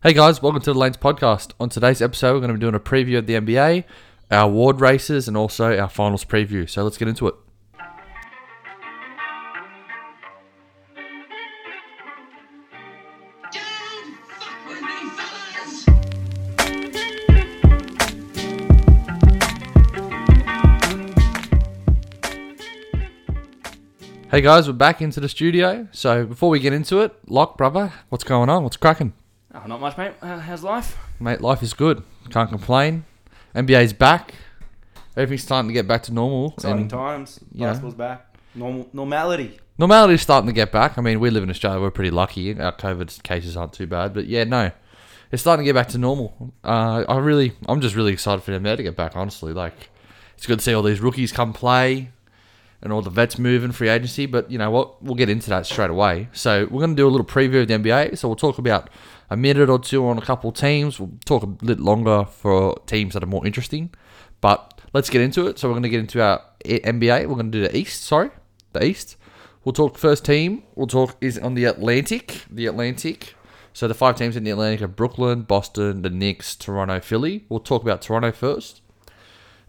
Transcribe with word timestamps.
Hey 0.00 0.12
guys, 0.12 0.40
welcome 0.40 0.62
to 0.62 0.72
the 0.72 0.78
Lanes 0.78 0.96
podcast. 0.96 1.54
On 1.58 1.68
today's 1.68 2.00
episode, 2.00 2.34
we're 2.34 2.38
going 2.38 2.52
to 2.52 2.54
be 2.54 2.60
doing 2.60 2.76
a 2.76 2.78
preview 2.78 3.18
of 3.18 3.26
the 3.26 3.34
NBA, 3.34 3.82
our 4.30 4.44
award 4.44 4.80
races, 4.80 5.26
and 5.26 5.36
also 5.36 5.76
our 5.76 5.88
finals 5.88 6.24
preview. 6.24 6.70
So 6.70 6.84
let's 6.84 6.96
get 6.96 7.08
into 7.08 7.26
it. 7.26 7.34
Hey 24.30 24.42
guys, 24.42 24.68
we're 24.68 24.74
back 24.74 25.02
into 25.02 25.18
the 25.18 25.28
studio. 25.28 25.88
So 25.90 26.24
before 26.24 26.50
we 26.50 26.60
get 26.60 26.72
into 26.72 27.00
it, 27.00 27.16
Lock, 27.26 27.58
brother, 27.58 27.92
what's 28.10 28.22
going 28.22 28.48
on? 28.48 28.62
What's 28.62 28.76
cracking? 28.76 29.12
Oh, 29.64 29.66
not 29.66 29.80
much, 29.80 29.96
mate. 29.98 30.12
Uh, 30.22 30.38
how's 30.38 30.62
life? 30.62 30.96
Mate, 31.18 31.40
life 31.40 31.62
is 31.62 31.74
good. 31.74 32.02
Can't 32.30 32.48
complain. 32.48 33.04
NBA's 33.54 33.92
back. 33.92 34.34
Everything's 35.16 35.42
starting 35.42 35.68
to 35.68 35.74
get 35.74 35.88
back 35.88 36.04
to 36.04 36.14
normal. 36.14 36.52
Exciting 36.52 36.82
and 36.82 36.90
times. 36.90 37.40
yeah. 37.52 37.68
Basketball's 37.68 37.94
back. 37.94 38.36
Normal 38.54 38.88
normality. 38.92 39.58
Normality's 39.76 40.22
starting 40.22 40.46
to 40.46 40.52
get 40.52 40.70
back. 40.70 40.96
I 40.96 41.00
mean, 41.00 41.18
we 41.18 41.30
live 41.30 41.42
in 41.42 41.50
Australia. 41.50 41.80
We're 41.80 41.90
pretty 41.90 42.10
lucky. 42.10 42.58
Our 42.58 42.72
COVID 42.72 43.22
cases 43.24 43.56
aren't 43.56 43.72
too 43.72 43.86
bad. 43.86 44.14
But 44.14 44.26
yeah, 44.26 44.44
no. 44.44 44.70
It's 45.32 45.42
starting 45.42 45.64
to 45.64 45.68
get 45.68 45.74
back 45.74 45.88
to 45.88 45.98
normal. 45.98 46.52
Uh, 46.62 47.04
I 47.08 47.18
really, 47.18 47.52
I'm 47.68 47.80
just 47.80 47.94
really 47.96 48.12
excited 48.12 48.42
for 48.42 48.52
them 48.52 48.62
there 48.62 48.76
to 48.76 48.82
get 48.82 48.96
back, 48.96 49.16
honestly. 49.16 49.52
Like, 49.52 49.90
it's 50.36 50.46
good 50.46 50.60
to 50.60 50.64
see 50.64 50.72
all 50.72 50.82
these 50.82 51.00
rookies 51.00 51.32
come 51.32 51.52
play 51.52 52.10
and 52.82 52.92
all 52.92 53.02
the 53.02 53.10
vets 53.10 53.38
move 53.38 53.74
free 53.74 53.88
agency. 53.88 54.26
But 54.26 54.50
you 54.50 54.58
know 54.58 54.70
what? 54.70 55.02
We'll 55.02 55.14
get 55.14 55.28
into 55.28 55.50
that 55.50 55.66
straight 55.66 55.90
away. 55.90 56.28
So 56.32 56.64
we're 56.70 56.80
going 56.80 56.96
to 56.96 56.96
do 56.96 57.06
a 57.06 57.10
little 57.10 57.26
preview 57.26 57.62
of 57.62 57.68
the 57.68 57.74
NBA. 57.74 58.18
So 58.18 58.28
we'll 58.28 58.36
talk 58.36 58.58
about 58.58 58.90
a 59.30 59.36
minute 59.36 59.68
or 59.68 59.78
two 59.78 60.06
on 60.06 60.18
a 60.18 60.22
couple 60.22 60.52
teams. 60.52 60.98
We'll 60.98 61.12
talk 61.24 61.42
a 61.42 61.46
bit 61.46 61.80
longer 61.80 62.24
for 62.24 62.80
teams 62.86 63.14
that 63.14 63.22
are 63.22 63.26
more 63.26 63.46
interesting. 63.46 63.90
But 64.40 64.80
let's 64.92 65.10
get 65.10 65.20
into 65.20 65.46
it. 65.46 65.58
So 65.58 65.68
we're 65.68 65.74
going 65.74 65.82
to 65.84 65.88
get 65.88 66.00
into 66.00 66.22
our 66.22 66.42
NBA. 66.64 67.26
We're 67.26 67.34
going 67.34 67.50
to 67.50 67.58
do 67.58 67.62
the 67.62 67.76
East. 67.76 68.04
Sorry, 68.04 68.30
the 68.72 68.84
East. 68.84 69.16
We'll 69.64 69.72
talk 69.72 69.98
first 69.98 70.24
team. 70.24 70.62
We'll 70.76 70.86
talk 70.86 71.16
is 71.20 71.38
on 71.38 71.54
the 71.54 71.64
Atlantic. 71.64 72.44
The 72.50 72.66
Atlantic. 72.66 73.34
So 73.72 73.86
the 73.86 73.94
five 73.94 74.16
teams 74.16 74.36
in 74.36 74.44
the 74.44 74.50
Atlantic 74.50 74.82
are 74.82 74.88
Brooklyn, 74.88 75.42
Boston, 75.42 76.02
the 76.02 76.10
Knicks, 76.10 76.56
Toronto, 76.56 77.00
Philly. 77.00 77.44
We'll 77.48 77.60
talk 77.60 77.82
about 77.82 78.02
Toronto 78.02 78.32
first. 78.32 78.80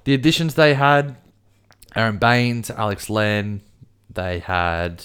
The 0.05 0.14
additions 0.14 0.55
they 0.55 0.73
had 0.73 1.17
Aron 1.95 2.18
Baynes, 2.18 2.70
Alex 2.70 3.09
Len. 3.09 3.62
They 4.09 4.40
had 4.40 5.04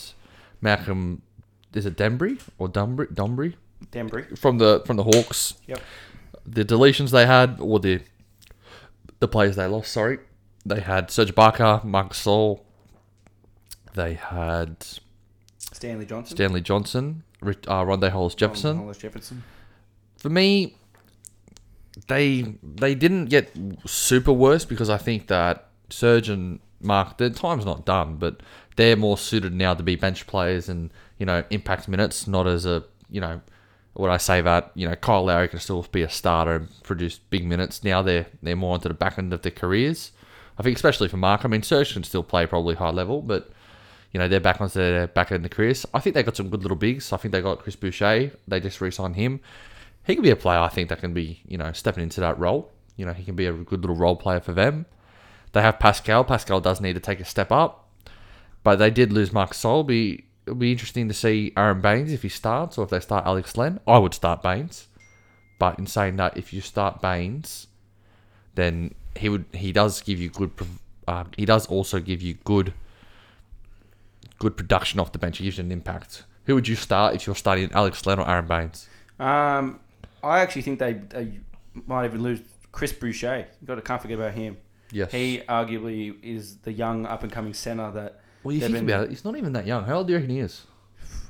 Malcolm. 0.60 1.22
Is 1.72 1.86
it 1.86 1.96
Dembry 1.96 2.40
or 2.58 2.68
Dumbry? 2.68 3.12
Dumbry 3.12 3.54
Denbury. 3.90 4.24
from 4.36 4.58
the 4.58 4.82
from 4.86 4.96
the 4.96 5.04
Hawks. 5.04 5.54
Yep. 5.66 5.80
The 6.46 6.64
deletions 6.64 7.10
they 7.10 7.26
had, 7.26 7.58
or 7.60 7.80
the 7.80 8.00
the 9.20 9.28
players 9.28 9.56
they 9.56 9.66
lost. 9.66 9.92
Sorry, 9.92 10.18
they 10.64 10.80
had 10.80 11.10
Serge 11.10 11.34
Ibaka, 11.34 11.84
Marc 11.84 12.12
Gasol. 12.12 12.60
They 13.94 14.14
had 14.14 14.86
Stanley 15.58 16.06
Johnson. 16.06 16.36
Stanley 16.36 16.60
Johnson, 16.60 17.22
uh, 17.42 17.46
Rondae 17.84 18.10
Hollis 18.10 18.34
Jefferson. 18.34 18.76
Hollis 18.76 18.98
Jefferson. 18.98 19.42
For 20.18 20.28
me, 20.28 20.76
they 22.08 22.56
they 22.62 22.94
didn't 22.94 23.26
get 23.26 23.52
super 23.86 24.32
worse 24.32 24.64
because 24.64 24.90
I 24.90 24.98
think 24.98 25.28
that 25.28 25.68
Serge 25.90 26.28
and 26.28 26.60
Mark, 26.84 27.18
their 27.18 27.30
time's 27.30 27.64
not 27.64 27.84
done, 27.84 28.16
but 28.16 28.40
they're 28.76 28.96
more 28.96 29.18
suited 29.18 29.54
now 29.54 29.74
to 29.74 29.82
be 29.82 29.96
bench 29.96 30.26
players 30.26 30.68
and 30.68 30.92
you 31.18 31.26
know 31.26 31.44
impact 31.50 31.88
minutes, 31.88 32.26
not 32.26 32.46
as 32.46 32.66
a 32.66 32.84
you 33.10 33.20
know 33.20 33.40
what 33.94 34.10
I 34.10 34.16
say 34.16 34.40
that 34.40 34.70
you 34.74 34.88
know 34.88 34.96
Kyle 34.96 35.24
Lowry 35.24 35.48
can 35.48 35.60
still 35.60 35.82
be 35.90 36.02
a 36.02 36.08
starter 36.08 36.56
and 36.56 36.82
produce 36.82 37.18
big 37.18 37.44
minutes. 37.46 37.84
Now 37.84 38.02
they're 38.02 38.26
they're 38.42 38.56
more 38.56 38.74
onto 38.74 38.88
the 38.88 38.94
back 38.94 39.18
end 39.18 39.32
of 39.32 39.42
their 39.42 39.52
careers. 39.52 40.12
I 40.58 40.62
think 40.62 40.76
especially 40.76 41.08
for 41.08 41.16
Mark. 41.16 41.44
I 41.44 41.48
mean, 41.48 41.62
Serge 41.62 41.92
can 41.92 42.04
still 42.04 42.22
play 42.22 42.46
probably 42.46 42.76
high 42.76 42.90
level, 42.90 43.22
but 43.22 43.50
you 44.12 44.20
know 44.20 44.28
they're 44.28 44.40
back 44.40 44.60
onto 44.60 44.78
their 44.78 45.06
back 45.08 45.32
end 45.32 45.44
of 45.44 45.50
the 45.50 45.54
careers. 45.54 45.86
I 45.94 46.00
think 46.00 46.14
they 46.14 46.22
got 46.22 46.36
some 46.36 46.50
good 46.50 46.62
little 46.62 46.76
bigs. 46.76 47.12
I 47.12 47.16
think 47.16 47.32
they 47.32 47.40
got 47.40 47.60
Chris 47.60 47.76
Boucher. 47.76 48.32
They 48.46 48.60
just 48.60 48.80
re-signed 48.80 49.16
him 49.16 49.40
he 50.04 50.14
could 50.14 50.22
be 50.22 50.30
a 50.30 50.36
player 50.36 50.60
I 50.60 50.68
think 50.68 50.88
that 50.90 51.00
can 51.00 51.14
be, 51.14 51.40
you 51.46 51.58
know, 51.58 51.72
stepping 51.72 52.02
into 52.02 52.20
that 52.20 52.38
role. 52.38 52.70
You 52.96 53.06
know, 53.06 53.12
he 53.12 53.24
can 53.24 53.34
be 53.34 53.46
a 53.46 53.52
good 53.52 53.80
little 53.80 53.96
role 53.96 54.16
player 54.16 54.40
for 54.40 54.52
them. 54.52 54.86
They 55.54 55.62
have 55.62 55.78
Pascal. 55.78 56.24
Pascal 56.24 56.60
does 56.60 56.80
need 56.80 56.94
to 56.94 57.00
take 57.00 57.20
a 57.20 57.24
step 57.24 57.50
up. 57.52 57.88
But 58.64 58.76
they 58.76 58.90
did 58.90 59.12
lose 59.12 59.32
Marc 59.32 59.52
Gasol. 59.52 59.86
Be 59.86 60.24
it'll 60.46 60.56
be 60.56 60.72
interesting 60.72 61.06
to 61.08 61.14
see 61.14 61.52
Aron 61.56 61.80
Baynes 61.80 62.12
if 62.12 62.22
he 62.22 62.28
starts 62.28 62.76
or 62.76 62.84
if 62.84 62.90
they 62.90 63.00
start 63.00 63.24
Alex 63.24 63.56
Len. 63.56 63.78
I 63.86 63.98
would 63.98 64.14
start 64.14 64.42
Baynes. 64.42 64.88
But 65.60 65.78
in 65.78 65.86
saying 65.86 66.16
that, 66.16 66.36
if 66.36 66.52
you 66.52 66.60
start 66.60 67.00
Baynes, 67.00 67.68
then 68.56 68.94
he 69.16 69.28
would 69.28 69.44
he 69.52 69.70
does 69.70 70.02
give 70.02 70.18
you 70.18 70.28
good 70.28 70.50
uh, 71.06 71.24
he 71.36 71.44
does 71.44 71.66
also 71.68 72.00
give 72.00 72.20
you 72.20 72.34
good 72.44 72.74
good 74.40 74.56
production 74.56 74.98
off 74.98 75.12
the 75.12 75.18
bench. 75.18 75.38
He 75.38 75.44
gives 75.44 75.58
you 75.58 75.64
an 75.64 75.70
impact. 75.70 76.24
Who 76.46 76.56
would 76.56 76.66
you 76.66 76.74
start 76.74 77.14
if 77.14 77.28
you're 77.28 77.36
starting 77.36 77.70
Alex 77.72 78.04
Len 78.06 78.18
or 78.18 78.28
Aron 78.28 78.48
Baynes? 78.48 78.88
Um, 79.20 79.78
I 80.22 80.40
actually 80.40 80.62
think 80.62 80.80
they, 80.80 80.94
they 80.94 81.38
might 81.86 82.06
even 82.06 82.22
lose 82.22 82.40
Chris 82.72 82.92
Boucher. 82.92 83.46
Got 83.64 83.76
to 83.76 83.82
can't 83.82 84.02
forget 84.02 84.18
about 84.18 84.34
him. 84.34 84.56
Yes. 84.94 85.10
He 85.12 85.42
arguably 85.48 86.14
is 86.22 86.56
the 86.58 86.72
young 86.72 87.04
up 87.06 87.22
and 87.22 87.32
coming 87.32 87.52
center 87.52 87.90
that 87.92 88.20
Well, 88.44 88.54
you 88.54 88.60
they've 88.60 88.70
think 88.70 88.86
been- 88.86 88.94
about 88.94 89.04
it, 89.06 89.10
he's 89.10 89.24
not 89.24 89.36
even 89.36 89.52
that 89.54 89.66
young. 89.66 89.84
How 89.84 89.96
old 89.98 90.06
do 90.06 90.12
you 90.12 90.18
reckon 90.18 90.30
he 90.34 90.40
is? 90.40 90.66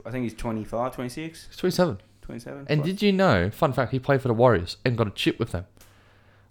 I 0.07 0.11
think 0.11 0.25
he's 0.25 0.35
25, 0.35 0.95
26, 0.95 1.47
He's 1.49 1.57
27. 1.57 1.99
27. 2.23 2.67
And 2.69 2.83
did 2.85 3.01
you 3.03 3.11
know, 3.13 3.51
fun 3.51 3.73
fact, 3.73 3.91
he 3.93 3.99
played 3.99 4.21
for 4.21 4.29
the 4.29 4.35
Warriors 4.35 4.77
and 4.85 4.97
got 4.99 5.07
a 5.07 5.11
chip 5.11 5.39
with 5.39 5.53
them? 5.53 5.65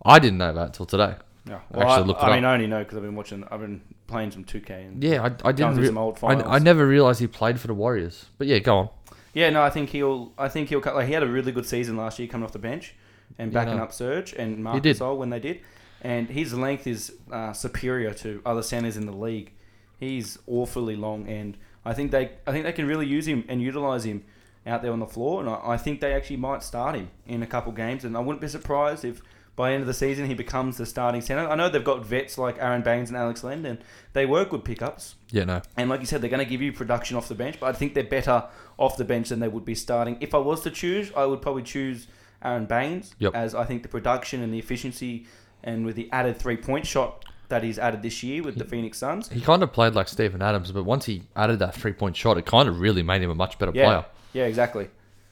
I 0.05 0.19
didn't 0.19 0.39
know 0.39 0.53
that 0.53 0.65
until 0.67 0.85
today. 0.87 1.15
yeah. 1.47 1.59
I 1.71 1.77
well, 1.77 1.87
actually 1.87 2.03
I, 2.03 2.05
looked 2.07 2.21
it 2.21 2.25
I 2.25 2.35
mean, 2.35 2.43
up. 2.45 2.49
I 2.49 2.53
only 2.55 2.67
know 2.67 2.79
because 2.79 2.97
I've 2.97 3.03
been 3.03 3.15
watching. 3.15 3.43
I've 3.51 3.59
been 3.61 3.81
playing 4.07 4.31
some 4.31 4.43
2K. 4.43 4.69
And 4.87 5.03
Yeah, 5.03 5.21
I, 5.23 5.49
I 5.49 5.51
didn't. 5.51 5.75
through 5.75 5.85
some 5.87 5.97
old 5.97 6.19
I. 6.23 6.33
I 6.33 6.59
never 6.59 6.87
realized 6.87 7.19
he 7.19 7.27
played 7.27 7.59
for 7.59 7.67
the 7.67 7.73
Warriors. 7.73 8.25
But 8.37 8.47
yeah, 8.47 8.59
go 8.59 8.77
on. 8.77 8.89
Yeah, 9.33 9.49
no, 9.51 9.61
I 9.63 9.69
think 9.69 9.89
he'll. 9.89 10.31
I 10.37 10.47
think 10.49 10.69
he'll. 10.69 10.81
cut- 10.81 10.95
Like 10.95 11.07
he 11.07 11.13
had 11.13 11.23
a 11.23 11.27
really 11.27 11.51
good 11.51 11.65
season 11.65 11.95
last 11.97 12.19
year, 12.19 12.27
coming 12.27 12.43
off 12.45 12.51
the 12.53 12.59
bench 12.59 12.95
and 13.39 13.51
Yeah, 13.51 13.59
backing 13.63 13.77
no. 13.77 13.83
up 13.83 13.91
Serge 13.93 14.33
and 14.33 14.57
did. 14.81 14.97
Gasol 14.97 15.17
when 15.17 15.29
they 15.29 15.39
did. 15.39 15.61
And 16.03 16.29
his 16.29 16.53
length 16.53 16.85
is 16.85 17.13
uh, 17.31 17.53
superior 17.53 18.13
to 18.15 18.41
other 18.45 18.61
centers 18.61 18.97
in 18.97 19.05
the 19.05 19.15
league. 19.15 19.51
He's 19.99 20.37
awfully 20.47 20.95
long, 20.97 21.27
and 21.29 21.57
I 21.85 21.93
think 21.93 22.11
they. 22.11 22.31
I 22.45 22.51
think 22.51 22.65
they 22.65 22.73
can 22.73 22.87
really 22.87 23.05
use 23.07 23.25
him 23.27 23.45
and 23.47 23.61
utilize 23.61 24.03
him 24.05 24.25
out 24.67 24.81
there 24.81 24.91
on 24.91 24.99
the 24.99 25.07
floor. 25.07 25.39
And 25.39 25.49
I, 25.49 25.59
I 25.63 25.77
think 25.77 26.01
they 26.01 26.13
actually 26.13 26.37
might 26.37 26.63
start 26.63 26.95
him 26.95 27.09
in 27.25 27.41
a 27.43 27.47
couple 27.47 27.71
games. 27.71 28.03
And 28.05 28.15
I 28.17 28.19
wouldn't 28.19 28.41
be 28.41 28.47
surprised 28.47 29.05
if 29.05 29.21
by 29.55 29.69
the 29.69 29.75
end 29.75 29.81
of 29.81 29.87
the 29.87 29.93
season 29.93 30.25
he 30.25 30.33
becomes 30.33 30.77
the 30.77 30.85
starting 30.85 31.21
center. 31.21 31.47
I 31.47 31.55
know 31.55 31.69
they've 31.69 31.83
got 31.83 32.05
vets 32.05 32.37
like 32.37 32.57
Aron 32.59 32.81
Baynes 32.81 33.09
and 33.09 33.17
Alex 33.17 33.43
Len, 33.43 33.65
and 33.65 33.77
they 34.13 34.25
were 34.25 34.45
good 34.45 34.65
pickups. 34.65 35.15
Yeah, 35.31 35.43
no. 35.45 35.61
And 35.77 35.89
like 35.89 35.99
you 35.99 36.05
said, 36.05 36.21
they're 36.21 36.29
going 36.29 36.43
to 36.43 36.49
give 36.49 36.61
you 36.61 36.73
production 36.73 37.15
off 37.17 37.27
the 37.27 37.35
bench, 37.35 37.59
but 37.59 37.67
I 37.67 37.73
think 37.77 37.93
they're 37.93 38.03
better 38.03 38.45
off 38.77 38.97
the 38.97 39.05
bench 39.05 39.29
than 39.29 39.39
they 39.39 39.47
would 39.47 39.65
be 39.65 39.75
starting. 39.75 40.17
If 40.21 40.33
I 40.33 40.39
was 40.39 40.61
to 40.61 40.71
choose, 40.71 41.11
I 41.15 41.25
would 41.25 41.41
probably 41.41 41.63
choose 41.63 42.07
Aron 42.43 42.65
Baynes, 42.65 43.13
Yep. 43.19 43.35
as 43.35 43.53
I 43.55 43.63
think 43.65 43.83
the 43.83 43.89
production 43.89 44.41
and 44.41 44.53
the 44.53 44.59
efficiency 44.59 45.27
and 45.63 45.85
with 45.85 45.95
the 45.95 46.09
added 46.11 46.37
three 46.37 46.57
point 46.57 46.85
shot 46.85 47.25
that 47.49 47.63
he's 47.63 47.77
added 47.77 48.01
this 48.01 48.23
year 48.23 48.41
with 48.41 48.57
the 48.57 48.65
Phoenix 48.65 48.97
Suns. 48.97 49.29
He 49.29 49.41
kind 49.41 49.61
of 49.61 49.71
played 49.71 49.93
like 49.93 50.07
Steven 50.07 50.41
Adams, 50.41 50.71
but 50.71 50.83
once 50.83 51.05
he 51.05 51.23
added 51.35 51.59
that 51.59 51.75
three 51.75 51.93
point 51.93 52.15
shot, 52.15 52.37
it 52.37 52.45
kind 52.45 52.67
of 52.67 52.79
really 52.79 53.03
made 53.03 53.21
him 53.21 53.29
a 53.29 53.35
much 53.35 53.59
better 53.59 53.71
Yeah, 53.75 53.85
player. 53.85 54.05
yeah, 54.33 54.45
exactly. 54.45 54.89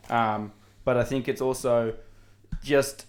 Um, 0.09 0.51
but 0.83 0.97
I 0.97 1.03
think 1.03 1.27
it's 1.27 1.41
also 1.41 1.95
just 2.63 3.05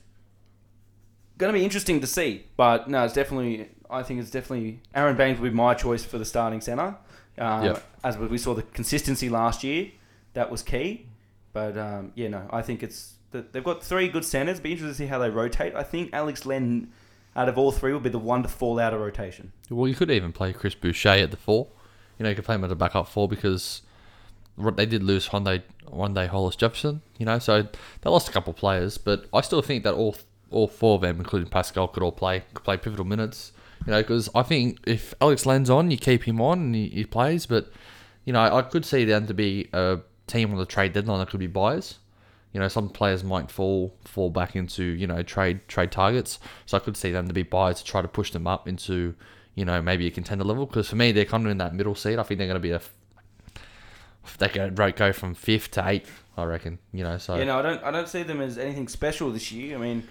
going 1.38 1.52
to 1.52 1.58
be 1.58 1.64
interesting 1.64 2.00
to 2.00 2.06
see. 2.06 2.46
But 2.56 2.88
no, 2.88 3.04
it's 3.04 3.14
definitely. 3.14 3.68
I 3.90 4.02
think 4.02 4.20
it's 4.20 4.30
definitely 4.30 4.80
Aron 4.94 5.16
Baynes 5.16 5.38
would 5.40 5.50
be 5.50 5.56
my 5.56 5.74
choice 5.74 6.04
for 6.04 6.16
the 6.16 6.24
starting 6.24 6.60
center. 6.62 6.96
Um, 7.38 7.64
Yep. 7.64 7.82
As 8.04 8.18
we 8.18 8.38
saw 8.38 8.54
the 8.54 8.62
consistency 8.62 9.28
last 9.28 9.62
year, 9.62 9.90
that 10.34 10.50
was 10.50 10.62
key. 10.62 11.06
But 11.52 11.76
um, 11.76 12.12
yeah, 12.14 12.28
no, 12.28 12.48
I 12.50 12.62
think 12.62 12.82
it's 12.82 13.14
they've 13.30 13.62
got 13.64 13.82
three 13.82 14.08
good 14.08 14.24
centers. 14.24 14.60
Be 14.60 14.72
interested 14.72 14.92
to 14.92 14.98
see 14.98 15.06
how 15.06 15.18
they 15.18 15.28
rotate. 15.30 15.74
I 15.74 15.82
think 15.82 16.10
Alex 16.12 16.46
Len, 16.46 16.90
out 17.34 17.48
of 17.48 17.58
all 17.58 17.72
three, 17.72 17.92
will 17.92 18.00
be 18.00 18.10
the 18.10 18.18
one 18.18 18.42
to 18.42 18.48
fall 18.48 18.78
out 18.78 18.92
of 18.92 19.00
rotation. 19.00 19.52
Well, 19.70 19.88
you 19.88 19.94
could 19.94 20.10
even 20.10 20.32
play 20.32 20.52
Chris 20.52 20.74
Boucher 20.74 21.08
at 21.10 21.30
the 21.30 21.36
four. 21.36 21.68
You 22.18 22.24
know, 22.24 22.30
you 22.30 22.36
could 22.36 22.44
play 22.44 22.54
him 22.54 22.64
at 22.64 22.68
the 22.68 22.76
backup 22.76 23.08
four 23.08 23.28
because 23.28 23.82
they 24.58 24.86
did 24.86 25.02
lose 25.02 25.28
Rondae, 25.28 25.62
one 25.88 26.14
day 26.14 26.26
Hollis 26.26 26.56
Jefferson. 26.56 27.00
You 27.18 27.26
know, 27.26 27.38
so 27.38 27.62
they 27.62 28.10
lost 28.10 28.28
a 28.28 28.32
couple 28.32 28.52
of 28.52 28.56
players, 28.56 28.98
but 28.98 29.26
I 29.32 29.40
still 29.40 29.62
think 29.62 29.84
that 29.84 29.94
all 29.94 30.16
all 30.50 30.68
four 30.68 30.96
of 30.96 31.00
them, 31.00 31.18
including 31.18 31.48
Pascal, 31.48 31.88
could 31.88 32.02
all 32.02 32.12
play 32.12 32.44
could 32.54 32.64
play 32.64 32.76
pivotal 32.76 33.06
minutes. 33.06 33.52
You 33.86 33.92
know, 33.92 34.02
because 34.02 34.28
I 34.34 34.42
think 34.42 34.78
if 34.86 35.14
Alex 35.20 35.46
Len's 35.46 35.70
on, 35.70 35.90
you 35.90 35.96
keep 35.96 36.24
him 36.24 36.40
on 36.40 36.58
and 36.60 36.74
he, 36.74 36.88
he 36.88 37.04
plays. 37.04 37.46
But 37.46 37.72
you 38.24 38.32
know, 38.32 38.42
I 38.42 38.62
could 38.62 38.84
see 38.84 39.04
them 39.04 39.26
to 39.26 39.34
be 39.34 39.68
a 39.72 40.00
team 40.26 40.52
on 40.52 40.58
the 40.58 40.66
trade 40.66 40.92
deadline 40.92 41.18
that 41.18 41.30
could 41.30 41.40
be 41.40 41.46
buyers. 41.46 41.98
You 42.52 42.60
know, 42.60 42.68
some 42.68 42.88
players 42.88 43.24
might 43.24 43.50
fall 43.50 43.96
fall 44.04 44.30
back 44.30 44.56
into 44.56 44.84
you 44.84 45.06
know 45.06 45.22
trade 45.22 45.66
trade 45.68 45.90
targets. 45.90 46.38
So 46.66 46.76
I 46.76 46.80
could 46.80 46.96
see 46.96 47.10
them 47.10 47.28
to 47.28 47.34
be 47.34 47.42
buyers 47.42 47.78
to 47.78 47.84
try 47.84 48.02
to 48.02 48.08
push 48.08 48.30
them 48.30 48.46
up 48.46 48.68
into 48.68 49.14
you 49.54 49.64
know 49.64 49.80
maybe 49.80 50.06
a 50.06 50.10
contender 50.10 50.44
level. 50.44 50.66
Because 50.66 50.88
for 50.88 50.96
me, 50.96 51.12
they're 51.12 51.24
kind 51.24 51.44
of 51.44 51.50
in 51.50 51.58
that 51.58 51.74
middle 51.74 51.94
seat. 51.94 52.18
I 52.18 52.22
think 52.22 52.38
they're 52.38 52.48
going 52.48 52.54
to 52.54 52.60
be 52.60 52.72
a 52.72 52.80
they 54.38 54.70
ro- 54.70 54.92
go 54.92 55.12
from 55.12 55.34
fifth 55.34 55.72
to 55.72 55.88
eighth, 55.88 56.22
I 56.36 56.44
reckon. 56.44 56.78
You 56.92 57.04
know, 57.04 57.18
so 57.18 57.36
Yeah, 57.36 57.44
no, 57.44 57.58
I 57.58 57.62
don't. 57.62 57.84
I 57.84 57.90
don't 57.90 58.08
see 58.08 58.22
them 58.22 58.40
as 58.40 58.58
anything 58.58 58.88
special 58.88 59.30
this 59.30 59.50
year. 59.50 59.76
I 59.76 59.80
mean, 59.80 60.08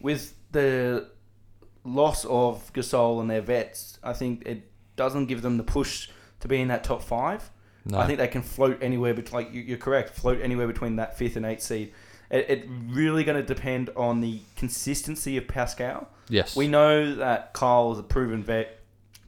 with 0.00 0.34
the 0.52 1.08
loss 1.84 2.24
of 2.24 2.72
Gasol 2.72 3.20
and 3.20 3.30
their 3.30 3.40
vets, 3.40 3.98
I 4.02 4.12
think 4.12 4.42
it 4.46 4.70
doesn't 4.96 5.26
give 5.26 5.42
them 5.42 5.56
the 5.56 5.62
push 5.62 6.08
to 6.40 6.48
be 6.48 6.60
in 6.60 6.68
that 6.68 6.84
top 6.84 7.02
five. 7.02 7.50
No. 7.86 7.98
I 7.98 8.06
think 8.06 8.18
they 8.18 8.28
can 8.28 8.42
float 8.42 8.78
anywhere 8.82 9.14
between. 9.14 9.44
Like 9.44 9.54
you- 9.54 9.62
you're 9.62 9.78
correct, 9.78 10.10
float 10.10 10.40
anywhere 10.42 10.66
between 10.66 10.96
that 10.96 11.16
fifth 11.16 11.36
and 11.36 11.46
eighth 11.46 11.62
seed. 11.62 11.92
It, 12.30 12.46
it 12.50 12.68
really 12.88 13.22
going 13.24 13.40
to 13.40 13.54
depend 13.54 13.90
on 13.96 14.20
the 14.20 14.40
consistency 14.56 15.36
of 15.36 15.46
Pascal. 15.46 16.08
yes, 16.28 16.56
We 16.56 16.66
know 16.66 17.14
that 17.14 17.52
Kyle 17.52 17.92
is 17.92 17.98
a 18.00 18.02
proven 18.02 18.42
vet. 18.42 18.80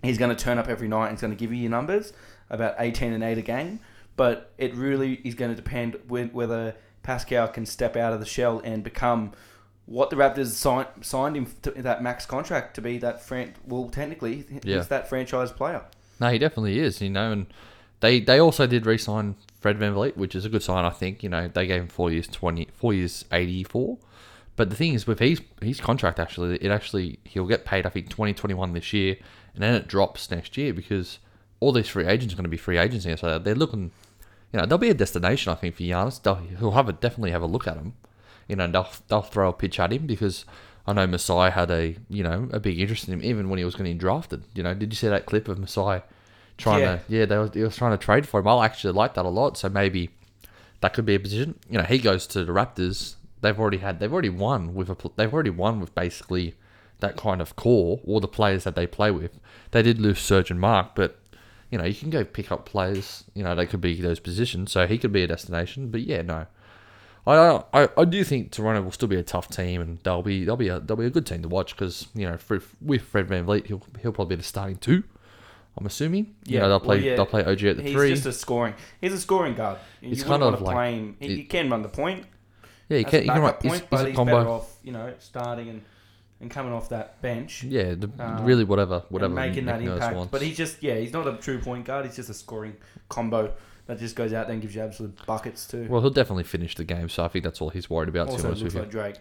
He's 0.03 0.19
going 0.19 0.35
to 0.35 0.45
turn 0.45 0.59
up 0.59 0.69
every 0.69 0.89
night. 0.89 1.07
And 1.09 1.13
he's 1.17 1.21
going 1.21 1.33
to 1.33 1.37
give 1.39 1.53
you 1.53 1.59
your 1.59 1.71
numbers, 1.71 2.13
about 2.51 2.75
18 2.79 3.13
and 3.13 3.23
8 3.23 3.39
a 3.39 3.43
game. 3.43 3.79
But 4.17 4.53
it 4.59 4.75
really 4.75 5.21
is 5.25 5.37
going 5.37 5.51
to 5.53 5.55
depend 5.57 5.97
whether 6.09 6.75
Pascal 7.05 7.47
can 7.47 7.67
step 7.67 7.97
out 7.97 8.13
of 8.13 8.19
the 8.19 8.27
shell 8.27 8.61
and 8.65 8.83
become 8.83 9.31
what 9.87 10.11
the 10.11 10.17
Raptors 10.17 10.49
signed, 10.49 10.89
signed 11.01 11.37
him 11.37 11.47
to 11.63 11.71
that 11.71 12.03
max 12.03 12.27
contract 12.27 12.75
to 12.75 12.83
be 12.83 12.99
that 12.99 13.23
fran- 13.25 13.55
well 13.65 13.89
technically 13.89 14.45
Yeah. 14.65 14.79
he's 14.79 14.89
that 14.89 15.09
franchise 15.09 15.53
player. 15.53 15.83
No, 16.21 16.31
he 16.33 16.39
definitely 16.39 16.81
is. 16.81 17.01
You 17.01 17.11
know, 17.11 17.31
and 17.31 17.47
they 18.01 18.21
they 18.21 18.39
also 18.39 18.67
did 18.67 18.87
re-sign 18.87 19.37
Fred 19.61 19.79
Van 19.79 19.95
VanVleet, 19.95 20.17
which 20.17 20.35
is 20.35 20.45
a 20.45 20.49
good 20.49 20.63
sign. 20.63 20.85
I 20.85 20.91
think. 20.91 21.23
You 21.23 21.29
know, 21.29 21.49
they 21.49 21.67
gave 21.67 21.83
him 21.83 21.89
four 21.89 22.11
years, 22.11 22.29
twenty, 22.29 22.69
four 22.73 22.95
years, 22.95 23.25
eighty 23.33 23.65
four. 23.65 23.99
But 24.57 24.71
the 24.71 24.77
thing 24.77 24.95
is, 24.95 25.07
with 25.07 25.19
his 25.19 25.41
his 25.61 25.81
contract, 25.81 26.19
actually, 26.19 26.57
it 26.57 26.71
actually 26.71 27.19
he'll 27.25 27.47
get 27.47 27.65
paid. 27.65 27.87
I 27.87 27.91
think 27.91 28.09
twenty 28.09 28.35
twenty 28.35 28.55
one 28.55 28.73
this 28.73 28.93
year, 28.93 29.17
and 29.55 29.63
then 29.63 29.75
it 29.75 29.89
drops 29.89 30.31
next 30.31 30.57
year 30.57 30.73
because 30.73 31.19
all 31.61 31.73
these 31.73 31.89
free 31.89 32.07
agents 32.07 32.35
are 32.35 32.37
going 32.37 32.45
to 32.45 32.51
be 32.51 32.57
free 32.57 32.79
agents 32.79 33.05
here. 33.05 33.17
So 33.17 33.39
they're 33.39 33.55
looking. 33.55 33.91
You 34.53 34.61
know, 34.61 34.67
there'll 34.67 34.79
be 34.79 34.91
a 34.91 34.95
destination. 34.95 35.53
I 35.53 35.57
think 35.57 35.75
for 35.75 35.83
Giannis. 35.83 36.23
They'll, 36.23 36.37
he'll 36.37 36.71
have 36.71 36.89
a 36.89 36.93
definitely 36.93 37.33
have 37.33 37.43
a 37.43 37.47
look 37.47 37.67
at 37.67 37.77
him. 37.77 37.95
You 38.49 38.57
know, 38.57 38.67
they'll 38.67 38.89
they'll 39.09 39.23
throw 39.23 39.49
a 39.49 39.53
pitch 39.53 39.81
at 39.81 39.93
him 39.93 40.07
because. 40.07 40.45
I 40.87 40.95
know 40.95 41.07
Masai 41.07 41.51
had 41.51 41.71
a 41.71 41.97
you 42.09 42.23
know 42.23 42.49
a 42.51 42.59
big 42.59 42.81
interest 42.81 43.07
in 43.07 43.13
him 43.13 43.23
even 43.23 43.51
when 43.51 43.59
he 43.59 43.65
was 43.67 43.75
getting 43.75 43.99
drafted. 43.99 44.45
You 44.55 44.63
know, 44.63 44.73
did 44.73 44.91
you 44.91 44.97
see 44.97 45.09
that 45.09 45.27
clip 45.27 45.47
of 45.47 45.59
Masai 45.59 46.01
trying 46.59 46.81
Yeah. 46.83 46.97
to 46.97 47.03
yeah 47.09 47.25
they 47.25 47.39
was, 47.39 47.51
he 47.55 47.63
was 47.63 47.77
trying 47.77 47.93
to 47.93 48.05
trade 48.05 48.29
for 48.29 48.41
him. 48.41 48.49
I 48.49 48.65
actually 48.67 48.93
like 48.93 49.15
that 49.15 49.25
a 49.25 49.29
lot. 49.31 49.57
So 49.57 49.69
maybe 49.71 50.11
that 50.81 50.93
could 50.93 51.07
be 51.07 51.15
a 51.15 51.21
position. 51.21 51.59
You 51.71 51.79
know, 51.79 51.85
he 51.85 51.99
goes 51.99 52.27
to 52.29 52.45
the 52.45 52.53
Raptors. 52.53 53.15
They've 53.41 53.59
already 53.59 53.79
had 53.79 54.01
they've 54.01 54.13
already 54.13 54.29
won 54.31 54.75
with 54.75 54.91
a 54.91 54.97
they've 55.17 55.33
already 55.33 55.51
won 55.51 55.81
with 55.81 55.95
basically 55.95 56.55
that 57.01 57.17
kind 57.17 57.41
of 57.41 57.55
core 57.57 58.01
all 58.07 58.21
the 58.21 58.29
players 58.29 58.65
that 58.65 58.75
they 58.75 58.87
play 58.87 59.11
with. 59.11 59.39
They 59.71 59.83
did 59.83 60.01
lose 60.01 60.19
Serge 60.19 60.51
and 60.51 60.61
Mark, 60.61 60.95
but 60.97 61.19
you 61.71 61.79
know 61.79 61.85
you 61.85 61.95
can 61.95 62.11
go 62.11 62.25
pick 62.25 62.51
up 62.53 62.67
players. 62.67 63.25
You 63.35 63.45
know 63.45 63.55
they 63.55 63.67
could 63.67 63.81
be 63.81 64.01
those 64.01 64.19
positions. 64.21 64.73
So 64.73 64.87
he 64.87 64.99
could 64.99 65.13
be 65.13 65.23
a 65.23 65.27
destination. 65.29 65.91
But 65.91 66.01
yeah, 66.03 66.23
no. 66.23 66.47
I, 67.27 67.63
I 67.75 67.89
I 67.99 68.05
do 68.07 68.25
think 68.25 68.51
Toronto 68.53 68.81
will 68.83 68.91
still 68.91 69.09
be 69.09 69.17
a 69.17 69.23
tough 69.23 69.49
team, 69.49 69.81
and 69.83 69.99
they'll 70.03 70.23
be 70.23 70.45
they'll 70.45 70.57
be 70.57 70.69
a 70.69 70.81
they'll 70.81 70.97
be 70.97 71.07
a 71.07 71.11
good 71.11 71.27
team 71.27 71.43
to 71.43 71.49
watch 71.49 71.77
because 71.77 72.09
you 72.15 72.27
know 72.29 72.39
for, 72.39 72.61
with 72.81 73.03
Fred 73.03 73.29
VanVleet 73.29 73.67
he'll 73.67 73.83
he'll 74.01 74.13
probably 74.13 74.37
be 74.37 74.41
the 74.41 74.47
starting 74.49 74.77
two. 74.79 75.05
I'm 75.79 75.87
assuming. 75.87 76.35
Yeah, 76.45 76.61
they'll 76.63 76.71
well, 76.71 76.81
play 76.81 76.99
yeah, 77.05 77.15
they'll 77.17 77.27
play 77.27 77.45
OG 77.45 77.63
at 77.65 77.77
the 77.77 77.83
he's 77.85 77.93
three. 77.93 78.09
just 78.11 78.27
a 78.27 78.33
scoring. 78.33 78.75
He's 79.01 79.13
a 79.13 79.21
scoring 79.21 79.55
guard. 79.55 79.79
You 80.01 80.11
It's 80.11 80.25
kind 80.25 80.43
of 80.43 80.61
like- 80.61 80.75
play 80.75 80.95
him. 80.97 81.17
He, 81.21 81.37
he 81.37 81.45
can 81.45 81.71
run 81.71 81.83
the 81.83 81.89
point. 81.89 82.27
yeah, 82.89 82.99
he 82.99 83.05
can 83.05 83.25
you 83.25 83.31
can 83.31 83.41
run. 83.43 83.53
point, 83.55 83.75
It's, 83.77 83.87
but 83.89 83.97
a 84.01 84.09
he's 84.09 84.17
better 84.17 84.31
combo. 84.33 84.51
off, 84.55 84.77
you 84.83 84.91
know, 84.93 85.15
starting 85.21 85.69
and, 85.69 85.83
and 86.41 86.51
coming 86.51 86.73
off 86.73 86.89
that 86.89 87.23
bench. 87.23 87.63
Yeah, 87.63 87.95
the, 87.95 88.11
Um, 88.19 88.45
really 88.45 88.65
whatever 88.65 89.05
whatever 89.09 89.33
making 89.35 89.67
that 89.67 89.81
Nurse 89.81 89.95
impact. 89.95 90.17
wants. 90.17 90.31
But 90.33 90.43
he's 90.43 90.57
just 90.57 90.83
yeah, 90.83 90.97
he's 90.97 91.13
not 91.13 91.27
a 91.29 91.35
true 91.37 91.61
point 91.61 91.85
guard. 91.85 92.07
He's 92.07 92.17
just 92.17 92.29
a 92.31 92.35
scoring 92.35 92.77
combo 93.09 93.53
that 93.87 93.99
just 93.99 94.17
goes 94.17 94.33
out 94.33 94.47
there 94.49 94.53
and 94.55 94.61
gives 94.63 94.75
you 94.75 94.83
absolute 94.83 95.19
buckets 95.27 95.67
too. 95.67 95.87
well, 95.89 96.01
he'll 96.01 96.11
definitely 96.11 96.45
finish 96.45 96.75
the 96.75 96.85
game, 96.85 97.09
so 97.09 97.25
I 97.25 97.29
think 97.29 97.45
that's 97.45 97.61
all 97.61 97.71
he's 97.71 97.89
worried 97.89 98.09
about. 98.11 98.29
Also 98.29 98.53
looks 98.53 98.75
like. 98.75 98.91
Drake. 98.91 99.17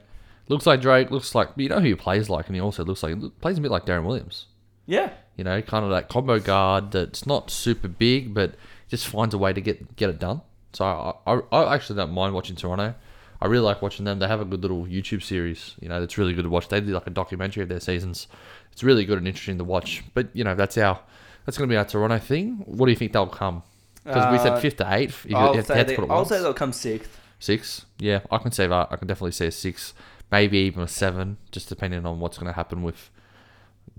Looks 0.49 0.65
like 0.65 0.81
Drake. 0.81 1.11
Looks 1.11 1.35
like 1.35 1.49
you 1.55 1.69
know 1.69 1.79
who 1.79 1.87
he 1.87 1.95
plays 1.95 2.29
like, 2.29 2.47
and 2.47 2.55
he 2.55 2.61
also 2.61 2.83
looks 2.83 3.03
like 3.03 3.15
plays 3.41 3.57
a 3.57 3.61
bit 3.61 3.69
like 3.71 3.85
Deron 3.85 4.05
Williams. 4.05 4.47
Yeah, 4.85 5.11
You 5.37 5.43
know, 5.43 5.61
kind 5.61 5.85
of 5.85 5.91
that 5.91 6.09
combo 6.09 6.39
guard 6.39 6.91
that's 6.91 7.25
not 7.25 7.49
super 7.51 7.87
big, 7.87 8.33
but 8.33 8.55
just 8.89 9.07
finds 9.07 9.33
a 9.33 9.37
way 9.37 9.53
to 9.53 9.61
get 9.61 9.95
get 9.95 10.09
it 10.09 10.19
done. 10.19 10.41
So 10.73 10.83
I, 10.85 11.31
I, 11.31 11.39
I 11.51 11.75
actually 11.75 11.97
don't 11.97 12.11
mind 12.11 12.33
watching 12.33 12.55
Toronto. 12.55 12.95
I 13.39 13.45
really 13.45 13.63
like 13.63 13.81
watching 13.83 14.03
them. 14.05 14.17
They 14.19 14.27
have 14.27 14.41
a 14.41 14.45
good 14.45 14.61
little 14.63 14.85
YouTube 14.85 15.21
series. 15.21 15.75
You 15.79 15.89
know, 15.89 15.99
that's 15.99 16.17
really 16.17 16.33
good 16.33 16.43
to 16.43 16.49
watch. 16.49 16.67
They 16.69 16.79
did 16.81 16.89
like 16.89 17.05
a 17.07 17.11
documentary 17.11 17.61
of 17.63 17.69
their 17.69 17.79
seasons. 17.79 18.27
It's 18.71 18.83
really 18.83 19.05
good 19.05 19.19
and 19.19 19.27
interesting 19.27 19.59
to 19.59 19.63
watch. 19.63 20.03
But 20.15 20.29
you 20.33 20.43
know, 20.43 20.55
that's 20.55 20.77
our 20.77 20.99
that's 21.45 21.57
going 21.57 21.69
to 21.69 21.73
be 21.73 21.77
our 21.77 21.85
Toronto 21.85 22.17
thing. 22.17 22.63
What 22.65 22.87
do 22.87 22.91
you 22.91 22.97
think 22.97 23.13
they'll 23.13 23.27
come? 23.27 23.63
Because 24.03 24.31
we 24.31 24.37
Uh, 24.39 24.43
said 24.43 24.61
fifth 24.61 24.77
to 24.77 24.91
eighth. 24.93 25.25
You 25.29 25.35
I'll, 25.37 25.53
say, 25.61 25.83
to 25.83 25.95
they, 25.95 26.07
I'll 26.09 26.25
say 26.25 26.41
they'll 26.41 26.53
come 26.53 26.73
sixth. 26.73 27.19
Six, 27.39 27.85
yeah, 27.99 28.21
I 28.31 28.39
can 28.39 28.51
say 28.51 28.65
that. 28.65 28.87
I 28.89 28.95
can 28.95 29.07
definitely 29.07 29.33
say 29.33 29.47
a 29.47 29.51
six, 29.51 29.93
maybe 30.31 30.57
even 30.57 30.81
a 30.81 30.87
seven, 30.87 31.37
just 31.51 31.69
depending 31.69 32.03
on 32.05 32.19
what's 32.19 32.37
going 32.39 32.47
to 32.47 32.53
happen 32.53 32.81
with 32.81 33.11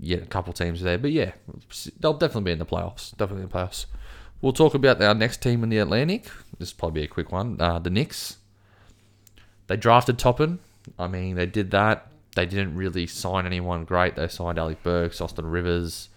yeah 0.01 0.17
a 0.17 0.25
couple 0.25 0.53
teams 0.53 0.81
there. 0.81 0.97
But 0.97 1.11
yeah, 1.11 1.31
they'll 1.99 2.13
definitely 2.13 2.43
be 2.43 2.51
in 2.51 2.59
the 2.59 2.65
playoffs. 2.65 3.15
Definitely 3.15 3.43
in 3.43 3.49
the 3.49 3.55
playoffs. 3.55 3.85
We'll 4.41 4.53
talk 4.53 4.73
about 4.73 5.01
our 5.01 5.13
next 5.13 5.41
team 5.41 5.63
in 5.63 5.69
the 5.69 5.79
Atlantic. 5.79 6.29
This 6.57 6.71
probably 6.71 7.01
be 7.01 7.05
a 7.05 7.09
quick 7.09 7.31
one. 7.31 7.59
Uh, 7.59 7.79
the 7.79 7.89
Knicks. 7.89 8.37
They 9.67 9.75
drafted 9.77 10.17
Toppin. 10.17 10.59
I 10.97 11.07
mean, 11.07 11.35
they 11.35 11.45
did 11.45 11.71
that. 11.71 12.07
They 12.35 12.45
didn't 12.45 12.75
really 12.75 13.05
sign 13.05 13.45
anyone 13.45 13.85
great. 13.85 14.15
They 14.15 14.27
signed 14.27 14.57
Alec 14.57 14.81
Burks, 14.81 15.19
Austin 15.19 15.45
Rivers. 15.45 16.09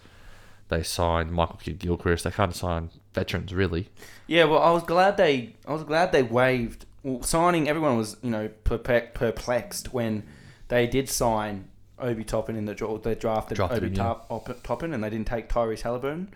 They 0.69 0.83
signed 0.83 1.31
Michael 1.31 1.57
Kidd 1.57 1.79
Gilchrist. 1.79 2.23
They 2.23 2.31
kind 2.31 2.51
of 2.51 2.55
signed 2.55 2.91
veterans, 3.13 3.53
really. 3.53 3.89
Yeah, 4.27 4.45
well, 4.45 4.61
I 4.61 4.71
was 4.71 4.83
glad 4.83 5.17
they 5.17 5.55
I 5.67 5.73
was 5.73 5.83
glad 5.83 6.11
they 6.11 6.23
waived 6.23 6.85
well, 7.03 7.21
signing. 7.23 7.67
Everyone 7.67 7.97
was 7.97 8.17
you 8.23 8.29
know 8.29 8.49
perplexed 8.63 9.93
when 9.93 10.23
they 10.69 10.87
did 10.87 11.09
sign 11.09 11.67
Obi 12.03 12.23
Toppin 12.23 12.55
in 12.55 12.65
the 12.65 12.75
draw. 12.75 12.97
They 12.97 13.15
drafted, 13.15 13.55
Drafted 13.55 13.77
Obi 13.79 13.87
him, 13.87 13.93
yeah. 13.95 14.03
Top- 14.03 14.63
Toppin 14.63 14.93
and 14.93 15.03
they 15.03 15.09
didn't 15.09 15.27
take 15.27 15.49
Tyrese 15.49 15.81
Halliburton. 15.81 16.27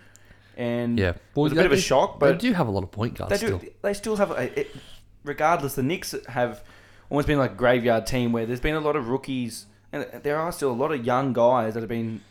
And 0.56 0.98
Yeah, 0.98 1.10
it 1.10 1.18
was 1.36 1.52
a 1.52 1.56
they- 1.56 1.60
bit 1.62 1.66
of 1.68 1.72
a 1.74 1.76
they- 1.76 1.82
shock, 1.82 2.20
they 2.20 2.32
but 2.32 2.40
do 2.40 2.52
have 2.54 2.68
a 2.68 2.72
lot 2.72 2.84
of 2.84 2.92
point 2.92 3.16
guards 3.16 3.30
they 3.32 3.38
still. 3.46 3.60
do. 3.60 3.70
They 3.82 3.94
still 3.94 4.16
have. 4.16 4.32
A, 4.32 4.60
it, 4.62 4.76
regardless, 5.24 5.76
the 5.76 5.84
Knicks 5.84 6.16
have 6.30 6.64
almost 7.10 7.28
been 7.28 7.38
like 7.38 7.52
a 7.52 7.56
graveyard 7.56 8.08
team 8.08 8.32
where 8.32 8.46
there's 8.46 8.60
been 8.60 8.76
a 8.76 8.80
lot 8.80 8.96
of 8.96 9.08
rookies, 9.08 9.68
and 9.94 10.06
there 10.24 10.38
are 10.38 10.52
still 10.52 10.72
a 10.72 10.74
lot 10.74 10.92
of 10.92 11.06
young 11.06 11.32
guys 11.34 11.74
that 11.76 11.82
have 11.82 11.90
been 11.90 12.22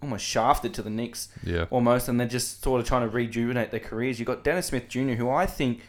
almost 0.00 0.24
shafted 0.24 0.72
to 0.74 0.82
the 0.82 0.90
Knicks 0.90 1.28
Yeah. 1.42 1.64
almost, 1.70 2.08
and 2.08 2.20
they're 2.20 2.28
just 2.28 2.62
sort 2.62 2.80
of 2.80 2.86
trying 2.86 3.02
to 3.02 3.08
rejuvenate 3.08 3.70
their 3.70 3.80
careers. 3.80 4.18
You've 4.20 4.26
got 4.26 4.44
Dennis 4.44 4.66
Smith 4.66 4.88
Jr., 4.88 5.12
who 5.14 5.30
I 5.30 5.46
think 5.46 5.80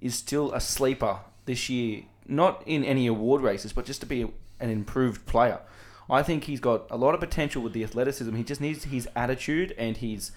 is 0.00 0.14
still 0.14 0.52
a 0.52 0.60
sleeper 0.60 1.20
this 1.46 1.70
year, 1.70 2.02
not 2.26 2.62
in 2.66 2.84
any 2.84 3.06
award 3.06 3.40
races, 3.42 3.72
but 3.72 3.84
just 3.86 4.00
to 4.00 4.06
be 4.06 4.22
an 4.58 4.70
improved 4.70 5.24
player. 5.26 5.60
I 6.10 6.22
think 6.22 6.44
he's 6.44 6.60
got 6.60 6.86
a 6.90 6.96
lot 6.96 7.14
of 7.14 7.20
potential 7.20 7.62
with 7.62 7.72
the 7.72 7.84
athleticism. 7.84 8.34
He 8.34 8.44
just 8.44 8.60
needs 8.60 8.84
his 8.84 9.08
attitude 9.14 9.74
and 9.78 9.96
his 9.96 10.32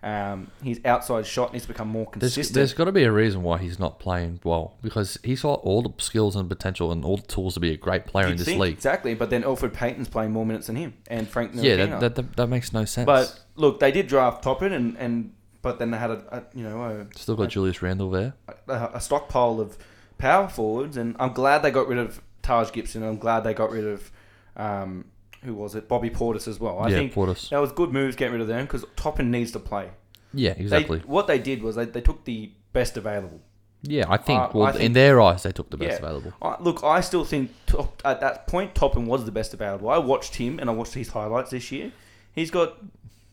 um, 0.00 0.52
his 0.62 0.80
outside 0.84 1.26
shot 1.26 1.52
needs 1.52 1.64
to 1.64 1.72
become 1.72 1.88
more 1.88 2.04
There's, 2.12 2.34
consistent. 2.34 2.54
there's 2.54 2.72
got 2.72 2.84
to 2.84 2.92
be 2.92 3.02
a 3.02 3.10
reason 3.10 3.42
why 3.42 3.58
he's 3.58 3.80
not 3.80 3.98
playing 3.98 4.38
well 4.44 4.76
because 4.80 5.18
he's 5.24 5.42
got 5.42 5.54
all 5.64 5.82
the 5.82 5.92
skills 5.98 6.36
and 6.36 6.48
potential 6.48 6.92
and 6.92 7.04
all 7.04 7.16
the 7.16 7.26
tools 7.26 7.54
to 7.54 7.60
be 7.60 7.72
a 7.72 7.76
great 7.76 8.06
player 8.06 8.26
in 8.26 8.32
You'd 8.32 8.38
this 8.38 8.46
think, 8.46 8.60
league. 8.60 8.74
Exactly, 8.74 9.14
but 9.14 9.30
then 9.30 9.42
Elfrid 9.42 9.72
Payton's 9.72 10.08
playing 10.08 10.30
more 10.30 10.46
minutes 10.46 10.68
than 10.68 10.76
him, 10.76 10.94
and 11.08 11.26
Frank 11.26 11.50
Yeah, 11.54 11.76
that, 11.76 12.00
that, 12.00 12.14
that, 12.14 12.36
that 12.36 12.46
makes 12.46 12.72
no 12.72 12.84
sense. 12.84 13.06
But 13.06 13.40
look, 13.56 13.80
they 13.80 13.90
did 13.90 14.06
draft 14.06 14.44
Toppin, 14.44 14.72
and, 14.72 14.96
and 14.98 15.32
but 15.62 15.80
then 15.80 15.90
they 15.90 15.98
had 15.98 16.12
a, 16.12 16.22
a 16.30 16.56
you 16.56 16.62
know 16.62 16.80
a, 16.80 17.18
still 17.18 17.34
got 17.34 17.48
Julius 17.48 17.82
Randle 17.82 18.10
there. 18.10 18.34
a, 18.68 18.90
a 18.94 19.00
stockpile 19.00 19.60
of 19.60 19.76
power 20.16 20.48
forwards, 20.48 20.96
and 20.96 21.16
I'm 21.18 21.32
glad 21.32 21.62
they 21.62 21.72
got 21.72 21.88
rid 21.88 21.98
of 21.98 22.22
Taj 22.42 22.70
Gibson. 22.70 23.02
I'm 23.02 23.18
glad 23.18 23.40
they 23.40 23.52
got 23.52 23.70
rid 23.72 23.84
of 23.84 24.12
um, 24.56 25.06
who 25.44 25.54
was 25.54 25.74
it, 25.74 25.88
Bobby 25.88 26.10
Portis 26.10 26.48
as 26.48 26.58
well. 26.60 26.78
I 26.78 26.88
yeah, 26.88 26.96
think 26.96 27.14
Portis. 27.14 27.48
that 27.50 27.58
was 27.58 27.72
good 27.72 27.92
moves 27.92 28.16
getting 28.16 28.32
rid 28.32 28.40
of 28.42 28.48
them 28.48 28.64
because 28.66 28.84
Toppin 28.96 29.30
needs 29.30 29.52
to 29.52 29.58
play. 29.58 29.90
Yeah, 30.34 30.54
They- 30.54 30.60
exactly. 30.60 30.98
what 31.06 31.26
they 31.26 31.38
did 31.38 31.62
was 31.62 31.76
they, 31.76 31.84
they 31.86 32.00
took 32.00 32.24
the 32.24 32.50
best 32.72 32.96
available. 32.96 33.40
yeah, 33.82 34.04
I 34.08 34.16
think. 34.16 34.40
Uh, 34.40 34.50
well, 34.54 34.66
I 34.66 34.72
think- 34.72 34.84
in 34.84 34.92
their 34.92 35.20
eyes, 35.20 35.42
they 35.44 35.52
took 35.52 35.70
the 35.70 35.76
best 35.76 36.00
Yeah. 36.00 36.06
available. 36.06 36.32
I 36.42 36.56
look, 36.60 36.82
I 36.84 37.00
still 37.00 37.24
think 37.24 37.50
top, 37.66 38.02
at 38.04 38.20
that 38.20 38.46
point 38.46 38.74
Toppin 38.74 39.06
was 39.06 39.24
the 39.24 39.32
best 39.32 39.54
available. 39.54 39.88
I 39.88 39.98
watched 39.98 40.34
him 40.36 40.58
and 40.58 40.68
I 40.68 40.72
watched 40.72 40.94
his 40.94 41.08
highlights 41.10 41.50
this 41.50 41.70
year. 41.72 41.92
He's 42.34 42.50
got, 42.50 42.76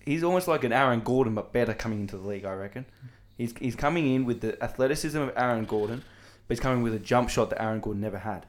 he's 0.05 0.23
almost 0.23 0.47
like 0.47 0.63
an 0.63 0.71
Aaron 0.71 1.01
Gordon 1.01 1.33
but 1.35 1.51
better 1.51 1.73
coming 1.73 2.01
into 2.01 2.17
the 2.17 2.27
league. 2.27 2.45
I 2.45 2.53
reckon. 2.53 2.85
He's 3.37 3.53
he's 3.59 3.75
coming 3.75 4.13
in 4.13 4.23
with 4.23 4.39
the 4.41 4.61
athleticism 4.63 5.19
of 5.19 5.31
Aaron 5.35 5.65
Gordon, 5.65 6.03
but 6.47 6.55
he's 6.55 6.61
coming 6.61 6.81
with 6.83 6.93
a 6.93 6.99
jump 6.99 7.29
shot 7.29 7.49
that 7.49 7.61
Aaron 7.61 7.81
Gordon 7.81 8.01
never 8.01 8.19
had. 8.19 8.45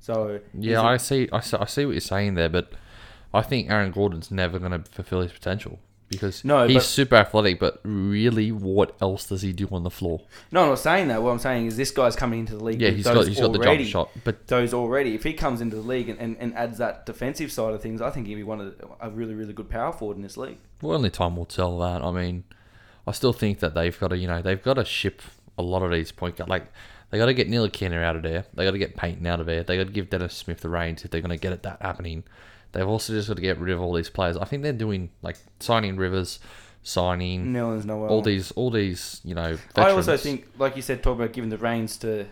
So 0.00 0.40
Yeah, 0.54 0.82
I 0.82 0.96
see, 0.96 1.28
I 1.32 1.40
see. 1.40 1.56
I 1.56 1.64
see 1.66 1.84
what 1.86 1.92
you're 1.92 2.00
saying 2.00 2.34
there, 2.34 2.48
but 2.48 2.72
I 3.34 3.42
think 3.42 3.70
Aaron 3.70 3.90
Gordon's 3.90 4.30
never 4.30 4.58
going 4.58 4.72
to 4.72 4.78
fulfill 4.90 5.20
his 5.20 5.32
potential 5.32 5.78
because 6.08 6.42
No, 6.44 6.66
he's 6.66 6.76
but- 6.76 6.82
super 6.84 7.16
athletic. 7.16 7.60
But 7.60 7.80
really, 7.82 8.50
what 8.50 8.96
else 9.02 9.28
does 9.28 9.42
he 9.42 9.52
do 9.52 9.68
on 9.70 9.82
the 9.82 9.90
floor? 9.90 10.22
no, 10.50 10.62
I'm 10.62 10.68
not 10.70 10.78
saying 10.78 11.08
that. 11.08 11.22
What 11.22 11.30
I'm 11.32 11.38
saying 11.38 11.66
is 11.66 11.76
this 11.76 11.90
guy's 11.90 12.16
coming 12.16 12.40
into 12.40 12.56
the 12.56 12.64
league. 12.64 12.80
Yeah, 12.80 12.90
he's 12.90 13.04
got 13.04 13.26
he's 13.26 13.38
got 13.38 13.52
the 13.52 13.58
already, 13.58 13.84
jump 13.84 14.08
shot, 14.08 14.10
but 14.24 14.46
Those 14.46 14.72
already, 14.72 15.14
if 15.14 15.24
he 15.24 15.34
comes 15.34 15.60
into 15.60 15.76
the 15.76 15.82
league 15.82 16.08
and, 16.08 16.18
and, 16.18 16.36
and 16.40 16.54
adds 16.54 16.78
that 16.78 17.04
defensive 17.04 17.52
side 17.52 17.74
of 17.74 17.82
things, 17.82 18.00
I 18.00 18.10
think 18.10 18.26
he'll 18.28 18.36
be 18.36 18.42
one 18.44 18.60
of 18.60 18.78
the, 18.78 18.88
a 19.00 19.10
really 19.10 19.34
really 19.34 19.52
good 19.52 19.68
power 19.68 19.92
forward 19.92 20.16
in 20.16 20.22
this 20.22 20.36
league. 20.38 20.58
Well, 20.80 20.96
only 20.96 21.10
time 21.10 21.36
will 21.36 21.44
tell 21.44 21.78
that. 21.80 22.02
I 22.02 22.10
mean, 22.12 22.44
I 23.06 23.12
still 23.12 23.32
think 23.34 23.58
that 23.58 23.74
they've 23.74 23.98
got 23.98 24.08
to, 24.08 24.16
you 24.16 24.28
know, 24.28 24.40
they've 24.40 24.62
got 24.62 24.74
to 24.74 24.84
ship 24.86 25.20
a 25.58 25.62
lot 25.62 25.82
of 25.82 25.90
these 25.90 26.12
point 26.12 26.36
guard. 26.36 26.48
Like 26.48 26.72
They 27.10 27.18
got 27.18 27.26
to 27.26 27.34
get 27.34 27.48
Ntilikina 27.48 28.02
out 28.02 28.16
of 28.16 28.22
there. 28.22 28.44
They 28.54 28.64
got 28.64 28.72
to 28.72 28.78
get 28.78 28.96
Payton 28.96 29.26
out 29.26 29.40
of 29.40 29.46
there. 29.46 29.62
They 29.62 29.76
got 29.78 29.86
to 29.86 29.92
give 29.92 30.10
Dennis 30.10 30.34
Smith 30.34 30.60
the 30.60 30.68
reins 30.68 31.04
if 31.04 31.10
they're 31.10 31.20
going 31.22 31.30
to 31.30 31.38
get 31.38 31.52
it 31.52 31.62
that 31.62 31.80
happening. 31.80 32.24
They've 32.72 32.86
also 32.86 33.14
just 33.14 33.28
got 33.28 33.36
to 33.36 33.42
get 33.42 33.58
rid 33.58 33.72
of 33.74 33.80
all 33.80 33.94
these 33.94 34.10
players. 34.10 34.36
I 34.36 34.44
think 34.44 34.62
they're 34.62 34.72
doing 34.74 35.08
like 35.22 35.36
signing 35.58 35.96
Rivers, 35.96 36.38
signing 36.82 37.46
Nerlens 37.46 37.84
Noel. 37.86 38.08
all 38.10 38.20
these, 38.22 38.50
all 38.52 38.70
these, 38.70 39.20
you 39.24 39.34
know. 39.34 39.56
I 39.76 39.90
also 39.90 40.16
think, 40.18 40.46
like 40.58 40.76
you 40.76 40.82
said, 40.82 41.02
talk 41.02 41.16
about 41.16 41.32
giving 41.32 41.48
the 41.50 41.56
reins 41.56 41.96
to 41.98 42.26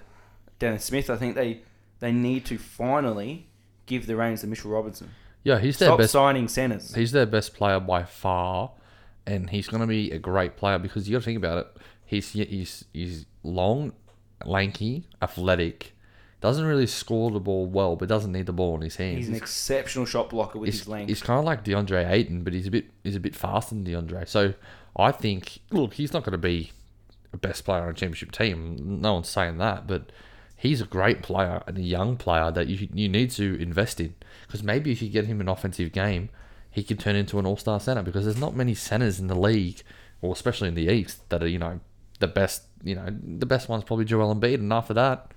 Dennis 0.59 0.85
Smith. 0.85 1.09
I 1.09 1.17
think 1.17 1.37
they 1.37 1.63
they 2.01 2.13
need 2.13 2.45
to 2.47 2.59
finally 2.59 3.47
give 3.87 4.07
the 4.07 4.15
reins 4.17 4.43
to 4.43 4.47
Mitchell 4.47 4.71
Robinson. 4.71 5.09
yeah, 5.43 5.59
he's 5.59 5.79
their 5.79 5.89
Stop 5.89 5.99
best. 6.01 6.13
signing 6.13 6.49
centers. 6.49 6.95
He's 6.95 7.13
their 7.13 7.25
best 7.25 7.55
player 7.55 7.81
by 7.81 8.03
far, 8.05 8.73
and 9.27 9.49
he's 9.49 9.69
going 9.69 9.81
to 9.81 9.87
be 9.87 10.11
a 10.11 10.19
great 10.19 10.57
player 10.59 10.79
because 10.79 11.09
you 11.09 11.15
got 11.15 11.21
to 11.21 11.25
think 11.25 11.39
about 11.39 11.59
it. 11.59 11.77
He's 12.05 12.31
he's 12.33 12.85
he's 12.93 13.25
long, 13.43 13.93
lanky, 14.45 15.07
athletic. 15.23 15.93
Doesn't 16.41 16.65
really 16.65 16.87
score 16.87 17.31
the 17.31 17.41
ball 17.41 17.67
well, 17.67 17.97
but 17.97 18.09
doesn't 18.09 18.31
need 18.31 18.47
the 18.47 18.53
ball 18.53 18.75
in 18.77 18.83
his 18.83 18.97
hands. 18.97 19.19
He's 19.19 19.29
an 19.29 19.35
exceptional 19.35 20.05
shot 20.05 20.31
blocker 20.31 20.59
with 20.59 20.71
his 20.71 20.87
length. 20.87 21.09
he's 21.09 21.23
kind 21.23 21.39
of 21.39 21.45
like 21.45 21.65
DeAndre 21.65 22.09
Ayton, 22.11 22.45
but 22.45 22.53
he's 22.53 22.67
a 22.67 22.71
bit 22.71 22.87
he's 23.03 23.17
a 23.17 23.21
bit 23.21 23.35
faster 23.35 23.75
than 23.75 23.85
DeAndre. 23.85 24.29
So 24.29 24.55
I 24.97 25.13
think 25.13 25.59
look, 25.71 25.95
he's 25.95 26.13
not 26.13 26.25
going 26.25 26.33
to 26.33 26.39
be 26.39 26.73
a 27.33 27.39
best 27.39 27.65
player 27.65 27.83
on 27.83 27.89
a 27.89 27.95
championship 27.95 28.33
team. 28.33 29.01
No 29.01 29.15
one's 29.15 29.29
saying 29.29 29.59
that, 29.59 29.87
but 29.87 30.13
he's 30.57 30.81
a 30.81 30.87
great 30.87 31.23
player 31.23 31.63
and 31.67 31.79
a 31.79 31.83
young 31.83 32.17
player 32.17 32.51
that 32.51 32.69
you 32.69 32.89
you 32.93 33.09
need 33.09 33.31
to 33.33 33.61
invest 33.61 34.01
in 34.01 34.15
because 34.47 34.63
maybe 34.63 34.93
if 34.93 35.03
you 35.03 35.09
get 35.09 35.27
him 35.27 35.41
an 35.41 35.49
offensive 35.49 35.93
game, 35.93 36.29
he 36.71 36.83
could 36.83 37.01
turn 37.01 37.17
into 37.17 37.39
an 37.39 37.47
all 37.47 37.57
star 37.57 37.81
center 37.81 38.03
because 38.03 38.25
there's 38.25 38.41
not 38.41 38.55
many 38.55 38.75
centers 38.75 39.19
in 39.19 39.27
the 39.29 39.39
league, 39.39 39.83
or 40.21 40.33
especially 40.33 40.69
in 40.69 40.75
the 40.75 40.93
East, 40.93 41.29
that 41.31 41.43
are 41.43 41.49
you 41.49 41.59
know 41.59 41.81
the 42.19 42.27
best. 42.29 42.63
You 42.83 42.95
know 42.97 43.07
the 43.09 43.47
best 43.47 43.69
one's 43.69 43.85
probably 43.85 44.05
Joel 44.05 44.35
Embiid, 44.35 44.55
and 44.55 44.73
after 44.73 44.95
that. 44.95 45.33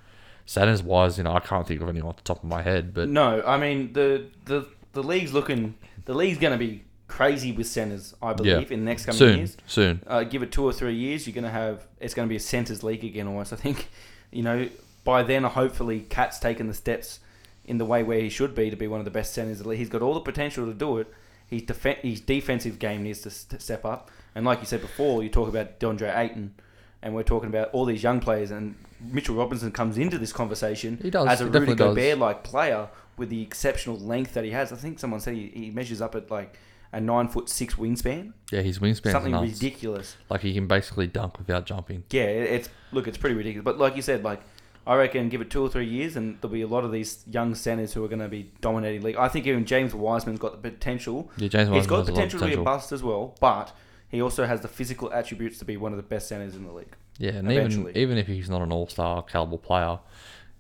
Centers 0.45 0.81
wise, 0.81 1.19
you 1.19 1.23
know, 1.23 1.33
I 1.33 1.41
can't 1.41 1.67
think 1.67 1.79
of 1.79 1.87
anyone 1.89 2.09
off 2.09 2.15
the 2.17 2.23
top 2.23 2.37
of 2.41 2.49
my 2.49 2.63
head, 2.63 2.91
but 2.91 3.07
No, 3.07 3.43
I 3.45 3.57
mean 3.57 3.93
the 3.93 4.25
the 4.45 4.65
the 4.93 5.03
league's 5.03 5.31
looking. 5.31 5.75
The 6.05 6.15
league's 6.15 6.39
going 6.39 6.53
to 6.53 6.57
be 6.57 6.85
crazy 7.07 7.51
with 7.51 7.67
centers, 7.67 8.15
I 8.19 8.33
believe, 8.33 8.71
in 8.71 8.79
the 8.79 8.85
next 8.85 9.05
coming 9.05 9.19
soon, 9.19 9.37
years. 9.37 9.57
soon. 9.67 10.01
Uh, 10.07 10.23
give 10.23 10.41
it 10.41 10.51
two 10.51 10.63
or 10.63 10.73
three 10.73 10.95
years, 10.95 11.27
you're 11.27 11.35
going 11.35 11.43
to 11.43 11.51
have. 11.51 11.85
It's 11.99 12.15
going 12.15 12.27
to 12.27 12.29
be 12.29 12.35
a 12.35 12.39
centers 12.39 12.81
league 12.81 13.03
again, 13.03 13.27
almost. 13.27 13.53
I 13.53 13.57
think, 13.57 13.89
you 14.31 14.41
know, 14.41 14.67
by 15.03 15.21
then, 15.21 15.43
hopefully, 15.43 15.99
Cat's 15.99 16.39
taken 16.39 16.65
the 16.67 16.73
steps 16.73 17.19
in 17.65 17.77
the 17.77 17.85
way 17.85 18.01
where 18.01 18.19
he 18.19 18.29
should 18.29 18.55
be 18.55 18.71
to 18.71 18.75
be 18.75 18.87
one 18.87 18.99
of 18.99 19.05
the 19.05 19.11
best 19.11 19.33
centers. 19.35 19.59
of 19.59 19.65
the 19.65 19.69
league. 19.69 19.79
He's 19.79 19.89
got 19.89 20.01
all 20.01 20.15
the 20.15 20.19
potential 20.21 20.65
to 20.65 20.73
do 20.73 20.97
it. 20.97 21.13
His, 21.45 21.61
def- 21.61 21.83
his 22.01 22.21
defensive 22.21 22.79
game 22.79 23.03
needs 23.03 23.21
to 23.21 23.29
st- 23.29 23.61
step 23.61 23.85
up. 23.85 24.09
And 24.33 24.45
like 24.45 24.61
you 24.61 24.65
said 24.65 24.81
before, 24.81 25.21
you 25.21 25.29
talk 25.29 25.47
about 25.47 25.79
DeAndre 25.79 26.17
Ayton, 26.17 26.55
and 27.01 27.13
we're 27.15 27.23
talking 27.23 27.49
about 27.49 27.69
all 27.71 27.85
these 27.85 28.03
young 28.03 28.19
players, 28.19 28.51
and 28.51 28.75
Mitchell 28.99 29.35
Robinson 29.35 29.71
comes 29.71 29.97
into 29.97 30.17
this 30.17 30.33
conversation 30.33 30.99
He 31.01 31.09
does, 31.09 31.27
as 31.27 31.41
a 31.41 31.45
he 31.45 31.49
Rudy 31.49 31.75
Gobert-like 31.75 32.43
player 32.43 32.89
with 33.17 33.29
the 33.29 33.41
exceptional 33.41 33.97
length 33.97 34.33
that 34.33 34.43
he 34.43 34.51
has. 34.51 34.71
I 34.71 34.75
think 34.75 34.99
someone 34.99 35.19
said 35.19 35.35
he, 35.35 35.51
he 35.53 35.71
measures 35.71 36.01
up 36.01 36.15
at 36.15 36.29
like 36.31 36.57
a 36.91 36.99
nine 36.99 37.27
foot 37.27 37.49
six 37.49 37.75
wingspan, 37.75 38.33
Yeah, 38.51 38.61
his 38.61 38.79
wingspan 38.79 39.11
something 39.11 39.31
nuts. 39.31 39.53
ridiculous. 39.53 40.17
Like 40.29 40.41
he 40.41 40.53
can 40.53 40.67
basically 40.67 41.07
dunk 41.07 41.37
without 41.37 41.65
jumping. 41.65 42.03
Yeah, 42.09 42.23
it's 42.23 42.69
look, 42.91 43.07
it's 43.07 43.17
pretty 43.17 43.35
ridiculous. 43.35 43.63
But 43.63 43.77
like 43.77 43.95
you 43.95 44.01
said, 44.01 44.23
like 44.23 44.41
I 44.87 44.95
reckon, 44.95 45.29
give 45.29 45.39
it 45.41 45.51
two 45.51 45.61
or 45.61 45.69
three 45.69 45.85
years, 45.85 46.15
and 46.15 46.41
there'll 46.41 46.51
be 46.53 46.63
a 46.63 46.67
lot 46.67 46.83
of 46.83 46.91
these 46.91 47.23
young 47.29 47.53
centers 47.53 47.93
who 47.93 48.03
are 48.03 48.07
going 48.07 48.21
to 48.21 48.27
be 48.27 48.51
dominating 48.59 49.03
league. 49.03 49.17
I 49.17 49.27
think 49.27 49.45
even 49.45 49.65
James 49.65 49.93
Wiseman's 49.93 50.39
got 50.39 50.51
the 50.61 50.69
potential. 50.71 51.29
Yeah, 51.37 51.47
James 51.49 51.69
He's 51.69 51.87
Wiseman 51.87 51.89
got 51.89 51.89
has 51.89 51.89
a 51.89 51.93
lot 51.93 51.99
of 51.99 52.15
potential 52.15 52.39
to 52.39 52.45
be 52.47 52.53
a 52.53 52.63
bust 52.63 52.91
as 52.91 53.03
well, 53.03 53.35
but 53.39 53.71
he 54.09 54.21
also 54.21 54.45
has 54.45 54.61
the 54.61 54.67
physical 54.67 55.11
attributes 55.13 55.59
to 55.59 55.65
be 55.65 55.77
one 55.77 55.91
of 55.93 55.97
the 55.97 56.03
best 56.03 56.27
centers 56.27 56.55
in 56.55 56.65
the 56.65 56.73
league. 56.73 56.95
Yeah, 57.17 57.31
and 57.31 57.51
even 57.51 57.65
eventually. 57.65 57.91
even 57.95 58.17
if 58.17 58.27
he's 58.27 58.49
not 58.49 58.61
an 58.61 58.71
all 58.71 58.87
star 58.87 59.23
caliber 59.23 59.57
player, 59.57 59.99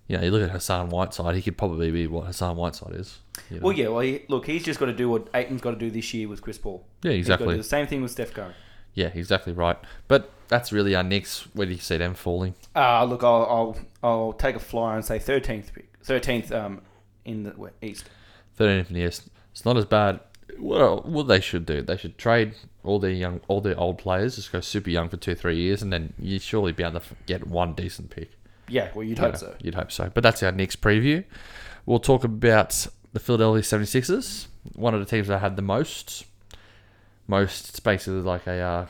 you 0.07 0.17
know, 0.17 0.23
you 0.23 0.31
look 0.31 0.41
at 0.43 0.49
Hassan 0.49 0.89
Whiteside, 0.89 1.35
he 1.35 1.41
could 1.41 1.57
probably 1.57 1.91
be 1.91 2.07
what 2.07 2.25
Hassan 2.25 2.55
Whiteside 2.57 2.95
is. 2.95 3.19
you 3.49 3.57
know. 3.59 3.65
Well, 3.65 3.73
yeah, 3.73 3.87
well, 3.89 3.99
he, 3.99 4.23
look, 4.27 4.45
he's 4.45 4.63
just 4.63 4.79
got 4.79 4.87
to 4.87 4.93
do 4.93 5.09
what 5.09 5.29
Ayton's 5.33 5.61
got 5.61 5.71
to 5.71 5.77
do 5.77 5.89
this 5.91 6.13
year 6.13 6.27
with 6.27 6.41
Chris 6.41 6.57
Paul. 6.57 6.85
Yeah, 7.03 7.11
He's 7.11 7.21
exactly. 7.21 7.53
do 7.53 7.57
the 7.57 7.63
same 7.63 7.87
thing 7.87 8.01
with 8.01 8.11
Steph 8.11 8.33
Curry. 8.33 8.53
Yeah, 8.95 9.11
exactly 9.13 9.53
right. 9.53 9.77
But 10.07 10.31
that's 10.47 10.71
really 10.71 10.95
our 10.95 11.03
Knicks. 11.03 11.47
Where 11.53 11.67
do 11.67 11.73
you 11.73 11.79
see 11.79 11.97
them 11.97 12.15
falling? 12.15 12.55
Uh, 12.75 13.03
look, 13.05 13.23
I'll, 13.23 13.45
I'll 13.45 13.77
I'll 14.03 14.33
take 14.33 14.55
a 14.55 14.59
flyer 14.59 14.95
and 14.95 15.05
say 15.05 15.19
thirteenth 15.19 15.73
pick, 15.73 15.93
thirteenth 16.03 16.51
um 16.51 16.81
in 17.23 17.43
the 17.43 17.71
East. 17.83 18.09
13th 18.59 18.89
in 18.89 18.95
the 18.95 19.01
East. 19.07 19.29
It's 19.51 19.63
not 19.63 19.77
as 19.77 19.85
bad. 19.85 20.19
Well, 20.57 21.01
what 21.05 21.27
they 21.27 21.39
should 21.39 21.65
do, 21.65 21.81
they 21.81 21.97
should 21.97 22.17
trade 22.17 22.53
all 22.83 22.99
their 22.99 23.11
young, 23.11 23.41
all 23.47 23.61
their 23.61 23.77
old 23.79 23.97
players, 23.97 24.35
just 24.35 24.51
go 24.51 24.61
super 24.61 24.89
young 24.89 25.09
for 25.09 25.17
two, 25.17 25.35
three 25.35 25.55
years, 25.57 25.81
and 25.81 25.91
then 25.93 26.13
you 26.19 26.39
surely 26.39 26.71
be 26.71 26.83
able 26.83 26.99
to 26.99 27.05
get 27.25 27.47
one 27.47 27.73
decent 27.73 28.09
pick. 28.09 28.31
Yeah, 28.67 28.89
well, 28.93 29.03
you'd 29.03 29.19
hope 29.19 29.37
so. 29.37 29.55
You'd 29.61 29.75
hope 29.75 29.91
so. 29.91 30.11
But 30.13 30.23
that's 30.23 30.41
our 30.43 30.51
next 30.51 30.81
preview. 30.81 31.23
We'll 31.85 31.99
talk 31.99 32.23
about 32.23 32.87
the 33.13 33.19
Philadelphia 33.19 33.61
76ers, 33.63 34.47
one 34.75 34.93
of 34.93 34.99
the 34.99 35.05
teams 35.05 35.27
that 35.27 35.39
had 35.39 35.55
the 35.55 35.61
most. 35.61 36.25
Most, 37.27 37.69
it's 37.69 37.79
basically 37.79 38.21
like 38.21 38.47
a, 38.47 38.59
uh, 38.59 38.87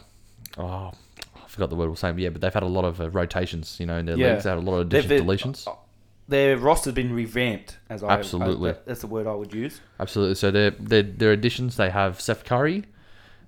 oh, 0.58 0.92
I 1.36 1.48
forgot 1.48 1.70
the 1.70 1.76
word 1.76 1.90
we're 1.90 1.96
saying, 1.96 2.16
but 2.16 2.22
yeah, 2.24 2.30
but 2.30 2.42
they've 2.42 2.54
had 2.54 2.64
a 2.64 2.68
lot 2.68 2.86
of 2.86 3.02
uh, 3.02 3.10
rotations, 3.10 3.78
you 3.80 3.86
know, 3.86 3.98
in 3.98 4.06
their 4.06 4.18
Yeah. 4.18 4.32
leagues. 4.34 4.44
They 4.46 4.50
had 4.50 4.60
a 4.60 4.62
lot 4.62 4.76
of 4.80 4.88
additions, 4.88 5.12
deletions. 5.22 5.68
uh, 5.68 5.76
Their 6.30 6.58
roster's 6.58 6.94
been 6.94 7.12
revamped, 7.14 7.78
as 7.90 8.04
I 8.04 8.10
Absolutely. 8.12 8.70
I, 8.70 8.74
that- 8.74 8.86
that's 8.86 9.02
the 9.02 9.08
word 9.08 9.28
I 9.28 9.34
would 9.34 9.54
use. 9.54 9.82
Absolutely. 10.00 10.36
So 10.36 10.52
their 10.52 10.72
their 10.72 11.04
their 11.04 11.32
additions, 11.32 11.76
they 11.76 11.90
have 11.90 12.22
Seth 12.22 12.46
Curry, 12.46 12.86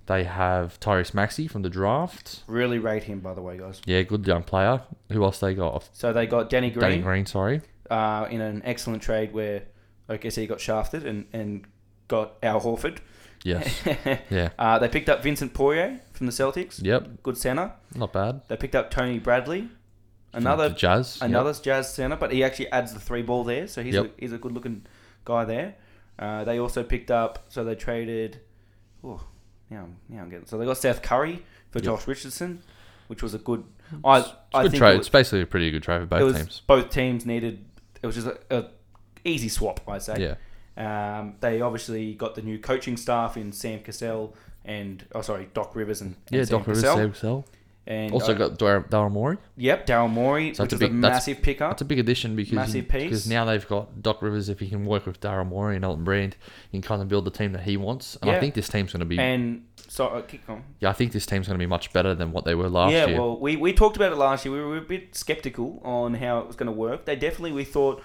they 0.08 0.24
have 0.24 0.80
Tyrese 0.80 1.14
Maxey 1.14 1.48
from 1.48 1.62
the 1.62 1.70
draft. 1.70 2.44
Really 2.48 2.80
rate 2.80 3.04
him, 3.04 3.20
by 3.20 3.34
the 3.34 3.42
way, 3.42 3.58
guys. 3.58 3.82
Yeah, 3.86 4.02
good 4.02 4.26
young 4.28 4.44
player. 4.44 4.82
Who 5.12 5.24
else 5.24 5.40
they 5.40 5.54
got? 5.54 5.90
So 5.94 6.12
they 6.12 6.26
got 6.28 6.50
Danny 6.50 6.70
Green, 6.72 6.82
Danny 6.82 7.02
Green, 7.02 7.26
sorry. 7.26 7.62
Uh, 7.90 8.28
in 8.32 8.42
an 8.42 8.62
excellent 8.66 9.02
trade 9.04 9.32
where, 9.34 9.64
I 10.10 10.18
guess 10.18 10.36
he 10.36 10.48
got 10.48 10.60
shafted 10.60 11.06
and, 11.06 11.26
and 11.34 11.66
got 12.08 12.34
Al 12.42 12.62
Horford. 12.62 12.98
Yes. 13.44 13.84
Yeah. 14.30 14.50
uh, 14.60 14.80
they 14.80 14.88
picked 14.88 15.10
up 15.10 15.22
Vincent 15.24 15.54
Poirier 15.54 16.00
from 16.14 16.26
the 16.28 16.32
Celtics. 16.32 16.82
Yep. 16.84 17.22
Good 17.24 17.38
center. 17.38 17.74
Not 17.96 18.14
bad. 18.14 18.42
They 18.48 18.56
picked 18.58 18.76
up 18.76 18.92
Tony 18.92 19.20
Bradley, 19.20 19.70
another 20.34 20.70
the 20.70 20.76
Jazz. 20.76 21.20
yep. 21.22 21.62
Jazz 21.62 21.94
center, 21.94 22.16
but 22.16 22.32
he 22.32 22.44
actually 22.44 22.72
adds 22.72 22.94
the 22.94 23.00
three 23.00 23.22
ball 23.22 23.44
there, 23.44 23.68
so 23.68 23.84
he's 23.84 23.94
Yep. 23.96 24.06
a, 24.06 24.10
he's 24.22 24.34
a 24.34 24.38
good 24.38 24.52
looking 24.52 24.86
guy 25.26 25.46
there. 25.46 25.76
Uh, 26.20 26.44
they 26.44 26.60
also 26.60 26.84
picked 26.84 27.10
up, 27.12 27.46
so 27.50 27.64
they 27.64 27.76
traded. 27.76 28.40
Oh, 29.04 29.22
now 29.70 29.84
I'm, 29.84 29.96
now 30.10 30.22
I'm 30.24 30.30
getting. 30.30 30.46
So 30.46 30.58
they 30.58 30.66
got 30.66 30.78
Seth 30.78 31.02
Curry 31.02 31.44
for 31.72 31.80
Yep. 31.80 31.84
Josh 31.86 32.08
Richardson, 32.08 32.62
which 33.08 33.24
was 33.24 33.34
a 33.34 33.40
good. 33.40 33.64
I 34.06 34.20
It's 34.20 34.30
I 34.54 34.64
good 34.64 34.72
think 34.72 34.82
trade. 34.82 34.96
it 34.96 35.00
it's 35.00 35.10
basically 35.10 35.42
a 35.42 35.46
pretty 35.46 35.72
good 35.72 35.84
trade 35.84 35.98
for 35.98 36.04
it 36.04 36.10
both 36.10 36.24
was 36.24 36.36
teams. 36.38 36.62
both 36.68 36.90
teams 36.90 37.26
needed. 37.26 37.66
It 38.02 38.06
was 38.06 38.16
just 38.16 38.28
a, 38.28 38.40
a 38.50 38.66
easy 39.26 39.50
swap, 39.50 39.82
I'd 39.88 40.02
say. 40.02 40.18
Yeah. 40.18 40.36
Um, 40.78 41.36
they 41.42 41.60
obviously 41.62 42.14
got 42.14 42.36
the 42.36 42.42
new 42.42 42.58
coaching 42.58 42.96
staff 42.98 43.36
in 43.36 43.52
Sam 43.52 43.82
Cassell 43.82 44.34
and 44.64 45.04
oh 45.14 45.22
sorry 45.22 45.50
Doc 45.54 45.76
Rivers 45.76 46.00
and, 46.02 46.16
and 46.28 46.38
Yeah, 46.40 46.44
Sam 46.46 46.60
Doc 46.60 46.68
Rivers, 46.68 46.84
Cassell. 46.84 46.98
Sam 46.98 47.12
Cassell. 47.12 47.46
And 47.88 48.14
Also 48.14 48.34
uh, 48.34 48.38
got 48.38 48.58
Dar- 48.60 48.84
Daryl 48.84 49.12
Morey. 49.12 49.38
yep 49.58 49.88
Daryl 49.88 50.10
Morey, 50.10 50.54
So 50.54 50.64
which 50.64 50.72
that's 50.72 50.82
a 50.82 50.86
a, 50.86 50.90
big- 50.90 51.02
that's- 51.02 51.26
massive 51.28 51.42
pickup. 51.42 51.72
That's 51.72 51.82
a 51.82 51.86
big 51.86 52.00
addition 52.00 52.36
because 52.36 52.54
Massive 52.54 52.88
piece. 52.88 53.04
because 53.04 53.28
now 53.28 53.46
they've 53.46 53.68
got 53.68 54.02
Doc 54.02 54.22
Rivers. 54.22 54.50
If 54.50 54.60
he 54.60 54.70
can 54.70 54.86
work 54.86 55.06
with 55.06 55.20
Daryl 55.20 55.48
Morey 55.48 55.76
and 55.76 55.84
Elton 55.86 56.04
Brand, 56.04 56.36
he 56.72 56.78
can 56.80 56.88
kind 56.88 57.02
of 57.02 57.08
build 57.08 57.26
the 57.26 57.32
team 57.32 57.54
that 57.54 57.64
he 57.64 57.78
wants. 57.78 58.18
And 58.22 58.30
I 58.32 58.40
think 58.40 58.54
this 58.54 58.70
team's 58.70 58.92
going 58.94 59.00
to 59.02 59.06
be. 59.06 59.20
and 59.20 59.66
so 59.88 60.08
uh, 60.08 60.22
kick 60.22 60.42
on. 60.48 60.64
yeah, 60.80 60.90
I 60.90 60.94
think 60.94 61.12
this 61.12 61.26
team's 61.26 61.48
going 61.48 61.58
to 61.60 61.62
be 61.64 61.68
much 61.68 61.92
better 61.92 62.14
than 62.16 62.32
what 62.32 62.46
they 62.46 62.56
were 62.56 62.70
last 62.70 62.92
yeah, 62.94 63.06
year. 63.08 63.16
Yeah, 63.16 63.20
well, 63.20 63.40
we, 63.40 63.56
we 63.58 63.74
talked 63.74 63.96
about 63.98 64.12
it 64.14 64.18
last 64.18 64.46
year. 64.46 64.54
We 64.54 64.62
were 64.64 64.78
a 64.78 64.82
bit 64.82 65.16
skeptical 65.16 65.82
on 65.84 66.14
how 66.14 66.40
it 66.40 66.48
was 66.48 66.56
going 66.56 66.68
to 66.68 66.72
work. 66.72 67.06
They 67.06 67.16
definitely 67.16 67.52
we 67.52 67.64
thought 67.66 68.02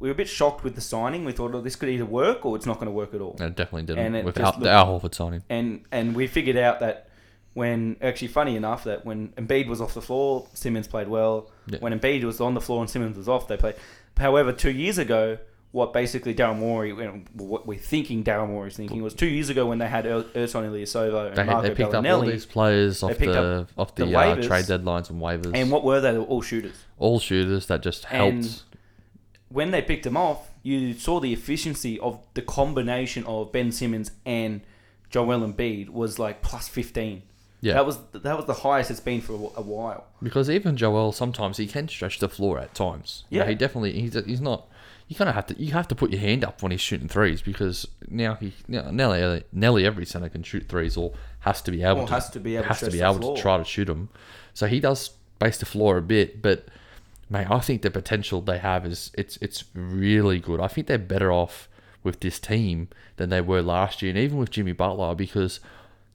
we 0.00 0.08
were 0.08 0.12
a 0.12 0.16
bit 0.16 0.28
shocked 0.28 0.64
with 0.64 0.74
the 0.74 0.80
signing. 0.80 1.24
We 1.24 1.30
thought, 1.32 1.54
oh, 1.54 1.60
this 1.60 1.76
could 1.76 1.88
either 1.88 2.04
work 2.04 2.44
or 2.44 2.56
it's 2.56 2.66
not 2.66 2.76
going 2.76 2.86
to 2.86 2.92
work 2.92 3.14
at 3.14 3.20
all. 3.20 3.36
And 3.38 3.50
it 3.50 3.54
definitely 3.56 3.84
didn't 3.84 4.04
And 4.06 4.16
it 4.16 4.24
without 4.24 4.54
just 4.54 4.60
the 4.60 4.70
Al 4.70 4.98
Horford 5.00 5.14
signing. 5.14 5.42
and 5.48 5.84
and 5.92 6.16
we 6.16 6.26
figured 6.26 6.56
out 6.56 6.80
that 6.80 7.10
when 7.54 7.96
actually 8.02 8.28
funny 8.28 8.56
enough 8.56 8.84
that 8.84 9.04
when 9.06 9.28
Embiid 9.30 9.66
was 9.66 9.80
off 9.80 9.94
the 9.94 10.02
floor, 10.02 10.46
Simmons 10.54 10.86
played 10.88 11.08
well. 11.08 11.50
Yeah. 11.66 11.78
When 11.78 11.98
Embiid 11.98 12.24
was 12.24 12.40
on 12.40 12.54
the 12.54 12.60
floor 12.60 12.80
and 12.80 12.90
Simmons 12.90 13.16
was 13.16 13.28
off, 13.28 13.48
they 13.48 13.56
played. 13.56 13.76
However, 14.16 14.52
two 14.52 14.70
years 14.70 14.98
ago, 14.98 15.38
what 15.70 15.92
basically 15.92 16.34
Daryl 16.34 16.56
Morey, 16.56 16.92
what 17.32 17.66
we're 17.66 17.78
thinking 17.78 18.22
Daryl 18.22 18.46
Morey's 18.48 18.76
thinking 18.76 19.02
was 19.02 19.12
two 19.12 19.26
years 19.26 19.48
ago 19.48 19.66
when 19.66 19.78
they 19.78 19.88
had 19.88 20.06
Er- 20.06 20.22
Ersan 20.34 20.68
Ilyasova 20.68 21.28
and 21.28 21.36
They, 21.36 21.44
Marco 21.44 21.62
they 21.68 21.74
picked 21.74 21.94
up 21.94 22.04
all 22.06 22.20
these 22.20 22.46
players 22.46 23.02
off 23.02 23.18
the 23.18 23.66
off 23.76 23.94
the, 23.96 24.06
the 24.06 24.16
uh, 24.16 24.36
trade 24.36 24.66
deadlines 24.66 25.10
and 25.10 25.20
waivers. 25.20 25.50
and 25.52 25.72
what 25.72 25.82
were 25.82 26.00
they? 26.00 26.12
They 26.12 26.18
were 26.18 26.24
all 26.24 26.42
shooters. 26.42 26.76
all 26.98 27.18
shooters 27.18 27.66
that 27.66 27.82
just 27.82 28.04
helped. 28.04 28.32
And 28.34 28.62
when 29.48 29.72
they 29.72 29.82
picked 29.82 30.04
them 30.04 30.16
off, 30.16 30.48
you 30.62 30.94
saw 30.94 31.18
the 31.20 31.32
efficiency 31.32 31.98
of 31.98 32.20
the 32.34 32.42
combination 32.42 33.24
of 33.26 33.50
Ben 33.50 33.72
Simmons 33.72 34.12
and 34.24 34.60
Joel 35.10 35.40
Embiid 35.40 35.88
was 35.90 36.18
like 36.20 36.40
plus 36.42 36.68
fifteen. 36.68 37.22
Yeah, 37.64 37.74
That 37.74 37.86
was 37.86 37.98
that 38.12 38.36
was 38.36 38.46
the 38.46 38.54
highest 38.66 38.90
it's 38.90 39.00
been 39.00 39.20
for 39.20 39.32
a 39.56 39.62
while. 39.62 40.04
because 40.22 40.48
even 40.50 40.76
Joel 40.76 41.12
sometimes 41.12 41.56
he 41.56 41.66
can 41.66 41.88
stretch 41.88 42.18
the 42.18 42.28
floor 42.28 42.58
at 42.58 42.74
times. 42.74 43.24
You 43.30 43.38
know, 43.38 43.44
Yeah. 43.44 43.50
he 43.50 43.54
definitely 43.56 43.92
he's 44.00 44.14
he's 44.26 44.40
not. 44.40 44.68
You 45.08 45.16
kind 45.16 45.28
of 45.28 45.34
have 45.34 45.46
to 45.48 45.54
you 45.62 45.72
have 45.72 45.88
to 45.88 45.94
put 45.94 46.10
your 46.12 46.20
hand 46.20 46.44
up 46.44 46.62
when 46.62 46.72
he's 46.72 46.80
shooting 46.80 47.08
threes 47.08 47.42
because 47.42 47.86
now 48.08 48.34
he 48.34 48.52
now 48.68 48.90
Nelly 48.90 49.44
Nelly 49.52 49.84
every 49.86 50.06
center 50.06 50.28
can 50.28 50.42
shoot 50.42 50.68
threes 50.68 50.96
or 50.96 51.12
has 51.40 51.60
to 51.62 51.70
be 51.70 51.82
able 51.82 52.06
to 52.06 52.12
has 52.12 52.30
to 52.30 52.40
be 52.40 52.54
able 52.56 52.62
to 52.64 52.68
has 52.68 52.78
to 52.80 52.84
stretch 52.86 52.92
be 53.00 53.04
able 53.04 53.18
floor. 53.20 53.36
to 53.36 53.42
try 53.42 53.56
to 53.58 53.64
shoot 53.64 53.84
them. 53.86 54.08
So 54.54 54.66
he 54.66 54.80
does 54.80 55.10
base 55.38 55.58
the 55.58 55.66
floor 55.66 55.96
a 55.98 56.02
bit, 56.02 56.40
but 56.40 56.66
mate, 57.28 57.50
I 57.50 57.60
think 57.60 57.82
the 57.82 57.90
potential 57.90 58.40
they 58.40 58.58
have 58.58 58.86
is 58.86 59.10
it's 59.14 59.36
it's 59.42 59.64
really 59.74 60.38
good. 60.40 60.58
I 60.60 60.68
think 60.68 60.86
they're 60.86 60.98
better 60.98 61.30
off 61.32 61.68
with 62.02 62.20
this 62.20 62.38
team 62.38 62.88
than 63.16 63.28
they 63.30 63.40
were 63.40 63.62
last 63.62 64.00
year, 64.02 64.10
and 64.10 64.18
even 64.18 64.38
with 64.38 64.50
Jimmy 64.50 64.72
Butler 64.72 65.14
because 65.14 65.60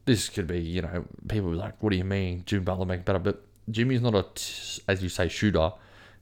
this 0.10 0.30
could 0.30 0.48
be 0.48 0.60
you 0.60 0.82
know 0.82 1.06
people 1.28 1.50
be 1.52 1.56
like, 1.56 1.82
what 1.82 1.92
do 1.92 1.98
you 1.98 2.04
mean 2.04 2.44
Jimmy 2.46 2.64
Butler 2.64 2.86
make 2.86 3.06
better? 3.06 3.20
But 3.20 3.42
Jimmy's 3.70 4.02
not 4.02 4.16
a 4.16 4.26
t- 4.36 4.82
as 4.88 5.02
you 5.04 5.10
say 5.10 5.28
shooter. 5.30 5.72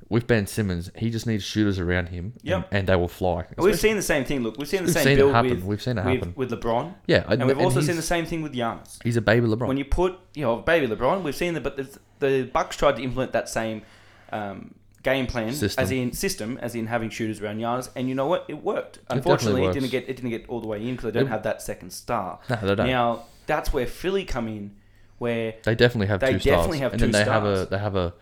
With 0.09 0.25
Ben 0.27 0.47
Simmons, 0.47 0.89
he 0.95 1.09
just 1.09 1.25
needs 1.27 1.43
shooters 1.43 1.79
around 1.79 2.09
him, 2.09 2.33
Yep. 2.43 2.67
and, 2.71 2.79
and 2.79 2.87
they 2.87 2.95
will 2.95 3.09
fly. 3.09 3.45
We've 3.57 3.77
seen 3.77 3.97
the 3.97 4.01
same 4.01 4.23
thing. 4.23 4.41
Look, 4.41 4.57
we've 4.57 4.67
seen 4.67 4.81
the 4.81 4.85
We've 4.85 4.93
same 4.93 5.03
seen 5.03 5.13
it 5.13 5.15
build 5.17 5.33
happen. 5.33 5.49
with 5.49 5.63
We've 5.65 5.81
seen 5.81 5.97
it 5.97 6.03
happen. 6.03 6.33
with 6.37 6.51
LeBron. 6.51 6.93
Yeah, 7.07 7.25
and 7.27 7.45
we've 7.45 7.57
also 7.59 7.81
seen 7.81 7.95
the 7.97 8.01
same 8.01 8.25
thing 8.25 8.41
with 8.41 8.53
Giannis. 8.53 9.03
He's 9.03 9.17
a 9.17 9.21
baby 9.21 9.47
LeBron. 9.47 9.67
When 9.67 9.75
you 9.77 9.83
put, 9.85 10.17
you 10.35 10.43
know, 10.43 10.57
baby 10.57 10.87
LeBron, 10.87 11.23
we've 11.23 11.35
seen 11.35 11.55
the 11.55 11.61
but 11.61 11.75
the, 11.77 11.99
the 12.19 12.43
Bucks 12.43 12.77
tried 12.77 12.95
to 12.97 13.01
implement 13.01 13.33
that 13.33 13.49
same 13.49 13.81
um, 14.31 14.75
game 15.03 15.25
plan 15.27 15.51
System. 15.51 15.83
as 15.83 15.91
in 15.91 16.13
system, 16.13 16.57
as 16.61 16.75
in 16.75 16.87
having 16.87 17.09
shooters 17.09 17.41
around 17.41 17.57
Giannis, 17.57 17.89
and 17.95 18.07
you 18.07 18.15
know 18.15 18.27
what? 18.27 18.45
It 18.47 18.63
worked. 18.63 18.99
Unfortunately, 19.09 19.61
it, 19.63 19.65
works. 19.65 19.73
didn't 19.75 19.89
get 19.91 20.03
it 20.07 20.15
didn't 20.15 20.29
get 20.31 20.47
all 20.47 20.61
the 20.61 20.67
way 20.67 20.81
in 20.87 20.95
because 20.95 21.11
they 21.11 21.19
don't 21.19 21.27
It- 21.27 21.31
have 21.31 21.43
that 21.43 21.61
second 21.61 21.91
star. 21.91 22.39
No, 22.49 22.55
they 22.61 22.75
don't. 22.75 22.87
Now 22.87 23.23
that's 23.47 23.73
where 23.73 23.87
Philly 23.87 24.23
come 24.25 24.47
in, 24.47 24.75
where 25.17 25.55
They 25.63 25.73
definitely 25.75 26.07
have 26.07 26.19
They 26.19 26.33
two 26.33 26.39
stars. 26.39 26.55
definitely 26.57 26.79
have 26.79 26.91
and 26.93 27.01
then 27.01 27.09
two 27.09 27.13
they 27.13 27.23
have 27.23 27.43
a 27.45 27.55
stars. 27.55 27.69
they 27.69 27.77
have 27.79 27.95
a 27.95 28.13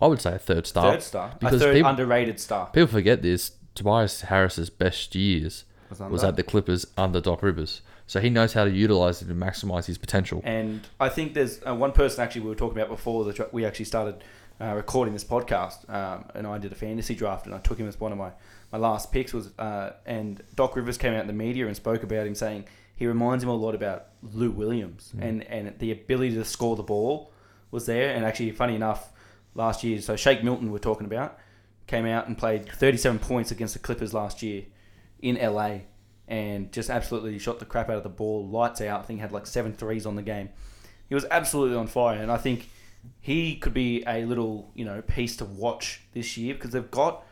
I 0.00 0.06
would 0.06 0.20
say 0.20 0.34
a 0.34 0.38
third 0.38 0.66
star. 0.66 0.92
third 0.92 1.02
star, 1.02 1.30
a 1.34 1.38
Because 1.38 1.60
third 1.60 1.74
people, 1.74 1.90
underrated 1.90 2.40
star. 2.40 2.70
people 2.72 2.86
forget 2.88 3.22
this. 3.22 3.52
Tobias 3.74 4.22
Harris's 4.22 4.70
best 4.70 5.14
years 5.14 5.64
Was 5.90 6.00
was 6.00 6.22
under. 6.22 6.26
at 6.28 6.36
the 6.36 6.42
Clippers 6.42 6.86
under 6.96 7.20
Doc 7.20 7.42
Rivers. 7.42 7.82
So 8.06 8.20
he 8.20 8.28
knows 8.30 8.52
how 8.54 8.64
to 8.64 8.70
utilize 8.70 9.22
it 9.22 9.28
and 9.28 9.40
maximize 9.40 9.86
his 9.86 9.96
potential. 9.98 10.40
And 10.44 10.80
I 10.98 11.08
think 11.08 11.34
there's 11.34 11.60
uh, 11.66 11.74
one 11.74 11.92
person 11.92 12.22
actually 12.24 12.40
we 12.42 12.48
were 12.48 12.56
talking 12.56 12.76
about 12.76 12.88
before 12.90 13.24
the, 13.24 13.48
we 13.52 13.64
actually 13.64 13.84
started 13.84 14.16
uh, 14.60 14.74
recording 14.74 15.14
this 15.14 15.24
podcast, 15.24 15.88
um, 15.88 16.24
and 16.34 16.46
I 16.46 16.58
did 16.58 16.70
a 16.72 16.74
fantasy 16.74 17.14
draft, 17.14 17.46
and 17.46 17.54
I 17.54 17.58
took 17.58 17.78
him 17.78 17.86
as 17.88 17.98
one 17.98 18.12
of 18.12 18.18
my, 18.18 18.30
my 18.72 18.78
last 18.78 19.10
picks. 19.12 19.32
Was 19.32 19.50
uh, 19.58 19.92
and 20.06 20.42
Doc 20.54 20.74
Rivers 20.76 20.98
came 20.98 21.14
out 21.14 21.20
in 21.22 21.28
the 21.28 21.32
media 21.32 21.66
and 21.66 21.74
spoke 21.76 22.02
about 22.02 22.26
him, 22.26 22.34
saying 22.34 22.64
he 23.00 23.06
reminds 23.06 23.42
him 23.42 23.48
a 23.48 23.56
lot 23.56 23.74
about 23.74 24.08
Lou 24.22 24.50
Williams, 24.50 25.10
hmm. 25.12 25.22
and 25.22 25.42
and 25.44 25.78
the 25.78 25.90
ability 25.90 26.34
to 26.34 26.44
score 26.44 26.76
the 26.76 26.82
ball 26.82 27.32
was 27.70 27.86
there. 27.86 28.14
And 28.14 28.26
actually, 28.26 28.52
funny 28.52 28.74
enough, 28.74 29.10
last 29.54 29.82
year, 29.82 30.00
so 30.02 30.16
Shake 30.16 30.44
Milton 30.44 30.70
we're 30.70 30.78
talking 30.78 31.06
about 31.06 31.38
came 31.86 32.06
out 32.06 32.28
and 32.28 32.38
played 32.38 32.70
37 32.70 33.18
points 33.18 33.50
against 33.50 33.72
the 33.72 33.80
Clippers 33.80 34.14
last 34.14 34.42
year 34.42 34.62
in 35.18 35.34
LA 35.34 35.78
and 36.28 36.70
just 36.70 36.88
absolutely 36.88 37.36
shot 37.38 37.58
the 37.58 37.64
crap 37.64 37.88
out 37.88 37.96
of 37.96 38.04
the 38.04 38.08
ball, 38.08 38.46
lights 38.46 38.80
out. 38.82 39.00
I 39.00 39.02
think 39.02 39.18
had 39.18 39.32
like 39.32 39.46
seven 39.46 39.72
threes 39.72 40.04
on 40.04 40.14
the 40.14 40.22
game. 40.22 40.50
He 41.08 41.14
was 41.14 41.24
absolutely 41.30 41.76
on 41.76 41.86
fire, 41.86 42.20
and 42.20 42.30
I 42.30 42.36
think 42.36 42.68
he 43.18 43.56
could 43.56 43.72
be 43.72 44.04
a 44.06 44.26
little 44.26 44.72
you 44.74 44.84
know 44.84 45.00
piece 45.00 45.38
to 45.38 45.46
watch 45.46 46.02
this 46.12 46.36
year 46.36 46.52
because 46.52 46.72
they've 46.72 46.90
got 46.90 47.24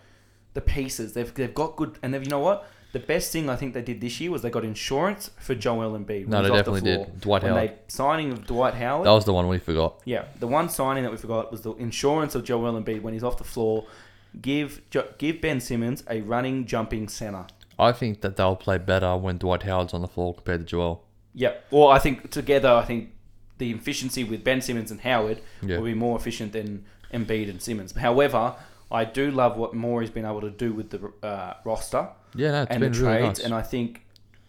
the 0.55 0.63
pieces. 0.63 1.13
They've 1.13 1.33
they've 1.35 1.55
got 1.55 1.77
good, 1.77 1.99
and 2.03 2.15
they've 2.15 2.25
you 2.25 2.31
know 2.31 2.41
what. 2.41 2.67
The 2.93 2.99
best 3.01 3.33
thing 3.33 3.51
I 3.51 3.57
think 3.57 3.75
they 3.75 3.83
did 3.83 4.01
this 4.01 4.19
year 4.19 4.31
was 4.31 4.41
they 4.43 4.49
got 4.51 4.65
insurance 4.65 5.31
for 5.39 5.55
Joel 5.55 5.93
Embiid. 5.99 6.23
when 6.23 6.31
No, 6.31 6.39
he's 6.41 6.49
they 6.51 6.59
off 6.59 6.65
the 6.65 6.73
definitely 6.73 6.81
did. 6.81 7.21
Dwight 7.21 7.43
when 7.43 7.53
Howard. 7.53 7.69
They, 7.71 7.75
signing 7.89 8.33
of 8.33 8.47
Dwight 8.47 8.75
Howard. 8.75 9.07
That 9.07 9.11
was 9.13 9.25
the 9.27 9.33
one 9.35 9.47
we 9.47 9.59
forgot. 9.59 10.01
Yeah, 10.07 10.25
the 10.41 10.47
one 10.47 10.69
signing 10.71 11.03
that 11.03 11.11
we 11.11 11.19
forgot 11.19 11.51
was 11.53 11.61
the 11.61 11.73
insurance 11.75 12.35
of 12.35 12.45
Joel 12.45 12.81
Embiid 12.81 13.03
when 13.03 13.13
he's 13.13 13.23
off 13.25 13.37
the 13.37 13.45
floor. 13.45 13.85
Give 14.41 14.81
give 15.19 15.41
Ben 15.41 15.61
Simmons 15.61 16.03
a 16.09 16.21
running, 16.23 16.67
jumping 16.67 17.09
center. 17.09 17.47
I 17.79 17.93
think 17.93 18.23
that 18.23 18.37
they'll 18.37 18.57
play 18.57 18.79
better 18.79 19.17
when 19.17 19.39
Dwight 19.39 19.63
Howard's 19.65 19.95
on 19.95 20.01
the 20.01 20.09
floor 20.09 20.35
compared 20.35 20.61
to 20.61 20.67
Joel. 20.67 21.05
Yep. 21.35 21.67
Well, 21.71 21.89
I 21.89 21.99
think 21.99 22.31
together, 22.31 22.69
I 22.69 22.85
think 22.85 23.11
the 23.59 23.71
efficiency 23.73 24.25
with 24.25 24.43
Ben 24.45 24.61
Simmons 24.61 24.91
and 24.91 25.01
Howard 25.03 25.41
Yeah. 25.63 25.77
will 25.79 25.85
be 25.85 25.95
more 25.95 26.17
efficient 26.19 26.53
than 26.53 26.85
Embiid 27.13 27.49
and 27.51 27.61
Simmons. 27.63 27.93
However, 27.97 28.55
I 28.91 29.05
do 29.05 29.31
love 29.31 29.57
what 29.57 29.75
Morey's 29.75 30.11
been 30.11 30.25
able 30.25 30.41
to 30.41 30.51
do 30.51 30.73
with 30.73 30.91
the 30.91 31.13
uh, 31.27 31.55
roster 31.65 32.09
Yeah, 32.35 32.51
no, 32.53 32.63
it's 32.63 32.71
and 32.71 32.83
the 32.83 32.91
been 32.91 33.01
really 33.01 33.19
trades, 33.19 33.39
nice. 33.39 33.45
and 33.45 33.55
I 33.55 33.63
think 33.63 34.07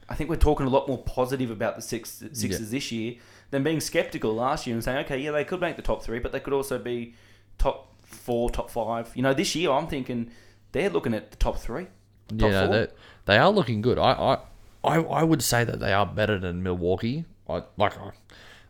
I 0.07 0.15
think 0.15 0.29
we're 0.29 0.37
talking 0.37 0.65
a 0.65 0.69
lot 0.69 0.87
more 0.87 0.97
positive 0.97 1.51
about 1.51 1.75
the 1.75 1.81
six, 1.81 2.23
Sixers 2.33 2.71
this 2.71 2.91
year 2.91 3.15
than 3.51 3.63
being 3.63 3.79
skeptical 3.79 4.33
last 4.33 4.65
year 4.65 4.75
and 4.75 4.83
saying, 4.83 4.97
okay, 5.05 5.19
yeah, 5.19 5.31
they 5.31 5.43
could 5.43 5.61
make 5.61 5.75
the 5.75 5.81
top 5.81 6.03
three, 6.03 6.19
but 6.19 6.31
they 6.31 6.39
could 6.39 6.53
also 6.53 6.79
be 6.79 7.13
top 7.57 7.93
four, 8.01 8.49
top 8.49 8.69
five. 8.71 9.11
You 9.15 9.21
know, 9.23 9.33
this 9.33 9.55
year 9.55 9.71
I'm 9.71 9.87
thinking 9.87 10.31
they're 10.71 10.89
looking 10.89 11.13
at 11.13 11.31
the 11.31 11.37
top 11.37 11.57
three. 11.57 11.87
Top 12.29 12.39
yeah, 12.39 12.49
no, 12.49 12.67
four. 12.67 12.75
they 12.75 12.87
they 13.25 13.37
are 13.37 13.51
looking 13.51 13.81
good. 13.81 13.99
I, 13.99 14.11
I 14.11 14.37
I 14.83 15.01
I 15.01 15.23
would 15.23 15.43
say 15.43 15.63
that 15.63 15.79
they 15.79 15.93
are 15.93 16.05
better 16.05 16.39
than 16.39 16.63
Milwaukee. 16.63 17.25
I 17.47 17.63
like 17.77 17.99
I'm 17.99 18.11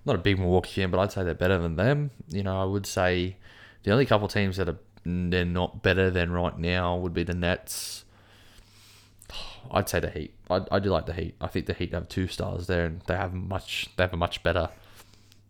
not 0.05 0.15
a 0.15 0.19
big 0.19 0.39
Milwaukee 0.39 0.81
fan, 0.81 0.91
but 0.91 0.99
I'd 0.99 1.11
say 1.11 1.23
they're 1.23 1.33
better 1.33 1.59
than 1.59 1.75
them. 1.75 2.11
You 2.29 2.43
know, 2.43 2.59
I 2.59 2.65
would 2.65 2.85
say 2.85 3.37
the 3.83 3.91
only 3.91 4.05
couple 4.05 4.27
teams 4.27 4.57
that 4.57 4.67
are 4.67 4.77
they're 5.31 5.45
not 5.45 5.83
better 5.83 6.09
than 6.09 6.31
right 6.31 6.57
now 6.57 6.97
would 6.97 7.13
be 7.13 7.23
the 7.23 7.33
Nets. 7.33 8.05
I'd 9.71 9.89
say 9.89 9.99
the 9.99 10.09
Heat. 10.09 10.33
I, 10.49 10.61
I 10.71 10.79
do 10.79 10.89
like 10.89 11.05
the 11.05 11.13
Heat. 11.13 11.35
I 11.39 11.47
think 11.47 11.65
the 11.65 11.73
Heat 11.73 11.93
have 11.93 12.09
two 12.09 12.27
stars 12.27 12.67
there, 12.67 12.85
and 12.85 13.01
they 13.01 13.15
have 13.15 13.33
much. 13.33 13.89
They 13.95 14.03
have 14.03 14.13
a 14.13 14.17
much 14.17 14.41
better 14.43 14.69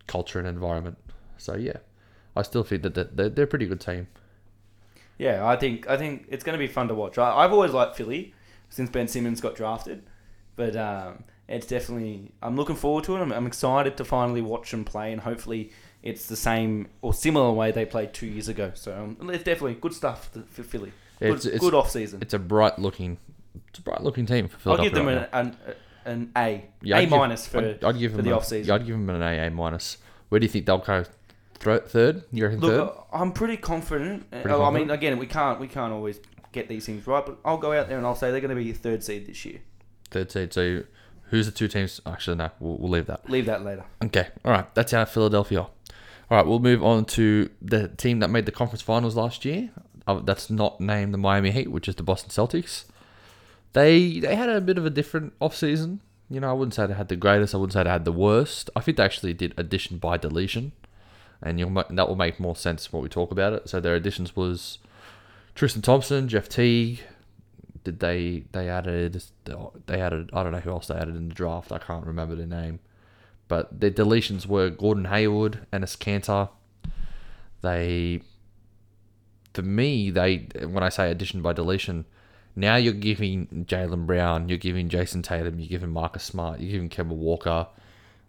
culture 0.06 0.38
and 0.38 0.48
environment. 0.48 0.98
So 1.38 1.56
yeah, 1.56 1.78
I 2.36 2.42
still 2.42 2.62
think 2.62 2.82
that 2.82 2.94
they're, 2.94 3.28
they're 3.28 3.44
a 3.44 3.48
pretty 3.48 3.66
good 3.66 3.80
team. 3.80 4.08
Yeah, 5.18 5.46
I 5.46 5.56
think 5.56 5.88
I 5.88 5.96
think 5.96 6.26
it's 6.28 6.44
going 6.44 6.58
to 6.58 6.58
be 6.58 6.66
fun 6.66 6.88
to 6.88 6.94
watch. 6.94 7.18
I, 7.18 7.44
I've 7.44 7.52
always 7.52 7.72
liked 7.72 7.96
Philly 7.96 8.34
since 8.68 8.90
Ben 8.90 9.08
Simmons 9.08 9.40
got 9.40 9.54
drafted, 9.54 10.02
but 10.56 10.76
um, 10.76 11.24
it's 11.48 11.66
definitely 11.66 12.32
I'm 12.42 12.56
looking 12.56 12.76
forward 12.76 13.04
to 13.04 13.16
it. 13.16 13.20
I'm, 13.20 13.32
I'm 13.32 13.46
excited 13.46 13.96
to 13.98 14.04
finally 14.04 14.42
watch 14.42 14.70
them 14.70 14.84
play, 14.84 15.12
and 15.12 15.20
hopefully 15.20 15.72
it's 16.02 16.26
the 16.26 16.36
same 16.36 16.88
or 17.02 17.12
similar 17.14 17.52
way 17.52 17.72
they 17.72 17.84
played 17.84 18.12
two 18.14 18.26
years 18.26 18.48
ago. 18.48 18.72
So 18.74 18.92
um, 19.20 19.30
it's 19.30 19.44
definitely 19.44 19.74
good 19.74 19.94
stuff 19.94 20.30
for 20.50 20.62
Philly. 20.62 20.92
Good, 21.18 21.28
it's- 21.28 21.46
it's- 21.46 21.60
good 21.60 21.74
off 21.74 21.90
season. 21.90 22.20
It's 22.22 22.34
a 22.34 22.38
bright 22.38 22.78
looking, 22.78 23.18
it's 23.68 23.78
a 23.78 23.82
bright 23.82 24.02
looking 24.02 24.26
team 24.26 24.48
for 24.48 24.58
Philadelphia. 24.58 24.90
I'll 24.90 25.04
give 25.06 25.06
them 25.06 25.18
right 25.18 25.28
an, 25.32 25.56
an, 26.06 26.12
an 26.12 26.32
A, 26.36 26.64
Yeah, 26.82 26.98
A 26.98 27.00
give- 27.02 27.10
minus 27.10 27.46
for 27.46 27.58
I'd, 27.58 27.84
I'd 27.84 27.98
give 27.98 28.14
them 28.14 28.24
the 28.24 28.30
a- 28.32 28.36
off 28.36 28.46
season. 28.46 28.68
Yeah, 28.68 28.74
I'd 28.76 28.86
give 28.86 28.96
them 28.96 29.10
an 29.10 29.22
A 29.22 29.46
A 29.46 29.50
minus. 29.50 29.98
Where 30.30 30.38
do 30.38 30.44
you 30.46 30.50
think 30.50 30.66
they'll 30.66 30.78
go? 30.78 31.04
Thro- 31.58 31.80
third? 31.80 32.24
You 32.32 32.44
reckon 32.46 32.60
third? 32.62 32.76
Look, 32.78 33.06
I'm 33.12 33.32
pretty 33.32 33.58
confident. 33.58 34.30
Pretty 34.30 34.48
confident. 34.48 34.62
I 34.76 34.78
mean, 34.78 34.90
again, 34.90 35.18
we 35.18 35.26
can't 35.26 35.60
we 35.60 35.68
can't 35.68 35.92
always 35.92 36.18
get 36.52 36.68
these 36.68 36.86
things 36.86 37.06
right, 37.06 37.24
but 37.26 37.38
I'll 37.44 37.58
go 37.58 37.72
out 37.72 37.88
there 37.88 37.98
and 37.98 38.06
I'll 38.06 38.14
say 38.14 38.30
they're 38.30 38.40
going 38.40 38.56
to 38.56 38.60
be 38.62 38.72
third 38.72 39.04
seed 39.04 39.26
this 39.26 39.44
year. 39.44 39.58
Third 40.10 40.32
seed. 40.32 40.52
So, 40.54 40.82
who's 41.30 41.46
the 41.46 41.52
two 41.52 41.68
teams? 41.68 42.00
Actually, 42.06 42.36
no, 42.36 42.50
we'll, 42.60 42.76
we'll 42.76 42.90
leave 42.90 43.06
that. 43.06 43.28
Leave 43.28 43.46
that 43.46 43.64
later. 43.64 43.84
Okay, 44.04 44.28
all 44.44 44.52
right. 44.52 44.74
That's 44.74 44.92
our 44.92 45.06
Philadelphia. 45.06 45.60
All 45.60 46.36
right, 46.36 46.46
we'll 46.46 46.60
move 46.60 46.84
on 46.84 47.06
to 47.06 47.50
the 47.60 47.88
team 47.88 48.20
that 48.20 48.28
made 48.28 48.46
the 48.46 48.52
conference 48.52 48.82
finals 48.82 49.16
last 49.16 49.44
year. 49.44 49.70
Uh, 50.06 50.20
that's 50.20 50.50
not 50.50 50.80
named 50.80 51.12
the 51.12 51.18
Miami 51.18 51.50
Heat, 51.50 51.70
which 51.70 51.88
is 51.88 51.96
the 51.96 52.02
Boston 52.02 52.30
Celtics. 52.30 52.84
They 53.72 54.20
they 54.20 54.36
had 54.36 54.48
a 54.48 54.60
bit 54.60 54.78
of 54.78 54.86
a 54.86 54.90
different 54.90 55.32
off 55.40 55.56
season. 55.56 56.00
You 56.28 56.40
know, 56.40 56.50
I 56.50 56.52
wouldn't 56.52 56.74
say 56.74 56.86
they 56.86 56.94
had 56.94 57.08
the 57.08 57.16
greatest. 57.16 57.54
I 57.54 57.58
wouldn't 57.58 57.72
say 57.72 57.82
they 57.82 57.90
had 57.90 58.04
the 58.04 58.12
worst. 58.12 58.70
I 58.76 58.80
think 58.80 58.96
they 58.96 59.02
actually 59.04 59.34
did 59.34 59.54
addition 59.56 59.98
by 59.98 60.16
deletion, 60.16 60.72
and 61.42 61.58
you'll 61.58 61.70
that 61.70 62.08
will 62.08 62.16
make 62.16 62.38
more 62.38 62.56
sense 62.56 62.92
when 62.92 63.02
we 63.02 63.08
talk 63.08 63.30
about 63.32 63.52
it. 63.52 63.68
So 63.68 63.80
their 63.80 63.94
additions 63.94 64.36
was 64.36 64.78
Tristan 65.54 65.82
Thompson, 65.82 66.28
Jeff 66.28 66.48
Teague. 66.48 67.00
Did 67.84 68.00
they 68.00 68.44
they 68.52 68.68
added 68.68 69.22
they 69.86 70.00
added 70.00 70.30
I 70.32 70.42
don't 70.42 70.52
know 70.52 70.60
who 70.60 70.70
else 70.70 70.86
they 70.88 70.94
added 70.94 71.16
in 71.16 71.28
the 71.28 71.34
draft. 71.34 71.72
I 71.72 71.78
can't 71.78 72.06
remember 72.06 72.34
their 72.34 72.46
name. 72.46 72.80
But 73.48 73.80
their 73.80 73.90
deletions 73.90 74.46
were 74.46 74.70
Gordon 74.70 75.06
Hayward, 75.06 75.66
Enes 75.72 75.98
Kanter. 75.98 76.50
They, 77.62 78.22
for 79.52 79.62
me, 79.62 80.10
they 80.10 80.46
when 80.62 80.84
I 80.84 80.88
say 80.88 81.10
addition 81.10 81.42
by 81.42 81.52
deletion, 81.52 82.04
now 82.54 82.76
you're 82.76 82.92
giving 82.92 83.66
Jaylen 83.68 84.06
Brown, 84.06 84.48
you're 84.48 84.56
giving 84.56 84.88
Jayson 84.88 85.22
Tatum, 85.22 85.58
you're 85.58 85.68
giving 85.68 85.90
Marcus 85.90 86.22
Smart, 86.22 86.60
you're 86.60 86.70
giving 86.70 86.88
Kemba 86.88 87.16
Walker 87.16 87.66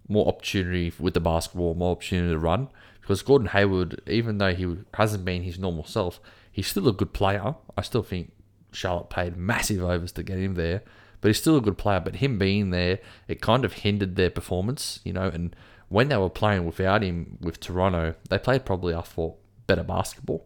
more 0.08 0.28
opportunity 0.28 0.92
with 1.00 1.14
the 1.14 1.20
basketball, 1.20 1.76
more 1.76 1.92
opportunity 1.92 2.34
to 2.34 2.40
run. 2.40 2.70
Because 3.00 3.22
Gordon 3.22 3.50
Hayward, 3.50 4.02
even 4.08 4.40
though 4.40 4.54
he 4.56 4.78
hasn't 4.96 5.24
been 5.24 5.44
his 5.44 5.60
normal 5.60 5.86
self, 5.86 6.20
he's 6.52 6.68
still 6.68 6.88
a 6.88 6.94
good 6.94 7.14
player. 7.14 7.56
I 7.78 7.82
still 7.82 8.04
think 8.04 8.32
Charlotte 8.72 9.10
paid 9.10 9.38
massive 9.38 9.84
overs 9.84 10.12
to 10.14 10.24
get 10.24 10.38
him 10.38 10.56
there, 10.56 10.84
but 11.20 11.30
he's 11.30 11.40
still 11.40 11.58
a 11.58 11.62
good 11.62 11.78
player. 11.78 12.00
But 12.00 12.16
him 12.16 12.38
being 12.38 12.72
there, 12.72 13.00
it 13.28 13.42
kind 13.42 13.66
of 13.66 13.74
hindered 13.74 14.16
their 14.16 14.30
performance, 14.30 15.00
you 15.04 15.14
know. 15.14 15.28
And 15.28 15.56
when 15.90 16.10
they 16.10 16.18
were 16.18 16.30
playing 16.30 16.66
without 16.66 17.04
him 17.04 17.38
with 17.42 17.60
Toronto, 17.60 18.16
they 18.30 18.38
played 18.40 18.66
probably 18.66 19.00
for 19.04 19.36
better 19.68 19.84
basketball. 19.84 20.46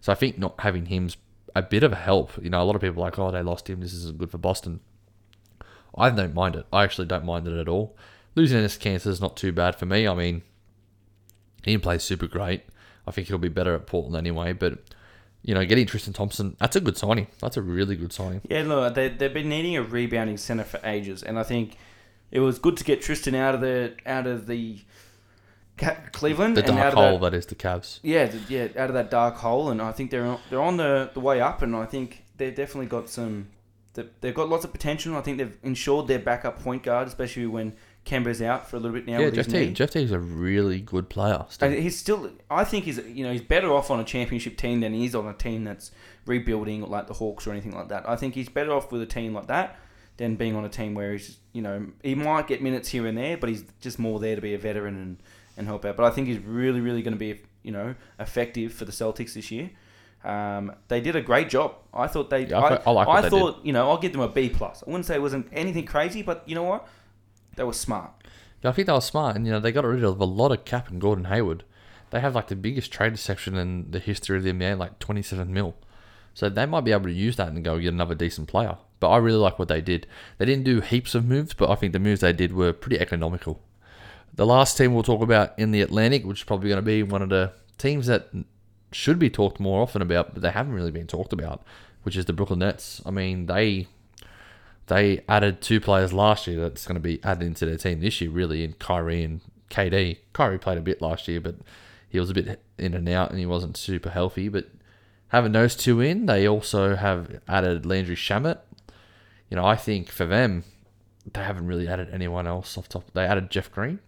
So 0.00 0.12
I 0.12 0.14
think 0.14 0.38
not 0.38 0.60
having 0.60 0.86
him's 0.86 1.16
a 1.54 1.62
bit 1.62 1.82
of 1.82 1.92
a 1.92 1.96
help. 1.96 2.42
You 2.42 2.50
know, 2.50 2.62
a 2.62 2.64
lot 2.64 2.76
of 2.76 2.82
people 2.82 3.02
are 3.02 3.06
like, 3.06 3.18
oh, 3.18 3.30
they 3.30 3.42
lost 3.42 3.68
him. 3.68 3.80
This 3.80 3.92
isn't 3.92 4.18
good 4.18 4.30
for 4.30 4.38
Boston. 4.38 4.80
I 5.96 6.10
don't 6.10 6.34
mind 6.34 6.54
it. 6.54 6.66
I 6.72 6.84
actually 6.84 7.06
don't 7.06 7.24
mind 7.24 7.48
it 7.48 7.58
at 7.58 7.68
all. 7.68 7.96
Losing 8.34 8.62
Enes 8.62 8.78
Kanter 8.78 9.08
is 9.08 9.20
not 9.20 9.36
too 9.36 9.52
bad 9.52 9.74
for 9.74 9.86
me. 9.86 10.06
I 10.06 10.14
mean, 10.14 10.42
he 11.64 11.72
didn't 11.72 11.82
play 11.82 11.98
super 11.98 12.26
great. 12.26 12.62
I 13.06 13.10
think 13.10 13.26
he'll 13.26 13.38
be 13.38 13.48
better 13.48 13.74
at 13.74 13.86
Portland 13.86 14.16
anyway. 14.16 14.52
But 14.52 14.78
you 15.48 15.54
know, 15.54 15.64
getting 15.64 15.86
Tristan 15.86 16.12
Thompson, 16.12 16.56
that's 16.60 16.76
a 16.76 16.80
good 16.80 16.98
signing. 16.98 17.26
That's 17.40 17.56
a 17.56 17.62
really 17.62 17.96
good 17.96 18.12
signing. 18.12 18.42
Yeah, 18.50 18.64
look, 18.64 18.94
they 18.94 19.08
they've 19.08 19.32
been 19.32 19.48
needing 19.48 19.76
a 19.78 19.82
rebounding 19.82 20.36
center 20.36 20.64
for 20.64 20.78
ages, 20.84 21.22
and 21.22 21.38
I 21.38 21.42
think 21.42 21.78
it 22.30 22.40
was 22.40 22.58
good 22.58 22.76
to 22.76 22.84
get 22.84 23.00
Tristan 23.00 23.34
out 23.34 23.54
of 23.54 23.62
the 23.62 23.94
out 24.04 24.26
of 24.26 24.46
the 24.46 24.80
Ca- 25.78 25.96
Cleveland 26.12 26.56
The 26.58 26.64
and 26.68 26.72
out 26.72 26.76
dark 26.76 26.92
of 26.92 26.98
that- 26.98 27.08
hole 27.10 27.18
that 27.20 27.34
is 27.34 27.46
the 27.46 27.54
Cavs. 27.54 28.00
Yeah, 28.02 28.26
th- 28.26 28.42
yeah, 28.50 28.64
out 28.82 28.90
of 28.90 28.94
that 28.94 29.10
dark 29.10 29.36
hole, 29.36 29.70
and 29.70 29.80
I 29.80 29.92
think 29.92 30.10
they're 30.10 30.26
on, 30.26 30.38
they're 30.50 30.60
on 30.60 30.76
the, 30.76 31.10
the 31.14 31.20
way 31.20 31.40
up, 31.40 31.62
and 31.62 31.74
I 31.74 31.86
think 31.86 32.24
they've 32.36 32.54
definitely 32.54 32.86
got 32.86 33.08
some. 33.08 33.48
They've 34.20 34.34
got 34.34 34.48
lots 34.50 34.64
of 34.64 34.70
potential. 34.72 35.16
I 35.16 35.22
think 35.22 35.38
they've 35.38 35.56
ensured 35.62 36.06
their 36.08 36.18
backup 36.20 36.62
point 36.62 36.82
guard, 36.84 37.08
especially 37.08 37.46
when 37.46 37.74
Kemba's 38.04 38.40
out 38.40 38.68
for 38.68 38.76
a 38.76 38.80
little 38.80 38.96
bit 38.96 39.06
now. 39.06 39.18
Yeah, 39.18 39.26
with 39.26 39.34
Jeff 39.34 39.48
Teague. 39.48 39.74
Jeff 39.74 39.90
Teague's 39.90 40.12
a 40.12 40.18
really 40.18 40.80
good 40.80 41.08
player. 41.08 41.44
Still. 41.50 41.68
And 41.68 41.78
he's 41.78 41.98
still. 41.98 42.30
I 42.50 42.64
think 42.64 42.84
he's 42.84 42.98
you 42.98 43.24
know 43.24 43.32
he's 43.32 43.42
better 43.42 43.72
off 43.72 43.90
on 43.90 44.00
a 44.00 44.04
championship 44.04 44.56
team 44.56 44.80
than 44.80 44.94
he 44.94 45.04
is 45.04 45.14
on 45.14 45.26
a 45.26 45.34
team 45.34 45.64
that's 45.64 45.90
rebuilding 46.24 46.82
like 46.82 47.06
the 47.06 47.14
Hawks 47.14 47.46
or 47.46 47.50
anything 47.50 47.74
like 47.74 47.88
that. 47.88 48.08
I 48.08 48.16
think 48.16 48.34
he's 48.34 48.48
better 48.48 48.72
off 48.72 48.90
with 48.90 49.02
a 49.02 49.06
team 49.06 49.34
like 49.34 49.48
that 49.48 49.76
than 50.16 50.36
being 50.36 50.56
on 50.56 50.64
a 50.64 50.68
team 50.68 50.94
where 50.94 51.12
he's 51.12 51.38
you 51.52 51.62
know 51.62 51.86
he 52.02 52.14
might 52.14 52.46
get 52.46 52.62
minutes 52.62 52.88
here 52.88 53.06
and 53.06 53.16
there, 53.16 53.36
but 53.36 53.48
he's 53.48 53.64
just 53.80 53.98
more 53.98 54.18
there 54.18 54.36
to 54.36 54.42
be 54.42 54.54
a 54.54 54.58
veteran 54.58 54.96
and, 54.96 55.22
and 55.56 55.66
help 55.66 55.84
out. 55.84 55.96
But 55.96 56.04
I 56.04 56.10
think 56.10 56.28
he's 56.28 56.38
really 56.38 56.80
really 56.80 57.02
going 57.02 57.14
to 57.14 57.18
be 57.18 57.40
you 57.62 57.72
know 57.72 57.94
effective 58.18 58.72
for 58.72 58.84
the 58.84 58.92
Celtics 58.92 59.34
this 59.34 59.50
year. 59.50 59.70
Um, 60.24 60.72
they 60.88 61.00
did 61.00 61.14
a 61.14 61.20
great 61.20 61.48
job. 61.48 61.76
I 61.94 62.06
thought 62.06 62.30
they. 62.30 62.46
Yeah, 62.46 62.58
I 62.58 62.74
I, 62.74 62.82
I 62.86 62.90
like 62.90 63.22
they 63.22 63.30
thought 63.30 63.64
you 63.64 63.72
know 63.72 63.88
I'll 63.88 63.98
give 63.98 64.12
them 64.12 64.20
a 64.20 64.28
B 64.28 64.48
plus. 64.48 64.82
I 64.86 64.90
wouldn't 64.90 65.06
say 65.06 65.14
it 65.14 65.22
wasn't 65.22 65.48
anything 65.52 65.86
crazy, 65.86 66.22
but 66.22 66.42
you 66.46 66.54
know 66.54 66.64
what? 66.64 66.88
They 67.58 67.64
were 67.64 67.72
smart. 67.72 68.12
Yeah, 68.62 68.70
I 68.70 68.72
think 68.72 68.86
they 68.86 68.92
were 68.92 69.00
smart, 69.00 69.34
and 69.34 69.44
you 69.44 69.52
know 69.52 69.58
they 69.58 69.72
got 69.72 69.84
rid 69.84 70.04
of 70.04 70.20
a 70.20 70.24
lot 70.24 70.52
of 70.52 70.64
cap 70.64 70.88
and 70.88 71.00
Gordon 71.00 71.24
Hayward. 71.24 71.64
They 72.10 72.20
have 72.20 72.36
like 72.36 72.46
the 72.46 72.56
biggest 72.56 72.92
trade 72.92 73.18
section 73.18 73.56
in 73.56 73.90
the 73.90 73.98
history 73.98 74.38
of 74.38 74.44
the 74.44 74.52
NBA, 74.52 74.78
like 74.78 75.00
twenty 75.00 75.22
seven 75.22 75.52
mil. 75.52 75.74
So 76.34 76.48
they 76.48 76.66
might 76.66 76.84
be 76.84 76.92
able 76.92 77.06
to 77.06 77.12
use 77.12 77.34
that 77.34 77.48
and 77.48 77.64
go 77.64 77.80
get 77.80 77.92
another 77.92 78.14
decent 78.14 78.46
player. 78.46 78.78
But 79.00 79.10
I 79.10 79.16
really 79.16 79.38
like 79.38 79.58
what 79.58 79.66
they 79.66 79.80
did. 79.80 80.06
They 80.38 80.44
didn't 80.46 80.64
do 80.64 80.80
heaps 80.80 81.16
of 81.16 81.24
moves, 81.24 81.52
but 81.52 81.68
I 81.68 81.74
think 81.74 81.92
the 81.92 81.98
moves 81.98 82.20
they 82.20 82.32
did 82.32 82.52
were 82.52 82.72
pretty 82.72 83.00
economical. 83.00 83.60
The 84.34 84.46
last 84.46 84.78
team 84.78 84.94
we'll 84.94 85.02
talk 85.02 85.20
about 85.20 85.58
in 85.58 85.72
the 85.72 85.82
Atlantic, 85.82 86.24
which 86.24 86.40
is 86.40 86.44
probably 86.44 86.68
going 86.68 86.78
to 86.78 86.82
be 86.82 87.02
one 87.02 87.22
of 87.22 87.28
the 87.28 87.54
teams 87.76 88.06
that 88.06 88.28
should 88.92 89.18
be 89.18 89.30
talked 89.30 89.58
more 89.58 89.82
often 89.82 90.00
about, 90.00 90.32
but 90.32 90.42
they 90.42 90.50
haven't 90.52 90.74
really 90.74 90.92
been 90.92 91.08
talked 91.08 91.32
about, 91.32 91.64
which 92.04 92.16
is 92.16 92.26
the 92.26 92.32
Brooklyn 92.32 92.60
Nets. 92.60 93.02
I 93.04 93.10
mean, 93.10 93.46
they 93.46 93.88
they 94.88 95.22
added 95.28 95.60
two 95.60 95.80
players 95.80 96.12
last 96.12 96.46
year 96.46 96.60
that's 96.60 96.86
going 96.86 96.96
to 96.96 97.00
be 97.00 97.22
added 97.22 97.46
into 97.46 97.66
their 97.66 97.76
team 97.76 98.00
this 98.00 98.20
year, 98.20 98.30
really, 98.30 98.64
in 98.64 98.72
Kyrie 98.74 99.22
and 99.22 99.40
KD. 99.70 100.18
Kyrie 100.32 100.58
played 100.58 100.78
a 100.78 100.82
bit 100.82 101.00
last 101.00 101.28
year, 101.28 101.40
but 101.40 101.56
he 102.08 102.18
was 102.18 102.30
a 102.30 102.34
bit 102.34 102.60
in 102.78 102.94
and 102.94 103.08
out 103.08 103.30
and 103.30 103.38
he 103.38 103.46
wasn't 103.46 103.76
super 103.76 104.10
healthy. 104.10 104.48
But 104.48 104.66
having 105.28 105.52
those 105.52 105.76
two 105.76 106.00
in, 106.00 106.26
they 106.26 106.48
also 106.48 106.96
have 106.96 107.40
added 107.46 107.86
Landry 107.86 108.16
Shamet. 108.16 108.58
You 109.50 109.56
know, 109.56 109.64
I 109.64 109.76
think 109.76 110.08
for 110.10 110.24
them, 110.24 110.64
they 111.32 111.42
haven't 111.42 111.66
really 111.66 111.88
added 111.88 112.08
anyone 112.12 112.46
else 112.46 112.76
off 112.76 112.88
top. 112.88 113.10
They 113.12 113.24
added 113.24 113.50
Jeff 113.50 113.70
Green. 113.70 114.00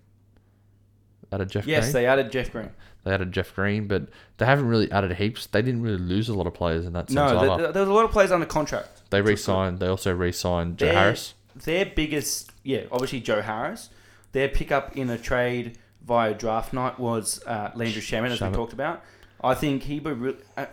Added 1.32 1.50
Jeff 1.50 1.66
Yes, 1.66 1.84
Green. 1.84 1.92
they 1.92 2.06
added 2.06 2.32
Jeff 2.32 2.50
Green. 2.50 2.70
They 3.04 3.12
added 3.12 3.32
Jeff 3.32 3.54
Green, 3.54 3.86
but 3.86 4.08
they 4.38 4.46
haven't 4.46 4.66
really 4.66 4.90
added 4.90 5.12
heaps. 5.12 5.46
They 5.46 5.62
didn't 5.62 5.82
really 5.82 5.98
lose 5.98 6.28
a 6.28 6.34
lot 6.34 6.46
of 6.46 6.54
players 6.54 6.86
in 6.86 6.92
that 6.94 7.08
sense 7.08 7.14
No, 7.14 7.56
there 7.72 7.82
was 7.82 7.88
a 7.88 7.92
lot 7.92 8.04
of 8.04 8.10
players 8.10 8.30
under 8.32 8.46
contract. 8.46 8.99
They 9.11 9.20
re-signed. 9.23 9.79
They 9.81 9.87
also 9.88 10.14
re-signed 10.14 10.79
Joe 10.79 10.87
Their- 10.87 10.94
Harris. 10.94 11.35
Their 11.57 11.85
biggest, 11.85 12.53
yeah, 12.62 12.83
obviously 12.92 13.20
Joe 13.20 13.42
Harris. 13.42 13.90
Their 14.33 14.49
pickup 14.49 14.96
in 14.96 15.11
a 15.11 15.18
trade 15.18 15.79
via 16.07 16.33
draft 16.33 16.73
night 16.73 16.99
was 16.99 17.42
uh, 17.46 17.70
Landry 17.75 18.01
Shamet, 18.01 18.31
as 18.31 18.40
we 18.40 18.49
talked 18.51 18.73
about. 18.73 19.03
I 19.42 19.55
think 19.55 19.83
he 19.83 19.99
be 19.99 20.12
re- 20.12 20.37
uh, 20.57 20.66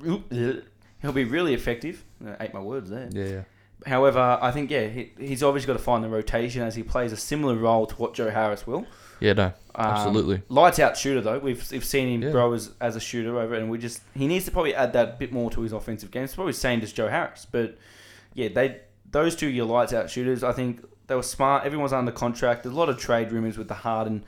he'll 0.00 1.12
be 1.12 1.24
really 1.24 1.54
effective. 1.54 2.04
I 2.26 2.44
ate 2.44 2.54
my 2.54 2.60
words 2.60 2.90
there. 2.90 3.08
Yeah, 3.12 3.24
yeah. 3.24 3.42
However, 3.86 4.38
I 4.40 4.50
think 4.50 4.70
yeah, 4.70 4.86
he, 4.88 5.12
he's 5.18 5.42
obviously 5.42 5.66
got 5.66 5.78
to 5.78 5.84
find 5.84 6.02
the 6.02 6.08
rotation 6.08 6.62
as 6.62 6.74
he 6.74 6.82
plays 6.82 7.12
a 7.12 7.16
similar 7.16 7.54
role 7.54 7.86
to 7.86 7.94
what 7.96 8.14
Joe 8.14 8.30
Harris 8.30 8.66
will. 8.66 8.86
Yeah, 9.24 9.32
no, 9.32 9.44
Um, 9.74 9.86
absolutely. 9.86 10.42
lights 10.48 10.78
out 10.78 10.96
shooter 10.96 11.20
though. 11.20 11.38
We've, 11.38 11.64
we've 11.72 11.84
seen 11.84 12.08
him 12.08 12.22
Yeah. 12.22 12.30
grow 12.30 12.52
as, 12.52 12.72
as 12.80 12.94
a 12.96 13.00
shooter 13.00 13.38
over, 13.40 13.54
and 13.54 13.70
we 13.70 13.78
just 13.78 14.02
he 14.14 14.26
needs 14.26 14.44
to 14.44 14.50
probably 14.50 14.74
add 14.74 14.92
that 14.92 15.18
bit 15.18 15.32
more 15.32 15.50
to 15.52 15.60
his 15.62 15.72
offensive 15.72 16.10
game. 16.10 16.24
It's 16.24 16.34
probably 16.34 16.52
same 16.52 16.80
as 16.82 16.92
Joe 16.92 17.08
Harris, 17.08 17.46
but 17.50 17.76
yeah, 18.34 18.48
they 18.48 18.80
those 19.10 19.34
two 19.36 19.48
your 19.48 19.66
lights 19.66 19.92
out 19.92 20.10
shooters. 20.10 20.42
I 20.44 20.52
think 20.52 20.84
they 21.06 21.14
were 21.14 21.22
smart. 21.22 21.64
Everyone's 21.64 21.92
under 21.92 22.12
contract. 22.12 22.62
There's 22.64 22.74
a 22.74 22.78
lot 22.78 22.88
of 22.88 22.98
trade 22.98 23.30
rumors 23.32 23.56
with 23.56 23.68
the 23.68 23.74
Harden, 23.74 24.24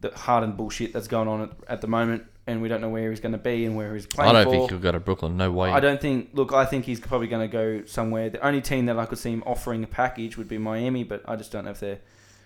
the 0.00 0.10
Harden 0.10 0.52
bullshit 0.52 0.92
that's 0.92 1.08
going 1.08 1.28
on 1.28 1.42
at, 1.42 1.50
at 1.68 1.80
the 1.80 1.86
moment, 1.88 2.24
and 2.46 2.60
we 2.62 2.68
don't 2.68 2.80
know 2.80 2.88
where 2.90 3.10
he's 3.10 3.20
going 3.20 3.32
to 3.32 3.38
be 3.38 3.64
and 3.64 3.74
where 3.76 3.94
he's 3.94 4.06
playing 4.06 4.30
I 4.30 4.32
don't 4.32 4.44
for. 4.44 4.50
think 4.50 4.70
he'll 4.70 4.78
go 4.78 4.92
to 4.92 5.00
Brooklyn. 5.00 5.36
No 5.36 5.50
way. 5.50 5.70
I 5.70 5.80
don't 5.80 6.00
think. 6.00 6.30
Look, 6.34 6.52
I 6.52 6.64
think 6.66 6.84
he's 6.84 7.00
probably 7.00 7.28
going 7.28 7.48
to 7.48 7.52
go 7.52 7.84
somewhere. 7.86 8.28
The 8.30 8.44
only 8.46 8.60
team 8.60 8.86
that 8.86 8.98
I 8.98 9.06
could 9.06 9.18
see 9.18 9.32
him 9.32 9.42
offering 9.46 9.82
a 9.84 9.86
package 9.86 10.36
would 10.36 10.48
be 10.48 10.58
Miami, 10.58 11.02
but 11.04 11.22
I 11.26 11.36
just 11.36 11.50
don't 11.52 11.64
know 11.64 11.70
if 11.72 11.80
they're 11.80 11.98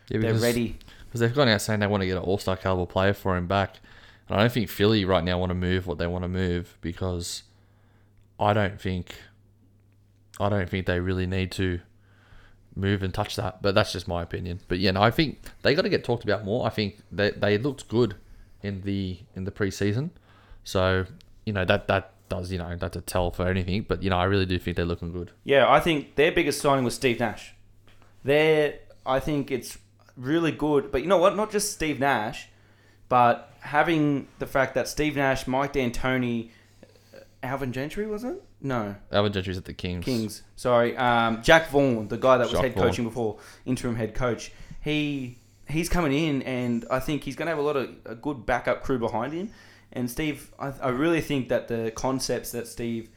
yeah, 0.08 0.18
they're 0.20 0.34
ready. 0.34 0.76
Because 1.10 1.20
they've 1.20 1.34
gone 1.34 1.48
out 1.48 1.60
saying 1.60 1.80
they 1.80 1.88
want 1.88 2.02
to 2.02 2.06
get 2.06 2.16
an 2.16 2.22
All-Star 2.22 2.56
caliber 2.56 2.86
player 2.86 3.12
for 3.12 3.36
him 3.36 3.48
back, 3.48 3.80
and 4.28 4.38
I 4.38 4.42
don't 4.42 4.52
think 4.52 4.68
Philly 4.70 5.04
right 5.04 5.24
now 5.24 5.38
want 5.38 5.50
to 5.50 5.54
move 5.54 5.88
what 5.88 5.98
they 5.98 6.06
want 6.06 6.22
to 6.22 6.28
move 6.28 6.78
because 6.80 7.42
I 8.38 8.52
don't 8.52 8.80
think 8.80 9.14
I 10.38 10.48
don't 10.48 10.70
think 10.70 10.86
they 10.86 11.00
really 11.00 11.26
need 11.26 11.50
to 11.52 11.80
move 12.76 13.02
and 13.02 13.12
touch 13.12 13.34
that. 13.36 13.60
But 13.60 13.74
that's 13.74 13.92
just 13.92 14.06
my 14.06 14.22
opinion. 14.22 14.60
But 14.68 14.78
yeah, 14.78 14.92
no, 14.92 15.02
I 15.02 15.10
think 15.10 15.40
they 15.62 15.74
got 15.74 15.82
to 15.82 15.88
get 15.88 16.04
talked 16.04 16.22
about 16.22 16.44
more. 16.44 16.64
I 16.64 16.70
think 16.70 16.98
they 17.10 17.30
they 17.30 17.58
looked 17.58 17.88
good 17.88 18.14
in 18.62 18.82
the 18.82 19.18
in 19.34 19.44
the 19.44 19.50
preseason, 19.50 20.10
so 20.62 21.06
you 21.44 21.52
know 21.52 21.64
that 21.64 21.88
that 21.88 22.12
does 22.28 22.52
you 22.52 22.58
know 22.58 22.76
that's 22.76 22.96
a 22.96 23.00
tell 23.00 23.32
for 23.32 23.48
anything. 23.48 23.84
But 23.88 24.02
you 24.02 24.10
know 24.10 24.16
I 24.16 24.24
really 24.24 24.46
do 24.46 24.58
think 24.60 24.76
they're 24.76 24.86
looking 24.86 25.12
good. 25.12 25.32
Yeah, 25.44 25.68
I 25.68 25.80
think 25.80 26.14
their 26.14 26.30
biggest 26.30 26.60
signing 26.60 26.84
was 26.84 26.94
Steve 26.94 27.18
Nash. 27.18 27.54
There, 28.22 28.74
I 29.04 29.18
think 29.18 29.50
it's 29.50 29.78
really 30.20 30.52
good. 30.52 30.92
But 30.92 31.02
you 31.02 31.08
know 31.08 31.18
what? 31.18 31.36
Not 31.36 31.50
just 31.50 31.72
Steve 31.72 31.98
Nash, 31.98 32.48
but 33.08 33.52
having 33.60 34.28
the 34.38 34.46
fact 34.46 34.74
that 34.74 34.88
Steve 34.88 35.16
Nash, 35.16 35.46
Mike 35.46 35.72
D'Antoni, 35.72 36.50
uh, 37.14 37.18
Alvin 37.42 37.72
Gentry 37.72 38.06
was 38.06 38.24
it? 38.24 38.42
No, 38.62 38.94
Alvin 39.10 39.32
Gentry's 39.32 39.58
at 39.58 39.64
the 39.64 39.72
Kings. 39.72 40.04
Kings. 40.04 40.42
Sorry, 40.56 40.96
um, 40.96 41.42
Jacque 41.42 41.68
Vaughn, 41.70 42.08
the 42.08 42.18
guy 42.18 42.36
that 42.36 42.44
was 42.44 42.52
Jacque 42.52 42.62
head 42.62 42.74
Vaughn. 42.74 42.84
coaching 42.88 43.04
before, 43.04 43.38
interim 43.64 43.96
head 43.96 44.14
coach. 44.14 44.52
He 44.82 45.38
he's 45.68 45.88
coming 45.88 46.12
in, 46.12 46.42
and 46.42 46.84
I 46.90 47.00
think 47.00 47.24
he's 47.24 47.36
going 47.36 47.46
to 47.46 47.50
have 47.50 47.58
a 47.58 47.62
lot 47.62 47.76
of 47.76 47.90
a 48.04 48.14
good 48.14 48.44
backup 48.44 48.82
crew 48.82 48.98
behind 48.98 49.32
him. 49.32 49.50
And 49.92 50.10
Steve, 50.10 50.52
I, 50.58 50.72
I 50.82 50.88
really 50.90 51.20
think 51.20 51.48
that 51.48 51.68
the 51.68 51.90
concepts 51.94 52.52
that 52.52 52.68
Steve 52.68 53.08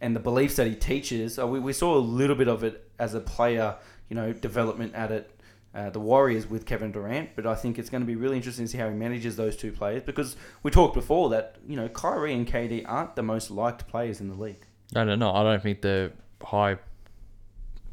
and 0.00 0.16
the 0.16 0.20
beliefs 0.20 0.56
that 0.56 0.66
he 0.66 0.74
teaches, 0.74 1.38
uh, 1.38 1.46
we, 1.46 1.60
we 1.60 1.72
saw 1.72 1.96
a 1.96 2.00
little 2.00 2.36
bit 2.36 2.48
of 2.48 2.64
it 2.64 2.88
as 2.98 3.14
a 3.14 3.20
player, 3.20 3.76
you 4.08 4.16
know, 4.16 4.32
development 4.32 4.94
at 4.94 5.10
it. 5.10 5.39
Uh, 5.72 5.88
the 5.88 6.00
Warriors 6.00 6.48
with 6.50 6.66
Kevin 6.66 6.90
Durant, 6.90 7.30
but 7.36 7.46
I 7.46 7.54
think 7.54 7.78
it's 7.78 7.88
going 7.90 8.00
to 8.00 8.06
be 8.06 8.16
really 8.16 8.36
interesting 8.36 8.64
to 8.64 8.70
see 8.72 8.78
how 8.78 8.88
he 8.88 8.94
manages 8.96 9.36
those 9.36 9.56
two 9.56 9.70
players 9.70 10.02
because 10.02 10.34
we 10.64 10.70
talked 10.72 10.94
before 10.94 11.28
that 11.30 11.56
you 11.64 11.76
know 11.76 11.88
Kyrie 11.88 12.34
and 12.34 12.44
KD 12.44 12.82
aren't 12.88 13.14
the 13.14 13.22
most 13.22 13.52
liked 13.52 13.86
players 13.86 14.20
in 14.20 14.28
the 14.28 14.34
league. 14.34 14.66
No, 14.92 15.04
no, 15.04 15.14
no. 15.14 15.30
I 15.32 15.44
don't 15.44 15.62
think 15.62 15.80
they're 15.82 16.10
high, 16.42 16.78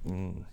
mm, 0.07 0.43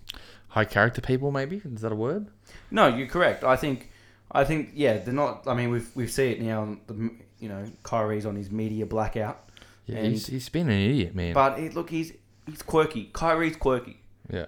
high 0.49 0.65
character 0.65 1.01
people. 1.01 1.31
Maybe 1.31 1.61
is 1.65 1.81
that 1.81 1.91
a 1.91 1.95
word? 1.95 2.27
No, 2.71 2.87
you're 2.87 3.07
correct. 3.07 3.43
I 3.43 3.55
think, 3.55 3.89
I 4.31 4.43
think, 4.43 4.71
yeah, 4.73 4.97
they're 4.99 5.13
not. 5.13 5.47
I 5.47 5.53
mean, 5.53 5.69
we've 5.71 5.89
we've 5.95 6.11
seen 6.11 6.31
it 6.33 6.41
now. 6.41 6.77
The 6.87 7.09
you 7.39 7.49
know 7.49 7.65
Kyrie's 7.83 8.25
on 8.25 8.35
his 8.35 8.51
media 8.51 8.85
blackout, 8.85 9.49
Yeah, 9.87 9.97
And- 9.97 10.07
he's, 10.13 10.27
he's 10.27 10.49
been 10.49 10.69
an 10.69 10.79
idiot, 10.79 11.15
man. 11.15 11.33
but 11.33 11.57
he, 11.59 11.69
look, 11.69 11.89
he's 11.89 12.13
he's 12.45 12.61
quirky. 12.61 13.09
Kyrie's 13.13 13.55
quirky. 13.55 13.99
yeah, 14.31 14.45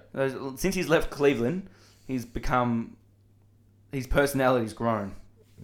Since 0.56 0.74
he's 0.76 0.88
left 0.88 1.10
Cleveland, 1.10 1.68
he's 2.08 2.24
become 2.24 2.96
his 3.92 4.08
personality's 4.08 4.72
grown. 4.72 5.14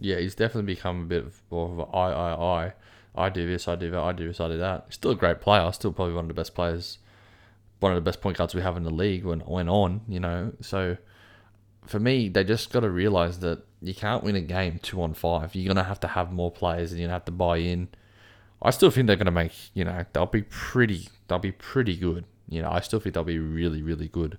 yeah, 0.00 0.18
he's 0.18 0.36
definitely 0.36 0.74
become 0.74 1.02
a 1.02 1.06
bit 1.06 1.26
of 1.26 1.42
more 1.50 1.70
of 1.72 1.78
a 1.80 1.96
I, 1.96 2.10
I, 2.10 2.64
I. 2.64 2.72
I 3.16 3.28
do 3.28 3.46
this, 3.46 3.68
I 3.68 3.76
do 3.76 3.90
that, 3.92 4.00
I 4.00 4.12
do 4.12 4.26
this, 4.26 4.40
I 4.40 4.48
do 4.48 4.58
that. 4.58 4.86
He's 4.88 4.94
still 4.96 5.12
a 5.12 5.14
great 5.14 5.40
player. 5.40 5.70
Still 5.70 5.92
probably 5.92 6.14
one 6.14 6.24
of 6.24 6.28
the 6.28 6.34
best 6.34 6.52
players, 6.52 6.98
one 7.78 7.92
of 7.92 7.96
the 7.96 8.02
best 8.02 8.20
point 8.20 8.36
guards 8.36 8.56
we 8.56 8.62
have 8.62 8.76
in 8.76 8.82
the 8.82 8.90
league 8.90 9.24
when 9.24 9.40
went 9.46 9.68
on. 9.68 10.00
You 10.08 10.18
know, 10.18 10.52
so 10.60 10.96
for 11.86 12.00
me, 12.00 12.28
they 12.28 12.42
just 12.42 12.72
got 12.72 12.80
to 12.80 12.90
realize 12.90 13.38
that 13.38 13.62
you 13.80 13.94
can't 13.94 14.24
win 14.24 14.34
a 14.34 14.40
game 14.40 14.80
two 14.82 15.00
on 15.00 15.14
five. 15.14 15.54
You're 15.54 15.72
gonna 15.72 15.86
have 15.86 16.00
to 16.00 16.08
have 16.08 16.32
more 16.32 16.50
players, 16.50 16.90
and 16.90 16.98
you're 17.00 17.06
gonna 17.06 17.14
have 17.14 17.24
to 17.26 17.32
buy 17.32 17.58
in. 17.58 17.86
I 18.60 18.70
still 18.70 18.90
think 18.90 19.06
they're 19.06 19.14
gonna 19.14 19.30
make. 19.30 19.52
You 19.74 19.84
know, 19.84 20.04
they'll 20.12 20.26
be 20.26 20.42
pretty. 20.42 21.08
They'll 21.28 21.38
be 21.38 21.52
pretty 21.52 21.96
good. 21.96 22.24
You 22.48 22.62
know, 22.62 22.70
I 22.70 22.80
still 22.80 22.98
think 22.98 23.14
they'll 23.14 23.22
be 23.22 23.38
really, 23.38 23.80
really 23.80 24.08
good. 24.08 24.38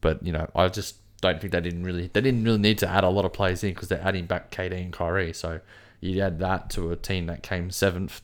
But 0.00 0.24
you 0.24 0.32
know, 0.32 0.48
I 0.54 0.68
just 0.68 0.96
don't 1.20 1.40
think 1.40 1.52
they 1.52 1.60
didn't 1.60 1.84
really. 1.84 2.10
They 2.12 2.20
didn't 2.20 2.44
really 2.44 2.58
need 2.58 2.78
to 2.78 2.88
add 2.88 3.04
a 3.04 3.08
lot 3.08 3.24
of 3.24 3.32
players 3.32 3.64
in 3.64 3.74
because 3.74 3.88
they're 3.88 4.02
adding 4.02 4.26
back 4.26 4.50
KD 4.50 4.72
and 4.72 4.92
Kyrie. 4.92 5.32
So 5.32 5.60
you 6.00 6.20
add 6.20 6.38
that 6.40 6.70
to 6.70 6.90
a 6.90 6.96
team 6.96 7.26
that 7.26 7.42
came 7.42 7.70
seventh, 7.70 8.20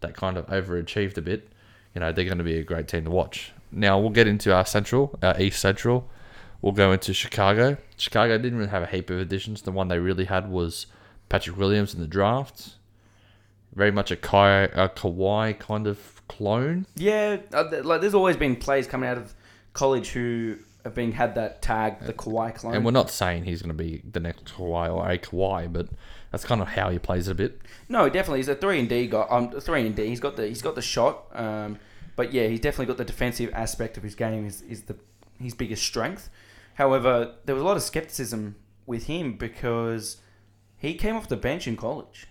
that 0.00 0.14
kind 0.16 0.36
of 0.36 0.46
overachieved 0.46 1.16
a 1.16 1.22
bit. 1.22 1.48
You 1.94 2.00
know, 2.00 2.12
they're 2.12 2.24
going 2.24 2.38
to 2.38 2.44
be 2.44 2.58
a 2.58 2.64
great 2.64 2.88
team 2.88 3.04
to 3.04 3.10
watch. 3.10 3.52
Now 3.72 3.98
we'll 3.98 4.10
get 4.10 4.28
into 4.28 4.54
our 4.54 4.64
central, 4.64 5.18
our 5.22 5.40
East 5.40 5.60
Central. 5.60 6.08
We'll 6.62 6.72
go 6.72 6.92
into 6.92 7.12
Chicago. 7.12 7.76
Chicago 7.96 8.38
didn't 8.38 8.58
really 8.58 8.70
have 8.70 8.82
a 8.82 8.86
heap 8.86 9.10
of 9.10 9.18
additions. 9.18 9.62
The 9.62 9.72
one 9.72 9.88
they 9.88 9.98
really 9.98 10.24
had 10.24 10.50
was 10.50 10.86
Patrick 11.28 11.56
Williams 11.56 11.94
in 11.94 12.00
the 12.00 12.06
draft. 12.06 12.74
Very 13.74 13.90
much 13.90 14.10
a, 14.10 14.16
Kai, 14.16 14.62
a 14.62 14.88
Kawhi 14.88 15.58
kind 15.58 15.86
of 15.86 16.22
clone. 16.28 16.86
Yeah, 16.96 17.38
uh, 17.52 17.64
like 17.82 18.00
there's 18.00 18.14
always 18.14 18.36
been 18.36 18.56
players 18.56 18.86
coming 18.86 19.08
out 19.08 19.18
of 19.18 19.34
college 19.74 20.08
who 20.08 20.58
have 20.86 20.94
been 20.94 21.12
had 21.12 21.34
that 21.34 21.60
tag, 21.60 21.98
the 22.00 22.12
Kawhi 22.12 22.54
clone. 22.54 22.74
And 22.74 22.84
we're 22.84 22.92
not 22.92 23.10
saying 23.10 23.44
he's 23.44 23.60
going 23.60 23.76
to 23.76 23.84
be 23.84 24.02
the 24.08 24.20
next 24.20 24.54
Kawhi 24.54 24.94
or 24.94 25.10
a 25.10 25.18
Kawhi, 25.18 25.72
but 25.72 25.88
that's 26.30 26.44
kind 26.44 26.62
of 26.62 26.68
how 26.68 26.90
he 26.90 26.98
plays 26.98 27.26
it 27.26 27.32
a 27.32 27.34
bit. 27.34 27.60
No, 27.88 28.08
definitely. 28.08 28.38
He's 28.38 28.48
a 28.48 28.54
three 28.54 28.78
and 28.78 28.88
D 28.88 29.08
guy. 29.08 29.26
Um, 29.28 29.50
three 29.50 29.84
and 29.84 29.96
D. 29.96 30.06
He's 30.06 30.20
got 30.20 30.36
the 30.36 30.46
he's 30.46 30.62
got 30.62 30.76
the 30.76 30.82
shot. 30.82 31.26
Um, 31.32 31.78
but 32.14 32.32
yeah, 32.32 32.46
he's 32.46 32.60
definitely 32.60 32.86
got 32.86 32.98
the 32.98 33.04
defensive 33.04 33.50
aspect 33.52 33.96
of 33.96 34.04
his 34.04 34.14
game. 34.14 34.46
Is 34.46 34.62
is 34.62 34.82
the 34.82 34.96
his 35.40 35.54
biggest 35.54 35.82
strength. 35.82 36.30
However, 36.74 37.34
there 37.44 37.54
was 37.54 37.62
a 37.62 37.66
lot 37.66 37.76
of 37.76 37.82
skepticism 37.82 38.54
with 38.86 39.06
him 39.06 39.36
because 39.36 40.18
he 40.76 40.94
came 40.94 41.16
off 41.16 41.28
the 41.28 41.36
bench 41.36 41.66
in 41.66 41.76
college. 41.76 42.28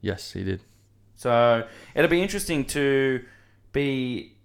Yes, 0.00 0.32
he 0.32 0.44
did. 0.44 0.62
So 1.16 1.66
it'll 1.94 2.10
be 2.10 2.22
interesting 2.22 2.64
to 2.66 3.24
be 3.72 4.36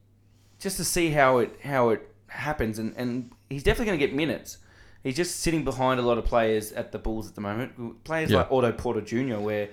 just 0.58 0.78
to 0.78 0.84
see 0.84 1.12
how 1.12 1.38
it 1.38 1.60
how 1.63 1.89
it 1.89 2.12
happens, 2.28 2.80
and, 2.80 2.95
and 2.97 3.32
he's 3.51 3.63
definitely 3.63 3.87
going 3.87 3.99
to 3.99 4.07
get 4.07 4.15
minutes. 4.15 4.57
He's 5.03 5.15
just 5.15 5.39
sitting 5.39 5.63
behind 5.63 5.99
a 5.99 6.03
lot 6.03 6.17
of 6.17 6.25
players 6.25 6.71
at 6.73 6.91
the 6.91 6.99
Bulls 6.99 7.27
at 7.27 7.35
the 7.35 7.41
moment. 7.41 8.03
Players 8.03 8.29
Yeah. 8.31 8.39
like 8.39 8.51
Otto 8.51 8.71
Porter 8.71 9.01
Jr., 9.01 9.37
where 9.37 9.69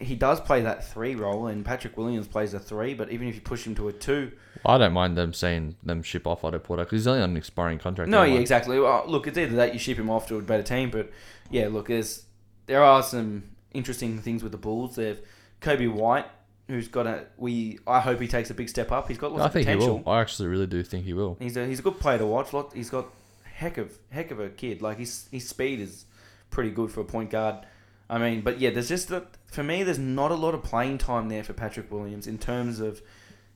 he 0.00 0.14
does 0.14 0.40
play 0.40 0.62
that 0.62 0.88
three 0.90 1.14
role, 1.16 1.48
and 1.48 1.64
Patrick 1.64 1.96
Williams 1.96 2.28
plays 2.28 2.54
a 2.54 2.58
three. 2.60 2.94
But 2.94 3.10
even 3.10 3.26
if 3.28 3.34
you 3.34 3.40
push 3.40 3.66
him 3.66 3.74
to 3.74 3.88
a 3.88 3.92
two, 3.92 4.32
I 4.64 4.78
don't 4.78 4.92
mind 4.92 5.16
them 5.18 5.32
saying 5.32 5.76
them 5.82 6.02
ship 6.02 6.26
off 6.26 6.44
Otto 6.44 6.58
Porter 6.60 6.84
because 6.84 7.00
he's 7.00 7.06
only 7.06 7.20
on 7.22 7.30
an 7.30 7.36
expiring 7.36 7.78
contract. 7.78 8.10
no, 8.10 8.22
yeah, 8.22 8.38
exactly. 8.38 8.78
Well, 8.78 9.04
look, 9.06 9.26
it's 9.26 9.36
either 9.36 9.56
that 9.56 9.72
you 9.72 9.78
ship 9.78 9.98
him 9.98 10.08
off 10.08 10.28
to 10.28 10.36
a 10.36 10.42
better 10.42 10.62
team, 10.62 10.90
but 10.90 11.10
yeah, 11.50 11.68
look, 11.68 11.88
there's 11.88 12.24
there 12.66 12.82
are 12.82 13.02
some 13.02 13.44
interesting 13.72 14.18
things 14.20 14.42
with 14.42 14.52
the 14.52 14.58
Bulls. 14.58 14.96
They've 14.96 15.20
Kobe 15.60 15.88
White, 15.88 16.26
who's 16.68 16.86
got 16.88 17.06
a 17.06 17.26
we. 17.36 17.78
I 17.86 18.00
hope 18.00 18.20
he 18.20 18.28
takes 18.28 18.50
a 18.50 18.54
big 18.54 18.68
step 18.68 18.92
up. 18.92 19.08
He's 19.08 19.18
got 19.18 19.32
lots. 19.32 19.42
I 19.42 19.46
of 19.46 19.52
think 19.52 19.66
potential. 19.66 19.98
he 19.98 20.02
will. 20.04 20.12
I 20.12 20.20
actually 20.20 20.48
really 20.48 20.66
do 20.66 20.82
think 20.82 21.04
he 21.04 21.12
will. 21.12 21.36
He's 21.40 21.56
a 21.56 21.66
he's 21.66 21.80
a 21.80 21.82
good 21.82 21.98
player 21.98 22.18
to 22.18 22.26
watch. 22.26 22.52
Lot 22.52 22.72
he's 22.72 22.90
got 22.90 23.06
heck 23.54 23.78
of 23.78 23.98
heck 24.10 24.30
of 24.30 24.38
a 24.38 24.48
kid. 24.50 24.80
Like 24.82 24.98
his 24.98 25.28
his 25.32 25.48
speed 25.48 25.80
is 25.80 26.04
pretty 26.50 26.70
good 26.70 26.90
for 26.92 27.00
a 27.00 27.04
point 27.04 27.30
guard. 27.30 27.66
I 28.10 28.18
mean, 28.18 28.40
but 28.40 28.58
yeah, 28.58 28.70
there's 28.70 28.88
just 28.88 29.08
that 29.08 29.26
for 29.46 29.62
me. 29.62 29.82
There's 29.82 29.98
not 29.98 30.30
a 30.30 30.34
lot 30.34 30.54
of 30.54 30.62
playing 30.62 30.98
time 30.98 31.28
there 31.28 31.44
for 31.44 31.52
Patrick 31.52 31.90
Williams 31.90 32.26
in 32.26 32.38
terms 32.38 32.80
of 32.80 33.02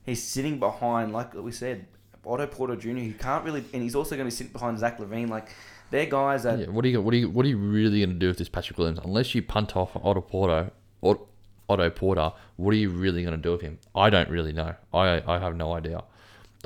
he's 0.05 0.23
sitting 0.23 0.59
behind, 0.59 1.13
like 1.13 1.35
we 1.35 1.53
said, 1.53 1.87
Otto 2.25 2.47
Porter 2.47 2.77
Jr. 2.77 2.89
He 2.91 3.13
can't 3.13 3.45
really, 3.45 3.65
and 3.73 3.83
he's 3.83 3.95
also 3.95 4.15
going 4.15 4.29
to 4.29 4.33
be 4.33 4.37
sitting 4.37 4.53
behind 4.53 4.79
Zach 4.79 4.99
LaVine. 4.99 5.29
Like 5.29 5.49
they're 5.91 6.07
guys 6.07 6.43
that 6.43 6.59
Yeah, 6.59 6.67
what 6.67 6.85
are 6.85 6.89
you 6.89 7.01
what 7.01 7.15
are 7.15 7.17
you 7.17 7.31
what 7.31 7.47
are 7.47 7.49
you 7.49 7.57
really 7.57 8.01
going 8.01 8.11
to 8.11 8.19
do 8.19 8.29
with 8.29 8.39
this 8.39 8.49
Patrick 8.49 8.79
Williams? 8.79 8.99
Unless 9.03 9.35
you 9.35 9.43
punt 9.43 9.77
off 9.77 9.97
Otto 9.97 10.21
Porter, 10.21 10.71
Otto, 11.03 11.27
Otto 11.69 11.91
Porter, 11.91 12.33
what 12.57 12.73
are 12.73 12.77
you 12.77 12.91
really 12.91 13.23
going 13.23 13.37
to 13.37 13.41
do 13.43 13.53
with 13.53 13.61
him? 13.63 13.79
I 13.95 14.11
don't 14.11 14.29
really 14.29 14.53
know. 14.53 14.75
I 14.93 15.23
I 15.27 15.39
have 15.39 15.57
no 15.57 15.73
idea. 15.73 16.03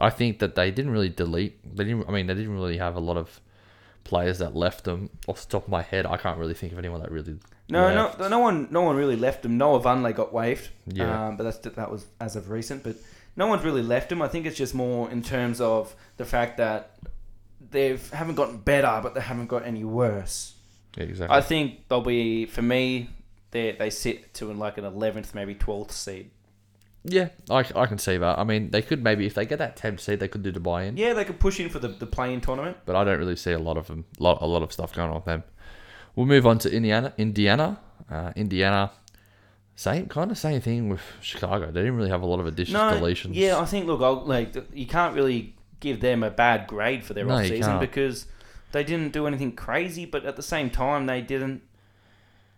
I 0.01 0.11
think 0.11 0.41
that 0.41 0.55
they 0.55 0.71
didn't 0.71 0.91
really 0.93 1.09
delete. 1.09 1.77
They 1.77 1.85
didn't. 1.85 2.09
I 2.09 2.13
mean, 2.13 2.27
they 2.27 2.35
didn't 2.35 2.55
really 2.55 2.79
have 2.79 2.97
a 2.97 3.01
lot 3.01 3.17
of 3.17 3.41
players 4.05 4.39
that 4.39 4.55
left 4.55 4.85
them. 4.85 5.11
Off 5.27 5.47
the 5.47 5.53
top 5.53 5.65
of 5.65 5.69
my 5.69 5.83
head, 5.83 6.07
I 6.07 6.17
can't 6.17 6.39
really 6.39 6.55
think 6.55 6.73
of 6.73 6.79
anyone 6.79 7.01
that 7.01 7.11
really. 7.11 7.37
no, 7.69 7.87
left. 7.89 8.19
no, 8.19 8.29
no 8.29 8.39
one, 8.39 8.69
no 8.71 8.83
one 8.83 8.97
really 8.97 9.17
left 9.17 9.45
him. 9.45 9.57
Noah 9.59 9.81
Vonleh 9.81 10.15
got 10.15 10.33
waived, 10.33 10.69
Yeah. 10.87 11.29
um, 11.29 11.37
but 11.37 11.45
that's 11.45 11.59
that 11.59 11.91
was 11.91 12.07
as 12.21 12.37
of 12.37 12.51
recent. 12.51 12.83
But 12.83 12.97
no 13.37 13.47
one's 13.47 13.65
really 13.65 13.83
left 13.83 14.13
him. 14.13 14.21
I 14.23 14.29
think 14.29 14.47
it's 14.47 14.57
just 14.57 14.75
more 14.75 15.11
in 15.11 15.23
terms 15.23 15.61
of 15.61 15.95
the 16.19 16.25
fact 16.25 16.57
that 16.59 16.97
they 17.71 17.99
haven't 18.13 18.35
gotten 18.37 18.59
better, 18.59 19.01
but 19.03 19.15
they 19.15 19.21
haven't 19.21 19.47
got 19.49 19.65
any 19.67 19.83
worse. 19.85 20.55
Yeah, 20.97 21.05
exactly. 21.05 21.37
I 21.37 21.41
think 21.41 21.89
they'll 21.89 22.01
be 22.01 22.47
for 22.47 22.63
me. 22.63 23.09
They 23.57 23.73
they 23.73 23.91
sit 23.91 24.35
to 24.35 24.53
like 24.53 24.77
an 24.79 24.85
eleventh, 24.85 25.35
maybe 25.35 25.55
twelfth 25.55 25.93
seed. 25.93 26.31
yeah, 27.05 27.29
I, 27.49 27.61
I 27.75 27.87
can 27.87 27.99
see 27.99 28.17
that. 28.19 28.39
I 28.39 28.45
mean, 28.45 28.71
they 28.71 28.83
could 28.83 29.03
maybe 29.03 29.25
if 29.27 29.35
they 29.35 29.47
get 29.47 29.59
that 29.59 29.77
temp 29.77 30.01
seed, 30.01 30.21
they 30.21 30.29
could 30.29 30.43
do 30.43 30.53
the 30.53 30.61
buy-in. 30.61 30.97
Yeah, 30.97 31.15
they 31.15 31.25
could 31.25 31.41
push 31.41 31.59
in 31.61 31.69
for 31.71 31.79
the 31.79 31.89
the 31.89 32.07
playing 32.07 32.41
tournament. 32.43 32.77
but 32.87 32.95
I 32.97 33.05
don't 33.05 33.19
really 33.19 33.37
see 33.37 33.53
a 33.53 33.59
lot 33.59 33.77
of 33.77 33.87
them, 33.87 34.05
lot, 34.19 34.39
a 34.43 34.47
lot 34.47 34.63
of 34.63 34.73
stuff 34.73 34.93
going 34.95 35.09
on 35.11 35.15
with 35.17 35.25
them. 35.25 35.43
We'll 36.15 36.27
move 36.27 36.47
on 36.47 36.59
to 36.61 36.69
Indiana. 36.73 37.13
Indiana, 37.19 37.81
uh, 38.11 38.33
Indiana, 38.37 38.91
same 39.75 40.07
kind 40.07 40.31
of 40.31 40.39
same 40.39 40.61
thing 40.61 40.89
with 40.89 41.01
Chicago. 41.21 41.67
They 41.71 41.81
didn't 41.83 41.97
really 41.97 42.11
have 42.11 42.23
a 42.23 42.27
lot 42.27 42.41
of 42.41 42.47
additions, 42.47 42.75
No, 42.75 42.93
deletions. 43.01 43.31
yeah, 43.35 43.59
I 43.59 43.65
think 43.67 43.87
look, 43.87 44.01
I'll, 44.01 44.25
like 44.25 44.55
you 44.73 44.87
can't 44.87 45.15
really 45.15 45.55
give 45.81 46.01
them 46.01 46.23
a 46.23 46.31
bad 46.31 46.67
grade 46.67 47.05
for 47.05 47.13
their 47.15 47.27
No, 47.27 47.35
off 47.35 47.47
season 47.47 47.79
because 47.79 48.27
they 48.73 48.83
didn't 48.83 49.13
do 49.13 49.27
anything 49.27 49.53
crazy, 49.53 50.05
but 50.07 50.25
at 50.25 50.37
the 50.37 50.43
same 50.43 50.71
time 50.71 51.07
they 51.07 51.21
didn't 51.21 51.63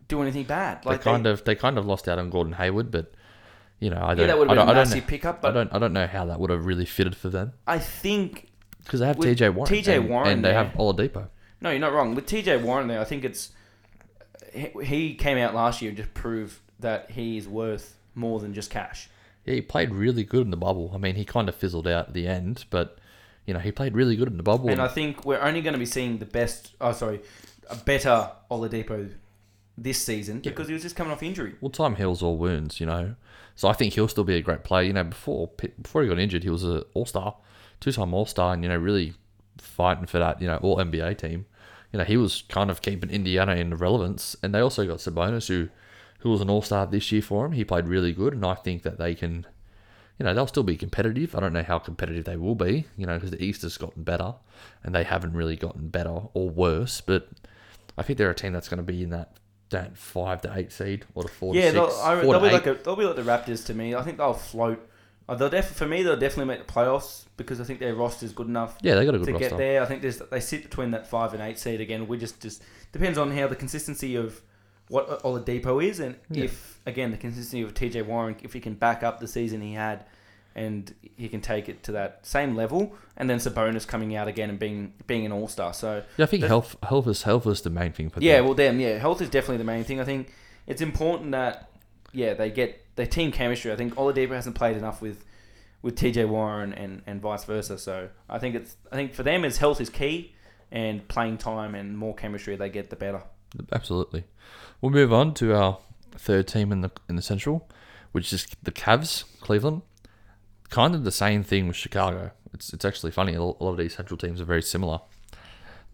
do 0.09 0.23
anything 0.23 0.44
bad. 0.44 0.83
they 0.83 0.90
Like 0.90 1.03
kind 1.03 1.27
of 1.27 1.44
they 1.44 1.55
kind 1.55 1.79
of 1.79 1.87
lost 1.87 2.09
out 2.09 2.18
on 2.18 2.31
Gordon 2.31 2.55
Hayward, 2.55 2.90
but 2.90 3.12
you 3.79 3.90
know 3.90 3.97
I 3.99 4.11
yeah, 4.11 4.14
don't. 4.16 4.27
that 4.29 4.38
would 4.38 4.49
I 4.49 4.55
have 4.55 4.59
been 4.59 4.68
a 4.68 4.71
I 4.71 4.75
don't, 4.75 4.88
massive 4.88 5.05
know, 5.05 5.09
pickup, 5.09 5.37
I 5.37 5.40
but 5.40 5.53
don't. 5.53 5.73
I 5.75 5.79
don't 5.79 5.92
know 5.92 6.07
how 6.07 6.25
that 6.27 6.40
would 6.40 6.51
have 6.51 6.64
really 6.66 6.85
fitted 6.87 7.16
for 7.16 7.29
them 7.29 7.53
I 7.66 7.79
think 7.79 8.49
because 8.85 9.01
they 9.01 9.07
have 9.07 9.16
TJ 9.16 9.55
Warren. 9.55 9.73
TJ 9.73 9.97
and, 9.99 10.09
Warren 10.09 10.29
and 10.29 10.44
they 10.44 10.51
there- 10.51 10.64
have 10.64 10.73
Oladipo. 10.75 11.29
no, 11.61 11.71
you're 11.71 11.79
not 11.81 11.92
wrong. 11.92 12.14
With 12.14 12.27
TJ 12.27 12.62
Warren 12.62 12.88
there, 12.88 13.01
I 13.01 13.05
think 13.05 13.25
it's 13.25 13.51
he- 14.53 14.73
he 14.85 15.14
came 15.14 15.38
out 15.38 15.55
last 15.55 15.83
year 15.83 15.90
and 15.90 15.97
just 15.97 16.14
proved 16.14 16.59
that 16.81 17.11
he 17.11 17.37
is 17.37 17.47
worth 17.49 17.97
more 18.14 18.40
than 18.40 18.55
just 18.55 18.71
cash. 18.71 19.09
Yeah, 19.44 19.55
he 19.55 19.61
played 19.62 19.94
really 19.94 20.25
good 20.25 20.42
in 20.42 20.51
the 20.51 20.57
bubble. 20.57 20.90
I 20.94 20.99
mean, 20.99 21.14
he 21.16 21.25
kind 21.25 21.49
of 21.49 21.55
fizzled 21.55 21.87
out 21.87 22.09
at 22.09 22.14
the 22.14 22.27
end, 22.27 22.64
but 22.71 22.99
you 23.47 23.55
know 23.55 23.61
he 23.61 23.71
played 23.73 23.94
really 23.94 24.16
good 24.16 24.29
in 24.29 24.37
the 24.37 24.42
bubble. 24.42 24.68
And 24.71 24.81
I 24.81 24.88
think 24.88 25.25
we're 25.25 25.40
only 25.40 25.61
going 25.61 25.73
to 25.75 25.79
be 25.79 25.87
seeing 25.87 26.18
the 26.18 26.27
best. 26.27 26.75
Oh, 26.81 26.92
sorry, 26.92 27.21
a 27.71 27.77
better 27.77 28.31
Oladipo 28.51 29.11
this 29.83 29.99
season 29.99 30.41
because 30.41 30.69
he 30.69 30.75
was 30.75 30.83
just 30.83 30.97
coming 30.97 31.12
off 31.12 31.23
injury. 31.23 31.55
Well, 31.61 31.71
time 31.71 31.97
heals 31.97 32.23
all 32.23 32.37
wounds, 32.37 32.81
you 32.81 32.87
know. 32.87 33.14
So 33.55 33.69
I 33.69 33.73
think 33.73 33.95
he'll 33.95 34.09
still 34.09 34.25
be 34.25 34.37
a 34.37 34.41
great 34.41 34.64
player. 34.64 34.87
You 34.87 34.93
know, 34.93 35.05
before 35.05 35.51
before 35.83 36.03
he 36.03 36.09
got 36.09 36.19
injured, 36.19 36.45
he 36.45 36.51
was 36.51 36.64
an 36.64 36.85
all 36.95 37.07
star, 37.07 37.37
two 37.81 37.93
time 37.93 38.14
all 38.14 38.27
star, 38.27 38.55
and 38.55 38.62
you 38.62 38.69
know 38.69 38.77
really 38.77 39.14
fighting 39.59 40.07
for 40.07 40.19
that 40.19 40.41
you 40.41 40.47
know 40.47 40.59
all 40.59 40.77
NBA 40.77 41.19
team. 41.19 41.47
You 41.93 41.99
know, 41.99 42.05
he 42.05 42.17
was 42.17 42.43
kind 42.49 42.71
of 42.71 42.83
keeping 42.83 43.11
Indiana 43.11 43.57
in 43.57 43.75
relevance, 43.75 44.37
and 44.43 44.55
they 44.55 44.61
also 44.61 44.87
got 44.87 44.99
Sabonis, 44.99 45.49
who 45.49 45.69
who 46.21 46.31
was 46.31 46.41
an 46.41 46.51
all 46.51 46.62
star 46.62 46.87
this 46.87 47.11
year 47.12 47.23
for 47.23 47.47
him. 47.47 47.53
He 47.53 47.64
played 47.64 47.88
really 47.88 48.12
good, 48.12 48.33
and 48.33 48.45
I 48.45 48.55
think 48.55 48.83
that 48.83 48.99
they 48.99 49.14
can. 49.14 49.47
You 50.19 50.25
know, 50.25 50.35
they'll 50.35 50.49
still 50.49 50.64
be 50.64 50.77
competitive. 50.77 51.37
I 51.37 51.41
don't 51.41 51.53
know 51.53 51.62
how 51.62 51.79
competitive 51.79 52.25
they 52.25 52.37
will 52.37 52.57
be, 52.57 52.87
you 52.97 53.07
know, 53.07 53.14
because 53.14 53.31
the 53.31 53.41
East 53.41 53.62
has 53.62 53.77
gotten 53.77 54.03
better 54.03 54.35
and 54.83 54.93
they 54.93 55.05
haven't 55.05 55.33
really 55.33 55.55
gotten 55.55 55.91
better 55.91 56.23
or 56.35 56.51
worse. 56.51 57.01
But 57.01 57.29
I 57.97 58.03
think 58.03 58.19
they're 58.19 58.29
a 58.29 58.35
team 58.35 58.53
that's 58.53 58.69
going 58.69 58.79
to 58.79 58.83
be 58.83 59.05
in 59.05 59.11
that 59.11 59.38
that 59.70 59.96
five 59.98 60.40
to 60.42 60.52
eight 60.57 60.72
seed 60.72 61.04
or 61.14 61.22
the 61.24 61.28
four 61.28 61.54
Yeah, 61.54 61.68
to 61.68 61.72
they'll, 61.72 61.90
six. 61.90 62.00
I, 62.02 62.14
they'll 62.16 62.33
to 62.33 62.40
be 62.40 62.50
like 62.50 62.66
a, 62.66 62.74
they'll 62.74 62.96
be 62.96 63.04
like 63.04 63.16
the 63.16 63.22
Raptors 63.22 63.64
to 63.66 63.74
me. 63.74 63.94
I 63.94 64.02
think 64.02 64.16
they'll 64.18 64.33
float. 64.33 64.88
Uh, 65.28 65.35
they'll 65.35 65.50
def- 65.50 65.74
for 65.74 65.87
me, 65.87 66.02
they'll 66.02 66.16
definitely 66.16 66.46
make 66.46 66.66
the 66.66 66.72
playoffs 66.72 67.24
because 67.37 67.61
I 67.61 67.64
think 67.64 67.81
their 67.81 67.94
roster 67.94 68.24
is 68.24 68.33
good 68.33 68.46
enough 68.48 68.78
yeah, 68.81 68.94
they 68.94 69.04
got 69.04 69.14
a 69.14 69.18
good 69.18 69.26
to 69.26 69.33
roster. 69.35 69.48
get 69.50 69.59
there. 69.59 69.83
I 69.83 69.85
think 69.85 70.00
there's, 70.00 70.18
they 70.18 70.40
sit 70.40 70.62
between 70.62 70.90
that 70.92 71.07
five 71.07 71.35
and 71.35 71.42
eight 71.42 71.59
seed 71.59 71.81
again. 71.83 72.09
We 72.09 72.16
just 72.16 72.40
just 72.40 72.62
depends 72.92 73.18
on 73.18 73.31
how 73.31 73.46
the 73.46 73.57
consistency 73.57 74.16
of 74.16 74.40
what 74.88 75.22
Oladipo 75.22 75.85
is, 75.85 76.00
and 76.00 76.16
Yeah. 76.31 76.44
if 76.44 76.81
again 76.87 77.11
the 77.11 77.18
consistency 77.18 77.61
of 77.61 77.74
T.J. 77.74 78.02
Warren, 78.02 78.37
if 78.42 78.54
he 78.54 78.61
can 78.61 78.72
back 78.72 79.02
up 79.02 79.20
the 79.20 79.28
season 79.28 79.61
he 79.61 79.74
had, 79.74 80.07
and 80.59 80.94
he 81.16 81.29
can 81.29 81.40
take 81.40 81.68
it 81.68 81.83
to 81.85 81.92
that 81.92 82.27
same 82.27 82.55
level, 82.57 82.94
and 83.16 83.29
then 83.31 83.38
Sabonis 83.38 83.87
coming 83.87 84.14
out 84.16 84.29
again 84.29 84.51
and 84.51 84.59
being 84.59 84.92
being 85.07 85.25
an 85.27 85.33
all 85.33 85.49
star. 85.49 85.73
So 85.73 86.03
Yeah, 86.16 86.25
I 86.25 86.27
think 86.27 86.42
That's- 86.42 86.49
health 86.51 86.77
health 86.83 87.07
is 87.07 87.23
health 87.23 87.47
is 87.47 87.61
the 87.62 87.71
main 87.71 87.92
thing 87.92 88.09
for 88.11 88.21
them. 88.21 88.27
yeah, 88.27 88.37
them. 88.37 88.44
well, 88.47 88.55
them, 88.55 88.81
yeah, 88.81 88.99
health 88.99 89.21
is 89.23 89.29
definitely 89.31 89.59
the 89.59 89.64
main 89.75 89.85
thing. 89.85 90.01
I 90.01 90.05
think 90.05 90.33
it's 90.66 90.83
important 90.83 91.31
that 91.33 91.71
yeah 92.12 92.35
they 92.35 92.51
get 92.51 92.85
their 92.97 93.07
team 93.07 93.31
chemistry. 93.33 93.71
I 93.73 93.77
think 93.77 93.94
Oladipo 93.94 94.31
hasn't 94.31 94.57
played 94.57 94.77
enough 94.77 95.01
with 95.01 95.25
with 95.81 95.94
TJ 95.97 96.29
Warren 96.29 96.73
and, 96.73 97.03
and 97.07 97.21
vice 97.23 97.44
versa. 97.44 97.79
So 97.79 98.09
I 98.29 98.38
think 98.40 98.55
it's 98.57 98.77
I 98.92 98.97
think 98.97 99.14
for 99.14 99.23
them 99.23 99.44
is 99.44 99.59
health 99.59 99.81
is 99.81 99.90
key, 99.90 100.35
and 100.73 101.07
playing 101.09 101.38
time 101.38 101.75
and 101.75 101.97
more 101.97 102.14
chemistry 102.14 102.57
they 102.57 102.68
get 102.68 102.90
the 102.90 102.97
better. 102.97 103.23
Absolutely. 103.73 104.25
We'll 104.81 104.92
move 104.92 105.12
on 105.12 105.35
to 105.35 105.55
our 105.55 105.79
third 106.16 106.49
team 106.49 106.73
in 106.73 106.81
the 106.81 106.90
in 107.09 107.16
the 107.16 107.23
Central, 107.23 107.68
which 108.12 108.33
is 108.33 108.47
the 108.62 108.73
Cavs, 108.73 109.25
Cleveland. 109.40 109.83
Kind 110.70 110.94
of 110.94 111.04
the 111.04 111.12
same 111.12 111.42
thing 111.42 111.66
with 111.66 111.76
Chicago. 111.76 112.33
It's 112.52 112.72
it's 112.72 112.85
actually 112.85 113.12
funny. 113.12 113.35
A 113.35 113.42
lot 113.42 113.57
of 113.61 113.76
these 113.76 113.94
Central 113.94 114.18
teams 114.18 114.40
are 114.40 114.44
very 114.44 114.62
similar. 114.62 115.00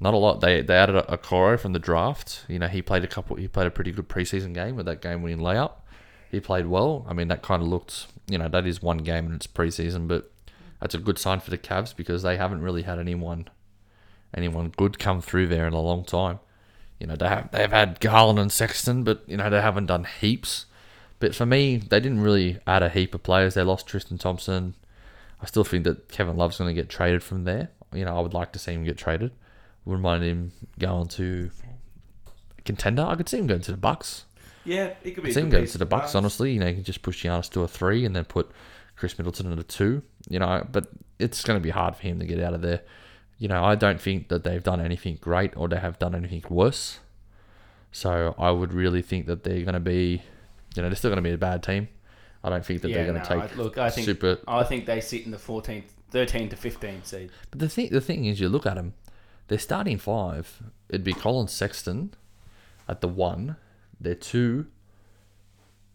Not 0.01 0.15
a 0.15 0.17
lot. 0.17 0.41
They 0.41 0.61
they 0.61 0.75
added 0.75 0.97
a, 0.97 1.17
Coro 1.17 1.57
from 1.57 1.73
the 1.73 1.79
draft. 1.79 2.45
You 2.49 2.59
know, 2.59 2.69
he 2.69 2.83
played 2.83 3.05
a 3.05 3.07
couple. 3.07 3.37
He 3.37 3.49
played 3.49 3.67
a 3.67 3.71
pretty 3.71 3.93
good 3.93 4.09
preseason 4.09 4.53
game 4.53 4.77
with 4.77 4.87
that 4.87 5.01
game 5.01 5.23
winning 5.23 5.39
layup. 5.39 5.73
He 6.31 6.41
played 6.41 6.67
well. 6.67 7.07
I 7.09 7.13
mean, 7.13 7.29
that 7.29 7.43
kind 7.43 7.63
of 7.63 7.69
looked. 7.69 8.07
You 8.27 8.39
know, 8.39 8.49
that 8.49 8.67
is 8.67 8.83
one 8.83 8.99
game 8.99 9.27
and 9.27 9.35
it's 9.35 9.47
preseason, 9.47 10.09
but 10.09 10.33
that's 10.81 10.95
a 10.95 10.99
good 10.99 11.19
sign 11.19 11.41
for 11.41 11.51
the 11.51 11.59
Cavs 11.59 11.95
because 11.95 12.23
they 12.23 12.37
haven't 12.37 12.63
really 12.63 12.83
had 12.83 12.99
anyone 12.99 13.49
anyone 14.35 14.73
good 14.77 14.99
come 14.99 15.21
through 15.21 15.47
there 15.47 15.67
in 15.67 15.73
a 15.73 15.81
long 15.81 16.05
time. 16.05 16.41
You 16.99 17.07
know, 17.07 17.17
they 17.17 17.29
have 17.29 17.51
they've 17.53 17.71
had 17.71 18.01
Garland 18.01 18.39
and 18.39 18.51
Sexton, 18.51 19.05
but 19.05 19.23
you 19.27 19.37
know 19.37 19.49
they 19.49 19.61
haven't 19.61 19.87
done 19.87 20.07
heaps. 20.21 20.67
But 21.25 21.35
for 21.35 21.47
me, 21.47 21.79
they 21.79 22.01
didn't 22.01 22.21
really 22.21 22.59
add 22.67 22.83
a 22.83 22.91
heap 22.91 23.15
of 23.15 23.23
players. 23.23 23.55
They 23.55 23.63
lost 23.63 23.87
Tristan 23.87 24.19
Thompson. 24.19 24.75
I 25.41 25.47
still 25.47 25.65
think 25.65 25.85
that 25.85 26.11
Kevin 26.11 26.37
Love's 26.37 26.59
going 26.59 26.69
to 26.69 26.75
get 26.75 26.91
traded 26.91 27.23
from 27.23 27.45
there. 27.45 27.71
You 27.95 28.05
know, 28.05 28.15
I 28.15 28.21
would 28.21 28.35
like 28.35 28.53
to 28.53 28.59
see 28.59 28.75
him 28.75 28.85
get 28.85 28.99
traded. 28.99 29.33
Wouldn't 29.87 30.03
mind 30.03 30.23
him 30.23 30.53
going 30.79 31.09
to 31.09 31.51
contender. 32.67 33.07
I 33.09 33.15
could 33.15 33.31
see 33.31 33.39
him 33.39 33.47
going 33.47 33.63
to 33.63 33.71
the 33.71 33.79
Bucks. 33.79 34.27
Yeah, 34.67 34.93
it 35.03 35.13
could 35.13 35.23
be. 35.25 35.31
I 35.31 35.33
could 35.33 35.35
see 35.35 35.41
him 35.41 35.49
going 35.49 35.67
to 35.67 35.79
the 35.79 35.87
Bucks. 35.87 36.15
Honestly, 36.15 36.53
you 36.53 36.61
know, 36.61 36.67
you 36.67 36.75
can 36.75 36.85
just 36.85 37.01
push 37.01 37.25
Giannis 37.25 37.49
to 37.53 37.63
a 37.63 37.69
three 37.69 38.05
and 38.05 38.15
then 38.15 38.27
put 38.27 38.51
Khris 38.97 39.17
Middleton 39.17 39.51
at 39.51 39.59
a 39.59 39.63
two. 39.63 40.03
You 40.29 40.41
know, 40.41 40.67
but 40.71 40.89
it's 41.19 41.43
going 41.43 41.59
to 41.59 41.63
be 41.63 41.71
hard 41.71 41.97
for 41.97 42.03
him 42.03 42.19
to 42.19 42.27
get 42.27 42.39
out 42.39 42.53
of 42.53 42.61
there. 42.61 42.83
you 43.39 43.49
know, 43.49 43.65
I 43.65 43.75
don't 43.75 44.01
think 44.01 44.29
that 44.29 44.45
they've 44.45 44.63
done 44.63 44.81
anything 44.81 45.19
great 45.21 45.57
or 45.57 45.69
they 45.69 45.79
have 45.79 45.99
done 45.99 46.15
anything 46.15 46.45
worse. 46.49 47.01
So 47.93 48.35
I 48.39 48.51
would 48.51 48.73
really 48.73 49.03
think 49.03 49.27
that 49.27 49.45
they're 49.45 49.63
going 49.63 49.75
to 49.75 49.81
be, 49.81 50.23
you 50.75 50.83
know, 50.83 50.89
they're 50.89 50.97
still 50.97 51.11
going 51.11 51.23
to 51.23 51.29
be 51.29 51.35
a 51.35 51.39
bad 51.39 51.63
team. 51.63 51.89
I 52.43 52.51
don't 52.51 52.65
think 52.65 52.83
that 52.83 52.89
they're 52.89 53.07
going 53.07 53.17
no, 53.17 53.25
to 53.25 53.33
I- 53.37 53.47
take 53.47 53.57
look, 53.57 53.79
I 53.79 53.91
think 53.91 54.05
super. 54.05 54.39
I 54.47 54.65
think 54.65 54.87
they 54.87 55.01
sit 55.01 55.25
in 55.25 55.31
the 55.31 55.39
14th, 55.39 55.85
13 56.11 56.51
to 56.51 56.57
15 56.57 57.05
seed. 57.05 57.31
But 57.51 57.61
the 57.61 57.69
thing, 57.69 57.89
the 57.91 58.01
thing 58.01 58.27
is, 58.27 58.39
you 58.39 58.49
look 58.49 58.67
at 58.67 58.75
them, 58.75 58.95
they're 59.49 59.59
starting 59.59 59.99
five. 59.99 60.63
It'd 60.89 61.05
be 61.05 61.15
Collin 61.15 61.49
Sexton 61.49 62.15
at 62.89 63.01
the 63.01 63.09
one. 63.09 63.57
They're 64.01 64.15
two. 64.15 64.67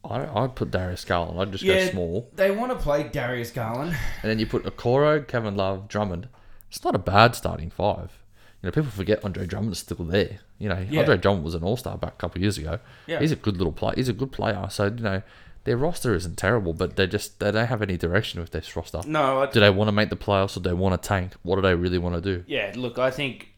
I 0.03 0.25
I'd 0.25 0.55
put 0.55 0.71
Darius 0.71 1.05
Garland. 1.05 1.39
I'd 1.39 1.51
just 1.51 1.65
go 1.65 1.87
small. 1.89 2.29
They 2.33 2.51
want 2.51 2.71
to 2.71 2.77
play 2.77 3.03
Darius 3.03 3.51
Garland. 3.51 3.95
And 4.23 4.31
then 4.31 4.39
you 4.39 4.45
put 4.47 4.63
Okoro, 4.63 5.27
Kevin 5.27 5.55
Love, 5.55 5.87
Drummond. 5.87 6.29
It's 6.69 6.83
not 6.83 6.95
a 6.95 6.99
bad 6.99 7.35
starting 7.35 7.69
five. 7.69 8.18
You 8.61 8.67
know, 8.67 8.71
people 8.71 8.89
forget 8.91 9.23
Andre 9.23 9.45
Drummond's 9.45 9.79
still 9.79 10.03
there. 10.05 10.39
You 10.57 10.67
know, 10.69 10.85
Yeah. 10.89 11.01
Andre 11.01 11.17
Drummond 11.17 11.45
was 11.45 11.55
an 11.55 11.63
all 11.63 11.77
star 11.77 11.97
back 11.97 12.13
a 12.13 12.17
couple 12.17 12.39
of 12.39 12.41
years 12.43 12.57
ago. 12.57 12.79
Yeah. 13.07 13.19
He's 13.19 13.31
a 13.31 13.35
good 13.37 13.57
little 13.57 13.71
player. 13.71 13.93
He's 13.95 14.09
a 14.09 14.13
good 14.13 14.31
player. 14.33 14.67
So, 14.69 14.85
you 14.85 14.91
know, 15.03 15.21
their 15.63 15.77
roster 15.77 16.13
isn't 16.13 16.37
terrible, 16.37 16.73
but 16.73 16.95
they 16.97 17.07
just 17.07 17.39
they 17.39 17.51
don't 17.51 17.67
have 17.67 17.81
any 17.81 17.95
direction 17.97 18.41
with 18.41 18.51
this 18.51 18.75
roster. 18.75 19.01
No, 19.07 19.43
I, 19.43 19.45
Do 19.51 19.59
they 19.61 19.69
want 19.69 19.87
to 19.87 19.91
make 19.93 20.09
the 20.09 20.15
playoffs 20.17 20.57
or 20.57 20.61
do 20.61 20.69
they 20.69 20.73
want 20.73 21.01
to 21.01 21.07
tank? 21.07 21.33
What 21.43 21.55
do 21.55 21.61
they 21.61 21.75
really 21.75 21.97
want 21.97 22.15
to 22.15 22.21
do? 22.21 22.43
yeah. 22.47 22.73
Look, 22.75 22.97
I 22.99 23.11
think 23.11 23.49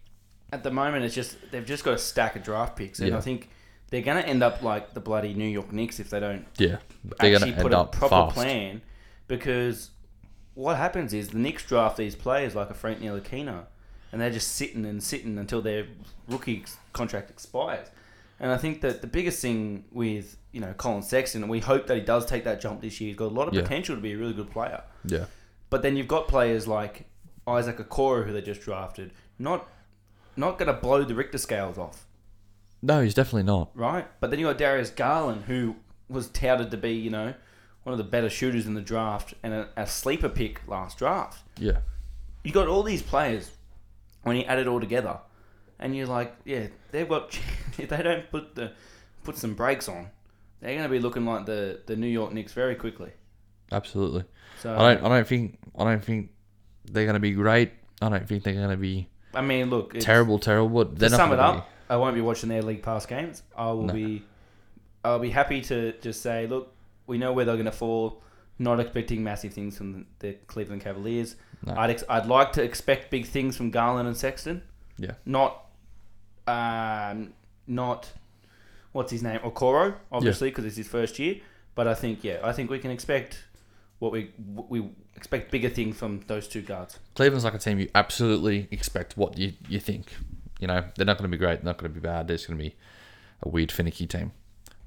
at 0.53 0.63
the 0.63 0.71
moment 0.71 1.05
it's 1.05 1.15
just 1.15 1.37
they've 1.51 1.65
just 1.65 1.83
got 1.83 1.93
a 1.95 1.97
stack 1.97 2.35
of 2.35 2.43
draft 2.43 2.75
picks, 2.75 2.99
and 2.99 3.09
Yeah. 3.09 3.17
I 3.17 3.21
think 3.21 3.49
they're 3.89 4.01
going 4.01 4.21
to 4.21 4.27
end 4.29 4.43
up 4.43 4.61
like 4.61 4.93
the 4.93 4.99
bloody 4.99 5.33
New 5.33 5.47
York 5.47 5.71
Knicks 5.73 5.99
if 5.99 6.09
they 6.11 6.19
don't 6.19 6.45
Yeah. 6.57 6.77
They're 7.19 7.35
actually 7.35 7.53
put 7.53 7.73
a 7.73 7.85
proper 7.85 8.07
fast. 8.09 8.35
plan. 8.35 8.81
Because 9.27 9.89
what 10.53 10.77
happens 10.77 11.13
is 11.13 11.29
the 11.29 11.37
Knicks 11.39 11.65
draft 11.65 11.97
these 11.97 12.15
players 12.15 12.53
like 12.55 12.69
a 12.69 12.73
Frank 12.73 12.99
Ntilikina, 12.99 13.65
and 14.11 14.19
they're 14.21 14.29
just 14.31 14.55
sitting 14.55 14.85
and 14.85 15.01
sitting 15.01 15.37
until 15.37 15.61
their 15.61 15.87
rookie 16.27 16.65
contract 16.93 17.29
expires. 17.29 17.87
And 18.39 18.51
I 18.51 18.57
think 18.57 18.81
that 18.81 19.01
the 19.01 19.07
biggest 19.07 19.41
thing 19.41 19.85
with 19.91 20.35
you 20.51 20.59
know 20.61 20.73
Collin 20.73 21.03
Sexton, 21.03 21.43
and 21.43 21.49
we 21.51 21.59
hope 21.59 21.87
that 21.87 21.95
he 21.95 22.01
does 22.03 22.25
take 22.25 22.43
that 22.45 22.59
jump 22.59 22.81
this 22.81 22.99
year. 22.99 23.09
He's 23.09 23.17
got 23.17 23.25
a 23.31 23.35
lot 23.35 23.47
of 23.47 23.53
Yeah. 23.53 23.61
potential 23.61 23.95
to 23.95 24.01
be 24.01 24.13
a 24.13 24.17
really 24.17 24.33
good 24.33 24.49
player. 24.49 24.81
Yeah. 25.05 25.25
But 25.69 25.81
then 25.83 25.95
you've 25.95 26.07
got 26.07 26.27
players 26.27 26.67
like 26.67 27.05
Isaac 27.47 27.77
Okoro 27.77 28.25
who 28.25 28.33
they 28.33 28.41
just 28.41 28.61
drafted, 28.61 29.11
not 29.39 29.67
not 30.35 30.57
going 30.57 30.73
to 30.73 30.79
blow 30.81 31.03
the 31.03 31.13
Richter 31.13 31.37
scales 31.37 31.77
off, 31.77 32.05
No, 32.81 33.03
he's 33.03 33.13
definitely 33.13 33.43
not. 33.43 33.69
right? 33.75 34.07
But 34.21 34.29
then 34.31 34.39
you 34.39 34.45
got 34.47 34.57
Darius 34.57 34.89
Garland 34.89 35.43
who 35.43 35.75
was 36.09 36.29
touted 36.29 36.71
to 36.71 36.77
be, 36.77 36.93
you 36.93 37.09
know, 37.09 37.33
one 37.83 37.91
of 37.91 37.97
the 37.97 38.03
better 38.05 38.29
shooters 38.29 38.65
in 38.65 38.73
the 38.73 38.81
draft 38.81 39.33
and 39.43 39.53
a, 39.53 39.69
a 39.75 39.85
sleeper 39.85 40.29
pick 40.29 40.61
last 40.67 40.97
draft. 40.97 41.43
Yeah. 41.59 41.79
You 42.43 42.51
got 42.53 42.67
all 42.67 42.81
these 42.81 43.01
players 43.01 43.51
when 44.23 44.35
you 44.37 44.43
add 44.43 44.59
it 44.59 44.67
all 44.67 44.79
together, 44.79 45.19
and 45.79 45.95
you're 45.95 46.07
like, 46.07 46.35
yeah, 46.45 46.67
they've 46.91 47.07
got 47.09 47.37
if 47.77 47.89
they 47.89 48.01
don't 48.01 48.29
put 48.31 48.55
the 48.55 48.71
put 49.23 49.37
some 49.37 49.53
brakes 49.55 49.87
on, 49.89 50.07
they're 50.59 50.71
going 50.75 50.83
to 50.83 50.89
be 50.89 50.99
looking 50.99 51.25
like 51.25 51.45
the 51.45 51.81
the 51.85 51.95
New 51.95 52.07
York 52.07 52.33
Knicks 52.33 52.53
very 52.53 52.75
quickly. 52.75 53.11
Absolutely. 53.71 54.23
So 54.59 54.73
I 54.75 54.93
don't 54.93 55.05
I 55.05 55.09
don't 55.09 55.27
think 55.27 55.57
I 55.77 55.83
don't 55.83 56.03
think 56.03 56.31
they're 56.85 57.05
going 57.05 57.13
to 57.15 57.19
be 57.19 57.31
great. 57.31 57.71
I 58.01 58.09
don't 58.09 58.27
think 58.27 58.43
they're 58.43 58.53
going 58.53 58.69
to 58.69 58.77
be 58.77 59.07
I 59.33 59.41
mean, 59.41 59.69
look, 59.69 59.95
it's, 59.95 60.03
terrible, 60.03 60.39
terrible. 60.39 60.83
But 60.83 60.99
they're 60.99 61.09
to 61.09 61.15
sum 61.15 61.31
it 61.31 61.39
up, 61.39 61.69
I 61.89 61.95
won't 61.97 62.15
be 62.15 62.21
watching 62.21 62.49
their 62.49 62.61
league 62.61 62.83
pass 62.83 63.05
games. 63.05 63.43
I 63.55 63.67
will 63.71 63.83
No. 63.83 63.93
be, 63.93 64.23
I'll 65.05 65.19
be 65.19 65.29
happy 65.29 65.61
to 65.61 65.93
just 66.01 66.21
say, 66.21 66.47
look, 66.47 66.73
we 67.07 67.17
know 67.17 67.31
where 67.31 67.45
they're 67.45 67.55
going 67.55 67.65
to 67.65 67.71
fall. 67.71 68.21
Not 68.59 68.79
expecting 68.79 69.23
massive 69.23 69.53
things 69.53 69.77
from 69.77 70.05
the 70.19 70.33
Cleveland 70.47 70.81
Cavaliers. 70.81 71.35
No. 71.65 71.75
I'd 71.75 71.89
ex- 71.91 72.03
I'd 72.09 72.25
like 72.25 72.53
to 72.53 72.63
expect 72.63 73.11
big 73.11 73.25
things 73.25 73.55
from 73.55 73.69
Garland 73.71 74.07
and 74.07 74.17
Sexton. 74.17 74.63
Yeah. 74.97 75.11
Not, 75.25 75.65
um, 76.47 77.33
not, 77.67 78.11
what's 78.91 79.11
his 79.11 79.23
name, 79.23 79.39
Okoro, 79.39 79.95
obviously, 80.11 80.49
because 80.49 80.65
it's 80.65 80.77
his 80.77 80.87
first 80.87 81.19
year. 81.19 81.35
But 81.75 81.87
I 81.87 81.93
think, 81.93 82.23
yeah, 82.23 82.39
I 82.43 82.51
think 82.51 82.69
we 82.69 82.79
can 82.79 82.91
expect 82.91 83.43
what 83.99 84.11
we 84.11 84.31
we 84.45 84.89
expect 85.15 85.51
bigger 85.51 85.69
things 85.69 85.95
from 85.97 86.21
those 86.27 86.47
two 86.47 86.61
guards. 86.61 86.99
Cleveland's 87.15 87.45
like 87.45 87.53
a 87.53 87.59
team 87.59 87.79
you 87.79 87.89
absolutely 87.93 88.67
expect 88.71 89.15
what 89.15 89.37
you, 89.37 89.53
you 89.69 89.79
think. 89.79 90.07
You 90.59 90.67
know, 90.67 90.83
they're 90.95 91.05
not 91.05 91.17
going 91.17 91.29
to 91.29 91.35
be 91.35 91.39
great, 91.39 91.63
they're 91.63 91.71
not 91.71 91.77
going 91.77 91.91
to 91.91 91.99
be 91.99 92.03
bad. 92.03 92.27
They're 92.27 92.37
just 92.37 92.47
going 92.47 92.57
to 92.57 92.63
be 92.63 92.75
a 93.43 93.49
weird, 93.49 93.71
finicky 93.71 94.07
team. 94.07 94.31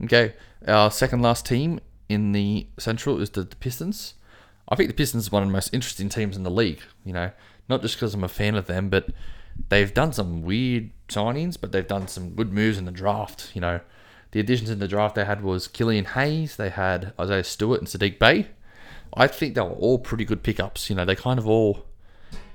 Okay, 0.02 0.34
our 0.66 0.90
second 0.90 1.22
last 1.22 1.46
team 1.46 1.80
in 2.08 2.32
the 2.32 2.66
Central 2.78 3.20
is 3.20 3.30
the, 3.30 3.44
the 3.44 3.56
Pistons. 3.56 4.14
I 4.68 4.76
think 4.76 4.88
the 4.88 4.94
Pistons 4.94 5.28
are 5.28 5.30
one 5.30 5.42
of 5.42 5.48
the 5.48 5.52
most 5.52 5.74
interesting 5.74 6.08
teams 6.08 6.36
in 6.36 6.42
the 6.42 6.50
league. 6.50 6.82
You 7.04 7.12
know, 7.12 7.30
not 7.68 7.82
just 7.82 7.96
because 7.96 8.14
I'm 8.14 8.24
a 8.24 8.28
fan 8.28 8.54
of 8.54 8.66
them, 8.66 8.88
but 8.88 9.08
they've 9.68 9.92
done 9.92 10.12
some 10.12 10.42
weird 10.42 10.90
signings, 11.08 11.56
but 11.60 11.72
they've 11.72 11.86
done 11.86 12.08
some 12.08 12.30
good 12.30 12.52
moves 12.52 12.78
in 12.78 12.84
the 12.84 12.90
draft. 12.90 13.50
You 13.54 13.60
know, 13.60 13.80
the 14.32 14.40
additions 14.40 14.70
in 14.70 14.78
the 14.78 14.88
draft 14.88 15.14
they 15.14 15.24
had 15.24 15.42
was 15.42 15.68
Killian 15.68 16.06
Hayes, 16.06 16.56
they 16.56 16.70
had 16.70 17.12
Isaiah 17.20 17.44
Stewart 17.44 17.80
and 17.80 17.88
Saddiq 17.88 18.18
Bey. 18.18 18.48
I 19.16 19.28
think 19.28 19.54
they 19.54 19.60
were 19.60 19.70
all 19.70 19.98
pretty 19.98 20.24
good 20.24 20.42
pickups. 20.42 20.90
You 20.90 20.96
know, 20.96 21.04
they 21.04 21.14
kind 21.14 21.38
of 21.38 21.46
all 21.46 21.86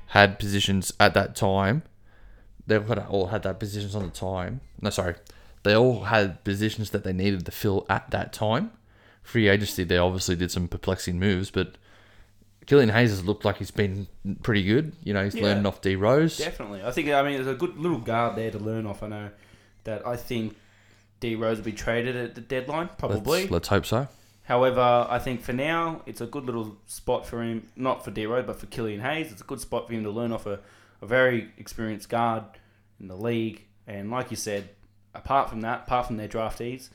had 0.08 0.40
positions 0.40 0.92
at 1.00 1.14
that 1.14 1.36
time. 1.36 1.84
They 2.68 2.78
all 2.78 3.28
had 3.28 3.44
that 3.44 3.60
positions 3.60 3.96
on 3.96 4.04
the 4.04 4.10
time. 4.10 4.62
No, 4.82 4.90
sorry, 4.90 5.16
they 5.64 5.74
all 5.74 6.04
had 6.06 6.44
positions 6.44 6.90
that 6.92 7.04
they 7.04 7.14
needed 7.14 7.46
to 7.46 7.52
fill 7.52 7.86
at 7.90 8.12
that 8.12 8.34
time. 8.34 8.72
Free 9.24 9.48
agency, 9.48 9.84
they 9.84 9.98
obviously 9.98 10.36
did 10.36 10.52
some 10.52 10.68
perplexing 10.68 11.18
moves, 11.20 11.50
but 11.50 11.76
Killian 12.70 12.90
Hayes 12.90 13.10
has 13.10 13.26
looked 13.26 13.46
like 13.46 13.58
he's 13.58 13.72
been 13.72 14.08
pretty 14.44 14.64
good. 14.64 14.94
You 15.04 15.12
know, 15.16 15.24
he's 15.24 15.34
Yeah. 15.34 15.42
learning 15.46 15.66
off 15.66 15.82
D 15.82 15.96
Rose. 15.96 16.38
Definitely. 16.38 16.84
I 16.84 16.92
think, 16.92 17.10
I 17.10 17.24
mean, 17.24 17.34
there's 17.34 17.48
a 17.48 17.56
good 17.56 17.76
little 17.80 17.98
guard 17.98 18.36
there 18.36 18.52
to 18.52 18.60
learn 18.60 18.86
off. 18.86 19.02
I 19.02 19.08
know 19.08 19.30
that 19.86 20.06
I 20.06 20.16
think 20.16 20.56
D 21.20 21.34
Rose 21.34 21.58
will 21.58 21.66
be 21.66 21.72
traded 21.72 22.16
at 22.16 22.36
the 22.36 22.42
deadline, 22.42 22.92
probably. 23.00 23.40
Let's, 23.42 23.52
let's 23.52 23.68
hope 23.70 23.88
so. 23.88 24.08
However, 24.44 25.08
I 25.10 25.18
think 25.18 25.42
for 25.42 25.52
now, 25.52 26.04
it's 26.06 26.22
a 26.22 26.28
good 26.28 26.46
little 26.46 26.78
spot 26.86 27.26
for 27.26 27.42
him, 27.42 27.68
not 27.76 28.06
for 28.06 28.12
D 28.12 28.28
Rose, 28.28 28.46
but 28.46 28.60
for 28.60 28.68
Killian 28.68 29.02
Hayes. 29.02 29.32
It's 29.32 29.42
a 29.42 29.46
good 29.46 29.60
spot 29.62 29.88
for 29.88 29.94
him 29.94 30.04
to 30.04 30.12
learn 30.12 30.32
off 30.32 30.46
a, 30.46 30.60
a 31.02 31.08
very 31.08 31.50
experienced 31.58 32.08
guard 32.10 32.44
in 33.00 33.08
the 33.08 33.18
league. 33.18 33.64
And 33.88 34.12
like 34.12 34.30
you 34.30 34.38
said, 34.38 34.70
apart 35.16 35.50
from 35.50 35.62
that, 35.62 35.86
apart 35.88 36.06
from 36.06 36.18
their 36.18 36.28
draftees, 36.28 36.90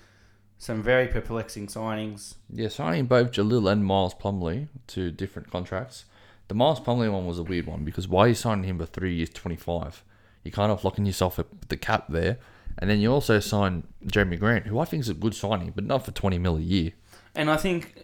some 0.65 0.83
very 0.83 1.07
perplexing 1.07 1.67
signings. 1.67 2.37
Yeah, 2.51 2.69
signing 2.69 3.05
both 3.05 3.33
Jahlil 3.33 3.71
and 3.71 3.85
Miles 3.85 4.15
Plumlee 4.15 4.69
to 4.87 5.11
different 5.11 5.51
contracts. 5.51 6.07
The 6.49 6.55
Miles 6.55 6.81
Plumlee 6.81 7.13
one 7.13 7.27
was 7.27 7.39
a 7.39 7.43
weird 7.43 7.67
one 7.67 7.85
because 7.85 8.09
why 8.09 8.25
are 8.25 8.29
you 8.29 8.35
signing 8.35 8.65
him 8.65 8.79
for 8.79 8.87
three 8.87 9.15
years, 9.15 9.29
25? 9.29 10.03
You're 10.43 10.53
kind 10.53 10.73
of 10.73 10.83
locking 10.83 11.05
yourself 11.05 11.39
at 11.39 11.69
the 11.69 11.77
cap 11.77 12.07
there. 12.09 12.39
And 12.79 12.89
then 12.89 12.99
you 12.99 13.13
also 13.13 13.41
sign 13.41 13.87
Jerami 14.07 14.39
Grant, 14.39 14.67
who 14.67 14.79
I 14.79 14.87
think 14.87 15.03
is 15.03 15.11
a 15.11 15.15
good 15.15 15.35
signing, 15.35 15.71
but 15.75 15.85
not 15.85 16.07
for 16.07 16.13
20 16.13 16.39
mil 16.39 16.57
a 16.57 16.61
year. 16.61 16.93
And 17.35 17.51
I 17.51 17.59
think, 17.59 18.03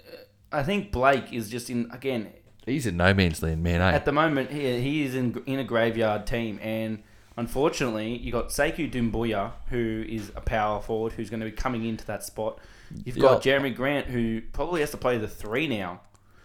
I 0.53 0.62
think 0.62 0.92
Blake 0.92 1.33
is 1.33 1.49
just 1.49 1.70
in 1.70 1.90
again 1.90 2.31
He's 2.66 2.87
in 2.87 2.99
no 2.99 3.14
man's 3.14 3.42
land, 3.42 3.62
man, 3.62 3.81
eh? 3.81 3.92
At 3.92 4.05
the 4.05 4.12
moment, 4.12 4.51
he, 4.51 4.81
he 4.83 5.03
is 5.03 5.14
in 5.14 5.42
in 5.46 5.59
a 5.59 5.64
graveyard 5.64 6.27
team, 6.27 6.59
and 6.62 7.03
unfortunately, 7.40 8.16
you 8.18 8.31
got 8.31 8.50
Sekou 8.50 8.90
Doumbouya, 8.90 9.53
who 9.70 10.05
is 10.09 10.31
a 10.37 10.40
power 10.40 10.81
forward, 10.81 11.12
who's 11.14 11.31
going 11.31 11.40
to 11.40 11.46
be 11.46 11.53
coming 11.53 11.85
into 11.85 12.07
that 12.07 12.22
spot. 12.22 12.59
You've 13.05 13.18
got. 13.18 13.42
Jerami 13.42 13.74
Grant, 13.74 14.07
who 14.07 14.42
probably 14.53 14.81
has 14.81 14.90
to 14.92 14.96
play 14.96 15.18
the 15.18 15.26
three 15.29 15.66
now. 15.66 16.00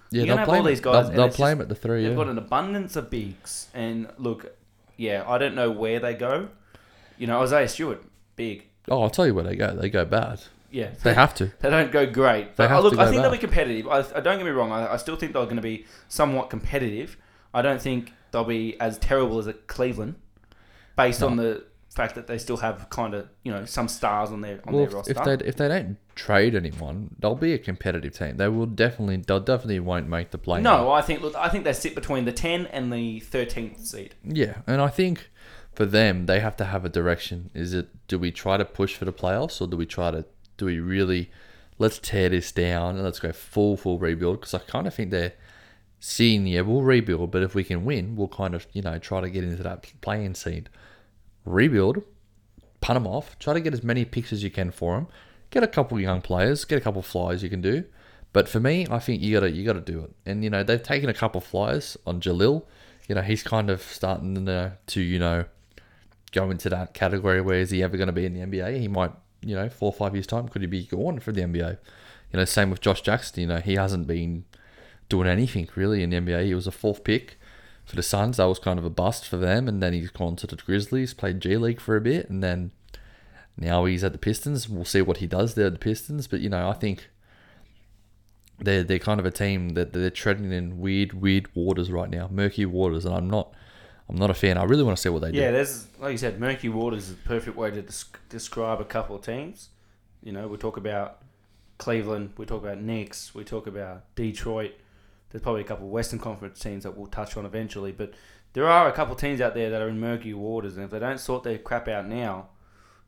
yeah, 0.10 0.24
you're 0.24 0.36
they'll 0.38 0.46
play, 0.46 0.58
all 0.60 0.64
these 0.64 0.82
guys, 0.82 1.08
they'll, 1.08 1.16
they'll 1.16 1.30
play 1.30 1.52
just- 1.52 1.54
him 1.54 1.62
at 1.62 1.70
the 1.70 1.76
three, 1.76 2.02
They've 2.04 2.12
yeah. 2.12 2.18
got 2.18 2.28
an 2.30 2.38
abundance 2.38 2.96
of 2.96 3.10
bigs, 3.10 3.68
and 3.74 4.08
look, 4.18 4.56
yeah, 4.98 5.24
I 5.28 5.38
don't 5.38 5.56
know 5.56 5.70
where 5.72 6.00
they 6.00 6.14
go. 6.16 6.50
You 7.18 7.28
know, 7.28 7.42
Isaiah 7.42 7.68
Stewart, 7.68 8.04
big, 8.36 8.66
Oh, 8.88 9.02
I'll 9.02 9.10
tell 9.10 9.26
you 9.26 9.34
where 9.34 9.44
they 9.44 9.56
go. 9.56 9.76
They 9.76 9.90
go 9.90 10.06
bad. 10.06 10.42
yeah, 10.70 10.92
They 11.04 11.14
have 11.16 11.34
to. 11.36 11.52
They 11.60 11.70
don't 11.72 11.92
go 11.92 12.06
great. 12.06 12.56
They 12.56 12.64
But, 12.66 12.70
have 12.70 12.80
uh, 12.80 12.82
look, 12.90 13.00
I 13.00 13.10
think 13.10 13.22
they'll 13.24 13.32
be 13.32 13.38
competitive. 13.40 13.88
I, 13.88 14.00
I 14.16 14.20
don't 14.20 14.38
get 14.38 14.46
me 14.46 14.52
wrong. 14.52 14.72
I, 14.72 14.94
I 14.94 14.98
still 14.98 15.16
think 15.16 15.34
they're 15.34 15.44
going 15.46 15.56
to 15.56 15.62
be 15.64 15.86
somewhat 16.08 16.50
competitive. 16.52 17.18
I 17.54 17.62
don't 17.64 17.82
think 17.82 18.14
they'll 18.32 18.44
be 18.44 18.80
as 18.80 19.00
terrible 19.00 19.40
as 19.40 19.48
at 19.48 19.66
Cleveland, 19.66 20.16
based 20.96 21.22
on 21.24 21.36
the 21.38 21.64
fact 21.90 22.16
that 22.16 22.28
they 22.28 22.38
still 22.38 22.58
have 22.58 22.90
kind 22.90 23.14
of 23.14 23.30
you 23.44 23.52
know 23.52 23.64
some 23.64 23.88
stars 23.88 24.30
on 24.30 24.42
their 24.42 24.60
on 24.68 24.74
Well, 24.74 24.82
their 24.82 24.88
if, 24.90 24.94
roster. 24.94 25.12
if 25.12 25.40
they 25.40 25.48
if 25.48 25.56
they 25.56 25.68
don't 25.70 25.98
trade 26.16 26.54
anyone, 26.56 27.16
they'll 27.20 27.36
be 27.36 27.54
a 27.54 27.58
competitive 27.58 28.14
team. 28.18 28.38
They 28.38 28.50
will 28.50 28.66
definitely 28.66 29.18
they'll 29.18 29.40
definitely 29.40 29.80
won't 29.80 30.10
make 30.10 30.32
the 30.32 30.38
play. 30.38 30.62
no, 30.62 30.92
I 30.92 31.02
think 31.02 31.22
look, 31.22 31.36
I 31.36 31.48
think 31.50 31.64
they 31.64 31.74
sit 31.74 31.96
between 31.96 32.26
the 32.26 32.34
ten 32.34 32.66
and 32.68 32.92
the 32.92 33.20
thirteenth 33.22 33.80
seed. 33.80 34.16
Yeah, 34.24 34.58
and 34.68 34.82
I 34.82 34.90
think 34.90 35.30
for 35.74 35.86
them, 35.86 36.26
they 36.26 36.40
have 36.42 36.56
to 36.58 36.66
have 36.66 36.84
a 36.86 36.90
direction. 36.90 37.50
Is 37.54 37.74
it 37.74 37.88
do 38.08 38.20
we 38.20 38.32
try 38.32 38.58
to 38.58 38.66
push 38.66 38.96
for 38.96 39.06
the 39.06 39.14
playoffs, 39.14 39.62
or 39.62 39.68
do 39.68 39.78
we 39.78 39.86
try 39.86 40.12
to 40.12 40.26
do 40.58 40.66
we 40.66 40.80
really 40.80 41.32
let's 41.78 42.00
tear 42.00 42.30
this 42.30 42.52
down 42.52 42.96
and 42.96 43.04
let's 43.04 43.20
go 43.20 43.32
full 43.32 43.78
full 43.78 44.00
rebuild? 44.00 44.42
Because 44.42 44.54
I 44.54 44.60
kind 44.60 44.86
of 44.88 44.94
think 44.94 45.12
they're 45.12 45.34
seeing 46.02 46.46
yeah 46.46 46.62
we'll 46.62 46.82
rebuild, 46.82 47.32
but 47.32 47.42
if 47.42 47.56
we 47.56 47.64
can 47.64 47.86
win, 47.86 48.16
we'll 48.18 48.28
kind 48.28 48.54
of 48.54 48.68
you 48.74 48.82
know 48.82 49.00
try 49.00 49.22
to 49.22 49.30
get 49.30 49.44
into 49.46 49.64
that 49.64 49.94
playing 50.02 50.36
seed. 50.36 50.70
Rebuild, 51.46 52.04
punt 52.82 52.96
them 52.96 53.08
off, 53.08 53.38
try 53.40 53.54
to 53.54 53.60
get 53.60 53.74
as 53.74 53.84
many 53.84 54.06
picks 54.06 54.34
as 54.34 54.44
you 54.44 54.50
can 54.50 54.72
for 54.72 54.96
them. 54.96 55.08
Get 55.52 55.64
a 55.64 55.68
couple 55.68 56.00
young 56.00 56.22
players, 56.22 56.66
get 56.66 56.78
a 56.78 56.82
couple 56.82 57.02
flyers 57.02 57.44
you 57.44 57.50
can 57.50 57.62
do. 57.62 57.86
But 58.34 58.50
for 58.50 58.60
me, 58.60 58.86
I 58.90 59.00
think 59.00 59.22
you 59.22 59.34
gotta 59.34 59.52
you 59.52 59.66
gotta 59.66 59.80
do 59.80 60.04
it. 60.04 60.14
And 60.26 60.44
you 60.44 60.50
know 60.50 60.64
they've 60.64 60.82
taken 60.82 61.10
a 61.10 61.14
couple 61.14 61.40
flyers 61.40 61.96
on 62.06 62.20
Jahlil. 62.20 62.66
you 63.08 63.16
know, 63.16 63.22
he's 63.22 63.44
kind 63.44 63.70
of 63.70 63.82
starting 63.82 64.46
to, 64.46 64.78
to 64.88 65.02
you 65.02 65.20
know, 65.20 65.46
go 66.32 66.52
into 66.52 66.70
that 66.70 66.94
category 66.94 67.40
where 67.42 67.60
is 67.60 67.70
he 67.70 67.82
ever 67.82 67.98
going 67.98 68.08
to 68.08 68.14
be 68.14 68.26
in 68.26 68.34
the 68.34 68.42
NBA? 68.42 68.80
He 68.80 68.88
might, 68.88 69.12
you 69.42 69.56
know, 69.56 69.70
four 69.70 69.90
or 69.90 69.94
five 69.94 70.14
years' 70.14 70.28
time, 70.28 70.50
could 70.50 70.62
he 70.62 70.68
be 70.68 70.86
gone 70.86 71.20
for 71.20 71.32
the 71.32 71.42
NBA? 71.42 71.78
You 72.34 72.40
know, 72.40 72.46
same 72.46 72.70
with 72.70 72.82
Josh 72.82 73.02
Jackson. 73.02 73.42
You 73.42 73.48
know, 73.48 73.60
he 73.60 73.76
hasn't 73.76 74.08
been 74.08 74.44
doing 75.08 75.28
anything 75.28 75.70
really 75.76 76.04
in 76.04 76.10
the 76.10 76.18
NBA. 76.18 76.46
He 76.46 76.54
was 76.54 76.68
a 76.68 76.72
fourth 76.72 77.04
pick 77.04 77.40
for 77.86 77.96
the 77.96 78.04
Suns. 78.04 78.38
That 78.38 78.46
was 78.46 78.60
kind 78.60 78.80
of 78.80 78.86
a 78.86 78.90
bust 78.90 79.28
for 79.28 79.38
them. 79.38 79.68
And 79.68 79.82
then 79.82 79.94
he's 79.94 80.10
gone 80.10 80.36
to 80.38 80.48
the 80.48 80.56
Grizzlies, 80.56 81.14
played 81.14 81.40
G 81.40 81.56
League 81.58 81.80
for 81.80 81.96
a 81.96 82.02
bit. 82.02 82.30
And 82.30 82.44
then 82.44 82.72
now 83.58 83.86
he's 83.86 84.04
at 84.04 84.12
the 84.12 84.18
Pistons. 84.18 84.68
We'll 84.68 84.86
see 84.86 85.02
what 85.02 85.18
he 85.18 85.28
does 85.28 85.54
there 85.54 85.68
at 85.68 85.74
the 85.74 85.80
Pistons. 85.80 86.28
But, 86.28 86.42
you 86.42 86.50
know, 86.50 86.70
I 86.70 86.74
think 86.74 87.10
they're, 88.60 88.84
they're 88.84 89.00
kind 89.00 89.20
of 89.20 89.26
a 89.26 89.32
team 89.32 89.70
that 89.70 89.94
they're 89.94 90.10
treading 90.10 90.52
in 90.52 90.80
weird, 90.80 91.14
weird 91.14 91.54
waters 91.56 91.92
right 91.92 92.10
now, 92.10 92.28
murky 92.32 92.66
waters. 92.66 93.06
And 93.06 93.16
I'm 93.16 93.30
not. 93.30 93.54
I'm 94.08 94.18
not 94.18 94.30
a 94.30 94.36
fan. 94.36 94.56
I 94.60 94.66
really 94.66 94.84
want 94.84 94.96
to 94.96 95.02
see 95.02 95.10
what 95.10 95.24
they 95.24 95.32
do. 95.32 95.40
Yeah, 95.40 95.50
there's 95.50 95.88
like 96.00 96.12
you 96.12 96.20
said, 96.20 96.40
murky 96.40 96.70
waters 96.70 97.10
is 97.10 97.16
the 97.16 97.24
perfect 97.24 97.58
way 97.58 97.72
to 97.72 97.82
desc- 97.82 98.20
describe 98.30 98.80
a 98.80 98.86
couple 98.86 99.16
of 99.16 99.24
teams. 99.24 99.70
You 100.22 100.32
know, 100.32 100.48
we 100.48 100.58
talk 100.58 100.78
about 100.78 101.24
Cleveland, 101.80 102.34
we 102.38 102.46
talk 102.46 102.62
about 102.62 102.80
Knicks, 102.80 103.34
we 103.34 103.44
talk 103.44 103.66
about 103.66 104.04
Detroit. 104.16 104.74
There's 105.36 105.44
probably 105.44 105.64
a 105.64 105.66
couple 105.66 105.88
of 105.88 105.92
Western 105.92 106.20
Conference 106.20 106.62
teams 106.62 106.84
that 106.84 106.96
we'll 106.96 107.08
touch 107.08 107.36
on 107.36 107.46
eventually, 107.46 107.92
but 107.92 108.14
there 108.54 108.70
are 108.70 108.88
a 108.88 108.94
couple 108.94 109.16
of 109.16 109.20
teams 109.20 109.42
out 109.42 109.54
there 109.54 109.70
that 109.70 109.82
are 109.82 109.90
in 109.90 110.00
murky 110.00 110.34
waters, 110.34 110.78
and 110.78 110.86
if 110.86 110.92
they 110.92 111.00
don't 111.00 111.20
sort 111.20 111.44
their 111.44 111.58
crap 111.58 111.90
out 111.90 112.08
now, 112.08 112.48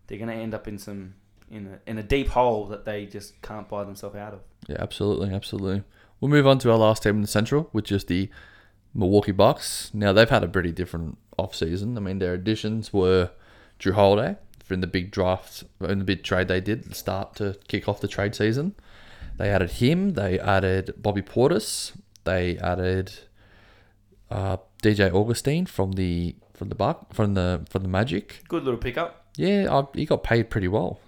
they're 0.05 0.17
going 0.17 0.29
to 0.29 0.35
end 0.35 0.53
up 0.53 0.67
in 0.67 0.77
some 0.77 1.13
in 1.49 1.67
a, 1.67 1.89
in 1.89 1.97
a 1.97 2.03
deep 2.03 2.27
hole 2.27 2.65
that 2.65 2.83
they 2.83 3.05
just 3.05 3.41
can't 3.41 3.69
buy 3.69 3.85
themselves 3.85 4.17
out 4.17 4.33
of. 4.33 4.41
Yeah, 4.67 4.75
absolutely, 4.77 5.33
absolutely. 5.33 5.85
We'll 6.19 6.29
move 6.29 6.45
on 6.45 6.59
to 6.59 6.71
our 6.73 6.77
last 6.77 7.03
team 7.03 7.15
in 7.15 7.21
the 7.21 7.27
Central, 7.27 7.69
which 7.71 7.93
is 7.93 8.03
the 8.03 8.29
Milwaukee 8.93 9.31
Bucks. 9.31 9.89
Now 9.93 10.11
they've 10.11 10.29
had 10.29 10.43
a 10.43 10.49
pretty 10.49 10.73
different 10.73 11.17
off 11.37 11.55
season. 11.55 11.95
I 11.95 12.01
mean, 12.01 12.19
their 12.19 12.33
additions 12.33 12.91
were 12.91 13.31
Jrue 13.79 13.93
Holiday 13.93 14.35
in 14.69 14.81
the 14.81 14.87
big 14.87 15.11
draft, 15.11 15.63
in 15.79 15.99
the 15.99 16.03
big 16.03 16.23
trade 16.23 16.49
they 16.49 16.59
did 16.59 16.83
the 16.83 16.93
start 16.93 17.35
to 17.35 17.57
kick 17.69 17.87
off 17.87 18.01
the 18.01 18.07
trade 18.09 18.35
season. 18.35 18.75
They 19.37 19.49
added 19.49 19.71
him. 19.71 20.15
They 20.15 20.39
added 20.39 20.95
Bobby 20.97 21.21
Portis. 21.21 21.93
They 22.27 22.57
added 22.57 23.13
uh, 24.29 24.57
DJ 24.83 25.13
Augustin 25.13 25.65
from 25.65 25.93
the 25.93 26.35
from 26.53 26.67
the 26.67 26.75
Buck 26.75 27.13
from 27.13 27.35
the 27.35 27.65
from 27.69 27.83
the 27.83 27.87
Magic. 27.87 28.43
Good 28.49 28.63
little 28.65 28.79
pickup. 28.79 29.27
Yeah, 29.37 29.67
I, 29.71 29.83
he 29.97 30.05
got 30.05 30.23
paid 30.23 30.49
pretty 30.49 30.67
well. 30.67 30.99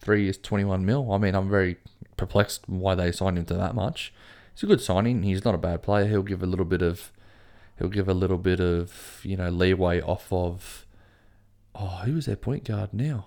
Three 0.00 0.24
years, 0.24 0.38
twenty 0.38 0.64
one 0.64 0.86
mil. 0.86 1.12
I 1.12 1.18
mean, 1.18 1.34
I'm 1.34 1.50
very 1.50 1.78
perplexed 2.16 2.68
why 2.68 2.94
they 2.94 3.10
signed 3.10 3.36
him 3.36 3.46
to 3.46 3.54
that 3.54 3.74
much. 3.74 4.14
It's 4.52 4.62
a 4.62 4.66
good 4.66 4.80
signing. 4.80 5.24
He's 5.24 5.44
not 5.44 5.56
a 5.56 5.58
bad 5.58 5.82
player. 5.82 6.06
He'll 6.06 6.22
give 6.22 6.40
a 6.42 6.46
little 6.46 6.64
bit 6.64 6.82
of, 6.82 7.10
he'll 7.76 7.88
give 7.88 8.08
a 8.08 8.14
little 8.14 8.38
bit 8.38 8.60
of 8.60 9.20
you 9.24 9.36
know 9.36 9.48
leeway 9.48 10.00
off 10.00 10.32
of. 10.32 10.86
Oh, 11.74 12.02
who 12.04 12.14
was 12.14 12.26
their 12.26 12.36
point 12.36 12.64
guard 12.64 12.94
now? 12.94 13.26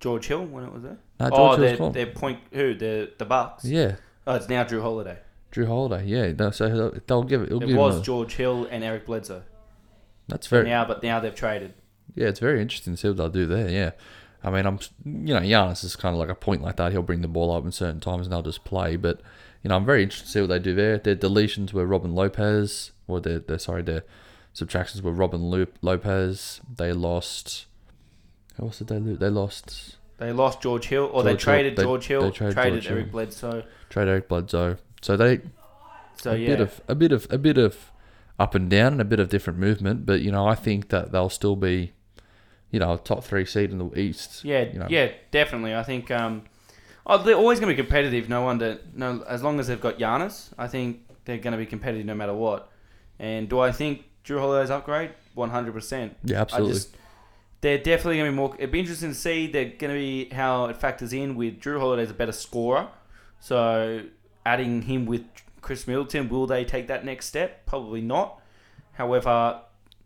George 0.00 0.28
Hill 0.28 0.46
when 0.46 0.64
it 0.64 0.72
was 0.72 0.82
there. 0.82 0.98
No, 1.20 1.28
oh, 1.30 1.46
Hill's 1.48 1.58
their, 1.58 1.76
gone. 1.76 1.92
their 1.92 2.06
point 2.06 2.40
who 2.52 2.74
the 2.74 3.12
the 3.18 3.26
Bucks. 3.26 3.66
Yeah, 3.66 3.96
Oh, 4.26 4.34
it's 4.34 4.48
now 4.48 4.64
Jrue 4.64 4.82
Holiday. 4.82 5.18
Jrue 5.52 5.66
Holiday. 5.66 6.04
Yeah, 6.06 6.32
no, 6.38 6.50
so 6.50 6.68
they'll- 6.68 7.00
they'll 7.06 7.22
give 7.22 7.42
it. 7.42 7.52
It 7.52 7.60
give 7.60 7.76
was 7.76 8.00
George 8.02 8.34
Hill 8.34 8.66
and 8.70 8.84
Eric 8.84 9.06
Bledsoe. 9.06 9.42
that's 10.28 10.46
very. 10.46 10.66
now, 10.68 10.84
but 10.84 11.02
now 11.02 11.20
they've 11.20 11.34
traded. 11.34 11.74
Yeah, 12.14 12.28
it's 12.28 12.40
very 12.40 12.60
interesting 12.60 12.94
to 12.94 12.96
see 12.96 13.08
what 13.08 13.16
they'll 13.16 13.28
do 13.30 13.46
there. 13.46 13.68
Yeah, 13.68 13.90
I 14.44 14.50
mean, 14.50 14.66
I'm 14.66 14.78
you 15.04 15.34
know 15.34 15.40
Giannis 15.40 15.84
is 15.84 15.96
kind 15.96 16.14
of 16.14 16.18
like 16.20 16.28
a 16.28 16.34
point 16.34 16.62
like 16.62 16.76
that. 16.76 16.92
He'll 16.92 17.02
bring 17.02 17.22
the 17.22 17.28
ball 17.28 17.50
up 17.56 17.64
in 17.64 17.72
certain 17.72 18.00
times 18.00 18.26
and 18.26 18.32
they'll 18.32 18.42
just 18.42 18.64
play. 18.64 18.96
But 18.96 19.20
you 19.62 19.68
know, 19.70 19.76
I'm 19.76 19.84
very 19.86 20.02
interested 20.02 20.26
to 20.26 20.32
see 20.32 20.40
what 20.40 20.48
they 20.48 20.58
do 20.58 20.74
there. 20.74 20.98
Their 20.98 21.16
deletions 21.16 21.72
were 21.72 21.86
Robin 21.86 22.14
Lopez, 22.14 22.92
or 23.06 23.20
their, 23.20 23.38
their 23.40 23.58
sorry, 23.58 23.82
their 23.82 24.04
subtractions 24.52 25.02
were 25.02 25.12
Robin 25.12 25.42
Lo- 25.50 25.66
Lopez. 25.82 26.60
They 26.76 26.92
lost. 26.92 27.66
Who 28.56 28.64
else 28.66 28.78
did 28.78 28.88
they 28.88 28.98
lose? 28.98 29.18
They 29.18 29.28
lost 29.30 29.96
They 30.18 30.32
lost 30.32 30.60
George 30.60 30.86
Hill, 30.86 31.08
or 31.12 31.22
they 31.22 31.30
George 31.32 31.44
Hill. 31.44 31.52
traded 31.54 31.76
They- 31.76 31.82
George 31.84 32.06
Hill, 32.06 32.20
they 32.22 32.30
traded 32.30 32.54
traded, 32.54 32.82
George 32.82 32.86
Eric 32.92 33.04
Hill. 33.04 33.12
Bledsoe. 33.12 33.62
trade 33.88 34.08
Eric 34.08 34.28
Bledsoe. 34.28 34.76
So 35.00 35.16
they 35.16 35.40
So 36.16 36.32
a 36.32 36.36
yeah, 36.36 36.48
bit 36.48 36.60
of 36.60 36.80
a 36.88 36.94
bit 36.94 37.12
of 37.12 37.26
a 37.30 37.38
bit 37.38 37.58
of 37.58 37.92
up 38.38 38.54
and 38.54 38.70
down 38.70 38.92
and 38.92 39.00
a 39.00 39.04
bit 39.04 39.20
of 39.20 39.28
different 39.28 39.58
movement. 39.58 40.06
But 40.06 40.20
you 40.20 40.30
know, 40.30 40.46
I 40.46 40.54
think 40.54 40.88
that 40.90 41.12
they'll 41.12 41.30
still 41.30 41.56
be, 41.56 41.92
you 42.70 42.78
know, 42.78 42.94
a 42.94 42.98
top 42.98 43.24
three 43.24 43.44
seed 43.44 43.70
in 43.70 43.78
the 43.78 43.98
East. 43.98 44.44
yeah, 44.44 44.62
you 44.62 44.78
know. 44.78 44.86
yeah, 44.88 45.12
definitely. 45.30 45.74
I 45.74 45.82
think 45.82 46.10
um, 46.10 46.42
oh, 47.06 47.22
they're 47.22 47.34
always 47.34 47.60
going 47.60 47.74
to 47.74 47.80
be 47.80 47.86
competitive. 47.86 48.28
No 48.28 48.42
wonder, 48.42 48.78
no, 48.94 49.24
as 49.28 49.42
long 49.42 49.58
as 49.60 49.68
they've 49.68 49.80
got 49.80 49.98
Giannis, 49.98 50.50
I 50.58 50.68
think 50.68 51.06
they're 51.24 51.38
going 51.38 51.52
to 51.52 51.58
be 51.58 51.66
competitive 51.66 52.06
no 52.06 52.14
matter 52.14 52.34
what. 52.34 52.70
And 53.18 53.48
do 53.48 53.58
I 53.60 53.72
think 53.72 54.04
Jrue 54.24 54.38
Holiday's 54.38 54.70
upgrade? 54.70 55.10
One 55.34 55.50
hundred 55.50 55.74
percent. 55.74 56.16
Yeah, 56.24 56.38
I 56.38 56.40
absolutely. 56.42 56.74
just, 56.74 56.96
they're 57.60 57.78
definitely 57.78 58.18
going 58.18 58.26
to 58.26 58.32
be 58.32 58.36
more. 58.36 58.54
It'd 58.56 58.70
be 58.70 58.80
interesting 58.80 59.10
to 59.10 59.14
see. 59.14 59.46
They're 59.46 59.64
going 59.64 59.92
to 59.92 59.98
be 59.98 60.28
how 60.30 60.66
it 60.66 60.76
factors 60.76 61.12
in 61.12 61.34
with 61.36 61.60
Jrue 61.60 61.80
Holiday's 61.80 62.10
a 62.10 62.14
better 62.14 62.32
scorer, 62.32 62.88
so 63.40 64.02
adding 64.48 64.82
him 64.82 65.04
with 65.06 65.22
Khris 65.60 65.86
Middleton, 65.86 66.28
will 66.28 66.46
they 66.46 66.64
take 66.64 66.86
that 66.88 67.04
next 67.04 67.26
step? 67.26 67.66
Probably 67.66 68.00
not. 68.00 68.40
However, 68.94 69.60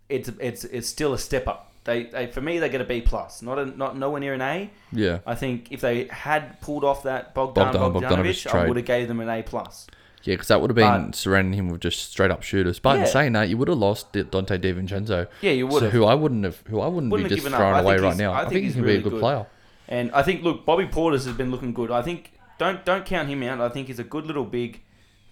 it's 0.08 0.28
it's 0.40 0.64
it's 0.64 0.88
still 0.88 1.12
a 1.14 1.18
step 1.18 1.46
up. 1.48 1.70
They, 1.84 2.04
they 2.04 2.26
for 2.28 2.40
me 2.40 2.58
they 2.58 2.68
get 2.68 2.80
a 2.80 2.84
B 2.84 3.00
plus, 3.00 3.42
not 3.42 3.58
a 3.58 3.66
not 3.66 3.96
nowhere 3.96 4.20
near 4.20 4.34
an 4.34 4.40
A. 4.42 4.70
yeah. 4.92 5.18
I 5.26 5.34
think 5.34 5.72
if 5.72 5.80
they 5.80 6.04
had 6.06 6.60
pulled 6.60 6.84
off 6.84 7.02
that 7.04 7.34
Bogdan, 7.34 7.72
Bogdan 7.72 8.02
Bogdanovic, 8.02 8.46
Bogdanovic 8.46 8.54
I 8.54 8.68
would 8.68 8.76
have 8.76 8.86
gave 8.86 9.08
them 9.08 9.20
an 9.20 9.28
A 9.28 9.42
plus. 9.42 9.86
Yeah, 10.24 10.34
because 10.34 10.48
that 10.48 10.60
would 10.60 10.70
have 10.70 10.76
been 10.76 11.06
But- 11.06 11.16
surrounding 11.16 11.54
him 11.54 11.68
with 11.68 11.80
just 11.80 12.10
straight 12.12 12.30
up 12.30 12.42
shooters. 12.42 12.78
But 12.78 13.00
in 13.00 13.06
saying 13.06 13.32
that, 13.32 13.48
you 13.48 13.56
would 13.56 13.66
have 13.66 13.78
lost 13.78 14.12
Donte 14.12 14.56
DiVincenzo. 14.60 15.26
Yeah, 15.40 15.50
you 15.50 15.66
would 15.66 15.80
So 15.80 15.90
who 15.90 16.04
I 16.04 16.14
wouldn't 16.14 16.44
have, 16.44 16.62
who 16.68 16.80
I 16.80 16.86
wouldn't, 16.86 17.10
Wouldn't 17.10 17.28
be 17.28 17.34
just 17.34 17.48
throwing 17.48 17.84
away 17.84 17.98
right 17.98 18.16
now. 18.16 18.32
I 18.32 18.36
I 18.36 18.40
think 18.42 18.52
think, 18.52 18.64
he's 18.64 18.74
he 18.74 18.78
can 18.78 18.84
really 18.84 18.98
be 18.98 19.00
a 19.00 19.02
good, 19.04 19.10
good. 19.14 19.20
player. 19.20 19.46
And 19.88 20.12
I 20.12 20.22
think 20.22 20.44
look, 20.44 20.64
Bobby 20.64 20.86
Portis 20.86 21.24
has 21.26 21.34
been 21.36 21.50
looking 21.50 21.72
good. 21.72 21.90
I 21.90 22.02
think 22.02 22.30
don't 22.62 22.84
don't 22.84 23.04
count 23.04 23.28
him 23.28 23.42
out. 23.42 23.60
I 23.60 23.68
think 23.68 23.88
he's 23.88 23.98
a 23.98 24.04
good 24.04 24.26
little 24.26 24.44
big 24.44 24.80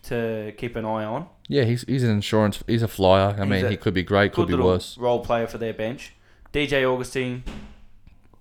to 0.05 0.53
keep 0.57 0.77
an 0.77 0.85
eye 0.85 1.05
on. 1.05 1.29
Yeah, 1.49 1.65
he's 1.65 1.83
he's 1.83 2.03
an 2.03 2.11
insurance. 2.11 2.63
He's 2.67 2.83
a 2.83 2.89
flyer. 2.89 3.37
I 3.39 3.45
mean, 3.45 3.67
he 3.69 3.77
could 3.77 3.95
be 3.95 4.03
great, 4.03 4.33
could 4.33 4.49
be 4.49 4.55
worse. 4.55 4.97
role 4.99 5.21
player 5.21 5.47
for 5.47 5.59
their 5.59 5.75
bench. 5.75 6.13
DJ 6.53 6.85
Augustin, 6.85 7.45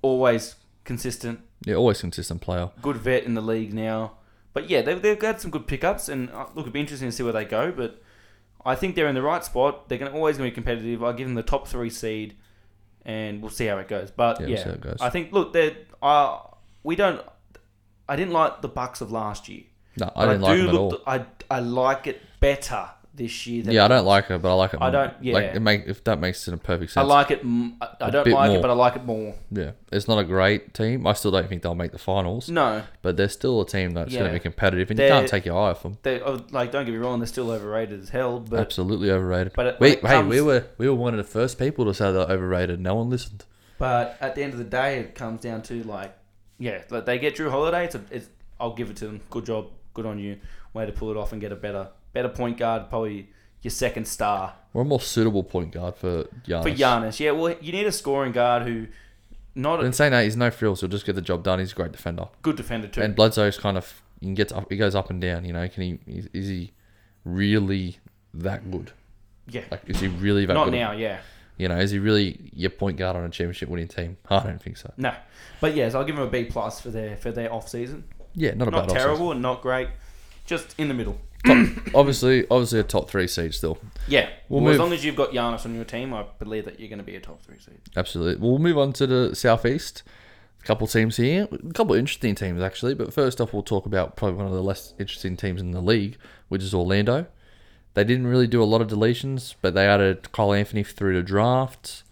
always 0.02 0.56
consistent, 0.84 1.42
Yeah, 1.66 1.76
always 1.76 2.02
consistent 2.02 2.42
player. 2.42 2.72
good 2.82 2.98
vet 2.98 3.24
in 3.24 3.34
the 3.36 3.42
league 3.42 3.74
now. 3.74 4.14
But 4.54 4.70
yeah, 4.70 4.82
they've, 4.82 5.00
they've 5.00 5.20
got 5.20 5.40
some 5.40 5.52
good 5.52 5.68
pickups, 5.68 6.10
and 6.10 6.30
uh, 6.32 6.48
look, 6.56 6.64
it'd 6.64 6.74
be 6.74 6.80
interesting 6.80 7.10
to 7.10 7.12
see 7.16 7.22
where 7.24 7.34
they 7.34 7.46
go. 7.46 7.72
But 7.72 8.02
I 8.66 8.74
think 8.76 8.96
they're 8.96 9.08
in 9.08 9.14
the 9.16 9.22
right 9.22 9.44
spot. 9.46 9.88
They're 9.88 10.00
going 10.00 10.12
to 10.12 10.18
always 10.18 10.38
going 10.38 10.50
to 10.50 10.52
be 10.52 10.56
competitive. 10.56 11.04
I'll 11.04 11.14
give 11.14 11.28
them 11.28 11.36
the 11.36 11.44
top 11.44 11.68
three 11.68 11.92
seed, 11.92 12.36
and 13.06 13.42
we'll 13.42 13.52
see 13.52 13.68
how 13.68 13.78
it 13.78 13.88
goes. 13.88 14.10
But 14.10 14.42
Yeah, 14.42 14.48
yeah, 14.48 14.50
we'll 14.50 14.58
see 14.64 14.70
how 14.70 14.76
it 14.76 14.82
goes. 14.82 14.98
I 15.02 15.10
think 15.12 15.32
look, 15.32 15.54
they're, 15.54 15.76
uh, 16.02 16.40
we 16.84 16.96
don't. 16.96 17.22
I 18.10 18.16
didn't 18.16 18.34
like 18.34 18.62
the 18.62 18.68
Bucks 18.68 19.01
of 19.01 19.12
last 19.12 19.47
year. 19.47 19.64
No, 19.99 20.12
I 20.16 20.26
didn't 20.26 20.41
like 20.41 20.60
him 20.60 20.70
at 20.70 20.76
all. 20.76 20.97
I 21.05 21.26
I 21.49 21.60
like 21.60 22.07
it 22.07 22.22
better 22.39 22.89
this 23.14 23.45
year. 23.47 23.64
Than 23.64 23.74
yeah, 23.74 23.84
I 23.86 23.88
don't 23.89 24.05
like 24.05 24.32
it, 24.32 24.41
but 24.41 24.49
I 24.49 24.53
like 24.53 24.74
it. 24.74 24.78
I 24.82 24.84
more. 24.86 24.91
don't- 24.91 25.14
yeah. 25.22 25.34
Like 25.34 25.43
it 25.55 25.60
make 25.60 25.84
if 25.88 26.03
that 26.05 26.20
makes 26.20 26.47
it 26.47 26.53
a 26.53 26.57
perfect 26.57 26.91
sense. 26.91 27.03
I 27.03 27.07
like 27.07 27.32
it. 27.32 27.41
I 27.43 28.10
don't 28.10 28.28
like 28.28 28.49
more. 28.49 28.57
it, 28.60 28.62
but 28.62 28.70
I 28.70 28.74
like 28.74 28.95
it 28.95 29.03
more. 29.05 29.36
Yeah, 29.51 29.72
it's 29.91 30.07
not 30.07 30.20
a 30.20 30.24
great 30.24 30.74
team. 30.74 31.05
I 31.05 31.14
still 31.14 31.32
don't 31.32 31.49
think 31.49 31.62
they'll 31.64 31.76
make 31.76 31.91
the 31.91 31.97
finals, 31.99 32.49
No, 32.49 32.84
but 33.01 33.18
they're 33.18 33.28
still 33.28 33.60
a 33.62 33.66
team 33.68 33.91
that's 33.91 34.14
going 34.14 34.26
to 34.28 34.32
be 34.34 34.39
competitive, 34.39 34.89
and 34.89 34.97
you 34.99 35.05
They're- 35.05 35.12
can't 35.18 35.28
take 35.28 35.45
your 35.45 35.57
eye 35.57 35.72
off 35.72 35.84
them. 35.84 35.97
they 36.03 36.22
oh, 36.22 36.45
like. 36.51 36.72
Don't 36.72 36.86
get 36.86 36.91
me 36.93 36.97
wrong; 36.97 37.20
they're 37.20 37.28
still 37.28 37.51
overrated 37.51 37.99
as 37.99 38.10
hell. 38.10 38.39
But 38.39 38.60
Absolutely 38.62 39.12
overrated. 39.12 39.53
but 39.55 39.66
it- 39.66 39.80
we, 39.80 39.95
hey, 39.95 40.24
we 40.24 40.39
were 40.41 40.66
we 40.78 40.88
were 40.88 40.95
one 40.95 41.14
of 41.14 41.18
the 41.18 41.30
first 41.30 41.60
people 41.60 41.86
to 41.86 41.93
say 41.93 42.12
they're 42.12 42.22
overrated. 42.22 42.80
No 42.80 42.95
one 42.95 43.10
listened. 43.10 43.43
But 43.80 44.18
at 44.22 44.36
the 44.36 44.43
end 44.43 44.53
of 44.53 44.60
the 44.60 44.66
day, 44.66 44.99
it 44.99 45.16
comes 45.16 45.41
down 45.41 45.62
to 45.64 45.84
like, 45.84 46.14
yeah, 46.60 46.82
like 46.89 47.05
they 47.05 47.18
get 47.18 47.36
Jrue 47.36 47.49
Holiday. 47.49 47.86
It's, 47.86 47.95
a, 47.95 48.01
it's 48.12 48.28
I'll 48.60 48.74
give 48.76 48.89
it 48.89 48.97
to 48.97 49.07
them. 49.07 49.22
Good 49.30 49.45
job, 49.45 49.68
good 49.93 50.05
on 50.05 50.20
you. 50.20 50.38
Way 50.74 50.86
to 50.86 50.91
pull 50.91 51.10
it 51.12 51.18
off 51.18 51.32
and 51.32 51.41
get 51.41 51.51
a 51.51 51.55
better 51.55 51.89
better 52.14 52.30
point 52.30 52.57
guard. 52.57 52.89
Probably 52.89 53.30
your 53.62 53.72
second 53.72 54.07
star 54.07 54.53
We're 54.74 54.84
a 54.84 54.86
more 54.86 55.01
suitable 55.01 55.43
point 55.43 55.72
guard 55.72 55.95
for 55.95 56.24
Giannis. 56.47 56.64
for 56.64 56.70
Giannis. 56.72 57.20
Yeah, 57.20 57.32
well, 57.32 57.55
you 57.60 57.72
need 57.72 57.86
a 57.88 57.91
scoring 57.91 58.32
guard 58.32 58.64
who, 58.64 58.88
not 59.55 59.78
But 59.78 59.84
a 59.84 59.88
in 59.88 59.93
saying 59.93 60.12
that, 60.12 60.20
eh? 60.20 60.24
he's 60.26 60.38
no 60.38 60.49
frills. 60.51 60.80
He'll 60.82 60.89
just 60.89 61.05
get 61.05 61.16
the 61.16 61.22
job 61.22 61.43
done. 61.43 61.60
He's 61.60 61.72
a 61.72 61.76
great 61.76 61.91
defender. 61.91 62.28
good 62.41 62.55
defender 62.55 62.88
too. 62.88 63.01
And 63.01 63.16
Bledsoe's 63.16 63.57
kind 63.57 63.78
of 63.78 64.01
he 64.22 64.34
gets 64.34 64.51
up. 64.53 64.70
He 64.70 64.78
goes 64.78 64.95
up 64.95 65.10
and 65.10 65.20
down. 65.22 65.43
You 65.45 65.53
know, 65.53 65.68
can 65.68 65.84
he? 65.84 65.99
Is, 66.07 66.30
is 66.34 66.47
he 66.47 66.72
really 67.26 67.99
that 68.34 68.70
good? 68.72 68.91
yeah, 69.47 69.64
Like, 69.72 69.82
is 69.88 69.99
he 69.99 70.07
really 70.07 70.45
that 70.45 70.53
not 70.53 70.66
good? 70.66 70.74
now. 70.74 70.91
Yeah, 70.91 71.20
You 71.60 71.68
know, 71.68 71.78
is 71.78 71.91
he 71.91 71.99
really 71.99 72.49
your 72.53 72.72
point 72.72 72.97
guard 72.97 73.16
on 73.16 73.24
a 73.26 73.30
championship 73.30 73.70
winning 73.70 73.88
team? 73.88 74.18
I 74.30 74.39
don't 74.39 74.62
think 74.62 74.78
so. 74.78 74.91
no. 74.97 75.14
But 75.62 75.76
yes, 75.76 75.93
I'll 75.93 76.05
give 76.05 76.16
him 76.16 76.24
a 76.24 76.28
B 76.30 76.45
plus 76.45 76.80
for 76.80 76.89
their 76.89 77.18
for 77.18 77.32
their 77.32 77.53
off 77.53 77.68
season. 77.70 78.05
Yeah, 78.34 78.53
not 78.53 78.70
a 78.70 78.72
Not 78.72 78.88
bad 78.88 78.97
terrible 78.97 79.32
and 79.32 79.41
not 79.41 79.62
great, 79.62 79.89
just 80.45 80.74
in 80.80 80.88
the 80.88 80.93
middle. 80.93 81.20
Obviously, 81.95 82.45
obviously 82.51 82.80
a 82.80 82.84
top 82.84 83.10
three 83.10 83.28
seed 83.28 83.53
still. 83.53 83.78
Yeah, 84.07 84.30
We'll 84.49 84.62
well, 84.62 84.74
as 84.74 84.80
long 84.80 84.91
as 84.91 85.05
you've 85.05 85.16
got 85.16 85.32
Giannis 85.32 85.66
on 85.66 85.74
your 85.74 85.86
team, 85.86 86.14
I 86.14 86.26
believe 86.38 86.66
that 86.66 86.80
you're 86.80 86.89
going 86.89 86.99
to 86.99 87.05
be 87.05 87.16
a 87.16 87.22
top 87.22 87.41
three 87.41 87.60
seed. 87.60 87.80
Absolutely. 87.95 88.36
We'll 88.45 88.60
move 88.60 88.78
on 88.78 88.91
to 88.93 89.07
the 89.07 89.36
southeast. 89.36 90.03
A 90.62 90.66
couple 90.66 90.86
teams 90.88 91.16
here, 91.16 91.47
a 91.51 91.74
couple 91.74 91.95
interesting 91.95 92.36
teams 92.36 92.62
actually. 92.62 92.93
But 92.93 93.14
first 93.14 93.39
off, 93.39 93.53
we'll 93.53 93.64
talk 93.64 93.86
about 93.86 94.18
probably 94.18 94.36
one 94.36 94.47
of 94.47 94.53
the 94.53 94.62
less 94.62 94.93
interesting 94.99 95.38
teams 95.38 95.62
in 95.62 95.72
the 95.72 95.82
league, 95.82 96.18
which 96.49 96.62
is 96.62 96.74
Orlando. 96.74 97.28
They 98.00 98.06
didn't 98.06 98.28
really 98.28 98.47
do 98.47 98.64
a 98.64 98.70
lot 98.74 98.80
of 98.80 98.88
deletions, 98.88 99.56
but 99.62 99.74
they 99.74 99.86
added 99.86 100.32
Cole 100.32 100.54
Anthony 100.54 100.84
through 100.84 101.16
the 101.16 101.22
draft. 101.22 102.04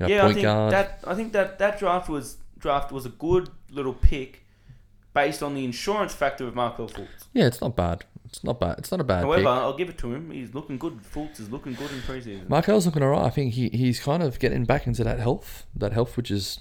You 0.00 0.06
know, 0.06 0.12
yeah, 0.12 0.26
I 0.26 0.32
think 0.32 0.42
guard. 0.42 0.72
that 0.72 0.98
I 1.06 1.14
think 1.14 1.32
that 1.32 1.60
that 1.60 1.78
draft 1.78 2.08
was 2.08 2.38
draft 2.58 2.90
was 2.90 3.06
a 3.06 3.08
good 3.08 3.50
little 3.70 3.94
pick 3.94 4.44
based 5.14 5.40
on 5.40 5.54
the 5.54 5.64
insurance 5.64 6.12
factor 6.12 6.44
of 6.48 6.56
Markelle 6.56 6.88
Fultz. 6.88 7.26
yeah, 7.32 7.46
it's 7.46 7.60
not 7.60 7.76
bad. 7.76 8.04
It's 8.24 8.42
not 8.42 8.58
bad. 8.58 8.78
It's 8.78 8.90
not 8.90 9.00
a 9.00 9.04
bad 9.04 9.22
However, 9.22 9.42
pick. 9.42 9.48
I'll 9.48 9.76
give 9.76 9.88
it 9.88 9.98
to 9.98 10.12
him. 10.12 10.32
He's 10.32 10.54
looking 10.54 10.76
good. 10.76 10.98
Fultz 11.04 11.38
is 11.38 11.50
looking 11.50 11.74
good 11.74 11.92
in 11.92 11.98
preseason. 11.98 12.48
Markelle's 12.48 12.84
looking 12.84 13.04
alright. 13.04 13.24
I 13.24 13.30
think 13.30 13.54
he, 13.54 13.68
he's 13.68 14.00
kind 14.00 14.24
of 14.24 14.40
getting 14.40 14.64
back 14.64 14.88
into 14.88 15.04
that 15.04 15.20
health, 15.20 15.66
that 15.76 15.92
health 15.92 16.16
which 16.16 16.32
is 16.32 16.58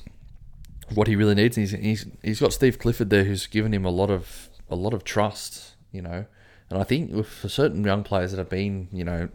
what 0.93 1.07
he 1.07 1.15
really 1.15 1.33
needs. 1.33 1.57
And 1.57 1.67
he's 1.67 1.79
he's 1.79 2.05
he's 2.21 2.39
got 2.39 2.53
Steve 2.53 2.77
Clifford 2.77 3.09
there, 3.09 3.23
who's 3.23 3.47
given 3.47 3.73
him 3.73 3.85
a 3.85 3.89
lot 3.89 4.11
of 4.11 4.49
a 4.69 4.75
lot 4.75 4.93
of 4.93 5.03
trust, 5.03 5.73
you 5.91 6.03
know. 6.03 6.25
And 6.69 6.79
I 6.79 6.83
think 6.83 7.25
for 7.25 7.49
certain 7.49 7.83
young 7.83 8.03
players 8.03 8.31
that 8.31 8.37
have 8.37 8.49
been, 8.49 8.87
you 8.91 9.03
know, 9.03 9.29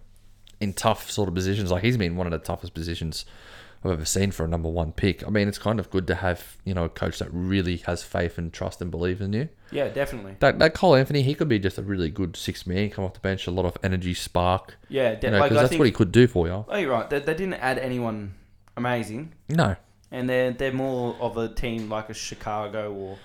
in 0.61 0.73
tough 0.73 1.11
sort 1.11 1.29
of 1.29 1.35
positions, 1.35 1.71
like 1.71 1.83
he's 1.83 1.97
been 1.97 2.17
one 2.17 2.27
of 2.27 2.31
the 2.31 2.39
toughest 2.39 2.75
positions 2.75 3.25
I've 3.85 3.91
ever 3.91 4.05
seen 4.05 4.31
for 4.31 4.45
a 4.45 4.49
number 4.49 4.69
one 4.69 4.93
pick. 4.93 5.27
I 5.27 5.31
mean, 5.31 5.49
it's 5.49 5.59
kind 5.59 5.81
of 5.81 5.91
good 5.91 6.07
to 6.07 6.15
have 6.17 6.57
you 6.65 6.73
know 6.73 6.85
a 6.85 6.89
coach 6.89 7.19
that 7.19 7.29
really 7.33 7.79
has 7.79 8.03
faith 8.05 8.39
and 8.39 8.53
trust 8.53 8.81
and 8.81 8.91
believes 8.91 9.21
in 9.21 9.33
you. 9.33 9.49
yeah, 9.73 9.89
definitely. 9.89 10.37
That 10.39 10.59
that 10.61 10.75
Cole 10.75 10.95
Anthony, 10.95 11.23
he 11.23 11.35
could 11.35 11.49
be 11.49 11.59
just 11.59 11.79
a 11.79 11.83
really 11.83 12.09
good 12.11 12.37
six 12.37 12.65
man, 12.67 12.91
come 12.91 13.05
off 13.05 13.15
the 13.15 13.21
bench, 13.21 13.47
a 13.49 13.51
lot 13.51 13.65
of 13.65 13.77
energy, 13.83 14.15
spark. 14.15 14.77
Yeah, 14.89 15.17
You 15.21 15.31
know, 15.31 15.41
like 15.41 15.51
that's 15.53 15.71
think. 15.71 15.81
what 15.81 15.87
he 15.87 15.93
could 15.93 16.13
do 16.13 16.27
for 16.29 16.47
you. 16.47 16.65
oh, 16.69 16.77
you're 16.77 16.93
right. 16.93 17.11
They, 17.11 17.19
they 17.19 17.35
didn't 17.35 17.55
add 17.55 17.79
anyone 17.79 18.35
amazing, 18.77 19.33
No, 19.49 19.75
and 20.13 20.29
they're 20.29 20.53
they're 20.53 20.73
more 20.73 21.17
of 21.19 21.37
a 21.37 21.49
team 21.49 21.89
like 21.89 22.09
a 22.09 22.15
Chicago 22.15 22.93
or 22.93 23.19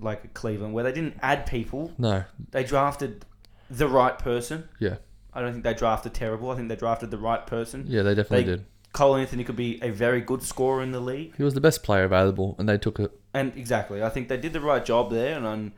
like 0.00 0.24
a 0.24 0.28
Cleveland, 0.28 0.74
where 0.74 0.82
they 0.82 0.92
didn't 0.92 1.18
add 1.22 1.46
people. 1.46 1.92
no, 1.98 2.24
They 2.50 2.64
drafted 2.64 3.24
the 3.70 3.88
right 3.88 4.18
person. 4.18 4.68
yeah. 4.78 4.96
I 5.32 5.40
don't 5.40 5.52
think 5.52 5.62
they 5.62 5.74
drafted 5.74 6.12
terrible. 6.12 6.50
I 6.50 6.56
think 6.56 6.68
they 6.68 6.74
drafted 6.74 7.12
the 7.12 7.18
right 7.18 7.46
person. 7.46 7.84
Yeah, 7.86 8.02
they 8.02 8.16
definitely 8.16 8.44
They- 8.44 8.56
did. 8.56 8.64
Cole 8.92 9.14
Anthony 9.14 9.44
could 9.44 9.54
be 9.54 9.78
a 9.80 9.90
very 9.90 10.20
good 10.20 10.42
scorer 10.42 10.82
in 10.82 10.90
the 10.90 10.98
league. 10.98 11.36
He 11.36 11.44
was 11.44 11.54
the 11.54 11.60
best 11.60 11.84
player 11.84 12.02
available, 12.02 12.56
and 12.58 12.68
they 12.68 12.76
took 12.76 12.98
it. 12.98 13.12
And 13.32 13.52
exactly, 13.56 14.02
I 14.02 14.08
think 14.08 14.26
they 14.28 14.36
did 14.36 14.52
the 14.52 14.60
right 14.60 14.84
job 14.84 15.12
there, 15.12 15.36
and 15.36 15.46
I'm, 15.46 15.72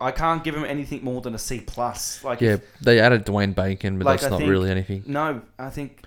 I 0.00 0.10
can't 0.12 0.42
give 0.42 0.54
him 0.56 0.64
anything 0.64 1.04
more 1.04 1.20
than 1.20 1.34
a 1.34 1.38
C 1.38 1.60
plus. 1.60 2.24
Like, 2.24 2.40
Yeah, 2.40 2.52
if- 2.54 2.78
they 2.80 2.98
added 3.00 3.26
Dwayne 3.26 3.54
Bacon, 3.54 3.98
but 3.98 4.06
Like, 4.06 4.20
that's 4.20 4.28
I 4.28 4.30
not 4.30 4.38
think- 4.38 4.50
really 4.50 4.70
anything. 4.70 5.02
no, 5.06 5.42
I 5.58 5.68
think, 5.68 6.04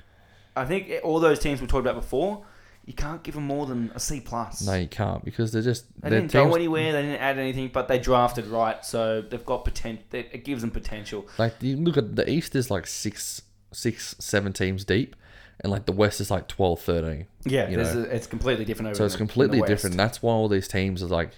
I 0.56 0.66
think 0.66 0.92
all 1.04 1.20
those 1.20 1.38
teams 1.38 1.62
we 1.62 1.68
talked 1.68 1.86
about 1.86 2.02
before, 2.02 2.42
you 2.86 2.94
can't 2.94 3.22
give 3.24 3.36
them 3.36 3.46
more 3.46 3.66
than 3.66 3.92
a 3.94 4.00
C 4.00 4.20
plus. 4.20 4.66
No, 4.66 4.74
you 4.74 4.88
can't 4.88 5.24
because 5.24 5.52
they're 5.52 5.62
just 5.62 5.86
They 6.02 6.10
didn't 6.10 6.32
teams. 6.32 6.50
go 6.50 6.56
anywhere. 6.56 6.92
They 6.94 7.02
didn't 7.04 7.22
add 7.22 7.38
anything, 7.38 7.70
but 7.72 7.88
they 7.88 8.00
drafted 8.00 8.48
right, 8.48 8.84
so 8.84 9.22
they've 9.22 9.46
got 9.46 9.64
potential. 9.66 10.04
It 10.12 10.44
gives 10.44 10.62
them 10.62 10.72
potential. 10.72 11.28
Like 11.38 11.56
you 11.62 11.78
look 11.78 11.98
at 11.98 12.16
the 12.16 12.30
East 12.30 12.56
is 12.56 12.72
like 12.72 12.88
six, 12.88 13.44
six, 13.72 14.16
seven 14.20 14.52
teams 14.54 14.84
deep, 14.84 15.16
and 15.60 15.72
like 15.72 15.86
the 15.86 15.92
West 15.92 16.20
is 16.20 16.32
like 16.32 16.48
12, 16.48 16.82
13. 16.82 17.28
Yeah, 17.46 17.70
a, 17.70 18.02
it's 18.02 18.28
completely 18.28 18.66
different 18.66 18.88
over. 18.88 18.96
So 18.96 19.06
it's 19.06 19.14
the- 19.14 19.20
completely 19.20 19.62
different. 19.62 19.96
That's 19.96 20.22
why 20.22 20.34
all 20.34 20.48
these 20.50 20.68
teams 20.68 21.04
are 21.04 21.08
like. 21.08 21.32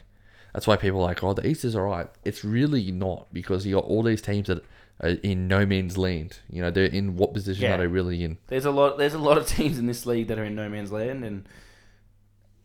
That's 0.54 0.68
why 0.68 0.76
people 0.76 1.00
are 1.00 1.06
like, 1.06 1.24
oh, 1.24 1.34
the 1.34 1.48
East 1.48 1.66
is 1.66 1.76
alright. 1.76 2.08
It's 2.24 2.44
really 2.46 2.92
not 2.92 3.26
because 3.34 3.66
you 3.66 3.74
got 3.74 3.86
all 3.86 4.04
these 4.04 4.22
teams 4.22 4.50
that 4.50 4.64
in 5.02 5.48
no 5.48 5.66
means 5.66 5.98
land. 5.98 6.40
You 6.50 6.62
know, 6.62 6.72
they're 6.72 6.86
in 6.86 7.16
what 7.18 7.34
position 7.34 7.64
Yeah. 7.64 7.76
are 7.76 7.78
they 7.80 7.88
really 7.88 8.24
in? 8.24 8.38
There's 8.48 8.66
a 8.66 8.72
lot. 8.72 8.98
There's 8.98 9.14
a 9.14 9.20
lot 9.20 9.38
of 9.38 9.48
teams 9.48 9.78
in 9.80 9.86
this 9.86 10.06
league 10.06 10.28
that 10.28 10.38
are 10.40 10.44
in 10.46 10.56
no 10.56 10.70
man's 10.70 10.92
land, 10.92 11.24
and 11.24 11.48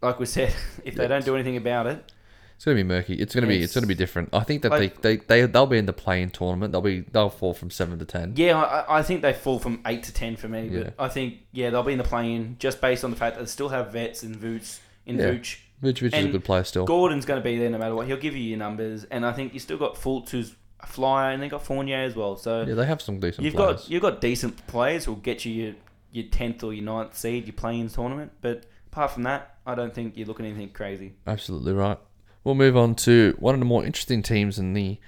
like 0.02 0.18
we 0.18 0.26
said, 0.26 0.54
if 0.84 0.94
they 0.94 1.04
Yeah. 1.04 1.08
don't 1.08 1.24
do 1.24 1.34
anything 1.34 1.56
about 1.56 1.86
it, 1.86 2.12
It's 2.56 2.64
gonna 2.64 2.74
be 2.74 2.82
murky. 2.82 3.14
It's 3.14 3.34
gonna 3.36 3.46
be. 3.46 3.56
It's 3.58 3.64
It's- 3.70 3.74
gonna 3.74 3.86
be 3.86 3.94
different. 3.94 4.30
I 4.32 4.40
think 4.40 4.62
that 4.62 4.72
like- 4.72 5.00
they, 5.00 5.16
they 5.16 5.24
they 5.42 5.46
they'll 5.46 5.66
be 5.66 5.78
in 5.78 5.86
the 5.86 5.92
playing 5.92 6.30
tournament. 6.30 6.72
They'll 6.72 6.80
be 6.80 7.00
they'll 7.12 7.28
fall 7.30 7.54
from 7.54 7.70
seven 7.70 7.98
to 8.00 8.04
ten. 8.04 8.32
yeah, 8.36 8.60
I, 8.60 8.98
I 8.98 9.02
think 9.02 9.22
they 9.22 9.32
fall 9.32 9.58
from 9.60 9.80
eight 9.86 10.02
to 10.04 10.12
ten 10.12 10.34
for 10.36 10.48
me. 10.48 10.68
Yeah. 10.68 10.82
But 10.84 10.94
I 10.98 11.08
think 11.08 11.34
yeah, 11.52 11.70
they'll 11.70 11.84
be 11.84 11.92
in 11.92 11.98
the 11.98 12.04
play-in 12.04 12.56
just 12.58 12.80
based 12.80 13.04
on 13.04 13.10
the 13.10 13.16
fact 13.16 13.36
that 13.36 13.42
they 13.42 13.48
still 13.48 13.68
have 13.68 13.92
vets 13.92 14.22
and 14.24 14.34
Vooch 14.36 14.80
in 15.06 15.18
Yeah. 15.18 15.26
Vooch. 15.30 15.58
Which 15.80 16.02
is 16.02 16.12
a 16.12 16.26
good 16.26 16.42
player 16.42 16.64
still. 16.64 16.84
Gordon's 16.84 17.24
going 17.24 17.40
to 17.40 17.44
be 17.44 17.56
there 17.56 17.70
no 17.70 17.78
matter 17.78 17.94
what. 17.94 18.08
He'll 18.08 18.16
give 18.16 18.34
you 18.34 18.42
your 18.42 18.58
numbers, 18.58 19.04
and 19.04 19.24
I 19.24 19.30
think 19.32 19.54
you 19.54 19.60
still 19.60 19.78
got 19.78 19.94
Fultz 19.94 20.30
who's 20.30 20.56
a 20.80 20.86
flyer, 20.86 21.32
and 21.32 21.42
they 21.42 21.48
got 21.48 21.62
Fournier 21.64 21.98
as 22.04 22.14
well. 22.14 22.36
So 22.36 22.62
Yeah, 22.62 22.74
they 22.74 22.86
have 22.86 23.02
some 23.02 23.18
decent 23.20 23.44
you've 23.44 23.54
players. 23.54 23.82
got 23.82 23.90
you've 23.90 24.02
got 24.02 24.20
decent 24.20 24.66
players 24.66 25.04
who'll 25.04 25.16
get 25.16 25.44
you 25.44 25.52
your 25.52 25.74
your 26.12 26.26
tenth 26.26 26.62
or 26.64 26.72
your 26.72 26.84
ninth 26.84 27.16
seed, 27.16 27.46
your 27.46 27.52
playing 27.54 27.80
in 27.80 27.88
tournament. 27.88 28.32
But 28.40 28.64
apart 28.90 29.10
from 29.12 29.24
that, 29.24 29.56
I 29.66 29.74
don't 29.74 29.94
think 29.94 30.16
you're 30.16 30.26
looking 30.26 30.46
at 30.46 30.50
anything 30.50 30.70
crazy. 30.70 31.14
Absolutely 31.26 31.72
right. 31.72 31.98
We'll 32.44 32.54
move 32.54 32.76
on 32.76 32.94
to 32.96 33.36
one 33.38 33.54
of 33.54 33.60
the 33.60 33.66
more 33.66 33.84
interesting 33.84 34.22
teams 34.22 34.58
in 34.58 34.72
the 34.72 34.98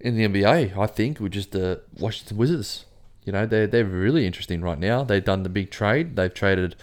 in 0.00 0.16
the 0.16 0.26
NBA, 0.28 0.76
I 0.78 0.86
think, 0.86 1.18
which 1.18 1.36
is 1.36 1.48
the 1.48 1.82
Washington 1.98 2.36
Wizards. 2.36 2.86
You 3.24 3.32
know, 3.32 3.44
they're 3.44 3.66
they're 3.66 3.84
really 3.84 4.26
interesting 4.26 4.62
right 4.62 4.78
now. 4.78 5.04
They've 5.04 5.24
done 5.24 5.42
the 5.42 5.48
big 5.50 5.70
trade. 5.70 6.16
They've 6.16 6.32
traded 6.32 6.76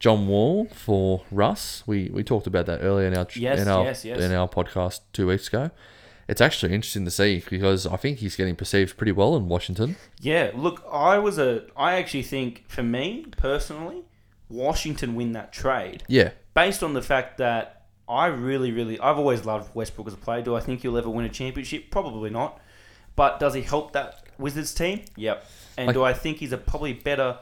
John 0.00 0.26
Wall 0.26 0.66
for 0.72 1.22
Russ. 1.30 1.84
We 1.86 2.10
we 2.12 2.24
talked 2.24 2.46
about 2.48 2.66
that 2.66 2.80
earlier 2.82 3.06
in 3.06 3.16
our 3.16 3.26
Yes, 3.36 3.60
in 3.60 3.68
our 3.68 3.84
yes, 3.84 4.04
yes. 4.04 4.18
in 4.20 4.32
our 4.32 4.48
podcast 4.48 5.00
two 5.12 5.28
weeks 5.28 5.46
ago. 5.48 5.70
It's 6.28 6.40
actually 6.40 6.74
interesting 6.74 7.04
to 7.04 7.10
see 7.10 7.42
because 7.50 7.86
I 7.86 7.96
think 7.96 8.18
he's 8.18 8.36
getting 8.36 8.56
perceived 8.56 8.96
pretty 8.96 9.12
well 9.12 9.36
in 9.36 9.48
Washington. 9.48 9.96
Yeah, 10.20 10.50
look, 10.54 10.82
I 10.90 11.18
was 11.18 11.38
a. 11.38 11.64
I 11.76 11.94
actually 11.96 12.22
think, 12.22 12.64
for 12.68 12.82
me 12.82 13.26
personally, 13.36 14.04
Washington 14.48 15.14
win 15.14 15.32
that 15.32 15.52
trade 15.52 16.02
Yeah, 16.08 16.30
based 16.54 16.82
on 16.82 16.94
the 16.94 17.02
fact 17.02 17.38
that 17.38 17.82
I 18.08 18.26
really, 18.26 18.72
really, 18.72 18.98
I've 19.00 19.18
always 19.18 19.44
loved 19.44 19.74
Westbrook 19.74 20.06
as 20.06 20.14
a 20.14 20.18
player. 20.18 20.42
Do 20.42 20.54
I 20.54 20.60
think 20.60 20.82
he'll 20.82 20.96
ever 20.98 21.10
win 21.10 21.24
a 21.24 21.30
championship? 21.30 21.90
Probably 21.90 22.30
not. 22.30 22.60
But 23.16 23.38
does 23.40 23.54
he 23.54 23.62
help 23.62 23.92
that 23.92 24.22
Wizards 24.38 24.74
team? 24.74 25.02
Yep. 25.16 25.46
And 25.76 25.86
Like- 25.88 25.94
do 25.94 26.02
I 26.04 26.12
think 26.12 26.38
he's 26.38 26.52
a 26.52 26.58
probably 26.58 26.92
better, 26.92 27.38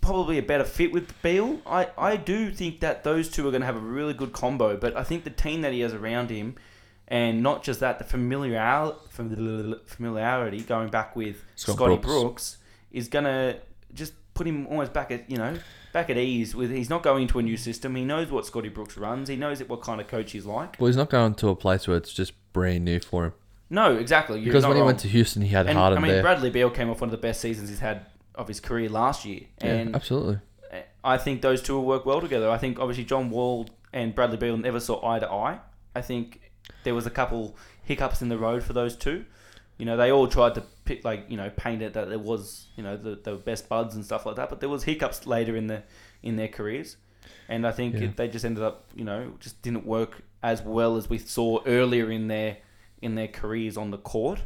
probably 0.00 0.36
a 0.38 0.42
better 0.42 0.64
fit 0.64 0.92
with 0.92 1.20
Beal? 1.22 1.60
I, 1.66 1.88
I 1.96 2.16
do 2.16 2.50
think 2.50 2.80
that 2.80 3.04
those 3.04 3.30
two 3.30 3.46
are 3.46 3.50
going 3.50 3.60
to 3.62 3.66
have 3.66 3.76
a 3.76 3.80
really 3.80 4.12
good 4.14 4.32
combo. 4.32 4.76
But 4.76 4.96
I 4.96 5.02
think 5.04 5.24
the 5.24 5.30
team 5.30 5.62
that 5.62 5.72
he 5.72 5.80
has 5.80 5.94
around 5.94 6.30
him, 6.30 6.56
and 7.08 7.42
not 7.42 7.62
just 7.62 7.80
that, 7.80 7.98
the 7.98 8.04
familiar 8.04 8.94
familiarity 9.10 10.60
going 10.60 10.88
back 10.88 11.14
with 11.14 11.44
Scott 11.56 11.76
Scotty 11.76 11.96
Brooks. 11.96 12.22
Brooks. 12.22 12.56
is 12.92 13.08
going 13.08 13.24
to 13.24 13.58
just 13.92 14.14
put 14.34 14.46
him 14.46 14.66
almost 14.66 14.92
back 14.92 15.10
at 15.10 15.30
you 15.30 15.36
know 15.36 15.56
back 15.92 16.10
at 16.10 16.16
ease 16.16 16.54
with 16.54 16.70
he's 16.70 16.90
not 16.90 17.02
going 17.02 17.22
into 17.22 17.38
a 17.38 17.42
new 17.42 17.56
system. 17.56 17.94
He 17.94 18.04
knows 18.04 18.30
what 18.30 18.46
Scotty 18.46 18.68
Brooks 18.68 18.96
runs. 18.96 19.28
He 19.28 19.36
knows 19.36 19.62
what 19.64 19.82
kind 19.82 20.00
of 20.00 20.08
coach 20.08 20.32
he's 20.32 20.46
like. 20.46 20.76
well, 20.78 20.88
he's 20.88 20.96
not 20.96 21.10
going 21.10 21.34
to 21.36 21.48
a 21.48 21.56
place 21.56 21.86
where 21.86 21.96
it's 21.96 22.12
just 22.12 22.32
brand 22.52 22.84
new 22.84 23.00
for 23.00 23.26
him. 23.26 23.32
No, 23.70 23.96
exactly. 23.96 24.40
You're 24.40 24.52
Because 24.52 24.66
when 24.66 24.76
he 24.76 24.82
went 24.82 25.00
to 25.00 25.08
Houston, 25.08 25.42
he 25.42 25.48
had 25.48 25.66
and, 25.66 25.78
Harden 25.78 25.98
I 25.98 26.00
mean, 26.02 26.12
there. 26.12 26.22
Bradley 26.22 26.50
Beal 26.50 26.70
came 26.70 26.90
off 26.90 27.00
one 27.00 27.08
of 27.08 27.12
the 27.12 27.18
best 27.18 27.40
seasons 27.40 27.70
he's 27.70 27.80
had 27.80 28.06
of 28.34 28.48
his 28.48 28.60
career 28.60 28.88
last 28.88 29.24
year, 29.24 29.42
yeah, 29.62 29.86
absolutely. 29.94 30.38
I 31.04 31.18
think 31.18 31.42
those 31.42 31.62
two 31.62 31.74
will 31.74 31.84
work 31.84 32.04
well 32.04 32.20
together. 32.20 32.50
I 32.50 32.58
think 32.58 32.78
obviously 32.78 33.04
John 33.04 33.30
Wall 33.30 33.68
and 33.92 34.14
Bradley 34.14 34.38
Beal 34.38 34.56
never 34.56 34.80
saw 34.80 35.06
eye 35.06 35.18
to 35.20 35.30
eye. 35.30 35.60
I 35.94 36.00
think 36.00 36.40
there 36.82 36.94
was 36.94 37.06
a 37.06 37.10
couple 37.10 37.56
hiccups 37.84 38.20
in 38.22 38.28
the 38.28 38.38
road 38.38 38.62
for 38.62 38.72
those 38.72 38.96
two. 38.96 39.24
You 39.78 39.86
know, 39.86 39.96
they 39.96 40.12
all 40.12 40.28
tried 40.28 40.54
to 40.56 40.62
pick 40.84 41.04
like 41.04 41.26
you 41.28 41.36
know 41.36 41.50
paint 41.56 41.82
it 41.82 41.94
that 41.94 42.08
there 42.08 42.18
was 42.18 42.66
you 42.76 42.82
know 42.82 42.96
the, 42.96 43.16
the 43.16 43.34
best 43.36 43.68
buds 43.68 43.94
and 43.94 44.04
stuff 44.04 44.26
like 44.26 44.36
that, 44.36 44.50
but 44.50 44.60
there 44.60 44.68
was 44.68 44.84
hiccups 44.84 45.26
later 45.26 45.56
in 45.56 45.66
the 45.66 45.82
in 46.22 46.36
their 46.36 46.48
careers, 46.48 46.96
and 47.48 47.66
I 47.66 47.72
think 47.72 47.94
Yeah. 47.94 48.02
it, 48.04 48.16
they 48.16 48.28
just 48.28 48.44
ended 48.44 48.62
up 48.62 48.86
you 48.94 49.04
know 49.04 49.32
just 49.40 49.60
didn't 49.62 49.84
work 49.86 50.22
as 50.42 50.62
well 50.62 50.96
as 50.96 51.08
we 51.08 51.18
saw 51.18 51.60
earlier 51.66 52.10
in 52.10 52.28
their 52.28 52.58
in 53.02 53.14
their 53.16 53.28
careers 53.28 53.76
on 53.76 53.90
the 53.90 53.98
court. 53.98 54.42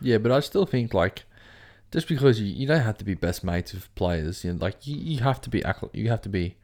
Yeah, 0.00 0.18
but 0.18 0.30
I 0.32 0.40
still 0.40 0.66
think 0.66 0.94
like 0.94 1.24
just 1.90 2.08
because 2.08 2.40
you, 2.40 2.46
you 2.46 2.66
don't 2.66 2.80
have 2.80 2.98
to 2.98 3.04
be 3.04 3.14
best 3.14 3.42
mates 3.44 3.72
with 3.74 3.92
players, 3.94 4.44
you 4.44 4.52
know, 4.52 4.58
like 4.60 4.86
you, 4.86 4.96
you 4.96 5.18
have 5.20 5.40
to 5.42 5.50
be 5.50 5.62
you 5.92 6.08
have 6.08 6.22
to 6.22 6.28
be 6.28 6.56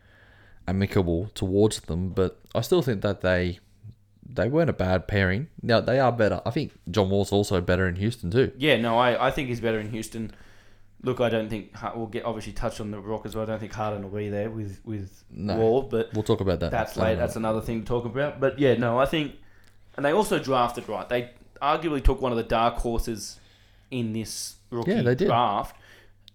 amicable 0.67 1.31
towards 1.35 1.81
them. 1.81 2.11
But 2.11 2.41
I 2.55 2.61
still 2.61 2.83
think 2.83 3.03
that 3.03 3.21
they 3.23 3.59
they 4.31 4.49
weren't 4.49 4.71
a 4.71 4.75
bad 4.75 5.09
pairing. 5.09 5.49
Now 5.63 5.81
they 5.81 5.99
are 5.99 6.13
better. 6.13 6.41
I 6.45 6.51
think 6.51 6.73
John 6.91 7.11
Wall's 7.11 7.33
also 7.33 7.61
better 7.61 7.87
in 7.89 7.97
Houston 7.97 8.31
too. 8.31 8.53
Yeah, 8.59 8.77
no, 8.81 8.99
I, 8.99 9.29
I 9.29 9.31
think 9.31 9.49
he's 9.49 9.61
better 9.61 9.81
in 9.81 9.91
Houston. 9.91 10.33
Look, 11.03 11.21
I 11.21 11.29
don't 11.29 11.49
think 11.49 11.75
we'll 11.95 12.07
get 12.07 12.25
obviously 12.25 12.53
touched 12.53 12.81
on 12.81 12.91
the 12.91 12.99
Rock 12.99 13.25
as 13.25 13.35
well. 13.37 13.45
I 13.45 13.47
don't 13.47 13.61
think 13.61 13.73
Harden 13.73 14.03
will 14.03 14.19
be 14.19 14.29
there 14.31 14.51
with 14.51 14.81
with 14.85 15.25
No. 15.31 15.57
Wall, 15.57 15.83
but 15.83 16.13
We'll 16.13 16.25
talk 16.25 16.41
about 16.41 16.61
that. 16.61 16.71
that's 16.73 16.97
later 16.97 17.11
late. 17.11 17.19
That's 17.19 17.37
another 17.37 17.61
thing 17.61 17.81
to 17.83 17.87
talk 17.87 18.05
about. 18.05 18.41
But 18.41 18.59
yeah, 18.59 18.75
no, 18.75 18.99
I 18.99 19.07
think, 19.07 19.35
and 19.97 20.05
they 20.05 20.13
also 20.13 20.39
drafted 20.41 20.89
right. 20.89 21.09
They 21.09 21.31
arguably 21.63 22.03
took 22.03 22.21
one 22.21 22.33
of 22.33 22.37
the 22.39 22.45
dark 22.45 22.77
horses 22.77 23.39
in 23.91 24.13
this 24.13 24.57
rookie 24.71 24.91
Yeah, 24.91 25.03
they 25.03 25.15
did. 25.15 25.29
draft 25.29 25.77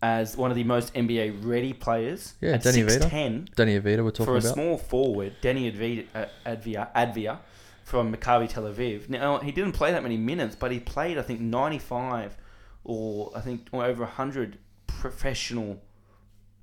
as 0.02 0.36
one 0.36 0.50
of 0.52 0.56
the 0.56 0.64
most 0.64 0.94
NBA 0.94 1.46
ready 1.46 1.72
players. 1.74 2.34
Yeah, 2.42 2.52
at 2.54 2.64
Denny 2.64 2.82
Vita. 2.84 3.06
6'10", 3.08 3.54
Deni 3.56 3.82
Avdija 3.82 4.04
we're 4.04 4.12
talking 4.12 4.24
about 4.24 4.26
for 4.26 4.34
a 4.34 4.38
about. 4.38 4.54
small 4.54 4.78
forward, 4.78 5.34
Deni 5.42 5.72
Avdija, 5.74 6.06
uh, 6.16 6.26
Advia, 6.46 6.94
Advia 6.94 7.38
from 7.84 8.14
Maccabi 8.14 8.50
Tel 8.50 8.64
Aviv. 8.64 9.10
Now 9.10 9.40
he 9.40 9.52
didn't 9.52 9.74
play 9.74 9.92
that 9.92 10.04
many 10.04 10.18
minutes, 10.18 10.56
but 10.56 10.72
he 10.72 10.80
played 10.80 11.18
I 11.18 11.22
think 11.22 11.40
ninety 11.40 11.80
five 11.80 12.38
or 12.84 13.32
I 13.36 13.42
think 13.42 13.68
or 13.72 13.84
over 13.86 14.06
hundred 14.06 14.58
professional. 14.88 15.82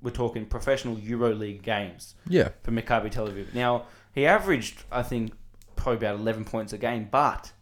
We're 0.03 0.11
talking 0.11 0.47
professional 0.47 0.97
EuroLeague 0.97 1.61
games 1.61 2.15
yeah, 2.27 2.49
for 2.63 2.71
Maccabi 2.71 3.11
Tel 3.11 3.29
Aviv. 3.29 3.55
Now 3.55 3.85
he 4.15 4.27
averaged 4.27 4.85
I 4.91 5.03
think 5.03 5.33
probably 5.77 5.99
about 5.99 6.19
eleven 6.19 6.45
points 6.45 6.73
a 6.73 6.79
game, 6.79 7.09
but 7.11 7.53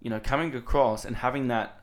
you 0.00 0.10
know 0.10 0.18
coming 0.20 0.54
across 0.54 1.04
and 1.04 1.16
having 1.16 1.48
that 1.48 1.80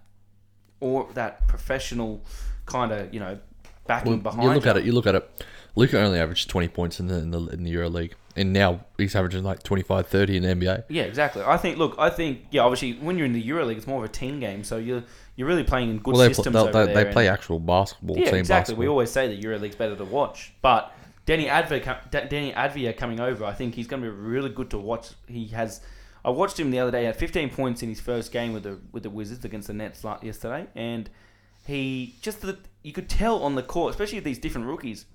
or 0.81 1.09
that 1.13 1.47
professional 1.47 2.25
kind 2.65 2.91
of 2.91 3.13
you 3.13 3.19
know 3.19 3.39
backing 3.87 4.11
Well, 4.11 4.19
behind. 4.19 4.43
you 4.43 4.49
look 4.49 4.67
at 4.67 4.77
it. 4.77 4.83
You 4.83 4.91
look 4.91 5.07
at 5.07 5.15
it. 5.15 5.45
Luka 5.75 6.01
only 6.01 6.19
averaged 6.19 6.49
twenty 6.49 6.67
points 6.67 6.99
in 6.99 7.07
the 7.07 7.15
in 7.15 7.31
the 7.31 7.39
in 7.47 7.63
the 7.63 7.69
Euro 7.71 7.89
League, 7.89 8.15
and 8.35 8.51
now 8.51 8.81
he's 8.97 9.15
averaging 9.15 9.43
like 9.43 9.63
25, 9.63 10.07
30 10.07 10.37
in 10.37 10.43
the 10.43 10.49
NBA. 10.49 10.83
Yeah, 10.89 11.03
exactly. 11.03 11.41
I 11.43 11.57
think. 11.57 11.77
Look, 11.77 11.95
I 11.97 12.09
think. 12.09 12.45
Yeah, 12.51 12.61
obviously, 12.61 12.93
when 12.93 13.17
you're 13.17 13.25
in 13.25 13.33
the 13.33 13.43
EuroLeague, 13.43 13.77
it's 13.77 13.87
more 13.87 14.03
of 14.03 14.09
a 14.09 14.13
team 14.13 14.39
game, 14.39 14.63
so 14.63 14.77
you're 14.77 15.03
you're 15.35 15.47
really 15.47 15.63
playing 15.63 15.89
in 15.89 15.97
good 15.97 16.15
Well, 16.15 16.21
they, 16.21 16.33
pl- 16.33 16.35
systems 16.35 16.55
over 16.55 16.71
they, 16.71 16.93
there. 16.93 17.05
they 17.05 17.11
play 17.11 17.27
actual 17.27 17.59
basketball, 17.59 18.17
yeah, 18.17 18.31
team 18.31 18.35
exactly. 18.35 18.75
We 18.75 18.87
always 18.87 19.11
say 19.11 19.27
the 19.27 19.41
EuroLeague's 19.41 19.75
better 19.75 19.95
to 19.95 20.05
watch, 20.05 20.53
but 20.61 20.93
Deni 21.25 21.47
Avdija, 21.49 22.11
Deni 22.11 22.53
Avdija 22.53 22.95
coming 22.95 23.19
over, 23.19 23.45
I 23.45 23.53
think 23.53 23.75
he's 23.75 23.87
going 23.87 24.01
to 24.01 24.09
be 24.09 24.15
really 24.15 24.49
good 24.49 24.69
to 24.71 24.77
watch. 24.77 25.09
He 25.27 25.47
has. 25.47 25.81
I 26.23 26.29
watched 26.29 26.59
him 26.59 26.71
the 26.71 26.79
other 26.79 26.91
day. 26.91 27.01
He 27.01 27.05
had 27.05 27.15
15 27.15 27.51
points 27.51 27.83
in 27.83 27.89
his 27.89 27.99
first 27.99 28.31
game 28.31 28.53
with 28.53 28.63
the 28.63 28.79
with 28.91 29.03
the 29.03 29.09
Wizards 29.09 29.45
against 29.45 29.67
the 29.67 29.73
Nets 29.73 30.03
yesterday, 30.21 30.67
and 30.75 31.09
he 31.65 32.15
just 32.21 32.41
the, 32.41 32.57
you 32.83 32.93
could 32.93 33.09
tell 33.09 33.43
on 33.43 33.55
the 33.55 33.63
court, 33.63 33.91
especially 33.91 34.17
with 34.17 34.25
these 34.25 34.39
different 34.39 34.67
rookies. 34.67 35.05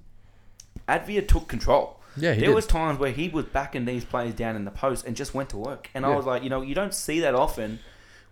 Avdija 0.88 1.26
took 1.26 1.48
control. 1.48 1.99
Yeah, 2.16 2.34
he 2.34 2.40
there 2.40 2.48
did. 2.50 2.54
was 2.54 2.66
times 2.66 2.98
where 2.98 3.12
he 3.12 3.28
was 3.28 3.44
backing 3.46 3.84
these 3.84 4.04
players 4.04 4.34
down 4.34 4.56
in 4.56 4.64
the 4.64 4.70
post 4.70 5.06
and 5.06 5.16
just 5.16 5.34
went 5.34 5.50
to 5.50 5.56
work. 5.56 5.90
And 5.94 6.04
I 6.04 6.14
was 6.14 6.26
like, 6.26 6.42
you 6.42 6.50
know, 6.50 6.62
you 6.62 6.74
don't 6.74 6.94
see 6.94 7.20
that 7.20 7.34
often 7.34 7.78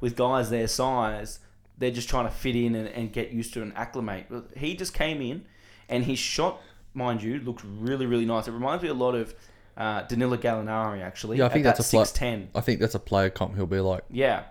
with 0.00 0.16
guys 0.16 0.50
their 0.50 0.68
size. 0.68 1.40
They're 1.78 1.90
just 1.92 2.08
trying 2.08 2.24
to 2.26 2.30
fit 2.32 2.56
in 2.56 2.74
and, 2.74 2.88
and 2.88 3.12
get 3.12 3.30
used 3.30 3.54
to 3.54 3.62
and 3.62 3.72
acclimate. 3.76 4.26
But 4.28 4.50
He 4.56 4.74
just 4.74 4.94
came 4.94 5.20
in 5.22 5.44
and 5.88 6.04
his 6.04 6.18
shot, 6.18 6.60
mind 6.92 7.22
you, 7.22 7.38
looked 7.38 7.62
really, 7.64 8.06
really 8.06 8.26
nice. 8.26 8.48
It 8.48 8.52
reminds 8.52 8.82
me 8.82 8.88
a 8.88 8.94
lot 8.94 9.14
of 9.14 9.34
uh, 9.76 10.02
Danilo 10.02 10.36
Gallinari, 10.36 11.00
actually. 11.02 11.38
Yeah, 11.38 11.46
I 11.46 11.48
think 11.50 11.64
at 11.64 11.76
that's 11.76 11.88
that 11.90 11.96
a 11.96 12.18
pla- 12.18 12.26
6'10". 12.26 12.48
I 12.56 12.60
think 12.60 12.80
that's 12.80 12.96
a 12.96 12.98
player 12.98 13.30
comp 13.30 13.54
he'll 13.54 13.66
be 13.66 13.78
like. 13.78 14.02
Yeah. 14.10 14.42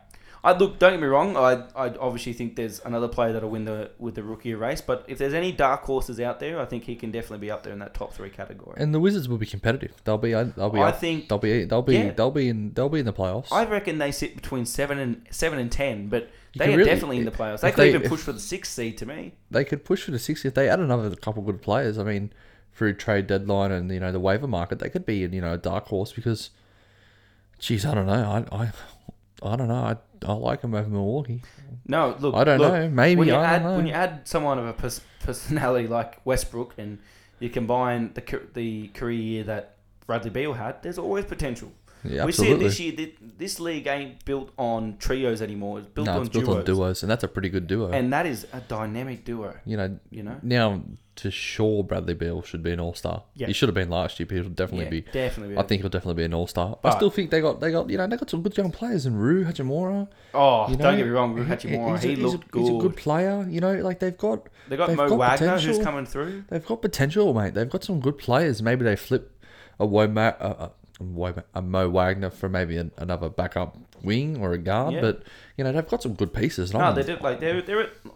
I 0.47 0.57
look. 0.57 0.79
Don't 0.79 0.93
get 0.93 1.01
me 1.01 1.07
wrong. 1.07 1.35
I 1.35 1.63
I 1.75 1.89
obviously 1.97 2.31
think 2.31 2.55
there's 2.55 2.79
another 2.85 3.07
player 3.09 3.33
that'll 3.33 3.49
win 3.49 3.65
the 3.65 3.91
with 3.99 4.15
the 4.15 4.23
rookie 4.23 4.53
race. 4.53 4.79
But 4.79 5.03
if 5.07 5.17
there's 5.17 5.33
any 5.33 5.51
dark 5.51 5.81
horses 5.83 6.19
out 6.21 6.39
there, 6.39 6.57
I 6.59 6.65
think 6.65 6.85
he 6.85 6.95
can 6.95 7.11
definitely 7.11 7.39
be 7.45 7.51
up 7.51 7.63
there 7.63 7.73
in 7.73 7.79
that 7.79 7.93
top 7.93 8.13
three 8.13 8.29
category. 8.29 8.75
And 8.79 8.93
the 8.93 8.99
Wizards 9.01 9.27
will 9.27 9.37
be 9.37 9.45
competitive. 9.45 9.91
They'll 10.05 10.17
be. 10.17 10.31
They'll 10.31 10.69
be. 10.69 10.79
I 10.79 10.89
up- 10.89 10.99
think- 11.01 11.27
they'll 11.27 11.37
be. 11.37 11.65
They'll 11.65 11.81
be. 11.81 11.95
yeah. 11.95 12.11
They'll 12.11 12.31
be 12.31 12.47
in. 12.47 12.71
They'll 12.73 12.87
be 12.87 12.99
in 12.99 13.05
the 13.05 13.11
playoffs. 13.13 13.51
I 13.51 13.65
reckon 13.65 13.97
they 13.97 14.11
sit 14.13 14.35
between 14.35 14.65
seven 14.65 14.99
and 14.99 15.21
seven 15.31 15.59
and 15.59 15.69
ten, 15.69 16.07
but 16.07 16.29
You 16.53 16.59
they 16.59 16.73
are 16.73 16.77
really- 16.77 16.89
definitely 16.89 17.17
in 17.17 17.25
the 17.25 17.31
playoffs. 17.31 17.59
They 17.59 17.71
could 17.71 17.83
they- 17.83 17.89
even 17.95 18.09
push 18.09 18.21
for 18.21 18.31
the 18.31 18.39
sixth 18.39 18.71
seed 18.73 18.97
to 18.99 19.05
me. 19.05 19.33
they 19.51 19.65
could 19.65 19.83
push 19.83 20.03
for 20.03 20.11
the 20.11 20.19
six 20.19 20.45
if 20.45 20.53
they 20.53 20.69
add 20.69 20.79
another 20.79 21.13
couple 21.17 21.43
good 21.43 21.61
players. 21.61 21.97
I 21.97 22.03
mean, 22.03 22.31
through 22.73 22.93
trade 22.93 23.27
deadline 23.27 23.71
and 23.73 23.91
you 23.91 23.99
know 23.99 24.13
the 24.13 24.19
waiver 24.21 24.47
market, 24.47 24.79
they 24.79 24.89
could 24.89 25.05
be 25.05 25.17
you 25.17 25.41
know 25.41 25.53
a 25.53 25.57
dark 25.57 25.87
horse 25.87 26.13
because, 26.13 26.51
geez, 27.59 27.85
I 27.85 27.93
don't 27.95 28.05
know. 28.07 28.45
I 28.51 28.63
I, 28.63 28.71
I 29.43 29.55
don't 29.55 29.67
know. 29.67 29.75
I, 29.75 29.95
I 30.25 30.33
like 30.33 30.61
him 30.61 30.73
over 30.73 30.89
Milwaukee. 30.89 31.43
No, 31.85 32.15
look, 32.19 32.35
I 32.35 32.43
don't 32.43 32.59
look, 32.59 32.73
know. 32.73 32.89
Maybe, 32.89 33.19
when 33.19 33.27
you 33.27 33.35
I 33.35 33.37
don't 33.37 33.45
add 33.45 33.63
know. 33.63 33.75
when 33.75 33.87
you 33.87 33.93
add 33.93 34.27
someone 34.27 34.57
of 34.59 34.65
a 34.65 34.73
pers- 34.73 35.01
personality 35.21 35.87
like 35.87 36.25
Westbrook 36.25 36.73
and 36.77 36.99
you 37.39 37.49
combine 37.49 38.13
the 38.13 38.41
the 38.53 38.87
career 38.89 39.19
year 39.19 39.43
that 39.43 39.75
Bradley 40.05 40.29
Beal 40.31 40.53
had, 40.53 40.81
there's 40.83 40.97
always 40.97 41.25
potential. 41.25 41.71
Yeah, 42.09 42.25
we 42.25 42.31
see 42.31 42.49
it 42.51 42.59
this 42.59 42.79
year. 42.79 42.93
thi- 42.93 43.15
This 43.37 43.59
league 43.59 43.87
ain't 43.87 44.23
built 44.25 44.51
on 44.57 44.97
trios 44.97 45.41
anymore. 45.41 45.79
It's 45.79 45.87
built 45.87 46.07
no, 46.07 46.13
on 46.13 46.21
it's 46.21 46.29
built 46.29 46.45
duos. 46.45 46.57
on 46.57 46.63
duos, 46.65 47.03
and 47.03 47.11
that's 47.11 47.23
a 47.23 47.27
pretty 47.27 47.49
good 47.49 47.67
duo. 47.67 47.89
and 47.91 48.11
that 48.13 48.25
is 48.25 48.47
a 48.53 48.61
dynamic 48.61 49.25
duo. 49.25 49.55
you 49.65 49.77
know, 49.77 49.97
You 50.09 50.23
know, 50.23 50.37
now 50.41 50.81
to 51.17 51.31
sure 51.31 51.83
Bradley 51.83 52.13
Beal 52.13 52.43
should 52.43 52.61
be 52.61 52.71
an 52.71 52.79
all 52.79 52.93
star. 52.93 53.23
Yeah. 53.33 53.47
He 53.47 53.53
should 53.53 53.69
have 53.69 53.73
been 53.73 53.89
last 53.89 54.19
year, 54.19 54.27
but 54.27 54.35
he'll 54.35 54.49
definitely 54.49 54.85
yeah, 54.85 54.91
be. 54.91 55.01
definitely. 55.11 55.55
be 55.55 55.59
I 55.59 55.63
think 55.63 55.81
he'll 55.81 55.89
definitely 55.89 56.21
be 56.21 56.25
an 56.25 56.33
all 56.35 56.45
star. 56.45 56.77
I 56.83 56.91
still 56.95 57.09
think 57.09 57.31
they 57.31 57.41
got 57.41 57.59
they 57.59 57.71
got 57.71 57.89
you 57.89 57.97
know 57.97 58.05
they 58.05 58.17
got 58.17 58.29
some 58.29 58.41
good 58.43 58.55
young 58.55 58.71
players 58.71 59.05
in 59.07 59.15
Rui 59.15 59.43
Hachimura. 59.43 60.07
Oh, 60.35 60.69
You 60.69 60.77
know, 60.77 60.83
don't 60.83 60.97
get 60.97 61.05
me 61.05 61.11
wrong, 61.11 61.33
Rui 61.33 61.45
he- 61.45 61.51
Hachimura, 61.51 61.95
he's 61.95 62.03
a- 62.03 62.07
he 62.09 62.15
he's 62.15 62.23
a- 62.23 62.27
looked 62.27 62.55
He's 62.55 62.69
a 62.69 62.71
good. 62.73 62.81
good 62.81 62.95
player. 62.97 63.47
You 63.49 63.59
know, 63.61 63.73
like 63.81 63.97
they've 63.99 64.15
got 64.17 64.47
They 64.69 64.77
got 64.77 64.87
they've 64.89 64.97
Mo 64.97 65.09
got 65.09 65.17
Wagner 65.17 65.47
who's 65.53 65.61
potential. 65.63 65.83
coming 65.83 66.05
through. 66.05 66.43
They've 66.49 66.65
got 66.65 66.81
potential, 66.83 67.33
mate. 67.33 67.55
They've 67.55 67.69
got 67.69 67.83
some 67.83 67.99
good 67.99 68.19
players. 68.19 68.61
Maybe 68.61 68.83
they 68.83 68.95
flip 68.95 69.31
a 69.79 69.87
Woma, 69.87 70.35
a, 70.39 70.43
uh, 70.43 70.47
uh, 70.65 70.69
a, 70.99 71.03
a 71.03 71.05
Wo- 71.05 71.43
a 71.53 71.61
Mo 71.61 71.89
Wagner 71.89 72.29
for 72.29 72.49
maybe 72.49 72.77
an, 72.77 72.91
another 72.97 73.29
backup 73.29 73.77
wing 74.03 74.37
or 74.41 74.53
a 74.53 74.57
guard. 74.57 74.93
Yeah. 74.93 75.01
But 75.01 75.23
you 75.57 75.63
know 75.63 75.71
they've 75.71 75.87
got 75.87 76.03
some 76.03 76.13
good 76.13 76.33
pieces. 76.33 76.73
No, 76.73 76.93
they 76.93 77.03
did 77.03 77.21
like 77.21 77.39
they 77.39 77.59
they 77.61 77.73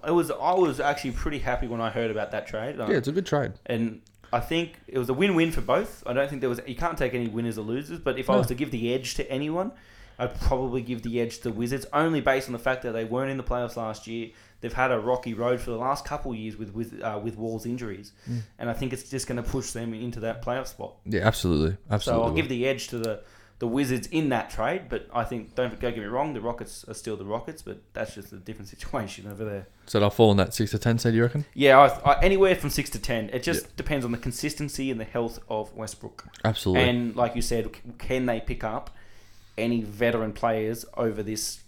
it 0.07 0.11
was 0.11 0.31
I 0.31 0.53
was 0.53 0.79
actually 0.79 1.11
pretty 1.11 1.39
happy 1.39 1.67
when 1.67 1.81
I 1.81 1.89
heard 1.89 2.11
about 2.11 2.31
that 2.31 2.47
trade. 2.47 2.79
Uh, 2.79 2.87
Yeah, 2.89 2.97
it's 2.97 3.07
a 3.07 3.11
good 3.11 3.25
trade. 3.25 3.53
and 3.65 4.01
I 4.33 4.39
think 4.39 4.79
it 4.87 4.97
was 4.97 5.09
a 5.09 5.13
win-win 5.13 5.51
for 5.51 5.59
both. 5.61 6.03
I 6.07 6.13
don't 6.13 6.29
think 6.29 6.39
there 6.41 6.49
was 6.49 6.61
you 6.65 6.75
can't 6.75 6.97
take 6.97 7.13
any 7.13 7.27
winners 7.27 7.57
or 7.57 7.63
losers, 7.63 7.99
but 7.99 8.17
if 8.17 8.29
I 8.29 8.37
was 8.37 8.47
to 8.47 8.55
give 8.55 8.71
the 8.71 8.93
edge 8.93 9.15
to 9.15 9.29
anyone, 9.29 9.73
I'd 10.17 10.39
probably 10.39 10.81
give 10.81 11.01
the 11.01 11.19
edge 11.19 11.37
to 11.39 11.43
the 11.43 11.51
Wizards 11.51 11.85
only 11.91 12.21
based 12.21 12.47
on 12.47 12.53
the 12.53 12.59
fact 12.59 12.83
that 12.83 12.93
they 12.93 13.03
weren't 13.03 13.29
in 13.31 13.37
the 13.37 13.43
playoffs 13.43 13.75
last 13.75 14.07
year. 14.07 14.29
They've 14.61 14.71
had 14.71 14.91
a 14.91 14.99
rocky 14.99 15.33
road 15.33 15.59
for 15.59 15.71
the 15.71 15.77
last 15.77 16.05
couple 16.05 16.31
of 16.31 16.37
years 16.37 16.55
with 16.55 16.73
with 16.73 17.01
uh, 17.01 17.19
with 17.23 17.35
Wall's 17.37 17.65
injuries, 17.65 18.13
Mm. 18.29 18.41
and 18.59 18.69
I 18.69 18.73
think 18.73 18.93
it's 18.93 19.09
just 19.09 19.27
going 19.27 19.41
to 19.43 19.49
push 19.49 19.71
them 19.71 19.93
into 19.93 20.19
that 20.21 20.43
playoff 20.45 20.67
spot. 20.67 20.93
Yeah, 21.05 21.21
absolutely, 21.27 21.77
absolutely. 21.89 22.23
So 22.23 22.27
I'll 22.29 22.35
give 22.35 22.47
the 22.49 22.67
edge 22.67 22.87
to 22.89 22.97
the 22.99 23.23
the 23.59 23.67
Wizards 23.67 24.07
in 24.07 24.29
that 24.29 24.49
trade, 24.49 24.83
but 24.89 25.07
I 25.13 25.23
think 25.23 25.53
don't, 25.53 25.69
don't 25.79 25.93
get 25.93 25.99
me 25.99 26.05
wrong, 26.05 26.33
the 26.33 26.41
Rockets 26.41 26.83
are 26.87 26.95
still 26.95 27.15
the 27.15 27.25
Rockets, 27.25 27.61
but 27.61 27.79
that's 27.93 28.15
just 28.15 28.33
a 28.33 28.37
different 28.37 28.67
situation 28.75 29.27
over 29.27 29.45
there. 29.45 29.67
so 29.85 29.99
they'll 29.99 30.09
fall 30.09 30.31
in 30.31 30.37
that 30.37 30.53
six 30.55 30.71
to 30.71 30.79
ten. 30.79 30.97
Said 30.97 31.13
you 31.13 31.21
reckon? 31.21 31.45
Yeah, 31.53 31.77
I, 31.79 32.13
I, 32.13 32.21
anywhere 32.23 32.55
from 32.55 32.69
six 32.71 32.89
to 32.91 32.99
ten. 32.99 33.29
It 33.29 33.43
just 33.43 33.75
depends 33.75 34.03
on 34.03 34.11
the 34.11 34.17
consistency 34.17 34.89
and 34.89 34.99
the 34.99 35.05
health 35.05 35.37
of 35.47 35.73
Westbrook. 35.75 36.25
Absolutely. 36.43 36.89
And 36.89 37.15
like 37.15 37.35
you 37.35 37.41
said, 37.43 37.69
can 37.99 38.25
they 38.25 38.39
pick 38.41 38.63
up 38.63 38.89
any 39.59 39.81
veteran 39.83 40.33
players 40.33 40.83
over 40.97 41.21
this 41.21 41.59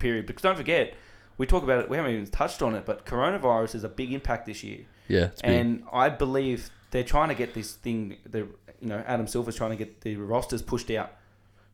period? 0.00 0.26
Because 0.26 0.42
don't 0.42 0.56
forget, 0.56 0.94
we 1.40 1.46
talk 1.46 1.62
about 1.62 1.82
it. 1.82 1.88
We 1.88 1.96
haven't 1.96 2.12
even 2.12 2.26
touched 2.26 2.60
on 2.60 2.74
it, 2.74 2.84
but 2.84 3.06
coronavirus 3.06 3.74
is 3.76 3.82
a 3.82 3.88
big 3.88 4.12
impact 4.12 4.44
this 4.44 4.62
year, 4.62 4.80
yeah, 5.08 5.30
and 5.42 5.84
I 5.90 6.10
believe 6.10 6.68
they're 6.90 7.02
trying 7.02 7.30
to 7.30 7.34
get 7.34 7.54
this 7.54 7.72
thing. 7.72 8.18
The 8.26 8.40
you 8.78 8.88
know 8.88 9.02
Adam 9.06 9.26
Silver's 9.26 9.56
trying 9.56 9.70
to 9.70 9.76
get 9.76 10.02
the 10.02 10.16
rosters 10.16 10.60
pushed 10.60 10.90
out 10.90 11.12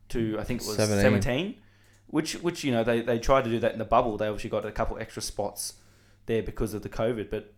to 0.09 0.37
I 0.39 0.45
think 0.45 0.61
it 0.61 0.67
was 0.67 0.77
17. 0.77 1.01
seventeen. 1.01 1.55
Which, 2.09 2.35
which 2.35 2.63
you 2.63 2.71
know, 2.71 2.85
they, 2.85 3.01
they 3.01 3.19
tried 3.19 3.43
to 3.43 3.49
do 3.49 3.59
that 3.59 3.73
in 3.73 3.79
the 3.79 3.83
bubble. 3.83 4.15
They 4.15 4.27
obviously 4.27 4.49
got 4.49 4.65
a 4.65 4.71
couple 4.71 4.97
extra 4.97 5.21
spots 5.21 5.73
there 6.27 6.41
because 6.41 6.73
of 6.73 6.81
the 6.81 6.87
COVID, 6.87 7.29
but 7.29 7.53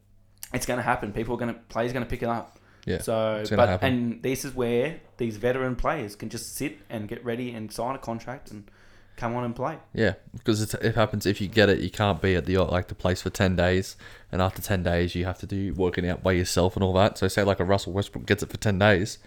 it's 0.51 0.65
going 0.65 0.79
to 0.79 0.83
happen. 0.83 1.13
People 1.13 1.35
are 1.35 1.37
going 1.37 1.53
to 1.53 1.59
players 1.69 1.93
going 1.93 2.03
to 2.03 2.09
pick 2.09 2.23
it 2.23 2.29
up. 2.29 2.57
yeah. 2.87 2.99
So, 2.99 3.43
but 3.51 3.69
happen. 3.69 3.93
and 3.93 4.23
this 4.23 4.45
is 4.45 4.55
where 4.55 5.01
these 5.17 5.37
veteran 5.37 5.75
players 5.75 6.15
can 6.15 6.29
just 6.29 6.55
sit 6.55 6.79
and 6.89 7.07
get 7.07 7.23
ready 7.23 7.51
and 7.51 7.71
sign 7.71 7.93
a 7.93 7.99
contract 7.99 8.49
and 8.49 8.71
come 9.19 9.35
on 9.35 9.43
and 9.43 9.55
play. 9.55 9.77
Yeah, 9.93 10.13
because 10.33 10.61
it, 10.61 10.73
it 10.81 10.95
happens 10.95 11.25
if 11.25 11.41
you 11.41 11.47
get 11.47 11.69
it, 11.69 11.79
you 11.79 11.89
can't 11.89 12.21
be 12.21 12.35
at 12.35 12.45
the 12.45 12.57
like 12.57 12.87
the 12.87 12.95
place 12.95 13.21
for 13.21 13.29
ten 13.29 13.55
days, 13.55 13.97
and 14.31 14.41
after 14.41 14.61
ten 14.61 14.81
days 14.81 15.13
you 15.13 15.25
have 15.25 15.37
to 15.39 15.45
do 15.45 15.73
working 15.73 16.07
out 16.07 16.23
by 16.23 16.31
yourself 16.31 16.75
and 16.75 16.83
all 16.83 16.93
that. 16.93 17.17
So 17.17 17.27
say 17.27 17.43
like 17.43 17.59
a 17.59 17.65
Russell 17.65 17.93
Westbrook 17.93 18.25
gets 18.25 18.41
it 18.41 18.49
for 18.49 18.57
ten 18.57 18.79
days, 18.79 19.19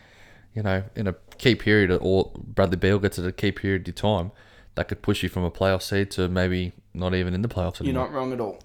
you 0.55 0.63
know, 0.63 0.85
in 0.97 1.07
a 1.07 1.15
key 1.39 1.55
period, 1.55 1.97
or 2.01 2.33
Bradley 2.37 2.77
Beal 2.77 2.99
gets 2.99 3.19
it 3.19 3.27
a 3.27 3.33
key 3.33 3.53
period 3.53 3.87
of 3.87 3.95
time, 3.95 4.33
that 4.75 4.89
could 4.89 5.03
push 5.03 5.23
you 5.23 5.29
from 5.29 5.45
a 5.45 5.51
playoff 5.51 5.83
seed 5.83 6.11
to 6.13 6.29
maybe 6.29 6.73
not 6.95 7.15
even 7.15 7.35
in 7.35 7.43
the 7.43 7.49
playoffs 7.49 7.85
You're 7.85 7.95
not 7.95 8.13
wrong 8.13 8.33
at 8.33 8.41
all. 8.41 8.59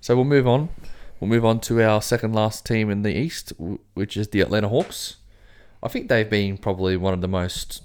So 0.00 0.14
we'll 0.14 0.24
move 0.24 0.46
on. 0.46 0.68
We'll 1.18 1.30
move 1.30 1.44
on 1.44 1.60
to 1.60 1.82
our 1.82 2.02
second 2.02 2.34
last 2.34 2.66
team 2.66 2.90
in 2.90 3.02
the 3.02 3.16
East, 3.16 3.52
which 3.94 4.16
is 4.16 4.28
the 4.28 4.42
Atlanta 4.42 4.68
Hawks. 4.68 5.16
I 5.82 5.88
think 5.88 6.08
they've 6.08 6.28
been 6.28 6.58
probably 6.58 6.96
one 6.96 7.14
of 7.14 7.20
the 7.20 7.28
most 7.28 7.82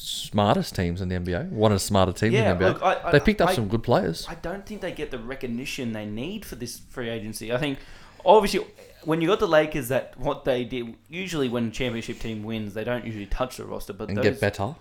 smartest 0.00 0.74
teams 0.74 1.00
in 1.00 1.08
the 1.08 1.16
NBA. 1.16 1.50
One 1.50 1.72
of 1.72 1.76
the 1.76 1.80
smarter 1.84 2.12
teams 2.12 2.34
Yeah, 2.34 2.52
in 2.52 2.58
the 2.58 2.64
NBA. 2.64 2.72
look, 2.74 2.82
I- 2.82 3.08
I- 3.08 3.12
they 3.12 3.20
picked 3.20 3.40
up 3.40 3.50
I- 3.50 3.54
some 3.54 3.68
good 3.68 3.82
players. 3.82 4.26
I 4.28 4.34
don't 4.36 4.64
think 4.66 4.80
they 4.80 4.92
get 4.92 5.10
the 5.10 5.18
recognition 5.18 5.92
they 5.92 6.06
need 6.06 6.44
for 6.44 6.56
this 6.56 6.80
free 6.90 7.08
agency. 7.08 7.52
I 7.52 7.58
think 7.58 7.78
obviously 8.24 8.66
when 9.04 9.20
you 9.20 9.28
got 9.28 9.38
the 9.40 9.48
Lakers, 9.48 9.88
that 9.88 10.18
what 10.18 10.44
they 10.44 10.64
did 10.64 10.94
usually 11.08 11.48
when 11.48 11.68
a 11.68 11.70
championship 11.70 12.18
team 12.18 12.42
wins, 12.42 12.74
they 12.74 12.84
don't 12.84 13.04
usually 13.04 13.26
touch 13.26 13.56
the 13.56 13.64
roster, 13.64 13.92
but 13.92 14.08
and 14.08 14.16
those, 14.18 14.24
get 14.24 14.40
better. 14.40 14.74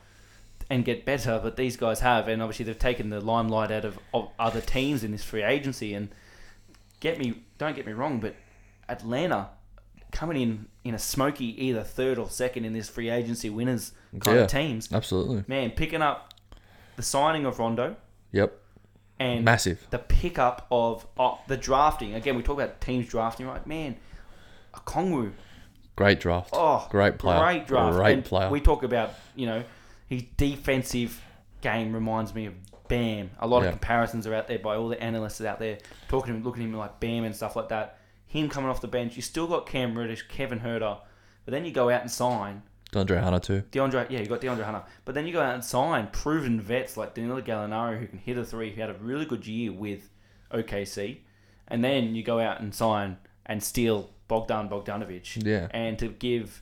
and 0.69 0.83
get 0.83 1.05
better. 1.05 1.39
But 1.41 1.55
these 1.55 1.77
guys 1.77 1.99
have, 2.01 2.27
and 2.27 2.41
obviously 2.41 2.65
they've 2.65 2.77
taken 2.77 3.09
the 3.09 3.21
limelight 3.21 3.71
out 3.71 3.85
of, 3.85 3.99
of 4.13 4.29
other 4.39 4.59
teams 4.61 5.03
in 5.03 5.11
this 5.11 5.23
free 5.23 5.43
agency. 5.43 5.93
And 5.93 6.09
get 6.99 7.19
me, 7.19 7.43
don't 7.57 7.75
get 7.75 7.85
me 7.85 7.93
wrong, 7.93 8.19
but 8.19 8.35
Atlanta 8.89 9.49
coming 10.17 10.41
in 10.41 10.65
in 10.83 10.95
a 10.95 10.99
smoky 10.99 11.45
either 11.63 11.83
third 11.83 12.17
or 12.17 12.27
second 12.27 12.65
in 12.65 12.73
this 12.73 12.89
free 12.89 13.07
agency 13.07 13.51
winners 13.51 13.91
kind 14.19 14.37
Yeah. 14.37 14.43
of 14.45 14.49
teams. 14.49 14.91
Absolutely. 14.91 15.43
Man, 15.47 15.69
picking 15.71 16.01
up 16.01 16.33
the 16.95 17.03
signing 17.03 17.45
of 17.45 17.59
Rondo 17.59 17.95
Yep. 18.31 18.59
and 19.19 19.45
Massive. 19.45 19.85
the 19.91 19.99
pickup 19.99 20.65
of 20.71 21.05
oh, 21.19 21.37
the 21.47 21.55
drafting. 21.55 22.15
Again, 22.15 22.35
we 22.35 22.41
talk 22.41 22.57
about 22.57 22.81
teams 22.81 23.07
drafting, 23.07 23.45
right? 23.45 23.65
Man, 23.67 23.95
Okongwu. 24.73 25.33
Great 25.95 26.19
draft. 26.19 26.49
Oh, 26.53 26.87
great 26.89 27.19
player. 27.19 27.39
Great 27.39 27.67
draft. 27.67 27.95
Great 27.97 28.13
And 28.13 28.25
player. 28.25 28.49
We 28.49 28.59
talk 28.59 28.81
about, 28.81 29.13
you 29.35 29.45
know, 29.45 29.63
his 30.07 30.23
defensive 30.35 31.21
game 31.61 31.93
reminds 31.93 32.33
me 32.33 32.47
of 32.47 32.53
Bam. 32.87 33.29
A 33.39 33.45
lot 33.47 33.59
Yeah. 33.61 33.67
of 33.67 33.71
comparisons 33.73 34.25
are 34.25 34.33
out 34.33 34.47
there 34.47 34.57
by 34.59 34.75
all 34.77 34.87
the 34.89 34.99
analysts 35.01 35.41
out 35.41 35.59
there 35.59 35.77
talking 36.07 36.33
to 36.33 36.37
him, 36.37 36.43
looking 36.43 36.63
at 36.63 36.69
him 36.69 36.73
like 36.75 36.99
Bam 36.99 37.23
and 37.23 37.35
stuff 37.35 37.55
like 37.55 37.69
that. 37.69 37.96
Him 38.27 38.49
coming 38.49 38.69
off 38.69 38.81
the 38.81 38.87
bench, 38.87 39.15
you 39.15 39.21
still 39.21 39.47
got 39.47 39.65
Cam 39.65 39.97
Reddish, 39.97 40.27
Kevin 40.27 40.59
Huerter, 40.59 40.99
but 41.45 41.51
then 41.51 41.63
you 41.65 41.71
go 41.71 41.89
out 41.89 42.01
and 42.01 42.11
sign 42.11 42.61
DeAndre 42.91 43.21
Hunter 43.21 43.39
too. 43.39 43.63
DeAndre. 43.71 44.09
Yeah, 44.09 44.19
you 44.19 44.25
got 44.27 44.41
DeAndre 44.41 44.63
Hunter, 44.63 44.83
but 45.05 45.15
then 45.15 45.25
you 45.27 45.33
go 45.33 45.41
out 45.41 45.53
and 45.55 45.63
sign 45.63 46.07
proven 46.11 46.59
vets 46.59 46.97
like 46.97 47.13
Danilo 47.13 47.41
Gallinari, 47.41 47.99
who 47.99 48.07
can 48.07 48.17
hit 48.19 48.37
a 48.37 48.43
three, 48.45 48.71
who 48.73 48.81
had 48.81 48.89
a 48.89 48.93
really 48.95 49.25
good 49.25 49.45
year 49.47 49.71
with 49.71 50.09
OKC. 50.53 51.19
and 51.69 51.83
then 51.83 52.15
you 52.15 52.23
go 52.23 52.39
out 52.39 52.61
and 52.61 52.73
sign 52.73 53.17
and 53.45 53.61
steal 53.61 54.09
Bogdan 54.29 54.69
Bogdanovic. 54.69 55.45
Yeah. 55.45 55.67
And 55.71 55.99
to 55.99 56.07
give 56.07 56.61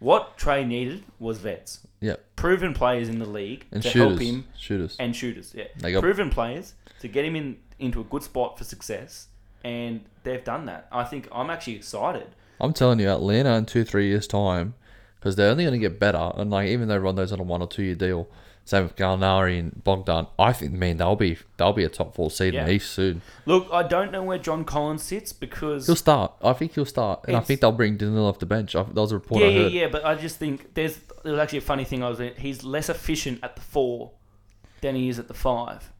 what 0.00 0.36
Trae 0.36 0.66
needed 0.66 1.04
was 1.20 1.38
vets, 1.38 1.86
Yeah. 2.00 2.16
proven 2.34 2.74
players 2.74 3.08
in 3.08 3.20
the 3.20 3.24
league 3.28 3.66
And 3.70 3.82
to 3.84 3.88
shooters. 3.90 4.08
help 4.08 4.20
him 4.20 4.44
Shooters. 4.58 4.96
and 4.98 5.14
shooters. 5.14 5.54
Yeah, 5.56 5.64
They 5.76 5.92
got- 5.92 6.00
proven 6.02 6.28
players 6.30 6.74
to 7.00 7.06
get 7.08 7.24
him 7.24 7.36
in 7.36 7.58
into 7.78 8.00
a 8.00 8.04
good 8.04 8.22
spot 8.24 8.58
for 8.58 8.64
success, 8.64 9.28
and 9.64 10.00
they've 10.24 10.42
done 10.44 10.66
that. 10.66 10.88
I 10.92 11.04
think 11.04 11.28
I'm 11.32 11.50
actually 11.50 11.76
excited. 11.76 12.28
I'm 12.60 12.72
telling 12.72 13.00
you, 13.00 13.08
Atlanta 13.08 13.54
in 13.56 13.66
two, 13.66 13.84
three 13.84 14.08
years' 14.08 14.26
time, 14.26 14.74
because 15.18 15.36
they're 15.36 15.50
only 15.50 15.64
going 15.64 15.74
to 15.74 15.78
get 15.80 15.98
better. 15.98 16.32
And 16.36 16.50
like, 16.50 16.68
even 16.68 16.88
though 16.88 16.98
Rondo's 16.98 17.32
on 17.32 17.40
a 17.40 17.42
one 17.42 17.60
or 17.62 17.66
two 17.68 17.82
year 17.82 17.94
deal, 17.94 18.28
same 18.64 18.84
with 18.84 18.94
Gallinari 18.94 19.58
and 19.58 19.82
Bogdan, 19.82 20.28
I 20.38 20.52
think, 20.52 20.72
man, 20.72 20.96
they'll 20.98 21.16
be 21.16 21.38
they'll 21.56 21.72
be 21.72 21.82
a 21.82 21.88
top 21.88 22.14
four 22.14 22.30
seed 22.30 22.54
in 22.54 22.64
the 22.66 22.72
East 22.72 22.92
soon. 22.92 23.20
Look, 23.44 23.66
I 23.72 23.82
don't 23.82 24.12
know 24.12 24.22
where 24.22 24.38
John 24.38 24.64
Collins 24.64 25.02
sits 25.02 25.32
because 25.32 25.86
He'll 25.86 25.96
start. 25.96 26.32
I 26.42 26.52
think 26.52 26.74
he'll 26.74 26.84
start, 26.84 27.24
and 27.26 27.36
I 27.36 27.40
think 27.40 27.60
they'll 27.60 27.72
bring 27.72 27.96
Danilo 27.96 28.28
off 28.28 28.38
the 28.38 28.46
bench. 28.46 28.76
I, 28.76 28.84
that 28.84 28.94
was 28.94 29.10
a 29.10 29.16
report 29.16 29.40
yeah, 29.42 29.48
I 29.48 29.50
yeah, 29.50 29.66
yeah. 29.66 29.88
But 29.88 30.04
I 30.04 30.14
just 30.14 30.36
think 30.36 30.74
there's 30.74 30.96
there 31.24 31.32
was 31.32 31.40
actually 31.40 31.58
a 31.58 31.62
funny 31.62 31.84
thing. 31.84 32.04
I 32.04 32.08
was 32.08 32.20
he's 32.38 32.62
less 32.62 32.88
efficient 32.88 33.40
at 33.42 33.56
the 33.56 33.62
four 33.62 34.12
than 34.80 34.94
he 34.94 35.08
is 35.08 35.18
at 35.18 35.26
the 35.26 35.34
five. 35.34 35.90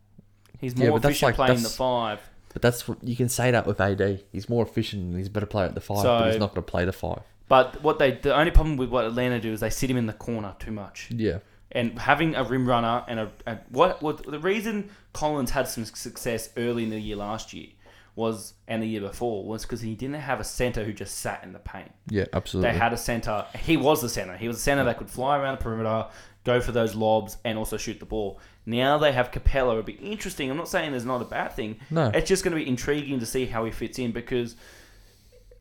He's 0.61 0.77
more 0.77 1.01
that's 1.01 1.11
efficient 1.11 1.37
like- 1.39 1.49
playing 1.49 1.63
the 1.65 1.69
five. 1.69 2.21
But 2.53 2.63
that's 2.63 2.87
what 2.87 3.03
you 3.03 3.17
can 3.17 3.29
say 3.29 3.51
that 3.51 3.67
with 3.67 3.81
AD. 3.81 4.23
He's 4.31 4.49
more 4.49 4.65
efficient 4.65 5.03
and 5.03 5.17
he's 5.17 5.29
a 5.29 5.31
better 5.31 5.47
player 5.47 5.67
at 5.67 5.75
the 5.75 5.81
five, 5.81 5.99
So- 6.03 6.19
but 6.19 6.31
he's 6.31 6.39
not 6.41 6.51
going 6.55 6.65
to 6.65 6.71
play 6.71 6.85
the 6.85 6.93
five. 6.93 7.23
But 7.49 7.83
what 7.83 7.99
they 7.99 8.13
the 8.13 8.35
only 8.35 8.51
problem 8.51 8.77
with 8.77 8.89
what 8.89 9.05
Atlanta 9.05 9.39
do 9.41 9.53
is 9.53 9.61
they 9.61 9.69
sit 9.71 9.91
him 9.91 9.97
in 9.97 10.07
the 10.07 10.13
corner 10.15 10.55
too 10.59 10.71
much. 10.71 11.09
Yeah, 11.11 11.39
and 11.71 11.99
having 11.99 12.35
a 12.35 12.45
rim 12.45 12.67
runner 12.67 13.05
and 13.09 13.21
a, 13.21 13.33
a 13.47 13.59
what, 13.69 14.03
what 14.03 14.25
the 14.25 14.39
reason 14.39 14.91
Collins 15.13 15.51
had 15.51 15.69
some 15.69 15.85
success 15.85 16.49
early 16.57 16.85
in 16.85 16.91
the 16.91 16.99
year 16.99 17.17
last 17.17 17.53
year 17.53 17.67
was 18.15 18.55
and 18.69 18.83
the 18.83 18.87
year 18.87 19.01
before 19.01 19.45
was 19.45 19.63
because 19.63 19.81
he 19.81 19.95
didn't 19.95 20.17
have 20.17 20.39
a 20.41 20.45
center 20.45 20.85
who 20.85 20.93
just 20.93 21.19
sat 21.19 21.43
in 21.45 21.53
the 21.53 21.59
paint. 21.59 21.91
yeah, 22.09 22.25
absolutely. 22.33 22.71
They 22.73 22.79
had 22.79 22.93
a 22.93 22.97
center. 22.99 23.45
He 23.59 23.77
was 23.77 24.01
the 24.03 24.09
center. 24.09 24.37
He 24.37 24.49
was 24.49 24.59
a 24.59 24.61
center 24.61 24.85
that 24.85 24.99
could 24.99 25.11
fly 25.11 25.39
around 25.39 25.59
the 25.59 25.65
perimeter, 25.65 26.07
go 26.45 26.61
for 26.61 26.73
those 26.73 26.95
lobs, 26.95 27.37
and 27.45 27.59
also 27.59 27.77
shoot 27.77 28.01
the 28.01 28.07
ball. 28.07 28.41
Now 28.67 28.99
they 28.99 29.13
have 29.13 29.31
Capela. 29.31 29.73
It'll 29.73 29.83
be 29.83 29.93
interesting. 29.95 30.51
I'm 30.51 30.57
not 30.57 30.69
saying 30.69 30.91
there's 30.91 31.05
not 31.05 31.23
a 31.23 31.25
bad 31.25 31.53
thing. 31.53 31.77
No. 31.91 32.11
It's 32.15 32.29
just 32.29 32.45
going 32.45 32.57
to 32.57 32.63
be 32.63 32.69
intriguing 32.69 33.21
to 33.21 33.27
see 33.27 33.47
how 33.47 33.65
he 33.65 33.71
fits 33.71 33.99
in 33.99 34.13
because 34.13 34.57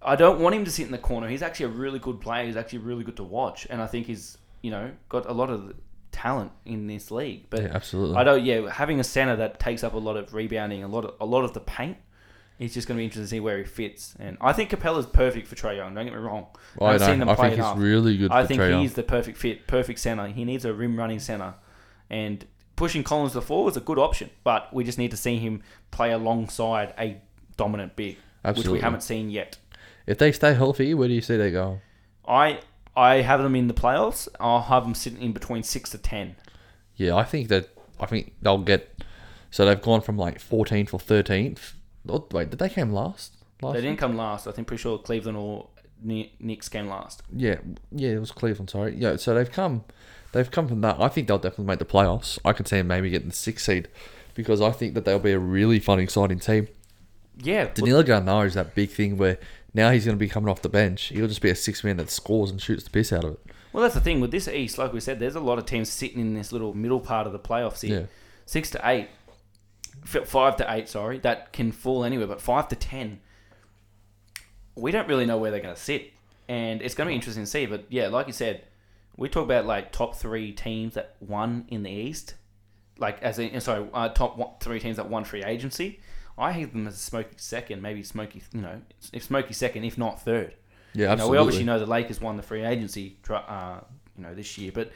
I 0.01 0.15
don't 0.15 0.39
want 0.39 0.55
him 0.55 0.65
to 0.65 0.71
sit 0.71 0.85
in 0.85 0.91
the 0.91 0.97
corner. 0.97 1.27
He's 1.27 1.41
actually 1.41 1.67
a 1.67 1.69
really 1.69 1.99
good 1.99 2.19
player. 2.19 2.45
He's 2.45 2.57
actually 2.57 2.79
really 2.79 3.03
good 3.03 3.17
to 3.17 3.23
watch, 3.23 3.67
and 3.69 3.81
I 3.81 3.87
think 3.87 4.07
he's 4.07 4.37
you 4.61 4.71
know 4.71 4.91
got 5.09 5.27
a 5.27 5.33
lot 5.33 5.49
of 5.49 5.73
talent 6.11 6.51
in 6.65 6.87
this 6.87 7.11
league. 7.11 7.45
But 7.49 7.61
yeah, 7.63 7.71
absolutely. 7.73 8.17
I 8.17 8.23
don't. 8.23 8.43
Yeah, 8.43 8.69
having 8.69 8.99
a 8.99 9.03
center 9.03 9.35
that 9.37 9.59
takes 9.59 9.83
up 9.83 9.93
a 9.93 9.97
lot 9.97 10.17
of 10.17 10.33
rebounding, 10.33 10.83
a 10.83 10.87
lot 10.87 11.05
of 11.05 11.15
a 11.19 11.25
lot 11.25 11.43
of 11.43 11.53
the 11.53 11.59
paint. 11.59 11.97
It's 12.61 12.75
just 12.75 12.87
going 12.87 12.95
to 12.95 12.99
be 12.99 13.05
interesting 13.05 13.23
to 13.23 13.27
see 13.27 13.39
where 13.39 13.57
he 13.57 13.63
fits, 13.63 14.13
and 14.19 14.37
I 14.39 14.53
think 14.53 14.69
Capela's 14.69 15.07
perfect 15.07 15.47
for 15.47 15.55
Trae 15.55 15.77
Young. 15.77 15.95
Don't 15.95 16.05
get 16.05 16.13
me 16.13 16.19
wrong. 16.19 16.45
Well, 16.77 16.91
I, 16.91 16.93
I've 16.93 17.01
seen 17.01 17.17
them 17.17 17.27
I 17.27 17.33
play 17.33 17.55
think 17.55 17.63
he's 17.63 17.75
really 17.75 18.17
good 18.17 18.31
I 18.31 18.45
think 18.45 18.61
he's 18.61 18.93
the 18.93 19.01
perfect 19.01 19.39
fit, 19.39 19.65
perfect 19.65 19.97
center. 19.97 20.27
He 20.27 20.45
needs 20.45 20.63
a 20.63 20.71
rim 20.71 20.95
running 20.95 21.19
center, 21.19 21.55
and 22.07 22.45
pushing 22.75 23.03
Collins 23.03 23.33
to 23.33 23.41
four 23.41 23.67
is 23.67 23.77
a 23.77 23.79
good 23.79 23.97
option. 23.97 24.29
But 24.43 24.71
we 24.71 24.83
just 24.83 24.99
need 24.99 25.09
to 25.09 25.17
see 25.17 25.37
him 25.39 25.63
play 25.89 26.11
alongside 26.11 26.93
a 26.99 27.19
dominant 27.57 27.95
big, 27.95 28.17
which 28.55 28.67
we 28.67 28.79
haven't 28.79 29.01
seen 29.01 29.31
yet. 29.31 29.57
If 30.05 30.19
they 30.19 30.31
stay 30.31 30.53
healthy, 30.53 30.93
where 30.93 31.07
do 31.07 31.15
you 31.15 31.21
see 31.21 31.37
they 31.37 31.49
go? 31.49 31.81
I 32.27 32.59
I 32.95 33.21
have 33.21 33.41
them 33.41 33.55
in 33.55 33.69
the 33.69 33.73
playoffs. 33.73 34.27
I'll 34.39 34.61
have 34.61 34.83
them 34.83 34.93
sitting 34.93 35.19
in 35.19 35.31
between 35.31 35.63
six 35.63 35.89
to 35.89 35.97
ten. 35.97 36.35
Yeah, 36.95 37.15
I 37.15 37.23
think 37.23 37.47
that 37.47 37.69
I 37.99 38.05
think 38.05 38.33
they'll 38.39 38.59
get. 38.59 39.03
So 39.49 39.65
they've 39.65 39.81
gone 39.81 40.01
from 40.01 40.15
like 40.15 40.39
14th 40.39 40.93
or 40.93 40.99
13th. 40.99 41.73
Oh, 42.07 42.27
wait, 42.31 42.49
did 42.49 42.59
they 42.59 42.69
came 42.69 42.91
last? 42.91 43.35
Last 43.61 43.73
They 43.75 43.81
didn't 43.81 43.99
come 43.99 44.17
last. 44.17 44.47
I 44.47 44.51
think 44.51 44.67
pretty 44.67 44.81
sure 44.81 44.97
Cleveland 44.97 45.37
or 45.37 45.67
Ni- 46.01 46.33
Knicks 46.39 46.67
came 46.67 46.87
last. 46.87 47.21
Yeah, 47.35 47.57
yeah, 47.91 48.09
it 48.11 48.19
was 48.19 48.31
Cleveland. 48.31 48.69
Sorry. 48.69 48.95
Yeah, 48.95 49.17
so 49.17 49.35
they've 49.35 49.51
come, 49.51 49.83
they've 50.31 50.49
come 50.49 50.67
from 50.67 50.81
that. 50.81 50.99
I 50.99 51.07
think 51.09 51.27
they'll 51.27 51.37
definitely 51.37 51.65
make 51.65 51.79
the 51.79 51.85
playoffs. 51.85 52.39
I 52.43 52.53
can 52.53 52.65
see 52.65 52.77
them 52.77 52.87
maybe 52.87 53.09
getting 53.09 53.29
the 53.29 53.35
sixth 53.35 53.65
seed, 53.65 53.87
because 54.33 54.61
I 54.61 54.71
think 54.71 54.95
that 54.95 55.05
they'll 55.05 55.19
be 55.19 55.31
a 55.31 55.39
really 55.39 55.79
fun, 55.79 55.99
exciting 55.99 56.39
team. 56.39 56.67
Yeah, 57.37 57.65
well, 57.65 57.73
Danilo 57.75 58.03
Gallinari 58.03 58.47
is 58.47 58.53
that 58.55 58.73
big 58.75 58.89
thing 58.89 59.17
where 59.17 59.37
now 59.73 59.91
he's 59.91 60.05
going 60.05 60.17
to 60.17 60.19
be 60.19 60.27
coming 60.27 60.49
off 60.49 60.61
the 60.61 60.69
bench. 60.69 61.03
He'll 61.05 61.27
just 61.27 61.41
be 61.41 61.49
a 61.49 61.55
six 61.55 61.83
man 61.83 61.97
that 61.97 62.09
scores 62.09 62.49
and 62.51 62.61
shoots 62.61 62.83
the 62.83 62.89
piss 62.89 63.13
out 63.13 63.23
of 63.23 63.33
it. 63.33 63.39
well, 63.71 63.81
that's 63.83 63.95
the 63.95 64.01
thing 64.01 64.19
with 64.21 64.31
this 64.31 64.47
East. 64.47 64.77
Like 64.77 64.91
we 64.91 64.99
said, 64.99 65.19
there's 65.19 65.35
a 65.35 65.39
lot 65.39 65.57
of 65.59 65.65
teams 65.65 65.89
sitting 65.89 66.19
in 66.19 66.33
this 66.33 66.51
little 66.51 66.73
middle 66.73 66.99
part 66.99 67.25
of 67.27 67.33
the 67.33 67.39
playoffs 67.39 67.81
here. 67.81 67.99
Yeah. 68.01 68.05
Six 68.45 68.69
to 68.71 68.81
eight, 68.83 69.07
five 70.03 70.55
to 70.57 70.65
eight. 70.73 70.89
Sorry, 70.89 71.19
that 71.19 71.53
can 71.53 71.71
fall 71.71 72.03
anywhere, 72.03 72.27
but 72.27 72.41
five 72.41 72.67
to 72.69 72.75
ten, 72.75 73.19
we 74.75 74.91
don't 74.91 75.07
really 75.07 75.25
know 75.25 75.37
where 75.37 75.51
they're 75.51 75.59
going 75.59 75.75
to 75.75 75.81
sit, 75.81 76.11
and 76.47 76.81
it's 76.81 76.95
going 76.95 77.07
to 77.07 77.11
be 77.11 77.15
interesting 77.15 77.43
to 77.43 77.49
see. 77.49 77.65
But 77.65 77.85
yeah, 77.89 78.07
like 78.07 78.27
you 78.27 78.33
said, 78.33 78.63
we 79.17 79.29
talk 79.29 79.43
about 79.45 79.65
like 79.65 79.91
top 79.91 80.15
three 80.15 80.51
teams 80.51 80.93
that 80.95 81.15
won 81.19 81.65
in 81.67 81.83
the 81.83 81.91
East, 81.91 82.35
like 82.97 83.21
as 83.21 83.39
in 83.39 83.59
sorry, 83.61 83.87
uh, 83.93 84.09
top 84.09 84.37
one, 84.37 84.49
three 84.59 84.79
teams 84.79 84.97
that 84.97 85.09
won 85.09 85.23
free 85.23 85.43
agency. 85.43 85.99
I 86.37 86.51
have 86.53 86.71
them 86.71 86.87
as 86.87 86.97
Smoky 86.97 87.35
second, 87.37 87.81
maybe 87.81 88.03
Smoky, 88.03 88.41
you 88.53 88.61
know, 88.61 88.81
if 89.13 89.23
Smoky 89.23 89.53
second, 89.53 89.83
if 89.83 89.97
not 89.97 90.21
third. 90.23 90.55
Yeah, 90.93 91.01
You 91.01 91.05
know, 91.05 91.11
absolutely. 91.11 91.31
we 91.31 91.37
obviously 91.37 91.63
know 91.65 91.79
the 91.79 91.85
Lakers 91.85 92.19
won 92.19 92.37
the 92.37 92.43
free 92.43 92.63
agency, 92.63 93.17
uh, 93.29 93.81
you 94.17 94.23
know, 94.23 94.33
this 94.33 94.57
year. 94.57 94.71
But 94.73 94.91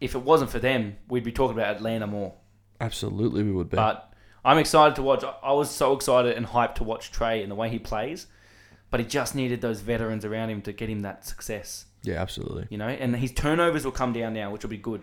if 0.00 0.14
it 0.14 0.22
wasn't 0.22 0.50
for 0.50 0.58
them, 0.58 0.96
we'd 1.08 1.24
be 1.24 1.32
talking 1.32 1.56
about 1.56 1.76
Atlanta 1.76 2.06
more. 2.06 2.34
Absolutely, 2.80 3.42
we 3.42 3.52
would 3.52 3.70
be. 3.70 3.76
But 3.76 4.12
I'm 4.44 4.58
excited 4.58 4.94
to 4.96 5.02
watch. 5.02 5.24
I- 5.24 5.52
was 5.52 5.70
so 5.70 5.94
excited 5.94 6.36
and 6.36 6.46
hyped 6.46 6.76
to 6.76 6.84
watch 6.84 7.12
Trae 7.12 7.42
and 7.42 7.50
the 7.50 7.54
way 7.54 7.68
he 7.68 7.78
plays. 7.78 8.26
But 8.90 9.00
he 9.00 9.06
just 9.06 9.34
needed 9.34 9.60
those 9.60 9.80
veterans 9.80 10.24
around 10.24 10.50
him 10.50 10.62
to 10.62 10.72
get 10.72 10.88
him 10.88 11.00
that 11.02 11.24
success, 11.24 11.86
yeah, 12.04 12.22
absolutely. 12.22 12.68
you 12.70 12.78
know. 12.78 12.86
And 12.86 13.16
his 13.16 13.32
turnovers 13.32 13.84
will 13.84 13.90
come 13.90 14.12
down 14.12 14.34
now, 14.34 14.52
which 14.52 14.62
will 14.62 14.70
be 14.70 14.76
good. 14.76 15.02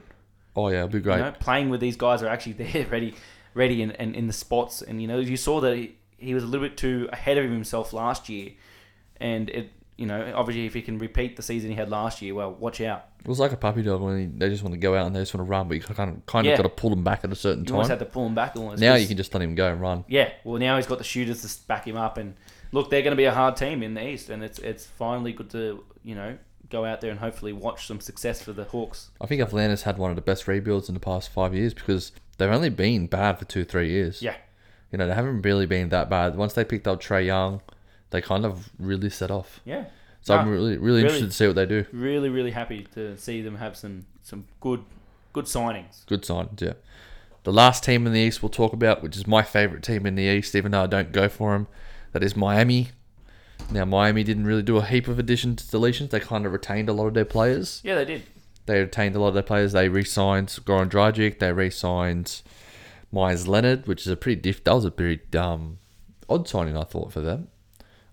Oh 0.56 0.70
yeah, 0.70 0.78
it'll 0.78 0.90
be 0.90 1.02
great. 1.02 1.18
You 1.18 1.24
know, 1.24 1.34
playing 1.34 1.70
with 1.70 1.82
these 1.82 1.98
guys 1.98 2.24
are 2.24 2.28
actually 2.28 2.54
there, 2.72 2.86
ready, 2.86 3.16
ready, 3.54 3.82
and, 3.82 3.92
and 4.00 4.16
in 4.16 4.28
the 4.28 4.34
spots. 4.34 4.82
And 4.82 5.02
you 5.02 5.10
know, 5.10 5.20
you 5.20 5.36
saw 5.36 5.60
that 5.62 5.76
he, 5.76 5.98
he 6.18 6.34
was 6.34 6.44
a 6.44 6.48
little 6.48 6.66
bit 6.66 6.78
too 6.78 7.10
ahead 7.12 7.38
of 7.38 7.50
himself 7.50 7.92
last 7.92 8.30
year, 8.30 8.52
and 9.20 9.50
it, 9.50 9.72
you 9.98 10.06
know, 10.06 10.32
obviously 10.36 10.66
if 10.66 10.74
he 10.74 10.82
can 10.82 10.98
repeat 10.98 11.36
the 11.36 11.44
season 11.44 11.70
he 11.70 11.76
had 11.76 11.90
last 11.90 12.22
year, 12.22 12.34
well, 12.34 12.54
watch 12.54 12.80
out. 12.80 13.08
It 13.24 13.28
was 13.28 13.40
like 13.40 13.52
a 13.52 13.58
puppy 13.58 13.84
dog 13.84 14.02
when 14.02 14.20
he, 14.20 14.26
they 14.26 14.50
just 14.50 14.64
want 14.64 14.74
to 14.74 14.80
go 14.80 14.96
out 14.96 15.06
and 15.08 15.16
they 15.16 15.20
just 15.20 15.34
want 15.34 15.46
to 15.46 15.50
run, 15.50 15.68
but 15.68 15.76
you 15.76 15.82
kind 15.82 16.10
of 16.18 16.26
kind 16.26 16.46
Yeah. 16.46 16.54
of 16.54 16.58
got 16.58 16.64
to 16.64 16.70
pull 16.70 16.90
them 16.90 17.04
back 17.04 17.24
at 17.24 17.32
a 17.32 17.36
certain 17.36 17.64
You 17.66 17.72
time. 17.74 17.88
had 17.88 18.00
to 18.00 18.06
pull 18.06 18.26
him 18.26 18.34
back 18.36 18.56
almost. 18.56 18.82
Now 18.82 18.94
'cause- 18.94 19.02
you 19.04 19.08
can 19.08 19.18
just 19.18 19.34
let 19.34 19.44
him 19.44 19.54
go 19.56 19.72
and 19.72 19.80
run. 19.80 20.04
Yeah, 20.08 20.30
well 20.44 20.60
now 20.60 20.76
he's 20.78 20.88
got 20.88 20.98
the 20.98 21.04
shooters 21.04 21.42
to 21.44 21.68
back 21.68 21.86
him 21.88 21.98
up, 21.98 22.18
and 22.18 22.34
look, 22.72 22.90
they're 22.90 23.02
going 23.04 23.12
to 23.12 23.18
be 23.18 23.26
a 23.26 23.34
hard 23.34 23.56
team 23.58 23.84
in 23.84 23.94
the 23.94 24.06
East, 24.08 24.30
and 24.30 24.44
it's 24.44 24.58
it's 24.60 24.86
finally 24.86 25.34
good 25.34 25.50
to 25.52 25.84
you 26.04 26.16
know 26.16 26.38
go 26.70 26.86
out 26.86 27.02
there 27.02 27.12
and 27.12 27.20
hopefully 27.20 27.52
watch 27.54 27.86
some 27.86 28.00
success 28.00 28.42
for 28.42 28.54
the 28.54 28.64
Hawks. 28.64 29.10
I 29.20 29.26
think 29.28 29.42
Atlanta's 29.42 29.84
had 29.84 29.98
one 29.98 30.10
of 30.10 30.16
the 30.16 30.22
best 30.22 30.48
rebuilds 30.48 30.88
in 30.88 30.94
the 30.94 31.02
past 31.02 31.30
five 31.30 31.54
years 31.54 31.74
because 31.74 32.14
they've 32.38 32.50
only 32.50 32.70
been 32.70 33.08
bad 33.08 33.38
for 33.38 33.44
two, 33.46 33.66
three 33.66 33.90
years. 33.90 34.22
Yeah, 34.22 34.36
You 34.92 34.98
know, 34.98 35.06
they 35.06 35.14
haven't 35.14 35.42
really 35.42 35.66
been 35.66 35.90
that 35.90 36.10
bad. 36.10 36.36
Once 36.38 36.54
they 36.54 36.64
picked 36.64 36.88
up 36.88 37.02
Trae 37.02 37.26
Young, 37.26 37.62
they 38.12 38.22
kind 38.22 38.46
of 38.46 38.70
really 38.80 39.10
set 39.10 39.30
off. 39.32 39.60
yeah. 39.66 39.86
So 40.22 40.36
Nah, 40.36 40.42
I'm 40.42 40.50
really, 40.50 40.78
really, 40.78 40.78
really. 40.78 41.02
interested 41.02 41.28
to 41.28 41.32
see 41.34 41.48
what 41.48 41.56
they 41.56 41.66
do. 41.66 41.86
really 41.92 42.30
really 42.30 42.52
happy 42.52 42.88
to 42.94 43.18
see 43.18 43.42
them 43.42 43.56
have 43.56 43.76
some 43.76 44.06
some 44.22 44.46
good 44.60 44.84
good 45.34 45.46
signings. 45.46 46.06
Good 46.06 46.26
signs, 46.26 46.62
yeah. 46.62 46.74
The 47.44 47.54
last 47.54 47.84
team 47.84 48.06
in 48.06 48.14
the 48.14 48.20
East 48.20 48.44
we'll 48.44 48.50
talk 48.50 48.74
about, 48.74 49.02
which 49.02 49.18
is 49.18 49.26
my 49.26 49.42
favourite 49.42 49.84
team 49.84 50.06
in 50.06 50.16
the 50.16 50.24
East, 50.24 50.56
even 50.56 50.72
though 50.72 50.84
I 50.84 50.88
don't 50.88 51.12
go 51.12 51.28
for 51.28 51.54
them, 51.54 51.68
that 52.12 52.24
is 52.24 52.36
Miami. 52.36 52.90
Now, 53.72 53.86
Miami 53.86 54.24
didn't 54.24 54.46
really 54.46 54.64
do 54.64 54.78
a 54.78 54.84
heap 54.84 55.08
of 55.08 55.18
additions, 55.18 55.70
deletions. 55.70 56.10
They 56.10 56.20
kind 56.20 56.46
of 56.46 56.52
retained 56.52 56.90
a 56.90 56.94
lot 56.94 57.08
of 57.08 57.14
their 57.14 57.26
players. 57.26 57.82
Yeah, 57.84 57.96
they 57.96 58.06
did. 58.06 58.24
They 58.66 58.80
retained 58.80 59.16
a 59.16 59.20
lot 59.20 59.30
of 59.30 59.34
their 59.34 59.44
players. 59.44 59.72
They 59.72 59.88
re-signed 59.90 60.48
Goran 60.50 60.90
Dragic. 60.90 61.40
They 61.40 61.52
re-signed 61.52 62.42
Meyers 63.12 63.48
Leonard, 63.48 63.88
which 63.88 64.02
is 64.02 64.08
a 64.08 64.16
pretty 64.18 64.42
diff. 64.42 64.64
That 64.64 64.74
was 64.74 64.86
a 64.86 64.92
pretty 64.92 65.38
um, 65.38 65.78
odd 66.30 66.48
signing, 66.48 66.78
I 66.78 66.84
thought, 66.84 67.12
for 67.14 67.22
them. 67.22 67.48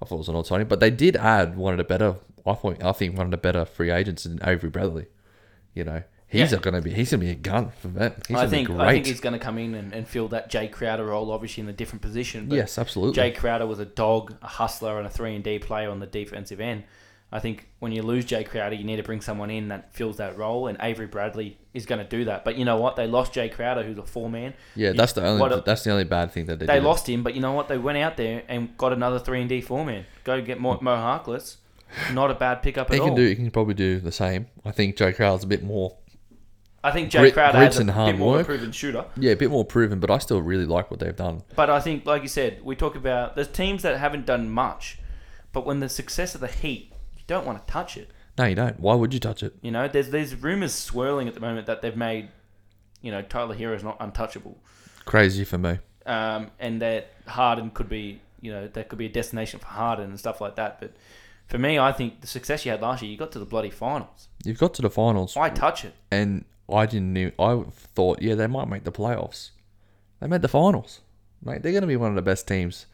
I 0.01 0.05
thought 0.05 0.17
it 0.17 0.19
was 0.19 0.29
an 0.29 0.37
odd 0.37 0.47
signing, 0.47 0.69
but 0.69 0.81
they 0.81 0.91
did 0.91 1.17
add 1.17 1.57
one 1.57 1.73
of 1.75 1.79
the 1.79 1.85
better. 1.85 2.17
I 2.47 2.55
thought 2.55 2.83
I 2.83 2.93
think 2.93 3.17
one 3.17 3.27
of 3.27 3.31
the 3.31 3.37
better 3.37 3.65
free 3.65 3.91
agents 3.91 4.25
in 4.27 4.39
Avery 4.45 4.71
Bradley. 4.71 5.07
You 5.75 5.85
know, 5.85 6.03
he's 6.29 6.53
Yeah. 6.53 6.59
going 6.59 6.75
to 6.75 6.81
be 6.83 6.93
he's 6.93 7.11
going 7.11 7.21
to 7.21 7.27
be 7.27 7.33
a 7.33 7.35
gun 7.35 7.71
for 7.81 7.89
them. 7.89 8.15
He's 8.29 8.37
I 8.37 8.41
going 8.41 8.47
to 8.47 8.51
be 8.51 8.57
think 8.57 8.69
great. 8.69 8.81
I 8.81 8.93
think 8.93 9.07
he's 9.07 9.21
going 9.21 9.33
to 9.35 9.39
come 9.39 9.59
in 9.59 9.75
and, 9.75 9.93
and 9.93 10.07
fill 10.09 10.29
that 10.29 10.51
Jae 10.51 10.71
Crowder 10.71 11.07
role, 11.07 11.31
obviously 11.33 11.63
in 11.63 11.69
a 11.69 11.73
different 11.73 12.03
position. 12.03 12.49
But 12.49 12.57
yes, 12.57 12.79
absolutely. 12.79 13.21
Jae 13.23 13.37
Crowder 13.37 13.67
was 13.67 13.81
a 13.81 13.85
dog, 13.85 14.35
a 14.43 14.47
hustler, 14.47 14.99
and 14.99 15.07
a 15.07 15.11
three 15.11 15.35
and 15.35 15.43
D 15.45 15.59
player 15.59 15.91
on 15.91 16.01
the 16.01 16.07
defensive 16.07 16.61
end. 16.61 16.85
I 17.31 17.41
think 17.41 17.69
when 17.79 17.93
you 17.93 18.01
lose 18.03 18.25
Jae 18.25 18.47
Crowder, 18.49 18.75
you 18.75 18.85
need 18.85 18.97
to 18.97 19.03
bring 19.03 19.21
someone 19.21 19.51
in 19.51 19.69
that 19.69 19.93
fills 19.95 20.17
that 20.17 20.39
role, 20.39 20.67
and 20.67 20.79
Avery 20.81 21.07
Bradley 21.07 21.59
is 21.75 21.85
going 21.85 21.99
to 22.03 22.09
do 22.09 22.25
that. 22.25 22.43
But 22.45 22.57
you 22.57 22.65
know 22.65 22.79
what? 22.79 22.97
They 22.97 23.07
lost 23.07 23.35
Jae 23.35 23.53
Crowder, 23.53 23.83
who's 23.83 23.99
a 23.99 24.03
four 24.03 24.31
man. 24.31 24.55
yeah, 24.75 24.93
that's 24.93 25.13
the 25.13 25.27
only 25.27 25.55
a- 25.55 25.61
that's 25.61 25.85
the 25.85 25.91
only 25.91 26.05
bad 26.05 26.33
thing 26.33 26.47
that 26.47 26.59
they, 26.59 26.65
did. 26.67 26.69
They 26.71 26.79
did. 26.81 26.85
lost 26.85 27.07
him, 27.09 27.23
but 27.23 27.35
you 27.35 27.41
know 27.43 27.53
what? 27.53 27.69
They 27.69 27.77
went 27.77 27.99
out 27.99 28.17
there 28.17 28.45
and 28.49 28.75
got 28.79 28.93
another 28.95 29.19
three 29.19 29.41
and 29.41 29.49
D 29.49 29.61
four 29.61 29.85
man. 29.85 30.07
Go 30.25 30.41
get 30.41 30.59
Mo, 30.61 30.79
Mo 30.81 30.95
Harkless. 30.97 31.57
Not 32.13 32.31
a 32.31 32.35
bad 32.35 32.63
pickup 32.63 32.89
at 32.91 32.95
He 32.95 33.01
all. 33.01 33.07
can 33.09 33.15
do. 33.17 33.27
He 33.27 33.35
can 33.35 33.51
probably 33.51 33.75
do 33.75 33.99
the 34.01 34.13
same. 34.13 34.47
I 34.65 34.71
think 34.73 34.97
Joe 34.97 35.13
Crowder's 35.13 35.45
a 35.45 35.47
bit 35.47 35.63
more. 35.63 35.97
I 36.85 36.93
think 36.93 37.11
Jay 37.11 37.19
Grit- 37.19 37.35
Crowder 37.35 37.59
has 37.59 37.79
a 37.79 37.85
bit 37.85 38.17
more 38.19 38.35
work. 38.35 38.47
proven 38.47 38.73
shooter. 38.73 39.05
Yeah, 39.17 39.33
a 39.33 39.37
bit 39.37 39.51
more 39.51 39.65
proven, 39.65 39.99
but 39.99 40.11
I 40.11 40.19
still 40.19 40.41
really 40.41 40.65
like 40.67 40.91
what 40.91 41.01
they've 41.01 41.15
done. 41.17 41.43
But 41.57 41.69
I 41.71 41.81
think, 41.81 42.07
like 42.07 42.23
you 42.23 42.29
said, 42.29 42.61
we 42.63 42.77
talk 42.77 42.95
about 42.95 43.35
there's 43.35 43.49
teams 43.49 43.83
that 43.83 43.99
haven't 43.99 44.27
done 44.27 44.49
much, 44.51 44.99
but 45.53 45.67
when 45.67 45.81
the 45.81 45.89
success 45.89 46.35
of 46.35 46.41
the 46.41 46.47
Heat, 46.47 46.93
you 46.93 46.98
don't 47.29 47.47
want 47.47 47.65
to 47.65 47.73
touch 47.73 47.97
it. 47.97 48.11
No, 48.37 48.45
you 48.47 48.55
don't. 48.57 48.79
Why 48.81 48.95
would 48.95 49.15
you 49.15 49.21
touch 49.21 49.43
it? 49.45 49.55
You 49.63 49.71
know, 49.71 49.87
there's 49.87 50.11
there's 50.11 50.35
rumors 50.35 50.75
swirling 50.75 51.29
at 51.29 51.35
the 51.35 51.41
moment 51.41 51.67
that 51.69 51.81
they've 51.83 51.97
made, 51.97 52.29
you 53.03 53.11
know, 53.13 53.23
Tyler 53.23 53.55
Herro 53.55 53.77
is 53.77 53.85
not 53.85 53.97
untouchable, 54.01 54.59
Crazy 55.05 55.45
for 55.45 55.59
me. 55.59 55.79
um, 56.07 56.51
and 56.59 56.83
that 56.83 57.13
Harden 57.27 57.71
could 57.71 57.89
be, 57.89 58.21
you 58.41 58.51
know, 58.53 58.67
that 58.69 58.89
could 58.89 58.99
be 58.99 59.07
a 59.07 59.11
destination 59.11 59.61
for 59.61 59.67
Harden 59.67 60.11
and 60.11 60.19
stuff 60.19 60.41
like 60.41 60.57
that. 60.57 60.81
But 60.81 60.93
for 61.47 61.59
me, 61.59 61.79
I 61.79 61.93
think 61.93 62.21
the 62.21 62.27
success 62.27 62.65
you 62.65 62.71
had 62.73 62.81
last 62.83 63.03
year, 63.03 63.11
you 63.11 63.17
got 63.19 63.33
to 63.33 63.39
the 63.39 63.45
bloody 63.47 63.71
finals. 63.71 64.29
You've 64.45 64.59
got 64.59 64.75
to 64.75 64.83
the 64.83 64.91
finals, 64.91 65.35
Why 65.37 65.51
touch 65.51 65.85
it? 65.85 65.95
and 66.11 66.45
I 66.71 66.87
didn't. 66.87 67.17
Even, 67.17 67.33
I 67.39 67.63
thought, 67.95 68.21
yeah, 68.23 68.35
they 68.35 68.47
might 68.47 68.69
make 68.69 68.85
the 68.85 68.93
playoffs. 68.93 69.51
They 70.21 70.27
made 70.27 70.43
the 70.43 70.49
finals, 70.49 71.01
mate. 71.43 71.63
They're 71.63 71.73
going 71.73 71.83
to 71.83 71.87
be 71.89 71.97
one 71.97 72.11
of 72.11 72.17
the 72.17 72.23
best 72.23 72.47
teams. 72.47 72.87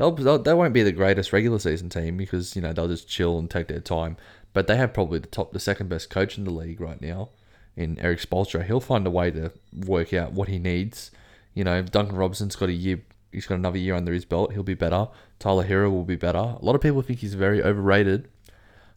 They'll, 0.00 0.12
they'll 0.12 0.38
they 0.38 0.54
won't 0.54 0.72
be 0.72 0.82
the 0.82 0.92
greatest 0.92 1.30
regular 1.30 1.58
season 1.58 1.90
team 1.90 2.16
because 2.16 2.56
you 2.56 2.62
know 2.62 2.72
they'll 2.72 2.88
just 2.88 3.06
chill 3.06 3.38
and 3.38 3.50
take 3.50 3.68
their 3.68 3.80
time. 3.80 4.16
But 4.54 4.66
they 4.66 4.76
have 4.78 4.94
probably 4.94 5.18
the 5.18 5.26
top, 5.26 5.52
the 5.52 5.60
second 5.60 5.90
best 5.90 6.08
coach 6.08 6.38
in 6.38 6.44
the 6.44 6.50
league 6.50 6.80
right 6.80 6.98
now, 7.02 7.28
in 7.76 7.98
Erik 7.98 8.18
Spoelstra. 8.18 8.64
He'll 8.64 8.80
find 8.80 9.06
a 9.06 9.10
way 9.10 9.30
to 9.30 9.52
work 9.86 10.14
out 10.14 10.32
what 10.32 10.48
he 10.48 10.58
needs. 10.58 11.10
You 11.52 11.64
know, 11.64 11.82
Duncan 11.82 12.16
Robinson's 12.16 12.56
got 12.56 12.70
a 12.70 12.72
year. 12.72 13.02
He's 13.30 13.44
got 13.44 13.56
another 13.56 13.76
year 13.76 13.94
under 13.94 14.14
his 14.14 14.24
belt. 14.24 14.54
He'll 14.54 14.62
be 14.62 14.72
better. 14.72 15.08
Tyler 15.38 15.64
Herro 15.64 15.90
will 15.90 16.04
be 16.04 16.16
better. 16.16 16.38
A 16.38 16.58
lot 16.62 16.74
of 16.74 16.80
people 16.80 17.02
think 17.02 17.18
he's 17.18 17.34
very 17.34 17.62
overrated. 17.62 18.26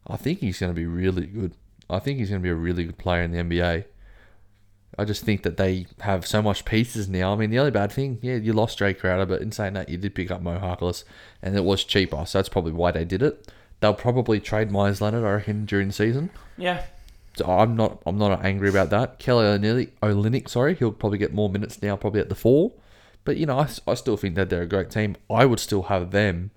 I 0.07 0.15
think 0.15 0.39
he's 0.39 0.59
going 0.59 0.71
to 0.71 0.73
be 0.73 0.85
really 0.85 1.25
good. 1.25 1.53
I 1.89 1.99
think 1.99 2.19
he's 2.19 2.29
going 2.29 2.41
to 2.41 2.43
be 2.43 2.49
a 2.49 2.55
really 2.55 2.85
good 2.85 2.97
player 2.97 3.23
in 3.23 3.31
the 3.31 3.39
NBA. 3.39 3.83
I 4.97 5.05
just 5.05 5.23
think 5.23 5.43
that 5.43 5.57
they 5.57 5.87
have 6.01 6.25
so 6.27 6.41
much 6.41 6.65
pieces 6.65 7.09
now. 7.09 7.33
I 7.33 7.35
mean, 7.35 7.49
the 7.49 7.59
only 7.59 7.71
bad 7.71 7.91
thing, 7.91 8.19
yeah, 8.21 8.35
you 8.35 8.53
lost 8.53 8.77
Jae 8.79 8.97
Crowder, 8.97 9.25
but 9.25 9.41
in 9.41 9.51
saying 9.51 9.73
that, 9.73 9.89
you 9.89 9.97
did 9.97 10.13
pick 10.13 10.29
up 10.29 10.41
Mo 10.41 10.59
Harkless, 10.59 11.03
and 11.41 11.55
it 11.55 11.63
was 11.63 11.83
cheaper, 11.83 12.25
so 12.25 12.37
that's 12.37 12.49
probably 12.49 12.73
why 12.73 12.91
they 12.91 13.03
did 13.05 13.23
it. 13.23 13.51
They'll 13.79 13.93
probably 13.93 14.39
trade 14.39 14.71
Meyers 14.71 15.01
Leonard, 15.01 15.23
I 15.25 15.31
reckon, 15.31 15.65
during 15.65 15.87
the 15.87 15.93
season. 15.93 16.29
Yeah, 16.57 16.83
So 17.35 17.45
I'm 17.45 17.75
not, 17.75 18.01
I'm 18.05 18.17
not 18.17 18.45
angry 18.45 18.69
about 18.69 18.91
that. 18.91 19.17
Kelly 19.19 19.45
Olynyk, 19.45 19.89
Olynyk, 20.03 20.47
sorry, 20.47 20.75
he'll 20.75 20.91
probably 20.91 21.17
get 21.17 21.33
more 21.33 21.49
minutes 21.49 21.81
now, 21.81 21.95
probably 21.95 22.21
at 22.21 22.29
the 22.29 22.35
four. 22.35 22.73
But 23.25 23.37
you 23.37 23.45
know, 23.45 23.57
I, 23.59 23.69
I 23.87 23.93
still 23.95 24.17
think 24.17 24.35
that 24.35 24.49
they're 24.49 24.61
a 24.61 24.67
great 24.67 24.89
team. 24.91 25.15
I 25.29 25.45
would 25.45 25.59
still 25.59 25.83
have 25.83 26.11
them 26.11 26.51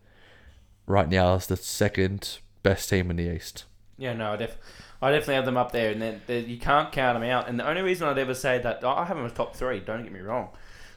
right 0.87 1.09
now 1.09 1.35
as 1.35 1.47
the 1.47 1.57
second 1.57 2.39
best 2.63 2.91
team 2.91 3.11
in 3.11 3.17
the 3.17 3.35
East. 3.35 3.65
Yeah, 3.97 4.13
no, 4.13 4.33
I, 4.33 4.37
def- 4.37 4.59
I 5.07 5.13
definitely 5.13 5.35
have 5.37 5.45
them 5.45 5.57
up 5.57 5.71
there, 5.71 5.93
and 5.93 6.03
then 6.03 6.49
you 6.49 6.59
can't 6.59 6.91
count 6.91 7.15
them 7.15 7.31
out. 7.31 7.49
And 7.49 7.61
the 7.61 7.69
only 7.69 7.83
reason 7.83 8.09
I'd 8.09 8.19
ever 8.19 8.35
say 8.35 8.59
that 8.59 8.83
I 8.83 9.05
have 9.05 9.17
them 9.17 9.25
as 9.25 9.33
top 9.33 9.55
three. 9.55 9.79
Don't 9.79 10.03
get 10.03 10.11
me 10.11 10.19
wrong, 10.19 10.49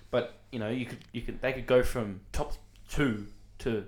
but 0.10 0.40
you 0.52 0.58
know, 0.58 0.70
you 0.70 0.88
could 0.88 0.98
you 1.12 1.22
could 1.22 1.40
they 1.42 1.54
could 1.54 1.68
go 1.68 1.84
from 1.84 2.22
top 2.32 2.54
two 2.90 3.28
to 3.60 3.86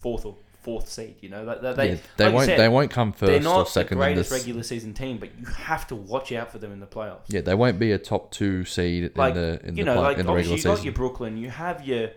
fourth 0.00 0.26
or 0.26 0.36
fourth 0.60 0.90
seed. 0.90 1.16
You 1.22 1.30
know, 1.30 1.46
that 1.46 1.76
they 1.76 1.92
yeah, 1.92 1.96
they 2.18 2.24
like 2.26 2.34
won't, 2.34 2.46
said, 2.46 2.58
they 2.58 2.68
won't 2.68 2.90
come 2.90 3.12
first. 3.12 3.30
they're 3.30 3.40
or 3.40 3.44
not 3.44 3.64
the 3.64 3.70
second 3.70 3.96
in 3.96 4.04
greatest 4.04 4.30
regular 4.30 4.62
season 4.62 4.92
team, 4.92 5.16
but 5.16 5.30
you 5.38 5.46
have 5.46 5.86
to 5.86 5.96
watch 5.96 6.32
out 6.32 6.52
for 6.52 6.58
them 6.58 6.70
in 6.70 6.80
the 6.80 6.86
playoffs. 6.86 7.24
Yeah, 7.28 7.40
they 7.40 7.54
won't 7.54 7.78
be 7.78 7.92
a 7.92 7.98
top 7.98 8.30
two 8.30 8.66
seed 8.66 9.16
like 9.16 9.34
in 9.34 9.40
the 9.40 9.66
in 9.68 9.76
you 9.78 9.86
the, 9.86 9.94
play, 9.94 10.02
like 10.02 10.18
in 10.18 10.26
the 10.26 10.34
regular 10.34 10.58
you 10.58 10.62
got 10.62 10.72
season. 10.74 10.84
your 10.84 10.94
Brooklyn, 10.94 11.38
you 11.38 11.48
have 11.48 11.86
your 11.86 12.10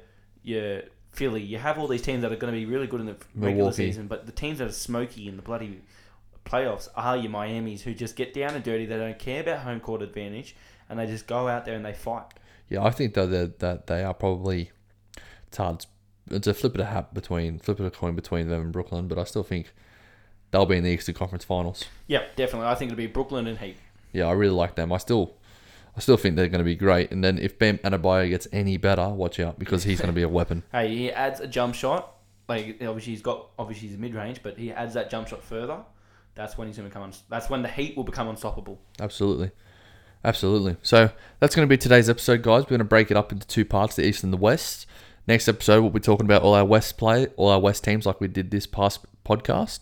your 0.43 0.81
Philly, 1.11 1.41
you 1.41 1.57
have 1.57 1.79
all 1.79 1.87
these 1.87 2.01
teams 2.01 2.21
that 2.23 2.33
are 2.33 2.35
going 2.35 2.53
to 2.53 2.59
be 2.59 2.65
really 2.65 2.87
good 2.87 2.99
in 2.99 3.05
the 3.05 3.15
regular 3.35 3.55
Milwaukee. 3.55 3.75
season, 3.75 4.07
but 4.07 4.25
the 4.25 4.33
teams 4.33 4.57
that 4.57 4.67
are 4.67 4.73
smoky 4.73 5.29
in 5.29 5.37
the 5.37 5.41
bloody 5.41 5.81
playoffs 6.45 6.87
are 6.95 7.17
your 7.17 7.31
Miami's 7.31 7.81
who 7.81 7.93
just 7.93 8.15
get 8.15 8.33
down 8.33 8.53
and 8.53 8.63
dirty. 8.63 8.85
They 8.85 8.97
don't 8.97 9.19
care 9.19 9.41
about 9.41 9.59
home 9.59 9.79
court 9.79 10.01
advantage, 10.01 10.55
and 10.89 10.99
they 10.99 11.05
just 11.05 11.27
go 11.27 11.47
out 11.47 11.65
there 11.65 11.75
and 11.75 11.85
they 11.85 11.93
fight. 11.93 12.25
Yeah, 12.69 12.83
I 12.83 12.91
think 12.91 13.13
that 13.15 13.29
they're, 13.29 13.47
that 13.59 13.87
they 13.87 14.03
are 14.03 14.13
probably 14.13 14.71
it's 15.47 15.57
hard. 15.57 15.85
It's 16.31 16.47
a 16.47 16.53
flip 16.53 16.75
of 16.75 16.81
a 16.81 16.85
hat 16.85 17.13
between 17.13 17.59
flip 17.59 17.79
of 17.79 17.85
a 17.85 17.91
coin 17.91 18.15
between 18.15 18.49
them 18.49 18.61
and 18.61 18.71
Brooklyn, 18.71 19.07
but 19.07 19.17
I 19.17 19.23
still 19.23 19.43
think 19.43 19.71
they'll 20.51 20.65
be 20.65 20.77
in 20.77 20.83
the 20.83 20.89
Eastern 20.89 21.15
Conference 21.15 21.43
Finals. 21.43 21.85
Yeah, 22.07 22.23
definitely. 22.35 22.67
I 22.67 22.75
think 22.75 22.91
it'll 22.91 22.97
be 22.97 23.07
Brooklyn 23.07 23.47
and 23.47 23.59
Heat. 23.59 23.77
Yeah, 24.11 24.25
I 24.25 24.31
really 24.31 24.53
like 24.53 24.75
them. 24.75 24.91
I 24.91 24.97
still, 24.97 25.35
I 25.95 25.99
still 25.99 26.17
think 26.17 26.35
they're 26.35 26.47
going 26.47 26.59
to 26.59 26.65
be 26.65 26.75
great. 26.75 27.11
And 27.11 27.23
then 27.23 27.37
if 27.37 27.59
Bam 27.59 27.77
Adebayo 27.79 28.29
gets 28.29 28.47
any 28.51 28.77
better, 28.77 29.09
watch 29.09 29.39
out 29.39 29.59
because 29.59 29.83
he's 29.83 29.99
going 29.99 30.09
to 30.09 30.15
be 30.15 30.23
a 30.23 30.29
weapon. 30.29 30.63
Hey, 30.71 30.95
he 30.95 31.11
adds 31.11 31.39
a 31.39 31.47
jump 31.47 31.75
shot. 31.75 32.15
Like 32.47 32.77
obviously 32.81 33.13
he's 33.13 33.21
got 33.21 33.47
obviously 33.57 33.87
he's 33.87 33.97
mid 33.97 34.13
range, 34.13 34.41
but 34.43 34.57
he 34.57 34.71
adds 34.71 34.93
that 34.93 35.09
jump 35.09 35.27
shot 35.27 35.43
further. 35.43 35.79
That's 36.35 36.57
when 36.57 36.67
he's 36.67 36.77
going 36.77 36.89
to 36.89 36.95
become. 36.95 37.11
That's 37.29 37.49
when 37.49 37.61
the 37.61 37.69
Heat 37.69 37.95
will 37.95 38.03
become 38.03 38.27
unstoppable. 38.27 38.79
Absolutely. 38.99 39.51
Absolutely. 40.23 40.75
So 40.81 41.11
that's 41.39 41.55
going 41.55 41.67
to 41.67 41.69
be 41.69 41.77
today's 41.77 42.09
episode, 42.09 42.41
guys. 42.41 42.63
We're 42.63 42.69
going 42.69 42.79
to 42.79 42.85
break 42.85 43.11
it 43.11 43.17
up 43.17 43.31
into 43.31 43.47
two 43.47 43.63
parts, 43.63 43.95
the 43.95 44.05
East 44.05 44.23
and 44.23 44.33
the 44.33 44.37
West. 44.37 44.85
Next 45.27 45.47
episode, 45.47 45.81
we'll 45.81 45.91
be 45.91 45.99
talking 45.99 46.25
about 46.25 46.41
all 46.41 46.53
our 46.53 46.65
West 46.65 46.97
play, 46.97 47.27
all 47.37 47.49
our 47.49 47.59
West 47.59 47.83
teams 47.83 48.05
like 48.05 48.19
we 48.19 48.27
did 48.27 48.51
this 48.51 48.67
past 48.67 49.05
podcast. 49.25 49.81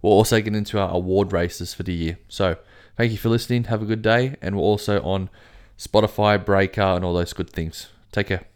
We'll 0.00 0.12
also 0.12 0.40
get 0.40 0.54
into 0.54 0.78
our 0.78 0.90
award 0.90 1.32
races 1.32 1.72
for 1.72 1.82
the 1.82 1.92
year. 1.92 2.18
So 2.28 2.56
thank 2.96 3.12
you 3.12 3.18
for 3.18 3.28
listening. 3.28 3.64
Have 3.64 3.82
a 3.82 3.86
good 3.86 4.02
day. 4.02 4.36
And 4.42 4.56
we're 4.56 4.62
also 4.62 5.00
on 5.02 5.30
Spotify, 5.78 6.42
Breaker, 6.44 6.82
and 6.82 7.04
all 7.04 7.14
those 7.14 7.32
good 7.32 7.50
things. 7.50 7.88
Take 8.10 8.28
care. 8.28 8.51